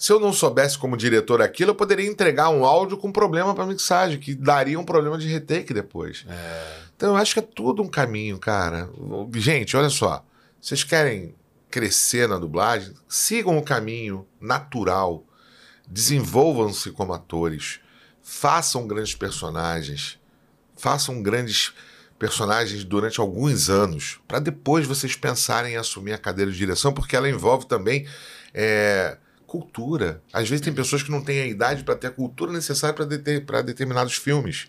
[0.00, 3.66] se eu não soubesse como diretor aquilo, eu poderia entregar um áudio com problema para
[3.66, 6.24] mixagem, que daria um problema de retake depois.
[6.26, 6.78] É.
[6.96, 8.88] Então eu acho que é tudo um caminho, cara.
[9.34, 10.24] Gente, olha só.
[10.58, 11.34] Vocês querem
[11.70, 12.94] crescer na dublagem?
[13.06, 15.22] Sigam o caminho natural.
[15.86, 17.78] Desenvolvam-se como atores.
[18.22, 20.18] Façam grandes personagens.
[20.78, 21.74] Façam grandes
[22.18, 27.14] personagens durante alguns anos, para depois vocês pensarem em assumir a cadeira de direção, porque
[27.14, 28.06] ela envolve também.
[28.54, 29.18] É,
[29.50, 30.22] cultura.
[30.32, 33.04] Às vezes tem pessoas que não têm a idade para ter a cultura necessária para
[33.04, 34.68] deter, determinados filmes.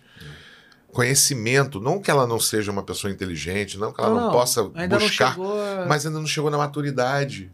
[0.90, 4.64] Conhecimento, não que ela não seja uma pessoa inteligente, não que ela não, não possa
[4.64, 5.86] buscar, a...
[5.86, 7.50] mas ainda não chegou na maturidade.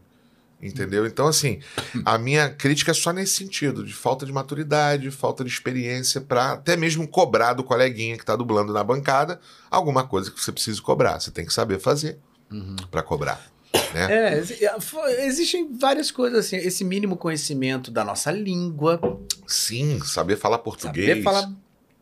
[0.61, 1.05] Entendeu?
[1.05, 1.61] Então, assim,
[2.03, 6.53] a minha crítica é só nesse sentido, de falta de maturidade, falta de experiência, para
[6.53, 9.39] até mesmo cobrar do coleguinha que está dublando na bancada
[9.71, 11.19] alguma coisa que você precisa cobrar.
[11.19, 12.19] Você tem que saber fazer
[12.51, 12.75] uhum.
[12.91, 13.39] para cobrar.
[13.93, 14.07] Né?
[14.09, 16.57] É, é existem várias coisas assim.
[16.57, 18.99] Esse mínimo conhecimento da nossa língua.
[19.47, 21.07] Sim, saber falar português.
[21.07, 21.51] Saber falar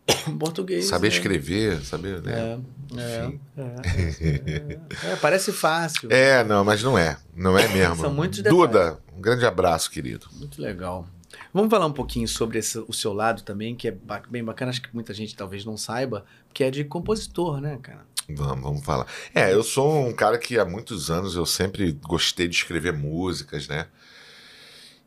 [0.40, 0.86] português.
[0.86, 1.12] Saber é.
[1.12, 2.22] escrever, saber.
[2.22, 2.60] Né?
[2.96, 6.12] É, é, é, é, parece fácil.
[6.12, 7.18] É, não, mas não é.
[7.36, 7.98] Não é mesmo.
[7.98, 8.60] São muitos detalhes.
[8.60, 10.28] Duda, um grande abraço, querido.
[10.34, 11.08] Muito legal.
[11.54, 13.98] Vamos falar um pouquinho sobre esse, o seu lado também, que é
[14.30, 18.06] bem bacana, acho que muita gente talvez não saiba, que é de compositor, né, cara?
[18.30, 19.08] Vamos, vamos falar.
[19.34, 23.68] É, eu sou um cara que há muitos anos eu sempre gostei de escrever músicas,
[23.68, 23.88] né?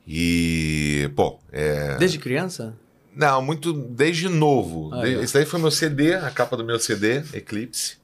[0.07, 1.97] E, bom, é...
[1.97, 2.77] Desde criança?
[3.15, 4.91] Não, muito desde novo.
[4.95, 7.99] Ah, Esse daí foi meu CD, a capa do meu CD, Eclipse.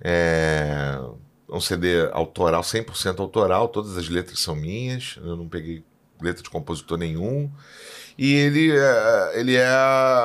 [0.00, 0.98] É
[1.52, 5.82] um CD autoral, 100% autoral, todas as letras são minhas, eu não peguei
[6.20, 7.50] letra de compositor nenhum.
[8.22, 9.72] E ele, é, ele é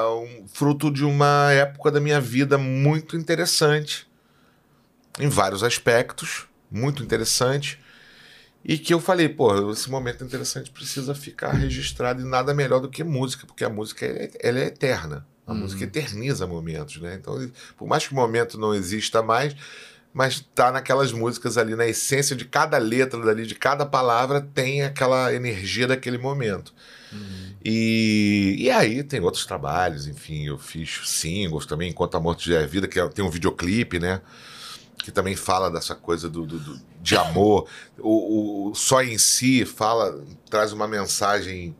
[0.09, 4.05] um fruto de uma época da minha vida muito interessante.
[5.17, 7.79] em vários aspectos, muito interessante.
[8.65, 12.89] E que eu falei, pô, esse momento interessante precisa ficar registrado e nada melhor do
[12.89, 14.05] que música, porque a música
[14.41, 15.25] ela é eterna.
[15.47, 15.59] A uhum.
[15.59, 17.15] música eterniza momentos, né?
[17.15, 19.55] Então, por mais que o momento não exista mais,
[20.13, 24.83] mas tá naquelas músicas ali, na essência de cada letra dali, de cada palavra, tem
[24.83, 26.73] aquela energia daquele momento.
[27.13, 27.54] Uhum.
[27.67, 32.61] E, e aí tem outros trabalhos, enfim, eu fiz singles também, Enquanto a Morte Já
[32.61, 34.21] é Vida, que é, tem um videoclipe, né?
[34.99, 37.67] Que também fala dessa coisa do, do, do de amor.
[37.97, 41.75] O, o só em si fala, traz uma mensagem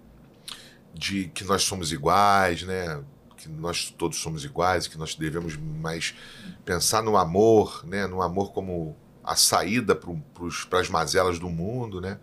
[0.91, 3.03] de que nós somos iguais, né?
[3.37, 6.15] que nós todos somos iguais, que nós devemos mais
[6.63, 8.07] pensar no amor, né?
[8.07, 12.01] no amor como a saída para as mazelas do mundo.
[12.01, 12.17] Né?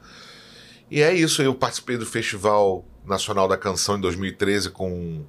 [0.91, 5.25] E é isso, eu participei do Festival Nacional da Canção em 2013 com...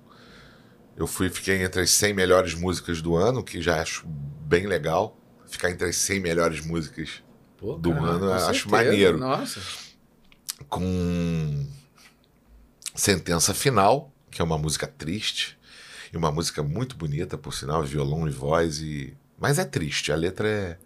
[0.96, 5.18] Eu fui, fiquei entre as 100 melhores músicas do ano, que já acho bem legal.
[5.48, 7.24] Ficar entre as 100 melhores músicas
[7.58, 8.70] Pô, do cara, ano, acho certeza.
[8.70, 9.18] maneiro.
[9.18, 9.60] Nossa.
[10.70, 11.68] Com
[12.96, 15.58] Sentença Final, que é uma música triste.
[16.14, 18.80] E uma música muito bonita, por sinal, violão e voz.
[18.80, 19.18] E...
[19.40, 20.78] Mas é triste, a letra é.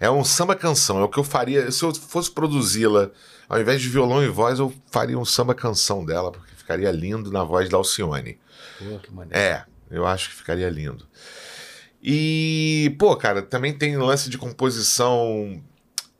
[0.00, 1.70] É um samba canção, é o que eu faria.
[1.70, 3.12] Se eu fosse produzi-la,
[3.48, 7.30] ao invés de violão e voz, eu faria um samba canção dela, porque ficaria lindo
[7.30, 8.38] na voz da Alcione.
[8.78, 9.38] Pô, que maneiro.
[9.38, 11.06] É, eu acho que ficaria lindo.
[12.02, 15.62] E, pô, cara, também tem lance de composição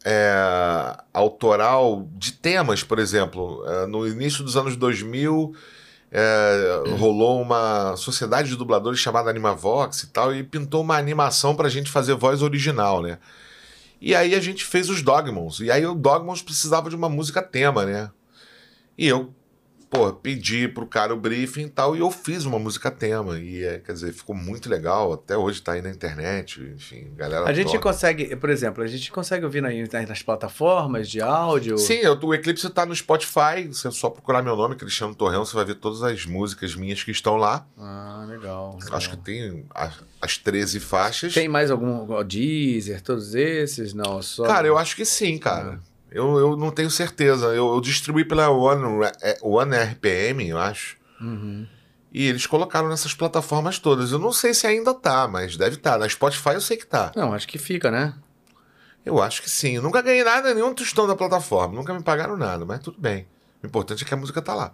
[0.05, 3.65] é, autoral de temas, por exemplo.
[3.67, 5.55] É, no início dos anos 2000,
[6.11, 11.69] é, rolou uma sociedade de dubladores chamada Animavox e tal, e pintou uma animação pra
[11.69, 13.19] gente fazer voz original, né?
[14.07, 15.61] E aí a gente fez os Dogmons.
[15.61, 18.11] E aí o Dogmons precisava de uma música tema, né?
[18.99, 19.35] E eu
[19.95, 23.39] pô, pedi pro cara o briefing e tal, e eu fiz uma música tema.
[23.39, 25.13] E, é, quer dizer, ficou muito legal.
[25.13, 27.49] Até hoje tá aí na internet, enfim, galera.
[27.49, 31.79] A gente consegue, por exemplo, a gente consegue ouvir nas plataformas de áudio?
[31.79, 33.69] Sim, eu, o Eclipse tá no Spotify.
[33.69, 37.03] Você é só procurar meu nome, Cristiano Torrão, você vai ver todas as músicas minhas
[37.03, 37.67] que estão lá.
[37.79, 38.77] Ah, legal.
[38.81, 38.97] legal.
[38.97, 41.33] Acho que tem as, as 13 faixas.
[41.33, 43.95] Tem mais algum Deezer, todos esses?
[43.95, 44.45] Não, só.
[44.45, 45.81] Cara, eu acho que sim, cara.
[45.81, 45.94] Ah.
[46.15, 47.47] Eu, eu não tenho certeza.
[47.47, 50.97] Eu, eu distribuí pela One, é, One RPM, eu acho.
[51.21, 51.67] Uhum.
[52.13, 54.13] E eles colocaram nessas plataformas todas.
[54.13, 55.95] Eu não sei se ainda tá, mas deve estar.
[55.95, 55.99] Tá.
[55.99, 57.11] Na Spotify eu sei que tá.
[57.17, 58.15] Não, acho que fica, né?
[59.05, 59.75] Eu acho que sim.
[59.75, 61.75] Eu nunca ganhei nada, nenhum tostão da plataforma.
[61.75, 63.27] Nunca me pagaram nada, mas tudo bem.
[63.61, 64.73] O importante é que a música tá lá.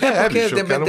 [0.00, 0.84] É, é porque bicho, depende,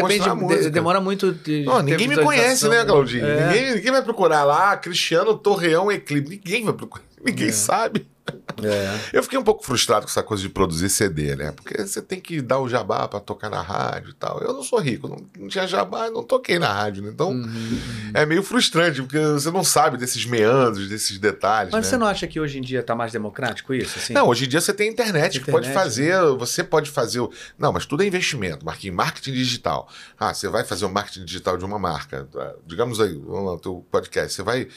[0.72, 1.32] demora muito.
[1.32, 3.24] De, não, ninguém me conhece, né, Claudinho?
[3.24, 3.48] É.
[3.48, 6.32] Ninguém, ninguém vai procurar lá Cristiano Torreão Eclipse.
[6.32, 7.11] Ninguém vai procurar.
[7.24, 7.52] Ninguém é.
[7.52, 8.08] sabe.
[8.64, 9.00] É.
[9.18, 11.52] Eu fiquei um pouco frustrado com essa coisa de produzir CD, né?
[11.52, 14.40] Porque você tem que dar o jabá para tocar na rádio e tal.
[14.40, 17.10] Eu não sou rico, não, não tinha jabá, não toquei na rádio, né?
[17.14, 18.12] Então uhum, uhum.
[18.14, 21.72] é meio frustrante, porque você não sabe desses meandros, desses detalhes.
[21.72, 21.90] Mas né?
[21.90, 23.98] você não acha que hoje em dia tá mais democrático isso?
[23.98, 24.14] Assim?
[24.14, 26.36] Não, hoje em dia você tem internet, internet que pode fazer, né?
[26.38, 27.20] você pode fazer.
[27.20, 27.32] O...
[27.58, 29.90] Não, mas tudo é investimento, marketing, marketing digital.
[30.20, 32.28] Ah, você vai fazer o marketing digital de uma marca.
[32.66, 34.68] Digamos aí, vamos lá, teu podcast, você vai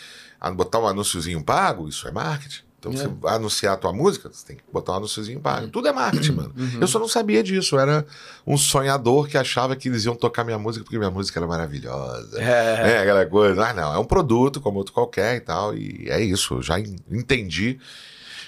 [0.52, 2.62] botar um anúnciozinho pago, isso é marketing.
[2.78, 2.96] Então, é.
[2.96, 5.68] você anunciar a tua música, você tem que botar um anúnciozinho pago.
[5.68, 6.54] Tudo é marketing, mano.
[6.56, 6.78] Uhum.
[6.80, 7.76] Eu só não sabia disso.
[7.76, 8.06] Eu era
[8.46, 12.38] um sonhador que achava que eles iam tocar minha música porque minha música era maravilhosa.
[12.40, 13.68] É, é aquela coisa.
[13.68, 15.74] Ah, não, é um produto como outro qualquer e tal.
[15.74, 16.54] E é isso.
[16.54, 17.78] Eu já entendi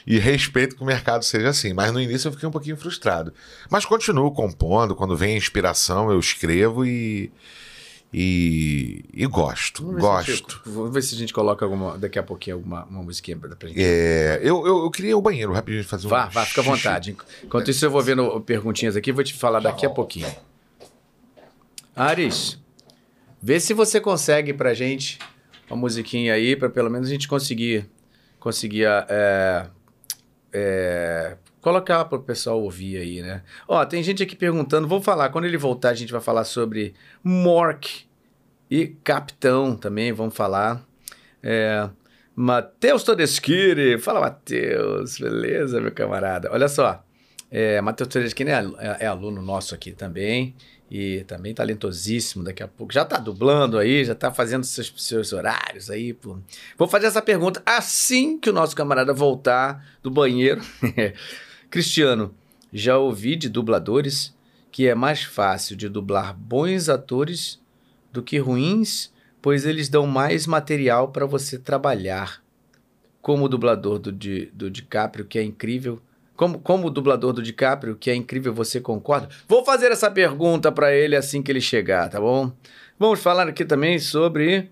[0.06, 1.72] e respeito que o mercado seja assim.
[1.72, 3.32] Mas no início eu fiquei um pouquinho frustrado.
[3.70, 4.94] Mas continuo compondo.
[4.94, 7.32] Quando vem a inspiração, eu escrevo e
[8.18, 10.30] e, e gosto, vamos gosto.
[10.30, 13.68] Gente, vamos ver se a gente coloca alguma, daqui a pouquinho alguma uma musiquinha pra
[13.68, 13.78] gente.
[13.78, 16.08] É, eu, eu, eu queria o banheiro rapidinho fazer um.
[16.08, 17.14] Vá, vá, fica à vontade.
[17.44, 20.34] Enquanto isso, eu vou vendo perguntinhas aqui vou te falar daqui a pouquinho.
[21.94, 22.58] Ares,
[23.42, 25.18] vê se você consegue pra gente
[25.68, 27.86] uma musiquinha aí, pra pelo menos a gente conseguir,
[28.40, 29.66] conseguir é,
[30.54, 33.42] é, colocar para o pessoal ouvir aí, né?
[33.68, 36.94] Ó, tem gente aqui perguntando, vou falar, quando ele voltar a gente vai falar sobre
[37.22, 38.05] Mork
[38.70, 40.84] e Capitão também, vamos falar.
[41.42, 41.88] É,
[42.34, 46.50] Matheus Todeschini, fala Matheus, beleza, meu camarada?
[46.52, 47.04] Olha só,
[47.50, 50.54] é, Matheus Todeschini é, é, é aluno nosso aqui também,
[50.90, 52.92] e também talentosíssimo daqui a pouco.
[52.92, 56.12] Já está dublando aí, já está fazendo seus, seus horários aí.
[56.12, 56.38] Pô.
[56.78, 60.60] Vou fazer essa pergunta assim que o nosso camarada voltar do banheiro.
[61.70, 62.34] Cristiano,
[62.72, 64.34] já ouvi de dubladores
[64.70, 67.58] que é mais fácil de dublar bons atores
[68.16, 72.42] do que ruins, pois eles dão mais material para você trabalhar.
[73.20, 76.00] Como o dublador do, Di, do DiCaprio, que é incrível.
[76.34, 79.28] Como, como o dublador do DiCaprio, que é incrível, você concorda?
[79.48, 82.52] Vou fazer essa pergunta para ele assim que ele chegar, tá bom?
[82.98, 84.70] Vamos falar aqui também sobre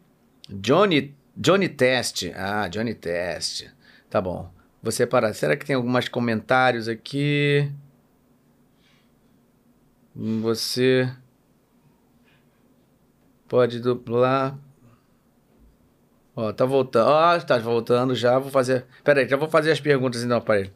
[0.48, 2.30] Johnny Johnny Test.
[2.34, 3.66] Ah, Johnny Test.
[4.08, 4.50] Tá bom.
[4.82, 5.32] Você para.
[5.34, 7.70] Será que tem alguns comentários aqui?
[10.14, 11.10] Você
[13.54, 14.58] pode dublar.
[16.34, 17.06] Ó, tá voltando.
[17.08, 18.36] Ó, tá voltando já.
[18.36, 18.84] Vou fazer.
[19.04, 20.72] Pera aí, já vou fazer as perguntas então para ele.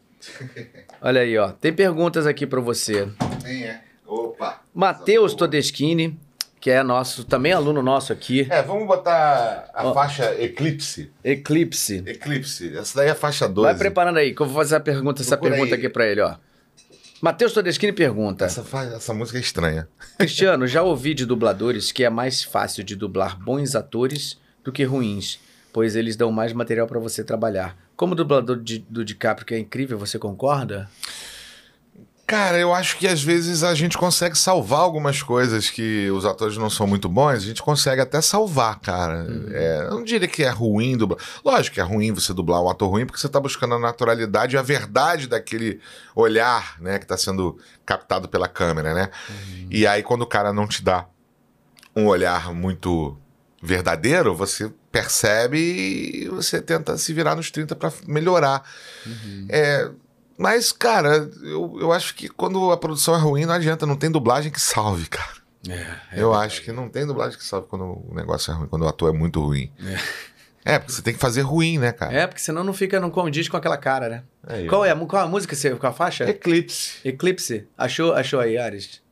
[1.02, 1.50] Olha aí, ó.
[1.50, 3.08] Tem perguntas aqui para você.
[3.44, 3.82] Quem é?
[4.06, 4.62] Opa!
[4.72, 6.16] Matheus Todeschini,
[6.60, 8.46] que é nosso, também aluno nosso aqui.
[8.48, 9.92] É, vamos botar a Ó.
[9.92, 11.10] faixa Eclipse.
[11.24, 12.04] Eclipse.
[12.06, 12.76] Eclipse.
[12.78, 13.70] Essa daí é a faixa 12.
[13.70, 15.80] Vai preparando aí, que eu vou fazer a pergunta, essa pergunta aí.
[15.80, 16.36] aqui para ele, ó.
[17.20, 18.64] Matheus Todeschini pergunta: Essa,
[18.94, 19.88] essa música é estranha.
[20.18, 24.84] Cristiano, já ouvi de dubladores que é mais fácil de dublar bons atores do que
[24.84, 25.38] ruins,
[25.72, 27.76] pois eles dão mais material para você trabalhar.
[27.96, 30.88] Como dublador de- do DiCaprio, que é incrível, você concorda?
[32.28, 36.58] Cara, eu acho que às vezes a gente consegue salvar algumas coisas que os atores
[36.58, 39.26] não são muito bons, a gente consegue até salvar, cara.
[39.50, 41.18] É, eu não diria que é ruim dublar.
[41.42, 44.56] Lógico que é ruim você dublar um ator ruim, porque você tá buscando a naturalidade
[44.56, 45.80] e a verdade daquele
[46.14, 49.10] olhar, né, que tá sendo captado pela câmera, né?
[49.70, 51.06] E aí, quando o cara não te dá
[51.96, 53.16] um olhar muito
[53.62, 58.62] verdadeiro, você percebe e você tenta se virar nos 30 para melhorar.
[59.48, 59.90] É,
[60.38, 64.10] mas, cara, eu, eu acho que quando a produção é ruim, não adianta, não tem
[64.10, 65.36] dublagem que salve, cara.
[65.68, 68.82] É, eu acho que não tem dublagem que salve quando o negócio é ruim, quando
[68.82, 69.70] o ator é muito ruim.
[70.64, 72.12] É, porque você tem que fazer ruim, né, cara?
[72.12, 74.22] É, porque senão não fica, não condiz com aquela cara, né?
[74.46, 76.28] É, Qual é, a qual a música, qual a faixa?
[76.28, 76.98] Eclipse.
[77.04, 77.66] Eclipse.
[77.76, 79.02] Achou, achou aí, Ares?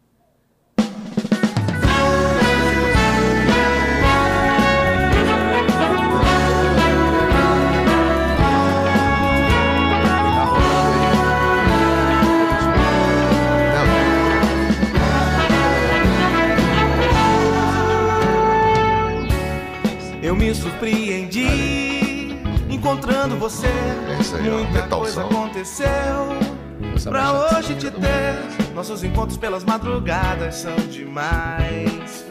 [20.46, 22.36] Me surpreendi
[22.70, 23.66] encontrando você.
[23.66, 25.26] É isso aí, ó, Muita coisa metalzão.
[25.26, 28.72] aconteceu pra hoje te ter.
[28.74, 32.24] Nossos encontros pelas madrugadas são demais.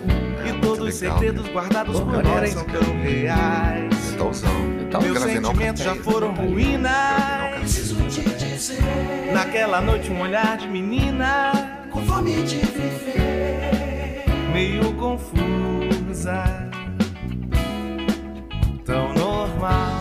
[0.46, 4.12] É, e muito todos os segredos guardados Pô, por nós são tão reais.
[4.12, 4.60] Metalzão.
[4.60, 6.94] Metal- Meus sentimentos já foram ruínas.
[9.34, 11.52] Naquela noite, um olhar de menina.
[11.92, 14.24] Com fome de viver.
[14.54, 16.44] Meio confusa.
[18.86, 20.00] Tão normal.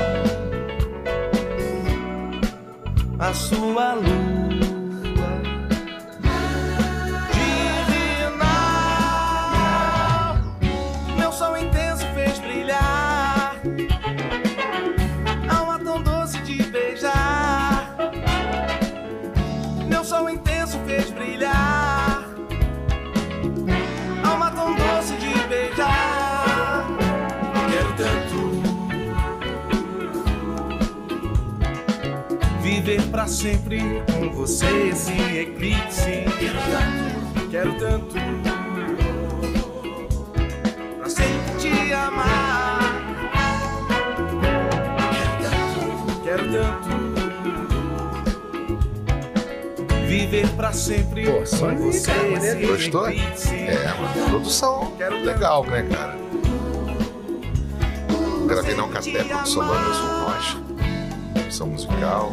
[3.18, 4.23] A sua lua.
[33.24, 33.80] Pra sempre
[34.12, 36.24] com você esse eclipse.
[36.38, 38.14] Quero tanto, quero tanto
[40.98, 43.02] pra sempre te amar.
[46.22, 46.88] Quero tanto
[50.06, 52.66] viver pra sempre Pô, só com você cara.
[52.66, 53.08] Gostou?
[53.08, 53.54] eclipse.
[53.54, 56.18] É, uma produção Quero legal, né, cara?
[58.46, 60.63] Gravei na Alcaté, produção Anderson Rocha.
[61.54, 62.32] Produção musical.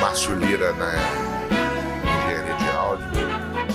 [0.00, 0.92] Márcio Lira na
[2.02, 3.28] engenharia de áudio,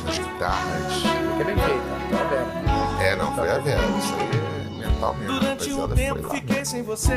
[0.04, 0.94] nas guitarras.
[0.94, 3.02] Fica bem feito, tá aberto.
[3.02, 3.82] É, não, foi a Vera.
[3.98, 5.40] Isso aí é mental mesmo.
[5.40, 6.34] Durante um tempo lá.
[6.36, 7.14] fiquei sem você.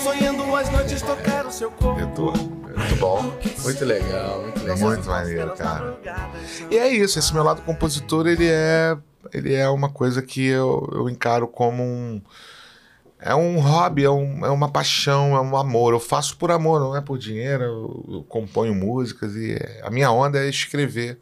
[0.00, 1.98] Sonhando as noites tocar o seu corpo.
[1.98, 2.60] Retorno.
[2.76, 3.32] Muito bom.
[3.64, 4.78] Muito legal, muito legal.
[4.78, 5.98] Muito maneiro, cara.
[6.70, 8.96] E é isso, esse meu lado compositor, ele é,
[9.32, 12.22] ele é uma coisa que eu, eu encaro como um.
[13.22, 15.92] É um hobby, é, um- é uma paixão, é um amor.
[15.92, 17.62] Eu faço por amor, não é por dinheiro.
[17.64, 21.20] Eu, eu componho músicas e é- a minha onda é escrever.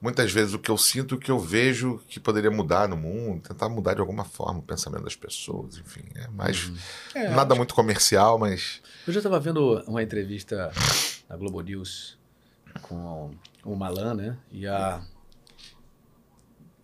[0.00, 3.40] Muitas vezes o que eu sinto, o que eu vejo que poderia mudar no mundo,
[3.48, 6.04] tentar mudar de alguma forma o pensamento das pessoas, enfim.
[6.14, 6.70] É mais.
[7.14, 8.80] É, nada muito comercial, mas.
[9.08, 10.70] Hoje eu tava vendo uma entrevista
[11.28, 12.16] na Globo News
[12.82, 13.32] com
[13.64, 14.36] o Malan, né?
[14.52, 15.02] E a.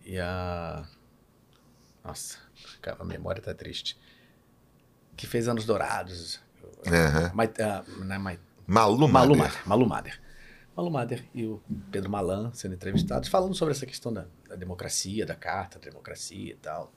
[0.03, 0.83] E a.
[2.03, 2.37] Nossa,
[2.81, 3.97] cara, a memória tá triste.
[5.15, 6.39] Que fez Anos Dourados.
[6.87, 7.31] Ah,
[8.03, 9.61] não é Mai- Malu Malu Mader.
[9.67, 10.21] Malu Mader.
[10.75, 15.25] Malu Mader e o Pedro Malan sendo entrevistados, falando sobre essa questão da, da democracia,
[15.25, 16.91] da carta da democracia e tal.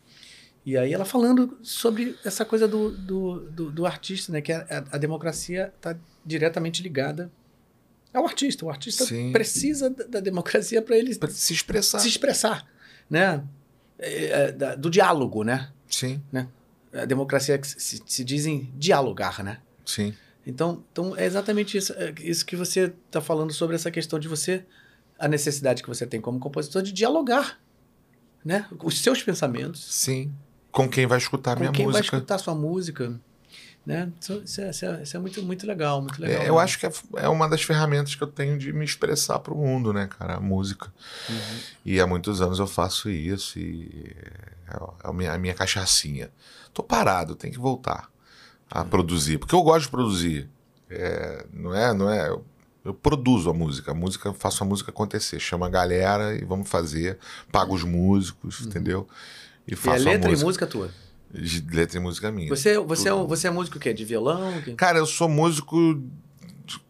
[0.66, 4.40] E aí ela falando sobre essa coisa do, do, do, do artista, né?
[4.40, 7.30] Que a, a- a democracia está diretamente ligada
[8.12, 8.64] ao artista.
[8.66, 9.30] O artista Sim.
[9.32, 12.00] precisa da, da democracia para ele Pra se expressar.
[12.00, 12.66] se expressar,
[13.08, 13.44] né?
[13.98, 15.70] É, é, da- do diálogo, né?
[15.88, 16.20] Sim.
[16.32, 16.48] né?
[16.92, 19.58] A democracia que se, se dizem dialogar, né?
[19.84, 20.14] Sim.
[20.46, 24.28] Então, então é exatamente isso, é isso que você está falando sobre essa questão de
[24.28, 24.64] você,
[25.18, 27.60] a necessidade que você tem como compositor de dialogar,
[28.44, 28.66] né?
[28.82, 30.32] Os seus pensamentos Sim.
[30.70, 32.16] Com quem vai escutar a com minha quem vai música.
[32.16, 33.20] escutar sua música,
[33.88, 34.12] né?
[34.20, 36.42] Isso, isso é, isso é- isso é muito, muito legal, muito legal.
[36.42, 39.38] É, eu acho que é, é uma das ferramentas que eu tenho de me expressar
[39.38, 40.34] pro mundo, né, cara?
[40.34, 40.92] A música.
[41.28, 41.58] Uhum.
[41.86, 44.14] E há muitos anos eu faço isso e
[44.68, 46.30] é a minha, a minha cachaçinha.
[46.74, 48.10] Tô parado, tem que voltar
[48.70, 49.38] a produzir.
[49.38, 50.48] Porque eu gosto de produzir.
[50.90, 52.28] É, não é, não é.
[52.28, 52.44] Eu,
[52.84, 53.90] eu produzo a música.
[53.92, 55.40] A música, faço a música acontecer.
[55.40, 57.18] Chama a galera e vamos fazer.
[57.50, 59.08] Pago os músicos, entendeu?
[59.66, 60.46] E E é faço letra a e música.
[60.46, 60.90] música tua.
[61.32, 62.48] De Letra e música minha.
[62.48, 63.28] Você, você, é, um- Tudo.
[63.28, 63.92] você é músico o quê?
[63.92, 64.60] De violão?
[64.62, 65.76] Que- Cara, eu sou músico.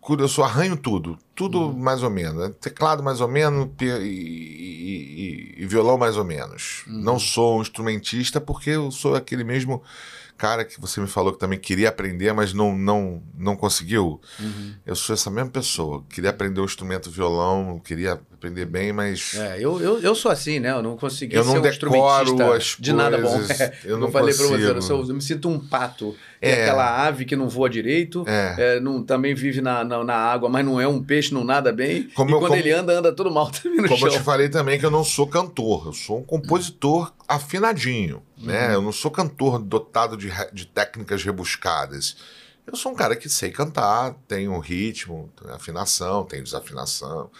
[0.08, 1.18] Eu sou arranho tudo.
[1.34, 1.78] Tudo Uhum.
[1.78, 2.34] mais ou menos.
[2.48, 2.54] né?
[2.60, 6.84] Teclado mais ou menos e, e- e- e violão mais ou menos.
[6.86, 7.00] Uhum.
[7.02, 9.82] Não sou um instrumentista porque eu sou aquele mesmo
[10.38, 14.20] cara que você me falou que também queria aprender, mas não, não, não conseguiu.
[14.38, 14.72] Uhum.
[14.86, 16.04] Eu sou essa mesma pessoa.
[16.08, 19.34] Queria aprender o instrumento violão, queria aprender bem, mas.
[19.34, 20.70] É, eu, eu, eu sou assim, né?
[20.70, 23.36] Eu não consegui Eu não ser um decoro instrumentista as de nada bom.
[23.58, 26.14] É, eu eu não falei pra você, eu, sou- eu me sinto um pato.
[26.40, 26.50] É.
[26.50, 26.62] É.
[26.62, 28.76] aquela ave que não voa direito, É.
[28.76, 31.72] é, não, também vive na, na, na água, mas não é um peixe, não nada
[31.72, 32.08] bem.
[32.14, 34.20] Como e eu- quando como- ele anda, anda tudo mal também no Como eu chão.
[34.20, 38.74] te falei também que eu não sou cantor, eu sou um compositor afinadinho, né?
[38.74, 42.16] Eu não sou cantor dotado de, de técnicas rebuscadas.
[42.66, 47.30] Eu sou um cara que sei cantar, tenho ritmo, tenho afinação, tenho desafinação,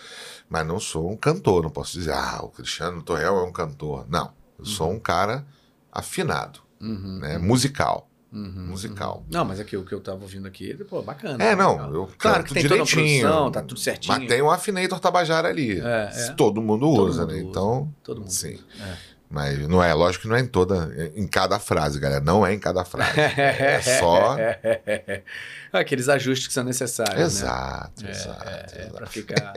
[0.48, 4.06] mas não sou um cantor, não posso dizer, ah, o Cristiano Torrel é um cantor.
[4.08, 5.46] Não, eu sou um cara
[5.92, 7.36] afinado, Uhum, né?
[7.38, 9.18] Musical, uhum, musical.
[9.18, 9.24] uhum.
[9.30, 11.42] Não, mas aqui o que eu tava ouvindo aqui, pô, bacana.
[11.44, 11.92] É, não, legal.
[11.94, 14.16] eu Claro canto que tem toda a direitinho, produção, tá tudo certinho.
[14.18, 15.78] Mas tem um afinator tabajara ali.
[15.80, 16.32] É, é.
[16.32, 17.40] Todo mundo Todo usa, mundo né?
[17.40, 17.48] usa.
[17.50, 18.54] Então, Todo mundo sim.
[18.54, 18.64] usa.
[18.82, 19.17] É.
[19.30, 22.20] Mas não é, lógico que não é em toda, em cada frase, galera.
[22.20, 23.20] Não é em cada frase.
[23.20, 24.36] É só.
[25.72, 27.24] Aqueles ajustes que são necessários, né?
[27.24, 28.48] Exato, É, exato.
[28.48, 28.94] é, é, exato.
[28.94, 29.52] pra ficar,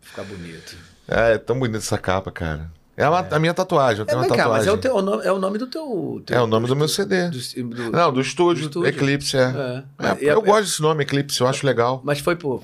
[0.00, 0.76] ficar bonito.
[1.06, 2.70] É, é tão bonita essa capa, cara.
[2.96, 4.68] É, uma- a minha tatuagem, eu É, tenho uma vem cá, mas tatuagem.
[4.70, 6.22] é o, teu, o nome, é o nome do teu...
[6.24, 7.28] teu É o nome do meu CD.
[7.28, 8.88] do- do- Não, do estúdio, do estúdio.
[8.88, 9.84] Eclipse, é.
[9.98, 10.06] É.
[10.06, 12.00] É, eu gosto desse nome, Eclipse, eu acho legal.
[12.02, 12.62] Mas foi por,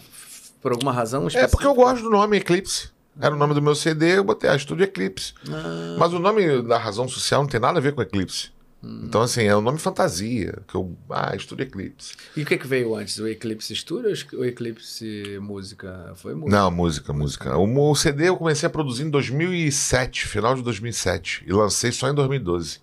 [0.62, 2.88] por alguma razão É porque eu gosto do nome Eclipse.
[3.20, 5.34] Era o nome do meu CD, eu botei, ah, Estúdio Eclipse.
[5.48, 8.50] Ah, Mas o nome da razão social não tem nada a ver com Eclipse.
[8.82, 9.02] Hum.
[9.04, 10.58] Então, assim, é um nome fantasia.
[10.66, 12.14] Que eu, ah, Estúdio Eclipse.
[12.34, 13.18] E o que, que veio antes?
[13.18, 16.12] O Eclipse Studio ou o Eclipse Música?
[16.16, 16.56] Foi música?
[16.56, 17.58] Não, música, música.
[17.58, 21.44] O, o CD eu comecei a produzir em 2007, final de 2007.
[21.46, 22.78] E lancei só em 2012.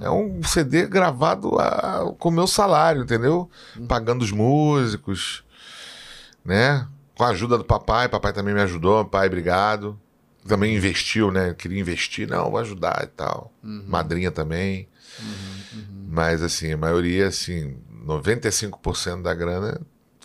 [0.00, 3.50] É um CD gravado a- com o meu salário, entendeu?
[3.88, 5.42] Pagando os músicos,
[6.44, 6.86] né?
[7.20, 8.08] Com a ajuda do papai.
[8.08, 9.04] Papai também me ajudou.
[9.04, 10.00] Pai, obrigado.
[10.48, 11.52] Também investiu, né?
[11.52, 12.26] Queria investir.
[12.26, 13.52] Não, vou ajudar e tal.
[13.86, 14.88] Madrinha também.
[16.08, 17.76] Mas, assim, a maioria, assim,
[18.06, 19.78] 95% da grana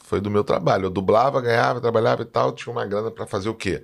[0.06, 0.86] foi do meu trabalho.
[0.86, 3.84] Eu dublava, ganhava, trabalhava e tal, tinha uma grana pra fazer o quê?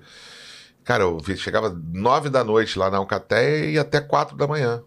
[0.82, 4.82] Cara, eu chegava nove da noite lá na Alcateia e até quatro da manhã.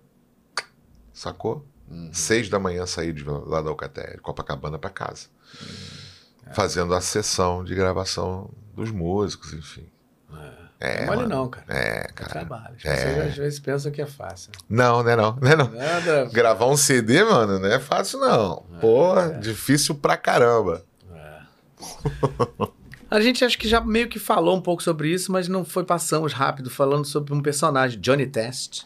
[1.14, 1.64] Sacou?
[2.12, 5.28] Seis da manhã saí de lá da Alcateia, de Copacabana pra casa.
[6.54, 9.88] Fazendo a sessão de gravação dos músicos, enfim.
[10.80, 11.30] É, não mole mano.
[11.36, 11.66] não, cara.
[11.70, 12.30] É, É cara.
[12.30, 12.76] trabalho.
[12.78, 13.06] As É.
[13.06, 14.52] pessoas às vezes pensam que é fácil.
[14.70, 15.70] Não, né não, né não.
[15.72, 16.26] Nada.
[16.26, 18.64] Gravar um CD, mano, não é fácil não.
[18.82, 20.84] Porra, difícil pra caramba.
[23.10, 25.84] A gente acho que já meio que falou um pouco sobre isso, mas não foi
[25.86, 28.84] passamos rápido falando sobre um personagem, Johnny Test.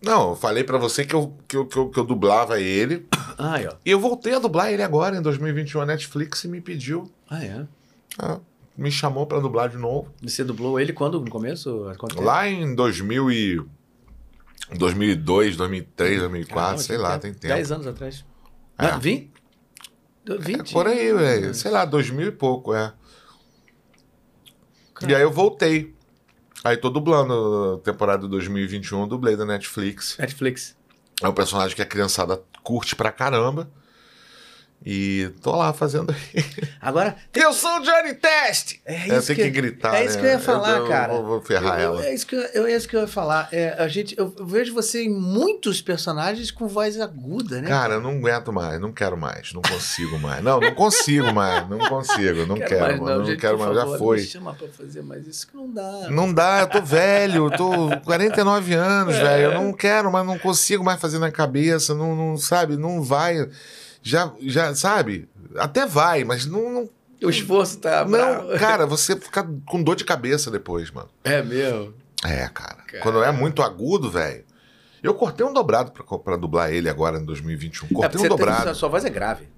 [0.00, 3.06] Não, eu falei pra você que eu, que, eu, que, eu, que eu dublava ele.
[3.40, 3.76] Ah, ó.
[3.84, 5.80] E eu voltei a dublar ele agora, em 2021.
[5.82, 7.64] A Netflix me pediu, Ah, é.
[8.18, 8.40] ah,
[8.76, 10.12] me chamou pra dublar de novo.
[10.20, 11.20] Você dublou ele quando?
[11.20, 11.86] No começo?
[12.16, 13.62] Lá em 2000 e...
[14.76, 17.54] 2002, 2003, 2004, Caramba, sei lá, tem tempo.
[17.54, 18.24] 10 anos atrás.
[18.76, 18.90] É.
[18.90, 19.30] Não, 20?
[20.28, 20.72] É 20?
[20.72, 21.54] por aí, velho.
[21.54, 22.92] Sei lá, 2000 e pouco, é.
[25.06, 25.94] E aí eu voltei.
[26.64, 30.16] Aí tô dublando a temporada de 2021, eu dublei da Netflix.
[30.18, 30.76] Netflix.
[31.22, 33.68] É um personagem que a criançada curte pra caramba.
[34.86, 36.14] E tô lá fazendo.
[36.80, 38.76] Agora, Eu sou o Johnny Test!
[38.86, 39.96] é Eu isso tenho que, gritar.
[39.96, 40.20] É isso né?
[40.20, 41.12] que eu ia falar, eu, eu cara.
[41.14, 42.06] Vou, vou ferrar Eu- ela.
[42.06, 43.48] É isso que eu, eu- é isso que eu ia falar.
[43.50, 47.68] É, a gente, eu vejo você em muitos personagens com voz aguda, né?
[47.68, 50.42] Cara, eu não aguento mais, não quero mais, não consigo mais.
[50.44, 53.74] Não, não consigo mais, não consigo, não quero, mais mano, não, gente, quero por mais,
[53.76, 54.16] já favor, foi.
[54.18, 56.06] Me chama pra fazer mais isso que não dá.
[56.08, 59.22] Não dá, eu tô velho, eu tô 49 anos, É.
[59.24, 59.42] velho.
[59.52, 63.48] Eu não quero, mas não consigo mais fazer na cabeça, não, não sabe, não vai.
[64.02, 65.28] Já, já, sabe?
[65.56, 66.72] Até vai, mas não.
[66.72, 66.88] Não,
[67.22, 68.48] O esforço tá não, bravo.
[68.58, 71.08] cara, você fica com dor de cabeça depois, mano.
[71.24, 71.94] É mesmo.
[72.24, 72.76] É, cara.
[72.86, 73.02] Cara.
[73.02, 74.44] Quando é muito agudo, velho,
[75.02, 77.86] Eu cortei um dobrado pra, pra dublar ele agora em 2021.
[77.86, 78.62] É, Cortei porque um você tem- dobrado.
[78.64, 79.48] sua, sua voz é grave.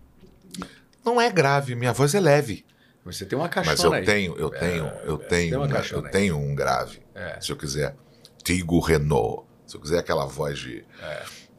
[1.04, 2.64] Não é grave, minha voz é leve.
[3.04, 4.04] Você tem uma caixona Mas eu aí.
[4.04, 6.12] tenho, eu tenho, eu tem tenho, uma caixona eu aí.
[6.12, 7.00] tenho um grave.
[7.14, 7.38] É.
[7.40, 7.96] Se eu quiser.
[8.44, 9.44] Tigo Renault.
[9.66, 10.84] Se eu quiser aquela voz de.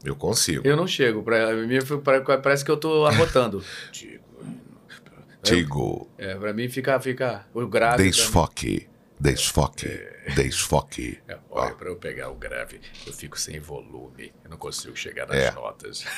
[0.04, 0.66] Eu consigo.
[0.66, 1.22] Eu não chego.
[1.22, 1.48] Pra,
[2.22, 3.62] pra- parece que eu tô arrotando.
[5.42, 6.08] Tigo.
[6.18, 8.02] É, pra mim fica, fica o grave.
[8.04, 8.88] mim- Desfoque.
[9.18, 9.88] Desfoque.
[10.36, 11.18] Desfoque.
[11.28, 14.32] É, olha, pra eu pegar o grave, eu fico sem volume.
[14.44, 15.50] Eu não consigo chegar nas É.
[15.52, 16.04] notas.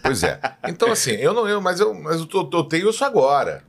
[0.00, 0.38] Pois é.
[0.68, 1.48] Então, assim, eu não.
[1.48, 3.64] Eu, mas eu, mas eu, tô- eu tenho isso agora.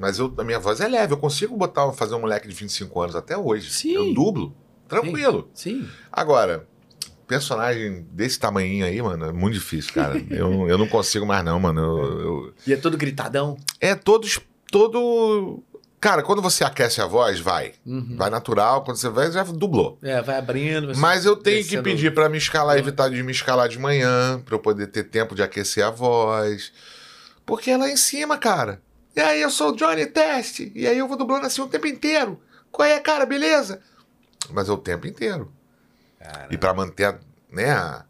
[0.00, 1.12] Mas eu, a minha voz é leve.
[1.12, 3.70] Eu consigo botar, fazer um moleque de 25 anos até hoje.
[3.70, 3.92] Sim.
[3.94, 4.56] Eu dublo.
[4.88, 5.48] Tranquilo.
[5.54, 5.88] Sim.
[6.10, 6.66] Agora,
[7.28, 10.14] personagem desse tamanhinho aí, mano, é muito difícil, cara.
[10.30, 11.80] eu, eu não consigo mais, não, mano.
[11.80, 13.56] Eu- eu, E é todo gritadão.
[13.80, 14.40] É todos.
[14.72, 15.62] Todo.
[16.00, 17.72] Cara, quando você aquece a voz, vai.
[17.84, 18.16] Uhum.
[18.16, 18.82] Vai natural.
[18.84, 19.98] Quando você vai, já dublou.
[20.02, 20.96] É, vai abrindo.
[20.96, 24.54] Mas eu tenho que pedir pra me escalar, evitar de me escalar de manhã, pra
[24.54, 26.72] eu poder ter tempo de aquecer a voz.
[27.44, 28.80] Porque é lá em cima, cara.
[29.16, 30.60] E aí, eu sou o Johnny Test.
[30.74, 32.40] E aí eu vou dublando assim o tempo inteiro.
[32.70, 33.26] Qual é, cara?
[33.26, 33.80] Beleza?
[34.50, 35.50] Mas é o tempo inteiro.
[36.50, 37.18] E pra manter a,
[37.50, 38.04] né, a,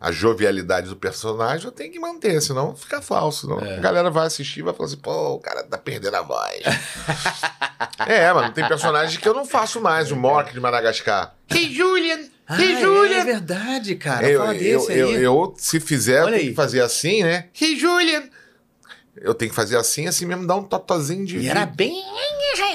[0.00, 3.42] a jovialidade do personagem, eu tenho que manter, senão fica falso.
[3.46, 3.76] Senão É.
[3.76, 6.60] a galera vai assistir e vai falar assim, pô, o cara tá perdendo a voz.
[8.06, 11.34] é, mano, tem personagens que eu não faço mais, o Mork de Madagascar.
[11.50, 12.20] Hey, Julian!
[12.46, 13.24] Ah, Hey, é, Julian!
[13.24, 14.28] verdade, cara.
[14.28, 15.22] eu, Fala eu, desse eu, aí.
[15.22, 16.48] eu, se fizer, eu Olha tenho aí.
[16.50, 17.46] que fazer assim, né?
[17.58, 18.24] Hey, Julian!
[19.16, 21.38] Eu tenho que fazer assim, assim mesmo, dar um totozinho de...
[21.38, 22.02] E era bem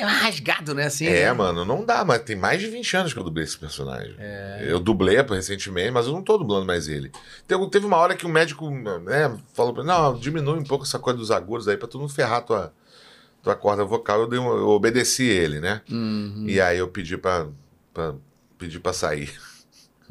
[0.03, 0.85] rasgado, né?
[0.85, 1.33] Assim, É, né?
[1.33, 4.15] mano, não dá, mas tem mais de 20 anos que eu dublei esse personagem.
[4.17, 4.65] É.
[4.67, 7.11] Eu dublei recentemente, mas eu não tô dublando mais ele.
[7.47, 10.99] Teve, uma hora que o médico né, falou pra mim, não, diminui um pouco essa
[10.99, 12.73] coisa dos agudos aí pra tu não ferrar tua,
[13.41, 14.21] tua corda vocal.
[14.21, 15.81] Eu, dei eu obedeci ele, né?
[15.89, 16.45] Uhum.
[16.47, 17.47] E aí eu pedi pra,
[17.93, 18.13] pra,
[18.57, 19.33] pedi pra sair.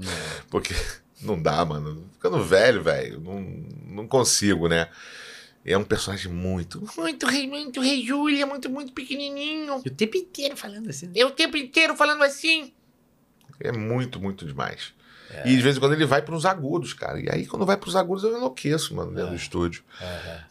[0.01, 0.05] É.
[0.51, 0.75] Porque
[1.23, 2.05] não dá, mano.
[2.15, 3.41] Ficando velho, velho, não,
[3.87, 4.89] não consigo, né?
[5.65, 9.83] É um personagem muito, muito rei, muito rei Júlia, muito, muito pequenininho.
[9.85, 11.11] E o tempo inteiro falando assim.
[11.15, 12.73] É o tempo inteiro falando assim.
[13.61, 14.95] É muito, muito demais.
[15.45, 17.21] E de vez em quando ele vai pros agudos, cara.
[17.21, 19.85] E aí, quando vai pros agudos, eu enlouqueço, mano, dentro do estúdio.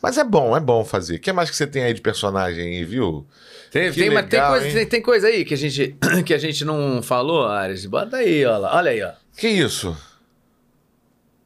[0.02, 1.16] Mas é bom, é bom fazer.
[1.16, 3.26] O que mais que você tem aí de personagem aí, viu?
[3.72, 6.38] Tem, tem, mas tem, legal, coisa, tem, tem coisa aí que a, gente, que a
[6.38, 7.86] gente não falou, Ares.
[7.86, 8.76] Bota aí, lá.
[8.76, 9.14] Olha aí, ó.
[9.36, 9.98] Que isso?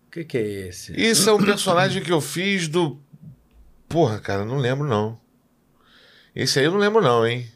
[0.08, 0.94] O que, que é esse?
[1.00, 3.00] Isso é um personagem que eu fiz do.
[3.92, 5.20] Porra, cara, não lembro não.
[6.36, 7.50] Esse aí eu não lembro não, hein?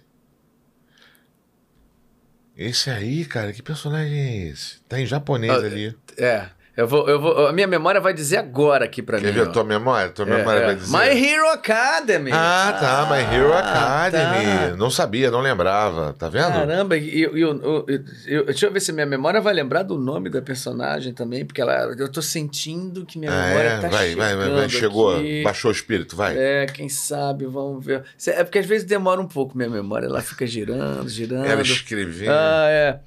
[2.57, 4.79] Esse aí, cara, que personagem é esse?
[4.87, 5.97] Tá em japonês Ah, ali.
[6.17, 6.49] É.
[6.77, 9.31] Eu vou, eu vou, a minha memória vai dizer agora aqui pra Quer mim.
[9.31, 10.09] ver a tua memória?
[10.09, 10.65] Tua É, memória é.
[10.65, 10.91] vai dizer.
[10.97, 12.31] My Hero Academy.
[12.33, 14.71] Ah, tá, My Hero Ah, Academy.
[14.71, 14.75] tá.
[14.75, 16.13] Não sabia, não lembrava.
[16.19, 16.51] Tá vendo?
[16.51, 17.85] Caramba, e eu, eu, eu-
[18.27, 21.61] eu- deixa eu ver se minha memória vai lembrar do nome da personagem também, porque
[21.61, 23.77] ela, eu tô sentindo que minha Ah, memória é?
[23.79, 24.45] tá vai, vai, vai, vai.
[24.49, 25.43] chegando Chegou, aqui.
[25.43, 26.35] baixou o espírito, vai.
[26.37, 28.03] É, quem sabe, vamos ver.
[28.27, 31.45] É porque às vezes demora um pouco minha memória, ela fica girando, girando.
[31.45, 32.31] Ela escrevendo.
[32.31, 32.99] Ah, é.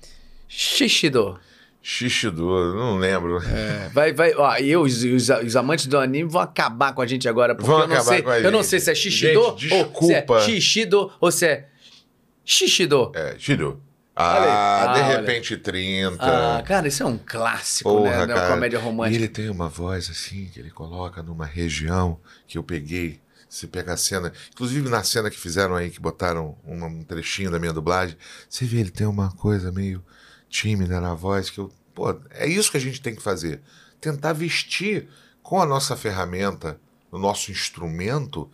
[0.49, 1.39] Shishido.
[1.91, 3.39] Xixidor, não lembro.
[3.43, 7.01] É, vai, vai, ó, e eu, os, os, os amantes do anime vão acabar com
[7.01, 9.59] a gente agora, porque Vão eu não sei, eu não sei se é Gente, ou
[9.59, 10.27] se é
[11.19, 11.69] ou se é
[12.45, 13.11] Shishido.
[13.15, 13.35] É.
[14.15, 14.49] Olha aí.
[14.51, 15.17] Ah, Ah, de olha.
[15.21, 16.17] repente 30.
[16.21, 18.51] Ah, cara, isso é um clássico, Porra, né, cara.
[18.55, 19.17] comédia E romântica.
[19.17, 23.19] ele tem uma voz assim, que ele coloca numa região que eu peguei.
[23.49, 27.51] Se pega a cena, inclusive na cena que fizeram aí, que botaram um, um trechinho
[27.51, 28.15] da minha dublagem,
[28.47, 30.05] você vê, ele tem uma coisa meio
[30.51, 31.71] tímida na voz que eu.
[31.99, 33.61] Pô, é isso que a gente tem que fazer.
[34.01, 35.09] Tentar vestir
[35.43, 36.79] com a nossa ferramenta,
[37.11, 38.49] o nosso instrumento,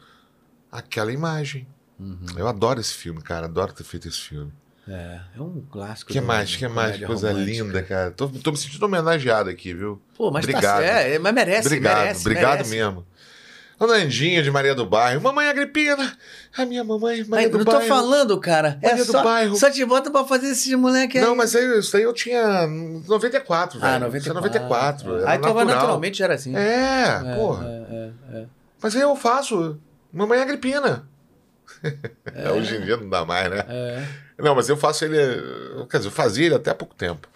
[0.72, 1.68] aquela imagem.
[2.00, 2.24] Uhum.
[2.38, 3.44] Eu adoro esse filme, cara.
[3.44, 4.50] Adoro ter feito esse filme.
[4.88, 6.10] É, é um clássico.
[6.10, 6.56] que mais?
[6.56, 6.98] que mais?
[7.04, 7.52] Coisa romântica.
[7.52, 8.10] linda, cara.
[8.12, 10.00] Tô, tô me sentindo homenageado aqui, viu?
[10.16, 10.80] Pô, mas Obrigado.
[10.80, 12.70] tá é, mas merece, obrigado, merece, obrigado merece.
[12.70, 13.06] mesmo.
[13.78, 15.20] A Nandinha de Maria do Bairro.
[15.20, 16.16] Mamãe Agripina.
[16.56, 17.80] A minha mamãe, Maria do não Bairro.
[17.82, 18.78] tô falando, cara.
[18.80, 19.56] É Maria do só, Bairro.
[19.56, 21.24] só te bota pra fazer esses moleque aí.
[21.24, 22.66] Não, mas aí, isso aí eu tinha
[23.08, 23.92] 94, velho.
[23.92, 24.30] Ah, Isso 94.
[24.30, 25.16] é 94.
[25.16, 25.66] Era Aí tava natural.
[25.76, 26.54] naturalmente, era assim.
[26.56, 27.66] É, porra.
[27.66, 28.44] É, é, é.
[28.80, 29.76] Mas aí eu faço.
[30.12, 31.08] Mamãe Agripina.
[32.56, 33.64] Hoje em dia não dá mais, né?
[33.68, 34.04] É,
[34.38, 35.16] Não, mas eu faço ele.
[35.90, 37.28] Quer dizer, eu fazia ele até há pouco tempo.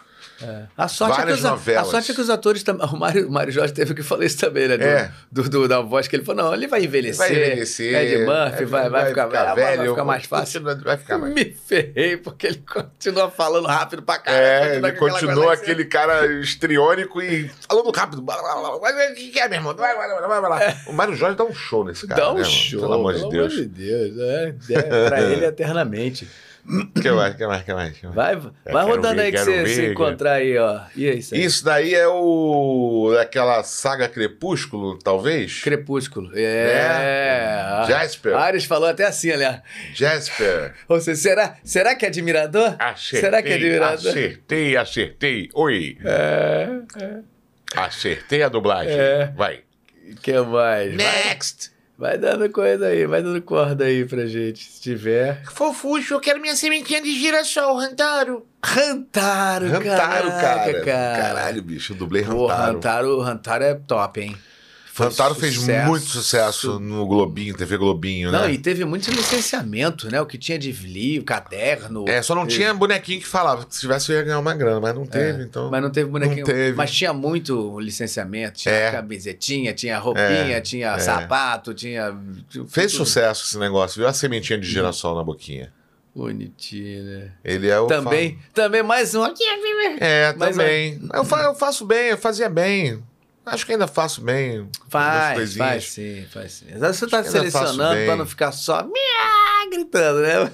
[0.42, 0.62] É.
[0.76, 1.88] A sorte, é que Várias os, a novelas.
[1.88, 2.86] sorte é que os atores também.
[2.86, 4.76] O Mário, o Mário Jorge teve que falar isso também, né?
[4.76, 5.12] Do, É.
[5.30, 7.28] do, do- da voz que ele falou: não, ele vai envelhecer.
[7.28, 7.94] Vai envelhecer.
[7.94, 9.76] Ed Murphy vai, vai, ficar, vai, velho.
[9.78, 10.62] vai ficar mais fácil.
[10.62, 14.44] Vai ficar mais Me ferrei, porque ele continua falando rápido pra caralho.
[14.44, 15.62] É, ele continua coisa assim.
[15.62, 18.24] aquele cara histriônico e falando rápido.
[18.26, 18.80] O
[19.14, 19.74] que é, meu irmão?
[19.74, 20.76] Vai, vai, vai, vai, vai.
[20.86, 22.20] O Mário Jorge dá um show nesse cara.
[22.20, 22.80] Dá um né, show.
[22.80, 23.52] Pelo amor de Deus.
[23.54, 24.18] de Deus.
[24.18, 26.28] É, é, pra ele eternamente.
[27.00, 27.96] Que mais, que mais, que mais?
[27.96, 28.14] que mais?
[28.14, 28.36] Vai,
[28.70, 30.80] vai rodando ver, aí que você ver, se encontrar aí, ó.
[30.94, 31.44] E é isso aí.
[31.44, 33.10] Isso daí é o.
[33.14, 35.62] daquela saga Crepúsculo, talvez?
[35.62, 36.30] Crepúsculo.
[36.34, 37.84] É.
[37.88, 38.36] Jasper.
[38.36, 39.60] Ares falou até assim, aliás.
[39.94, 40.74] Jasper.
[40.88, 42.76] Ou seja, será, será que é admirador?
[42.78, 44.10] Acertei, será que é admirador?
[44.10, 45.48] Acertei, acertei.
[45.54, 45.96] Oi.
[46.04, 46.68] É.
[47.74, 48.92] Acertei a dublagem.
[48.92, 49.32] É.
[49.34, 49.60] Vai.
[50.22, 50.94] que mais?
[50.94, 51.70] Next.
[51.70, 51.77] vai
[52.16, 55.42] dando coisa aí, vai dando corda aí pra gente, se tiver.
[55.50, 58.46] Fofuxo, eu quero minha sementinha de girassol, Rantaro.
[58.64, 60.84] Rantaro, Rantaro, caraca, cara.
[60.84, 61.22] cara.
[61.22, 62.72] Caralho, bicho, eu dublei Pô, Rantaro.
[62.72, 64.36] Rantaro, Rantaro é top, hein?
[64.98, 65.86] Foi Rantaro fez sucesso.
[65.86, 68.52] muito sucesso no Globinho, TV Globinho, Não, né?
[68.52, 70.20] e teve muito licenciamento, né?
[70.20, 72.04] O que tinha de livro, caderno.
[72.08, 73.64] É, só não tinha bonequinho que falava.
[73.70, 75.68] Se tivesse, eu ia ganhar uma grana, mas não teve, então.
[75.68, 76.38] É, Mas não teve bonequinho.
[76.38, 76.76] Não teve.
[76.76, 78.58] Mas tinha muito licenciamento.
[78.58, 78.90] Tinha É.
[78.90, 80.98] camisetinha, tinha roupinha, É, tinha é.
[80.98, 82.12] sapato, tinha.
[82.68, 83.04] Fez tudo.
[83.06, 84.08] sucesso esse negócio, viu?
[84.08, 85.72] A sementinha de girassol na boquinha.
[86.14, 87.30] Bonitinho, né?
[87.44, 87.86] Ele é o.
[87.86, 89.44] Também, também mais um aqui.
[90.00, 91.00] É, Mas, também.
[91.14, 93.00] Eu, fa- eu faço bem, eu fazia bem.
[93.50, 94.68] Acho que ainda faço bem.
[94.88, 96.66] Faz, faz sim, faz sim.
[96.78, 100.52] Você tá faço selecionando pra não ficar só miá, gritando, né?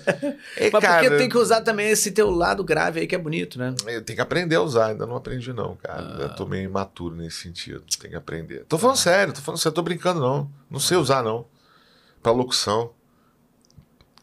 [0.58, 3.18] E, Mas cara, porque tem que usar também esse teu lado grave aí que é
[3.18, 3.74] bonito, né?
[3.86, 6.16] Eu tenho que aprender a usar, ainda não aprendi, não, cara.
[6.18, 6.22] Ah.
[6.22, 7.82] Eu tô meio imaturo nesse sentido.
[8.00, 8.64] Tem que aprender.
[8.68, 10.50] Tô falando sério, tô falando sério, tô brincando, não.
[10.70, 11.46] Não sei usar, não.
[12.22, 12.90] Pra locução.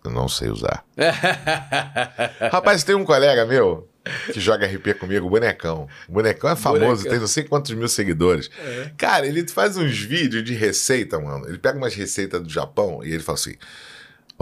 [0.04, 0.84] Eu não sei usar.
[2.52, 3.88] Rapaz, tem um colega meu
[4.34, 5.88] que joga RP comigo, o Bonecão.
[6.08, 7.12] O Bonecão é famoso, Bonecão.
[7.12, 8.50] tem não sei quantos mil seguidores.
[8.98, 11.48] Cara, ele faz uns vídeos de receita, mano.
[11.48, 13.56] Ele pega umas receitas do Japão e ele fala assim: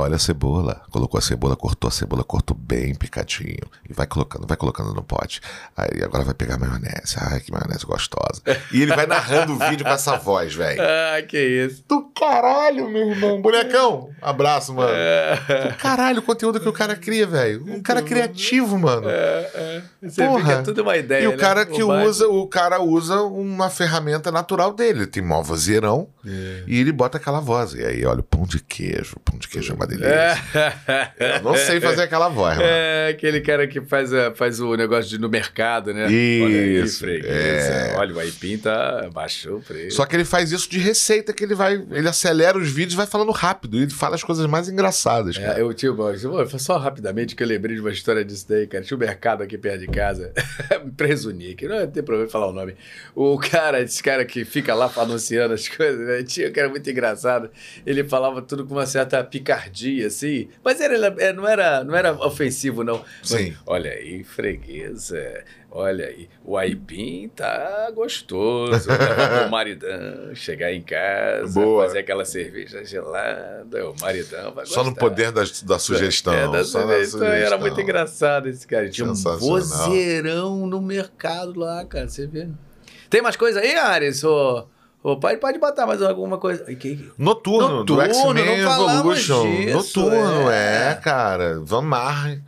[0.02, 0.82] Olha a cebola.
[0.92, 3.60] Colocou a cebola, cortou a cebola, cortou bem picadinho.
[3.90, 5.42] E vai colocando, vai colocando no pote.
[5.76, 7.16] Aí agora vai pegar a maionese.
[7.18, 8.42] Ai, que maionese gostosa.
[8.72, 10.82] E ele vai narrando o vídeo com essa voz, velho.
[10.82, 11.84] ah, que isso.
[11.88, 13.42] Do caralho, meu irmão.
[13.42, 14.92] Bonecão, abraço, mano.
[14.94, 17.64] É, Do caralho o conteúdo que o cara cria, velho.
[17.68, 19.10] Um cara criativo, mano.
[19.10, 19.82] é, é.
[20.10, 20.40] Você Porra.
[20.50, 21.24] fica tudo uma ideia.
[21.24, 21.38] E o né?
[21.38, 22.08] cara que Bobagem.
[22.08, 25.00] usa, o cara usa uma ferramenta natural dele.
[25.00, 26.64] Ele tem mó vozeirão É.
[26.68, 27.74] e ele bota aquela voz.
[27.74, 29.16] E aí, olha, o pão de queijo.
[29.18, 31.10] O pão de queijo é uma delícia.
[31.38, 32.68] Eu não sei fazer aquela voz, mano.
[32.70, 36.12] É, aquele cara que faz, a- faz o negócio de no mercado, né?
[36.12, 37.94] Isso, Olha aí, é.
[37.98, 39.98] Olha, o Aipim tá, baixou o preço.
[39.98, 41.74] Só que ele faz isso de receita, que ele vai.
[41.92, 43.78] Ele acelera os vídeos e vai falando rápido.
[43.78, 45.58] E ele fala as coisas mais engraçadas, cara.
[45.58, 48.68] É, eu tinha uma, eu- só rapidamente que eu lembrei de uma história disso daí,
[48.68, 48.84] cara.
[48.84, 50.32] Tinha um mercado aqui perto de casa,
[50.96, 52.76] Presunique, não tem problema falar o nome.
[53.16, 56.24] O cara, esse cara que fica lá anunciando as coisas, né?
[56.24, 57.50] Tinha um cara muito engraçado.
[57.86, 60.48] Ele falava tudo com uma certa picardia, assim.
[60.64, 63.04] Mas era, é, não, era, não era ofensivo, não.
[63.20, 63.56] Mas, Sim.
[63.66, 65.44] olha aí, freguesa.
[65.72, 68.90] Olha aí, o aipim tá gostoso.
[68.90, 71.86] Levar pro maridão, chegar em casa, Boa.
[71.86, 76.34] fazer aquela cerveja gelada, o maridão vai Só no poder da, da sugestão.
[76.34, 77.24] É, da só sugestão.
[77.24, 77.60] Era sugestão.
[77.60, 78.90] muito engraçado esse cara.
[78.90, 82.08] Tinha um vozeirão no mercado lá, cara.
[82.10, 82.48] Você vê.
[83.08, 84.24] Tem mais coisa aí, Ares?
[84.24, 84.68] Ô,
[85.04, 86.64] ô, pai, pode botar mais alguma coisa.
[86.76, 89.44] Que- Noturno, do Noturno, X-Men não falamos Evolution.
[89.52, 90.92] disso, Noturno, é.
[90.92, 91.60] é, cara.
[91.62, 92.42] Van Marre.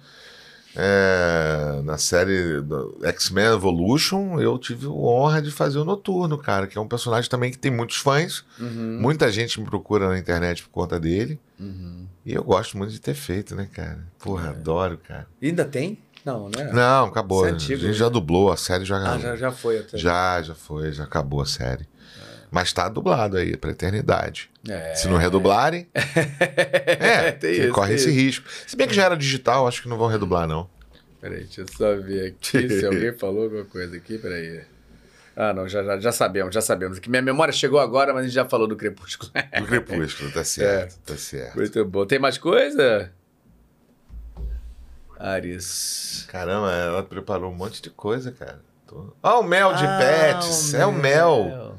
[0.73, 6.65] É, na série do X-Men Evolution, eu tive a honra de fazer o Noturno, cara,
[6.65, 8.45] que é um personagem também que tem muitos fãs.
[8.57, 11.37] Uhum, Muita gente me procura na internet por conta dele.
[11.59, 12.07] uhum.
[12.25, 13.99] E eu gosto muito de ter feito, né, cara?
[14.19, 15.27] Porra, adoro, cara.
[15.41, 15.97] Ainda tem?
[16.23, 16.69] Não, né?
[16.71, 17.45] Não, acabou.
[17.47, 17.93] É a antigo, gente né?
[17.93, 19.97] já dublou, a série já Ah, já, já foi até.
[19.97, 21.85] já, já foi, já acabou a série.
[22.51, 24.49] Mas tá dublado aí, pra eternidade.
[24.67, 24.93] É.
[24.93, 28.19] Se não redublarem, é, Tem isso, corre tem esse isso.
[28.19, 28.47] risco.
[28.67, 30.69] Se bem que já era digital, acho que não vão redublar, não.
[31.21, 34.17] Peraí, deixa eu só ver aqui se alguém falou alguma coisa aqui.
[34.17, 34.61] Peraí.
[35.33, 36.99] Ah, não, já, já, já sabemos, já sabemos.
[36.99, 39.31] Que minha memória chegou agora, mas a gente já falou do Crepúsculo.
[39.57, 41.55] Do Crepúsculo, tá certo, tá certo.
[41.55, 42.05] Muito bom.
[42.05, 43.09] Tem mais coisa?
[45.17, 46.25] Ares.
[46.27, 48.59] Caramba, ela preparou um monte de coisa, cara.
[48.87, 51.70] Tô- Ah, o mel de Ah, pets, é o mel.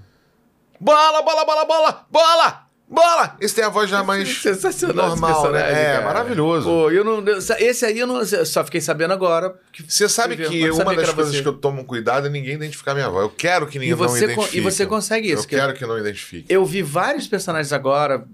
[0.83, 3.37] Bola, bola, bola, bola, bola, bola!
[3.41, 5.81] Esse tem a voz já mais Sensacional normal, esse personagem, né?
[5.83, 6.05] É, cara.
[6.07, 6.67] maravilhoso.
[6.69, 9.55] Pô, eu não, eu- esse aí eu não, eu só fiquei sabendo agora.
[9.73, 11.41] que- Você sabe eu que sabia uma das era coisas você.
[11.43, 13.23] que eu tomo cuidado é ninguém identificar minha voz.
[13.23, 14.59] Eu quero que ninguém não identifique.
[14.59, 15.45] e você consegue isso.
[15.45, 16.53] Eu que quero que não identifique.
[16.53, 18.25] Eu vi vários personagens agora,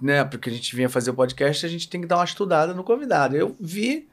[0.00, 0.22] né?
[0.22, 2.84] Porque a gente vinha fazer o podcast, a gente tem que dar uma estudada no
[2.84, 3.36] convidado.
[3.36, 4.08] Eu vi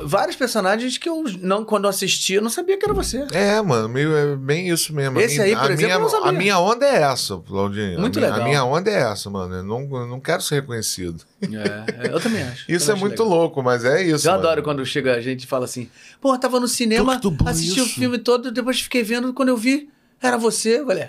[0.00, 3.26] vários personagens que eu, não, quando eu assisti, eu não sabia que era você.
[3.32, 5.20] É, mano, meio, é bem isso mesmo.
[5.20, 6.28] Esse aí, por a exemplo, minha, eu não sabia.
[6.28, 8.00] A minha onda é essa, Claudinho.
[8.00, 8.46] Muito a minha, legal.
[8.46, 9.54] A minha onda é essa, mano.
[9.54, 11.22] Eu não, eu não quero ser reconhecido.
[11.42, 12.64] É, é, eu também acho.
[12.70, 13.38] Isso Eu é acho muito legal.
[13.38, 14.26] louco, mas é isso.
[14.26, 14.44] Eu mano.
[14.44, 15.88] adoro quando chega a gente e fala assim:
[16.20, 19.88] pô, eu tava no cinema, assisti o filme todo, depois fiquei vendo, quando eu vi,
[20.20, 20.80] era você.
[20.80, 21.04] Eu falei,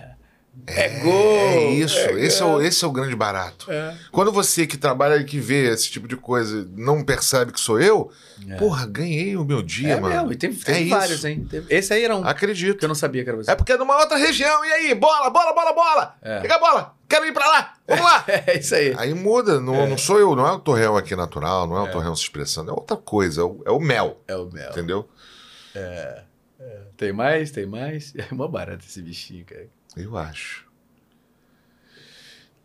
[0.67, 1.35] "É, É, gol!
[1.37, 3.71] É isso, é esse, é o, esse é o grande barato.
[3.71, 3.95] É.
[4.11, 7.79] Quando você que trabalha e que vê esse tipo de coisa não percebe que sou
[7.81, 8.11] eu,
[8.57, 10.13] porra, ganhei o meu dia, É mano.
[10.15, 11.47] mesmo, e teve, É vários, hein?
[11.49, 12.83] Teve- Esse aí era um que Acredito.
[12.83, 13.49] eu não sabia que era você.
[13.51, 14.63] É porque é numa outra região.
[14.65, 14.95] E aí?
[14.95, 16.15] Bola, bola, bola, bola!
[16.21, 16.39] É.
[16.41, 16.95] Pega a bola!
[17.07, 17.73] Quero ir pra lá!
[17.87, 18.25] Vamos lá!
[18.45, 18.93] É isso aí.
[18.97, 21.91] Aí muda, não, não sou eu, não é o torreão aqui natural, não é o
[21.91, 24.69] torreão se expressando, é outra coisa, é o, é o mel, É o Mel.
[24.69, 25.09] entendeu?
[26.97, 27.51] Tem mais?
[27.51, 28.13] Tem mais?
[28.17, 29.67] É mó barato esse bichinho, cara.
[30.01, 30.65] Eu acho.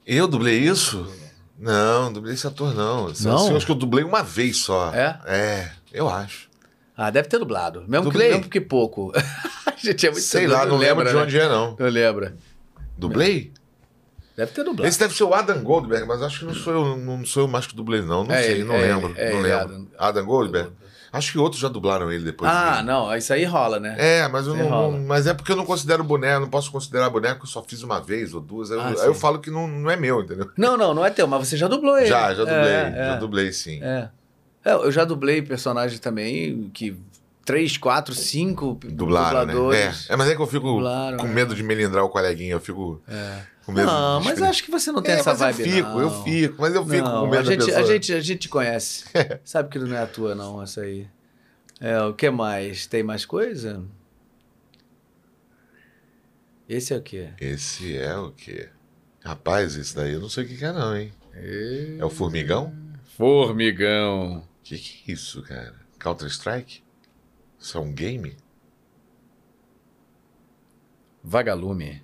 [0.07, 1.11] Eu dublei isso?
[1.59, 3.11] Não, dublei esse ator não.
[3.11, 3.37] Esse- Não?
[3.37, 4.93] assim, eu acho que eu dublei uma vez só.
[4.95, 5.19] É?
[5.27, 6.49] É, eu acho.
[6.97, 7.85] Ah, deve ter dublado.
[7.89, 9.13] Mesmo, que, mesmo que pouco.
[9.67, 11.23] A gente é muito Sei lá, não lembro lembra, de né?
[11.23, 11.77] onde é, não.
[11.79, 12.37] Não lembra.
[12.97, 13.53] Dublei?
[14.37, 14.89] Deve ter dublado.
[14.89, 17.49] Esse deve ser o Adam Goldberg, mas acho que não sou eu, não sou eu
[17.49, 18.25] mais que dublei, não.
[18.25, 19.11] Não É sei, ele, não é lembro.
[19.17, 19.65] ele, é não ele, lembro.
[19.65, 19.87] Adam.
[19.99, 20.71] Adam, Goldberg?
[21.15, 22.51] Acho que outros já dublaram ele depois.
[22.51, 22.86] Ah, dele.
[22.89, 23.17] não.
[23.17, 23.94] Isso aí rola, né?
[23.99, 27.44] É, mas eu não, Mas é porque eu não considero boneco, não posso considerar boneco,
[27.44, 28.70] eu só fiz uma vez ou duas.
[28.73, 30.51] Aí, eu- Ah, aí eu falo que não, não é meu, entendeu?
[30.57, 32.07] Não, não, não é teu, mas você já dublou ele.
[32.07, 32.57] Já, já dublei.
[32.73, 33.81] É, Já é, dublei, sim.
[33.83, 34.09] É.
[34.65, 36.97] É, eu já dublei personagem também que
[37.44, 39.52] três, quatro, cinco Dublaram, né?
[39.52, 40.09] dubladores.
[40.10, 40.15] É.
[40.15, 41.31] é, mas é que eu fico Dublaram, com é.
[41.31, 42.52] medo de melindrar o coleguinha.
[42.55, 43.01] Eu fico
[43.65, 45.89] com medo Não, mas acho que você não tem É, essa mas vibe, eu fico,
[45.89, 46.01] não.
[46.01, 46.55] eu fico.
[46.60, 47.86] Mas eu fico Não, com medo a gente, da a pessoa.
[47.86, 49.05] gente, a gente te conhece.
[49.44, 51.09] Sabe que não é a tua, não, essa aí.
[51.81, 52.86] É, o que mais?
[52.86, 53.83] Tem mais coisa?
[56.68, 57.31] Esse é o quê?
[57.41, 58.68] Esse é o quê?
[59.23, 61.12] Rapaz, esse daí eu não sei o que que é não, hein?
[61.99, 62.75] É o Formigão?
[63.17, 64.47] Formigão.
[64.62, 65.75] Que que é isso, cara?
[65.99, 66.83] Counter-Strike?
[67.59, 68.36] Isso é um game?
[71.23, 72.02] Vagalume.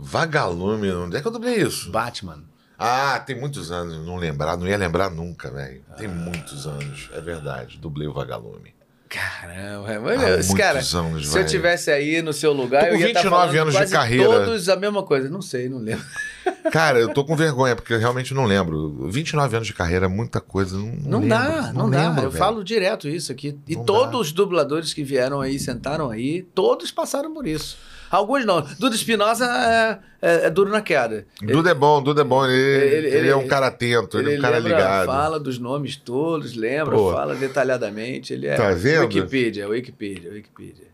[0.00, 1.90] Vagalume, onde é que eu dublei isso?
[1.90, 2.42] Batman.
[2.78, 5.82] Ah, tem muitos anos, não lembrar, não ia lembrar nunca, velho.
[5.98, 7.78] Tem muitos anos, é verdade.
[7.78, 8.74] Dublei o Vagalume.
[9.08, 11.48] Caramba, Há mas, esse muitos cara, anos, se eu velho.
[11.48, 14.24] tivesse aí no seu lugar, eu ia estar 29 falando anos de carreira.
[14.24, 15.28] todos a mesma coisa.
[15.28, 16.04] Não sei, não lembro.
[16.70, 19.08] Cara, eu tô com vergonha, porque eu realmente não lembro.
[19.10, 20.76] 29 anos de carreira é muita coisa.
[20.78, 21.98] Não, Não, lembro, dá, não, dá.
[22.08, 22.38] lembro, Eu velho.
[22.44, 23.58] falo direto isso aqui.
[23.66, 24.18] E Não todos dá.
[24.18, 27.76] os dubladores que vieram aí, sentaram aí, todos passaram por isso.
[28.10, 28.60] Alguns não.
[28.78, 31.24] Duda Espinosa é, é- é duro na queda.
[31.40, 32.44] Duda é bom, Duda é bom.
[32.44, 35.06] Ele, Ele- ele, ele- é um cara atento, ele, é um cara lembra, ligado.
[35.06, 37.12] fala dos nomes todos, lembra, Pô.
[37.12, 38.32] fala detalhadamente.
[38.32, 39.02] Ele é Tá vendo?
[39.02, 40.88] Wikipedia, Wikipedia, Wikipedia.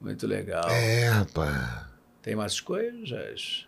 [0.00, 0.68] Muito legal.
[0.68, 1.86] É, rapaz.
[2.22, 3.65] Tem mais coisas?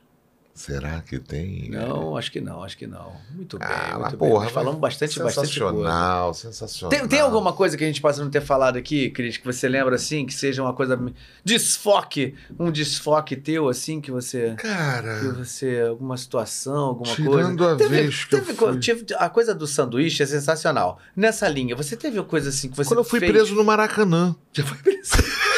[0.59, 1.69] Será que tem?
[1.71, 3.13] Não, acho que não, acho que não.
[3.33, 4.29] Muito bem, Ah, muito bem.
[4.29, 5.73] porra, Nós falamos bastante, bastante coisa.
[5.73, 6.91] Sensacional, sensacional.
[6.99, 9.69] Tem, tem alguma coisa que a gente possa não ter falado aqui, Cris, que você
[9.69, 11.01] lembra assim, que seja uma coisa
[11.45, 17.85] desfoque, um desfoque teu assim que você que Cara, você alguma situação, alguma Tirando coisa.
[17.85, 20.99] a vez que eu teve fui- co- tive- a coisa do sanduíche é sensacional.
[21.15, 23.31] Nessa linha, você teve coisa assim que você quando eu fui fez?
[23.31, 24.35] preso no Maracanã.
[24.53, 25.13] Já foi preso.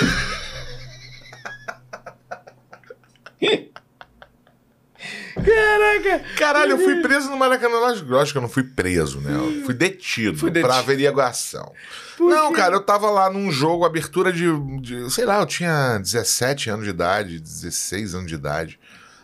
[5.34, 6.24] Caraca!
[6.36, 7.78] Caralho, eu fui preso no Maracanã.
[7.78, 9.32] Lógico lógico que eu não fui preso, né?
[9.34, 10.68] Eu fui detido, Fui detido.
[10.68, 11.72] pra averiguação.
[12.18, 14.46] Não, cara, eu tava lá num jogo, abertura de,
[14.80, 18.78] de- Sei lá, eu tinha 17 anos de idade, 16 anos de idade.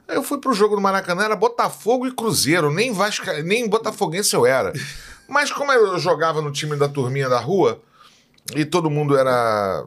[0.09, 4.35] Aí eu fui pro jogo do Maracanã, era Botafogo e Cruzeiro, nem Vasca, nem Botafoguense
[4.35, 4.73] eu era.
[5.29, 7.83] Mas como eu jogava no time da turminha da rua,
[8.55, 9.85] e todo mundo era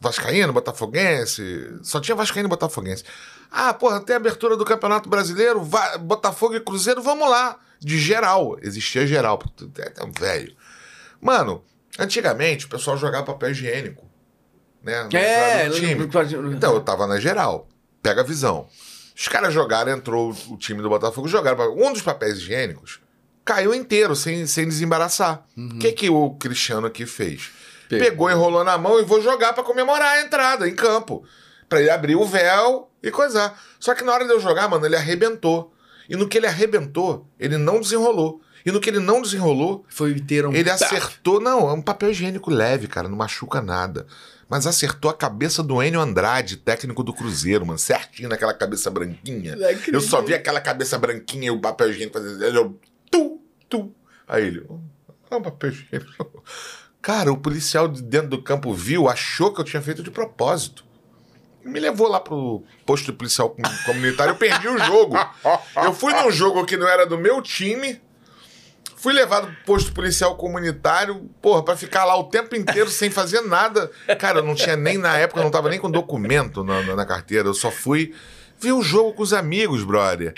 [0.00, 3.04] Vascaíno, Botafoguense, só tinha Vascaíno e Botafoguense.
[3.50, 7.58] Ah, porra, tem abertura do Campeonato Brasileiro, Va- Botafogo e Cruzeiro, vamos lá.
[7.80, 10.54] De geral, existia geral, tu é tão velho.
[11.20, 11.64] Mano,
[11.98, 14.06] antigamente o pessoal jogava papel higiênico,
[14.82, 15.08] né?
[15.18, 15.94] É, time.
[16.56, 17.68] Então, eu tava na geral.
[18.02, 18.68] Pega a visão.
[19.16, 21.74] Os caras jogaram, entrou o time do Botafogo, jogaram.
[21.76, 23.00] Um dos papéis higiênicos
[23.44, 25.44] caiu inteiro, sem, sem desembaraçar.
[25.56, 27.50] O que, que o Cristiano aqui fez?
[27.88, 28.04] Pegou.
[28.06, 31.24] Pegou, enrolou na mão e vou jogar pra comemorar a entrada em campo.
[31.68, 33.60] Pra ele abrir o véu e coisar.
[33.78, 35.72] Só que na hora de eu jogar, mano, ele arrebentou.
[36.08, 38.40] E no que ele arrebentou, ele não desenrolou.
[38.64, 41.40] E no que ele não desenrolou, Foi ter um ele acertou.
[41.40, 44.06] Não, é um papel higiênico leve, cara, não machuca nada.
[44.48, 49.54] Mas acertou a cabeça do Enio Andrade, técnico do Cruzeiro, mano, certinho naquela cabeça branquinha.
[49.54, 49.94] Acredito.
[49.94, 52.44] Eu só vi aquela cabeça branquinha e o papel higiênico fazendo.
[52.44, 52.70] Ele,
[53.10, 53.94] tu, tu.
[54.26, 54.78] Aí ele, "Oh,
[55.30, 56.42] é um papel higiênico.
[57.00, 60.84] Cara, o policial de dentro do campo viu, achou que eu tinha feito de propósito.
[61.64, 65.14] Me levou lá pro posto policial com- comunitário, eu perdi o jogo.
[65.84, 68.00] Eu fui num jogo que não era do meu time,
[68.96, 73.40] Fui levado pro posto policial comunitário, porra, pra ficar lá o tempo inteiro sem fazer
[73.40, 73.90] nada.
[74.18, 77.06] Cara, eu não tinha nem, na época, eu não tava nem com documento na, na-
[77.06, 77.48] carteira.
[77.48, 78.12] Eu só fui
[78.60, 80.34] ver o jogo com os amigos, brother.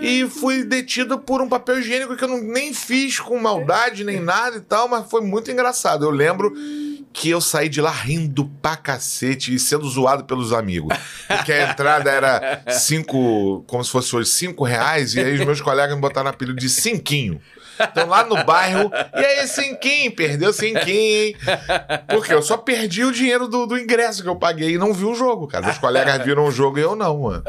[0.00, 4.20] E fui detido por um papel higiênico que eu não, nem fiz com maldade nem
[4.20, 6.06] nada e tal, mas foi muito engraçado.
[6.06, 6.54] Eu lembro
[7.12, 10.96] que eu saí de lá rindo pra cacete e sendo zoado pelos amigos.
[11.26, 15.60] Porque a entrada era cinco, como se fosse hoje, cinco reais, e aí os meus
[15.60, 17.40] colegas me botaram apelido de cinquinho.
[17.80, 21.36] Então lá no bairro, e aí, Cinquim, perdeu Cinquim, hein?
[22.08, 25.04] Porque eu só perdi o dinheiro do, do ingresso que eu paguei e não vi
[25.04, 25.66] o jogo, cara.
[25.66, 27.42] Meus colegas viram o jogo e eu não, mano.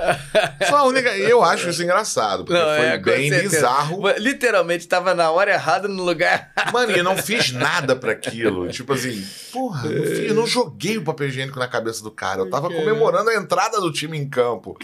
[0.67, 1.09] Só a única.
[1.17, 3.56] Eu acho isso engraçado, porque Não, foi é, bem certeza.
[3.58, 4.01] bizarro.
[4.17, 6.51] Literalmente, tava na hora errada no lugar.
[6.72, 8.67] Mano, e eu não fiz nada pra aquilo.
[8.69, 12.11] Tipo assim, porra, eu não, fiz- eu não joguei o papel higiênico na cabeça do
[12.11, 12.41] cara.
[12.41, 14.77] Eu tava comemorando a entrada do time em campo.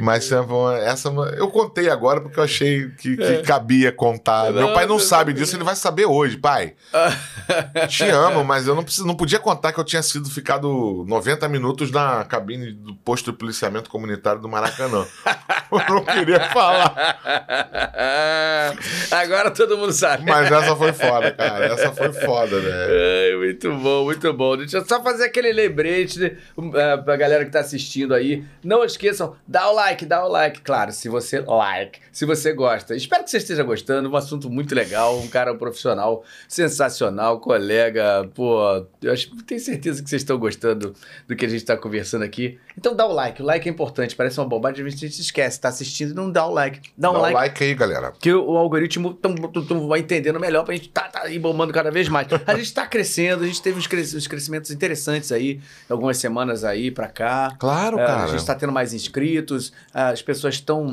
[0.00, 4.52] Mas sempre uma- essa eu contei agora porque eu achei que, que cabia contar.
[4.66, 6.74] Meu pai não sabe disso, ele vai saber hoje, pai.
[7.88, 11.48] Te amo, mas eu não, preciso, não podia contar que eu tinha sido ficado 90
[11.48, 15.06] minutos na cabine do posto de policiamento comunitário do Maracanã.
[15.70, 17.20] eu não queria falar.
[19.10, 20.24] Agora todo mundo sabe.
[20.28, 21.66] Mas essa foi foda, cara.
[21.66, 23.32] Essa foi foda, velho.
[23.32, 24.56] Ai, muito bom, muito bom.
[24.56, 26.36] Deixa eu só fazer aquele lembrete né,
[26.74, 28.44] é, pra galera que tá assistindo aí.
[28.62, 30.60] Não esqueçam, dá o like, dá o like.
[30.60, 32.94] Claro, se você like, se você gosta.
[32.94, 34.10] Espero que você esteja gostando.
[34.10, 35.18] Um assunto muito legal.
[35.18, 38.28] Um cara profissional sensacional, colega.
[38.34, 38.58] Pô,
[39.02, 40.94] eu acho, tenho certeza que vocês estão gostando
[41.28, 42.58] do que a gente tá conversando aqui.
[42.76, 43.42] Então dá o like.
[43.42, 44.14] O like é importante.
[44.16, 45.60] Parece uma bobagem, a gente esquece.
[45.60, 46.80] Tá assistindo e não dá o like.
[46.96, 48.12] Dá um Dá like like aí, galera.
[48.18, 51.38] que o, o algoritmo tão, tão- tão vai entendendo melhor pra gente tá, tá aí
[51.38, 52.26] bombando cada vez mais.
[52.46, 56.64] A gente tá crescendo, a gente teve uns, cres- uns crescimentos interessantes aí, algumas semanas
[56.64, 57.54] aí pra cá.
[57.58, 58.24] Claro, É, cara.
[58.24, 60.90] a gente tá tendo mais inscritos, as pessoas estão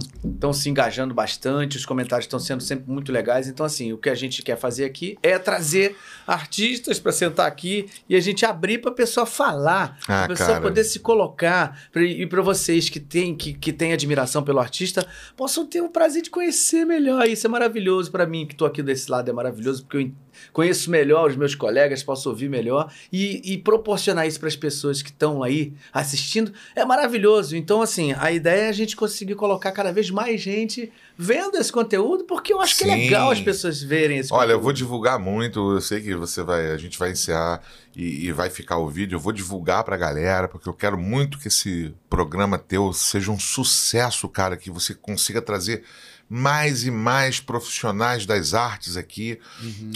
[0.53, 3.46] se engajando bastante, os comentários estão sendo sempre muito legais.
[3.47, 5.95] Então, assim, o que a gente quer fazer aqui é trazer
[6.25, 10.61] artistas pra sentar aqui e a gente abrir pra pessoa falar, Ah, a pessoa cara.
[10.61, 15.05] poder se colocar pra- e pra vocês que têm que, que têm admiração pelo artista
[15.35, 17.25] possam ter o prazer de conhecer melhor.
[17.27, 20.11] Isso é maravilhoso pra mim que tô aqui desse lado, é maravilhoso porque eu
[20.53, 25.01] conheço melhor os meus colegas, posso ouvir melhor e, e proporcionar isso para as pessoas
[25.01, 27.55] que estão aí assistindo é maravilhoso.
[27.55, 31.71] Então, assim, a ideia é a gente conseguir colocar cada vez mais gente vendo esse
[31.71, 32.95] conteúdo, porque eu acho que é Sim.
[32.95, 34.63] legal as pessoas verem esse Olha, eu conteúdo.
[34.63, 35.73] vou divulgar muito.
[35.73, 37.61] Eu sei que você vai, a gente vai encerrar
[37.95, 39.15] e, e vai ficar o vídeo.
[39.15, 43.39] Eu vou divulgar pra galera, porque eu quero muito que esse programa teu seja um
[43.39, 45.83] sucesso, cara, que você consiga trazer
[46.29, 49.39] mais e mais profissionais das artes aqui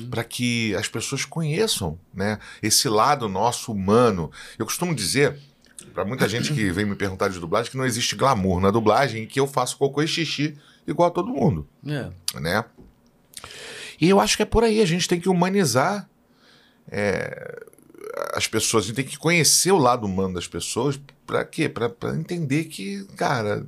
[0.10, 4.32] para que as pessoas conheçam, né, esse lado nosso humano.
[4.58, 5.38] Eu costumo dizer
[5.93, 9.24] para muita gente que vem me perguntar de dublagem que não existe glamour na dublagem
[9.24, 12.10] e que eu faço cocô e xixi igual a todo mundo É.
[12.40, 12.64] né?
[14.00, 16.10] E eu acho que é por aí, a gente tem que humanizar
[16.90, 17.66] é,
[18.34, 21.69] as pessoas, a gente tem que conhecer o lado humano das pessoas, pra quê?
[21.69, 23.66] Pra entender que, cara,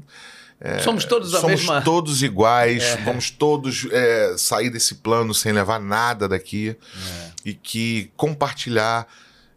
[0.79, 1.81] somos todos a somos mesma.
[1.81, 6.77] todos iguais, vamos todos é, sair desse plano sem levar nada daqui
[7.43, 9.05] e que compartilhar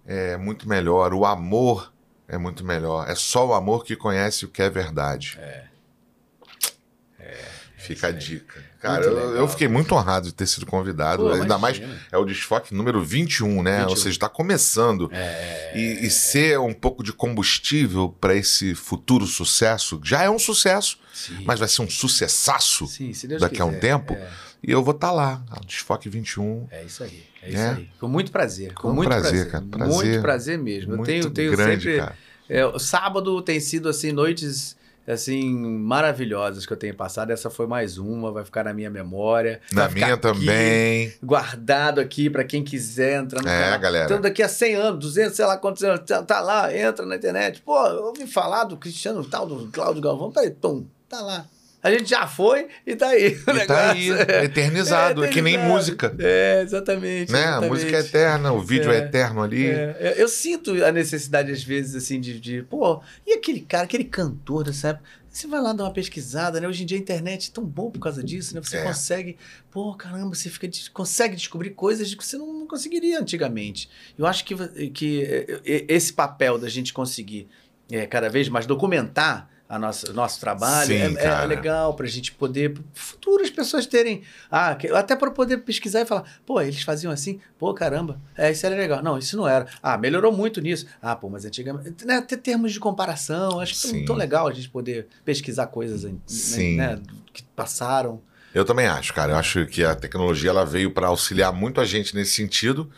[0.05, 1.93] é muito melhor, o amor
[2.27, 5.39] é muito melhor, é só o amor que conhece o que é verdade.
[7.77, 8.65] Fica a dica.
[8.81, 11.23] Cara, eu, eu fiquei muito honrado de ter sido convidado.
[11.25, 12.01] Pô, Ainda mais imagina.
[12.13, 13.79] é o desfoque número 21, né?
[13.79, 13.89] 21.
[13.91, 15.09] Ou seja, está começando.
[15.13, 15.73] É.
[15.75, 20.01] E, e ser um pouco de combustível para esse futuro sucesso.
[20.05, 21.43] Já é um sucesso, Sim.
[21.45, 23.81] mas vai ser um sucessaço Sim, se Deus daqui a um quiser.
[23.81, 24.13] tempo.
[24.15, 24.29] É.
[24.63, 25.43] E eu vou estar lá.
[25.67, 26.67] Desfoque 21.
[26.71, 27.51] É isso aí, é É.
[27.51, 27.91] isso aí.
[28.01, 30.93] Com muito prazer, com, Com muito prazer, prazer, cara, prazer muito prazer mesmo.
[30.93, 31.99] Eu muito tenho, tenho grande, sempre.
[31.99, 32.17] cara.
[32.49, 34.77] É, o sábado tem sido assim noites
[35.13, 37.31] assim maravilhosas que eu tenho passado.
[37.31, 39.61] Essa foi mais uma, vai ficar na minha memória.
[39.73, 41.13] Na minha aqui, também.
[41.23, 43.79] guardado aqui pra quem quiser entrar no É, canal.
[43.81, 44.05] galera.
[44.07, 47.17] Então daqui a 100 anos, 200, sei lá quantos anos, tá, tá lá, entra na
[47.17, 47.61] internet.
[47.63, 50.31] Pô, eu ouvi falar do Cristiano tal, do Cláudio Galvão.
[50.31, 51.45] Peraí, pum, tá lá.
[51.83, 53.29] A gente já foi e tá aí.
[53.47, 54.45] o E tá aí, negócio.
[54.45, 55.25] eternizado.
[55.25, 56.15] É, que nem música.
[56.19, 57.31] É, exatamente.
[57.31, 57.39] Né?
[57.39, 57.71] A exatamente.
[57.71, 58.99] música é eterna, o vídeo é, É.
[59.01, 59.67] eterno ali.
[59.67, 64.05] É, eu, sinto a necessidade, às vezes, assim, de, de, pô, e aquele cara, aquele
[64.05, 65.05] cantor dessa época?
[65.31, 66.67] Você vai lá dar uma pesquisada, né?
[66.67, 68.61] Hoje em dia a internet é tão bom por causa disso, né?
[68.65, 68.83] Você É.
[68.83, 69.37] consegue,
[69.71, 73.89] pô, caramba, você fica, consegue descobrir coisas que você não, conseguiria antigamente.
[74.19, 74.57] Eu acho que,
[74.89, 77.49] que é, é, esse papel da gente conseguir
[77.93, 81.95] é, cada vez mais documentar a nossa, o nosso trabalho Sim, é, é- é legal
[81.95, 86.83] pra gente poder, futuras pessoas terem, ah, até para poder pesquisar e falar, pô, eles
[86.83, 89.03] faziam assim, pô, caramba, é, isso era legal.
[89.03, 89.67] Não, isso não era.
[89.83, 90.87] Ah, melhorou muito nisso.
[91.03, 94.53] Ah, pô, mas antigamente, né, ter termos de comparação, acho que tão, tão legal a
[94.53, 96.77] gente poder pesquisar coisas né, Sim.
[96.77, 97.01] né,
[97.33, 98.23] que passaram.
[98.55, 99.33] Eu também acho, cara.
[99.33, 102.91] Eu acho que a tecnologia ela veio para auxiliar muito a gente nesse sentido,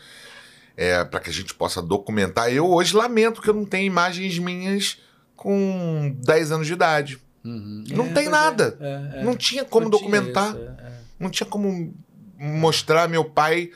[0.77, 2.53] é, para que a gente possa documentar.
[2.53, 4.97] Eu hoje lamento que eu não tenho imagens minhas
[5.39, 7.17] com 10 anos de idade.
[7.41, 8.77] Não tem pois é, nada.
[8.81, 9.23] é, é.
[9.23, 10.49] Não tinha como Não tinha documentar.
[10.49, 10.91] isso, é, é.
[11.17, 11.93] Não tinha como
[12.37, 13.71] mostrar meu pai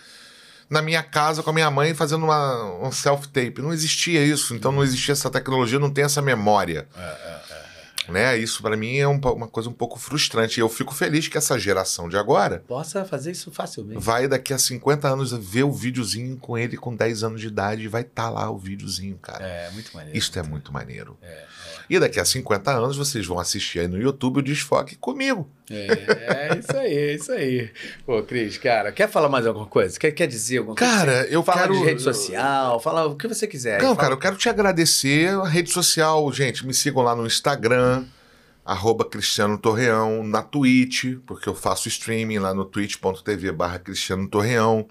[0.70, 3.62] na minha casa com a minha mãe fazendo uma, um self-tape.
[3.62, 6.86] Não existia isso, então não existia essa tecnologia, não tem essa memória.
[8.10, 8.38] Né?
[8.38, 10.60] Isso pra mim é um uma coisa um pouco frustrante.
[10.60, 14.04] E eu fico feliz que essa geração de agora Possa fazer isso facilmente.
[14.04, 17.84] vai daqui a 50 anos ver o videozinho com ele com 10 anos de idade
[17.84, 19.46] e vai estar lá o videozinho, cara.
[19.46, 20.18] É, muito maneiro.
[20.18, 21.18] Isso é muito maneiro.
[21.90, 25.50] E daqui a 50 anos vocês vão assistir aí no YouTube o Desfoque comigo.
[25.70, 27.72] É, é isso aí, é isso aí.
[28.06, 29.98] Pô, Cris, cara, quer falar mais alguma coisa?
[30.00, 30.94] Quer, quer dizer alguma coisa?
[30.94, 31.74] Cara, eu Fala quero.
[31.74, 33.82] de rede social, fala o que você quiser.
[33.82, 35.30] Não, Fala- cara, eu quero te agradecer.
[35.30, 38.06] A rede social, gente, me sigam lá no Instagram,
[38.66, 44.88] arroba Cristiano Torreão, na Twitch, porque eu faço streaming lá no twitch.tv barra Cristiano Torreão.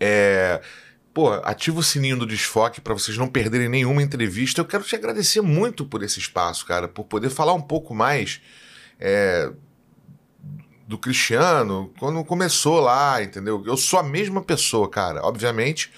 [0.00, 0.60] É,
[1.18, 4.60] Pô, ativa o sininho do Desfoque para vocês não perderem nenhuma entrevista.
[4.60, 8.40] Eu quero te agradecer muito por esse espaço, cara, por poder falar um pouco mais
[9.00, 9.50] é,
[10.86, 13.60] do Cristiano quando começou lá, entendeu?
[13.66, 15.20] Eu sou a mesma pessoa, cara.
[15.26, 15.90] Obviamente,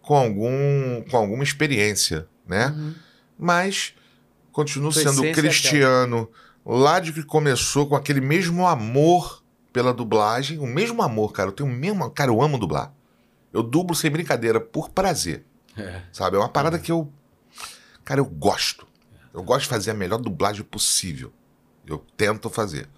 [0.00, 2.68] com algum com alguma experiência, né?
[2.68, 2.94] Uhum.
[3.36, 3.94] Mas
[4.52, 6.30] continuo Tua sendo é cristiano
[6.64, 9.42] lá de que começou com aquele mesmo amor
[9.72, 11.48] pela dublagem, o mesmo amor, cara.
[11.48, 12.94] Eu tenho o mesmo, cara, eu amo dublar.
[13.52, 15.44] Eu dublo sem brincadeira por prazer,
[15.76, 16.02] É.
[16.12, 16.36] sabe?
[16.36, 17.12] É uma parada que eu
[18.04, 18.86] cara, eu gosto.
[19.32, 21.32] Eu gosto de fazer a melhor dublagem possível.
[21.86, 22.88] Eu tento fazer.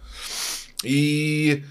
[0.83, 1.63] E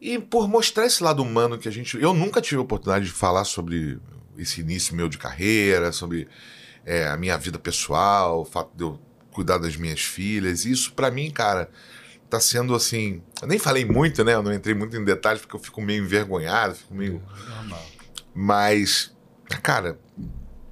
[0.00, 1.96] e por mostrar esse lado humano que a gente.
[2.00, 3.98] Eu nunca tive a oportunidade de falar sobre
[4.36, 6.28] esse início meu de carreira, sobre
[6.84, 9.00] é, a minha vida pessoal, o fato de eu
[9.32, 10.64] cuidar das minhas filhas.
[10.64, 11.70] Isso, pra mim, cara,
[12.28, 13.22] tá sendo assim.
[13.40, 14.34] Eu nem falei muito, né?
[14.34, 17.22] Eu não entrei muito em detalhes porque eu fico meio envergonhado, fico meio.
[17.48, 17.86] Normal.
[18.38, 19.16] Mas,
[19.62, 19.98] cara,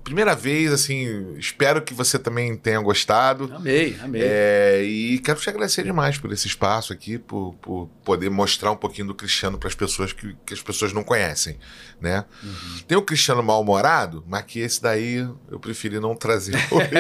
[0.04, 3.50] primeira vez, assim, espero que você também tenha gostado.
[3.54, 4.20] Amei, amei.
[4.22, 8.76] É, e quero te agradecer demais por esse espaço aqui, por, por poder mostrar um
[8.76, 11.58] pouquinho do Cristiano para as pessoas que, que as pessoas não conhecem,
[12.00, 12.24] né?
[12.42, 12.78] Uhum.
[12.86, 16.90] Tem o Cristiano mal-humorado, mas que esse daí eu preferi não trazer hoje.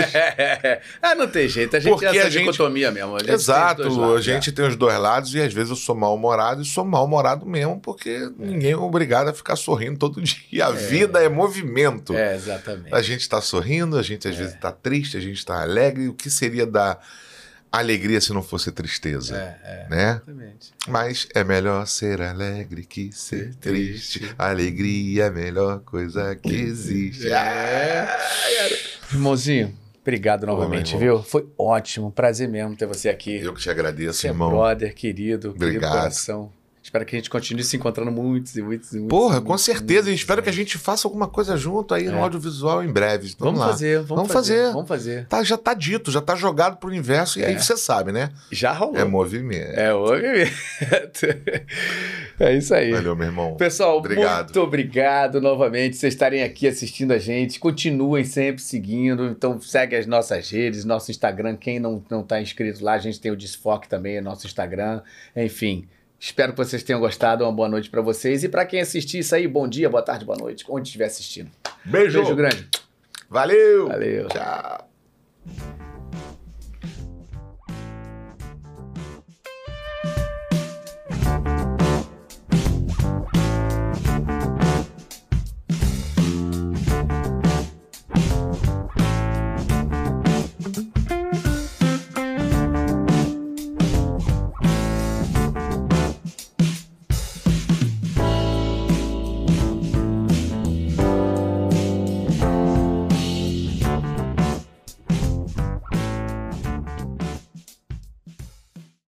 [1.02, 1.76] ah, não tem jeito.
[1.76, 3.14] A gente Porque é essa a gente- dicotomia mesmo.
[3.16, 5.76] A gente tem Exato, lados, a gente tem os dois lados e às vezes eu
[5.76, 10.66] sou mal-humorado e sou mal-humorado mesmo, porque ninguém é obrigado a ficar sorrindo todo dia.
[10.66, 12.14] A vida é movimento.
[12.14, 12.93] É, É, exatamente.
[12.94, 16.08] A gente está sorrindo, a gente às vezes está triste, a gente está alegre.
[16.08, 16.98] O que seria da
[17.72, 19.36] alegria se não fosse tristeza?
[19.36, 19.86] É, é.
[19.90, 20.10] Né?
[20.12, 20.72] Exatamente.
[20.86, 24.18] Mas é melhor ser alegre que ser Ser triste.
[24.20, 24.34] triste.
[24.38, 27.28] Alegria é a melhor coisa que existe.
[27.32, 28.06] É.
[29.12, 31.22] Irmãozinho, obrigado novamente, viu?
[31.22, 32.10] Foi ótimo.
[32.12, 33.36] Prazer mesmo ter você aqui.
[33.40, 34.50] Eu que te agradeço, Você é irmão.
[34.50, 35.90] brother, querido, querido Obrigado.
[35.98, 36.52] coração.
[36.94, 39.08] Espero que a gente continue se encontrando muitos e muitos e muitos.
[39.18, 40.02] Porra, e com muitos, certeza.
[40.04, 40.70] Muitos, espero que a muitos.
[40.70, 42.20] gente faça alguma coisa junto aí no É.
[42.20, 43.34] audiovisual em breve.
[43.36, 43.66] Vamos, Vamos lá.
[43.66, 44.72] fazer, vamos, Vamos fazer, fazer.
[44.72, 45.26] Vamos fazer.
[45.26, 47.40] Tá, já tá dito, já tá jogado pro universo.
[47.40, 47.58] E aí É.
[47.58, 48.30] você sabe, né?
[48.52, 48.96] Já rolou.
[48.96, 49.72] É movimento.
[49.76, 51.26] É movimento.
[52.38, 52.90] É isso aí.
[52.90, 53.54] Valeu, meu irmão.
[53.56, 54.46] Pessoal, Obrigado.
[54.46, 57.60] muito obrigado novamente vocês estarem aqui assistindo a gente.
[57.60, 59.26] Continuem sempre seguindo.
[59.26, 61.56] Então, segue as nossas redes, nosso Instagram.
[61.56, 65.00] Quem não está inscrito lá, a gente tem o Desfoque também, é nosso Instagram.
[65.36, 65.86] Enfim,
[66.24, 67.44] espero que vocês tenham gostado.
[67.44, 68.42] Uma boa noite para vocês.
[68.44, 71.50] E para quem assistir isso aí, bom dia, boa tarde, boa noite, onde estiver assistindo.
[71.84, 72.18] Beijo.
[72.18, 72.68] Beijo grande.
[73.28, 73.88] Valeu.
[73.88, 74.28] Valeu.
[74.28, 75.83] Tchau.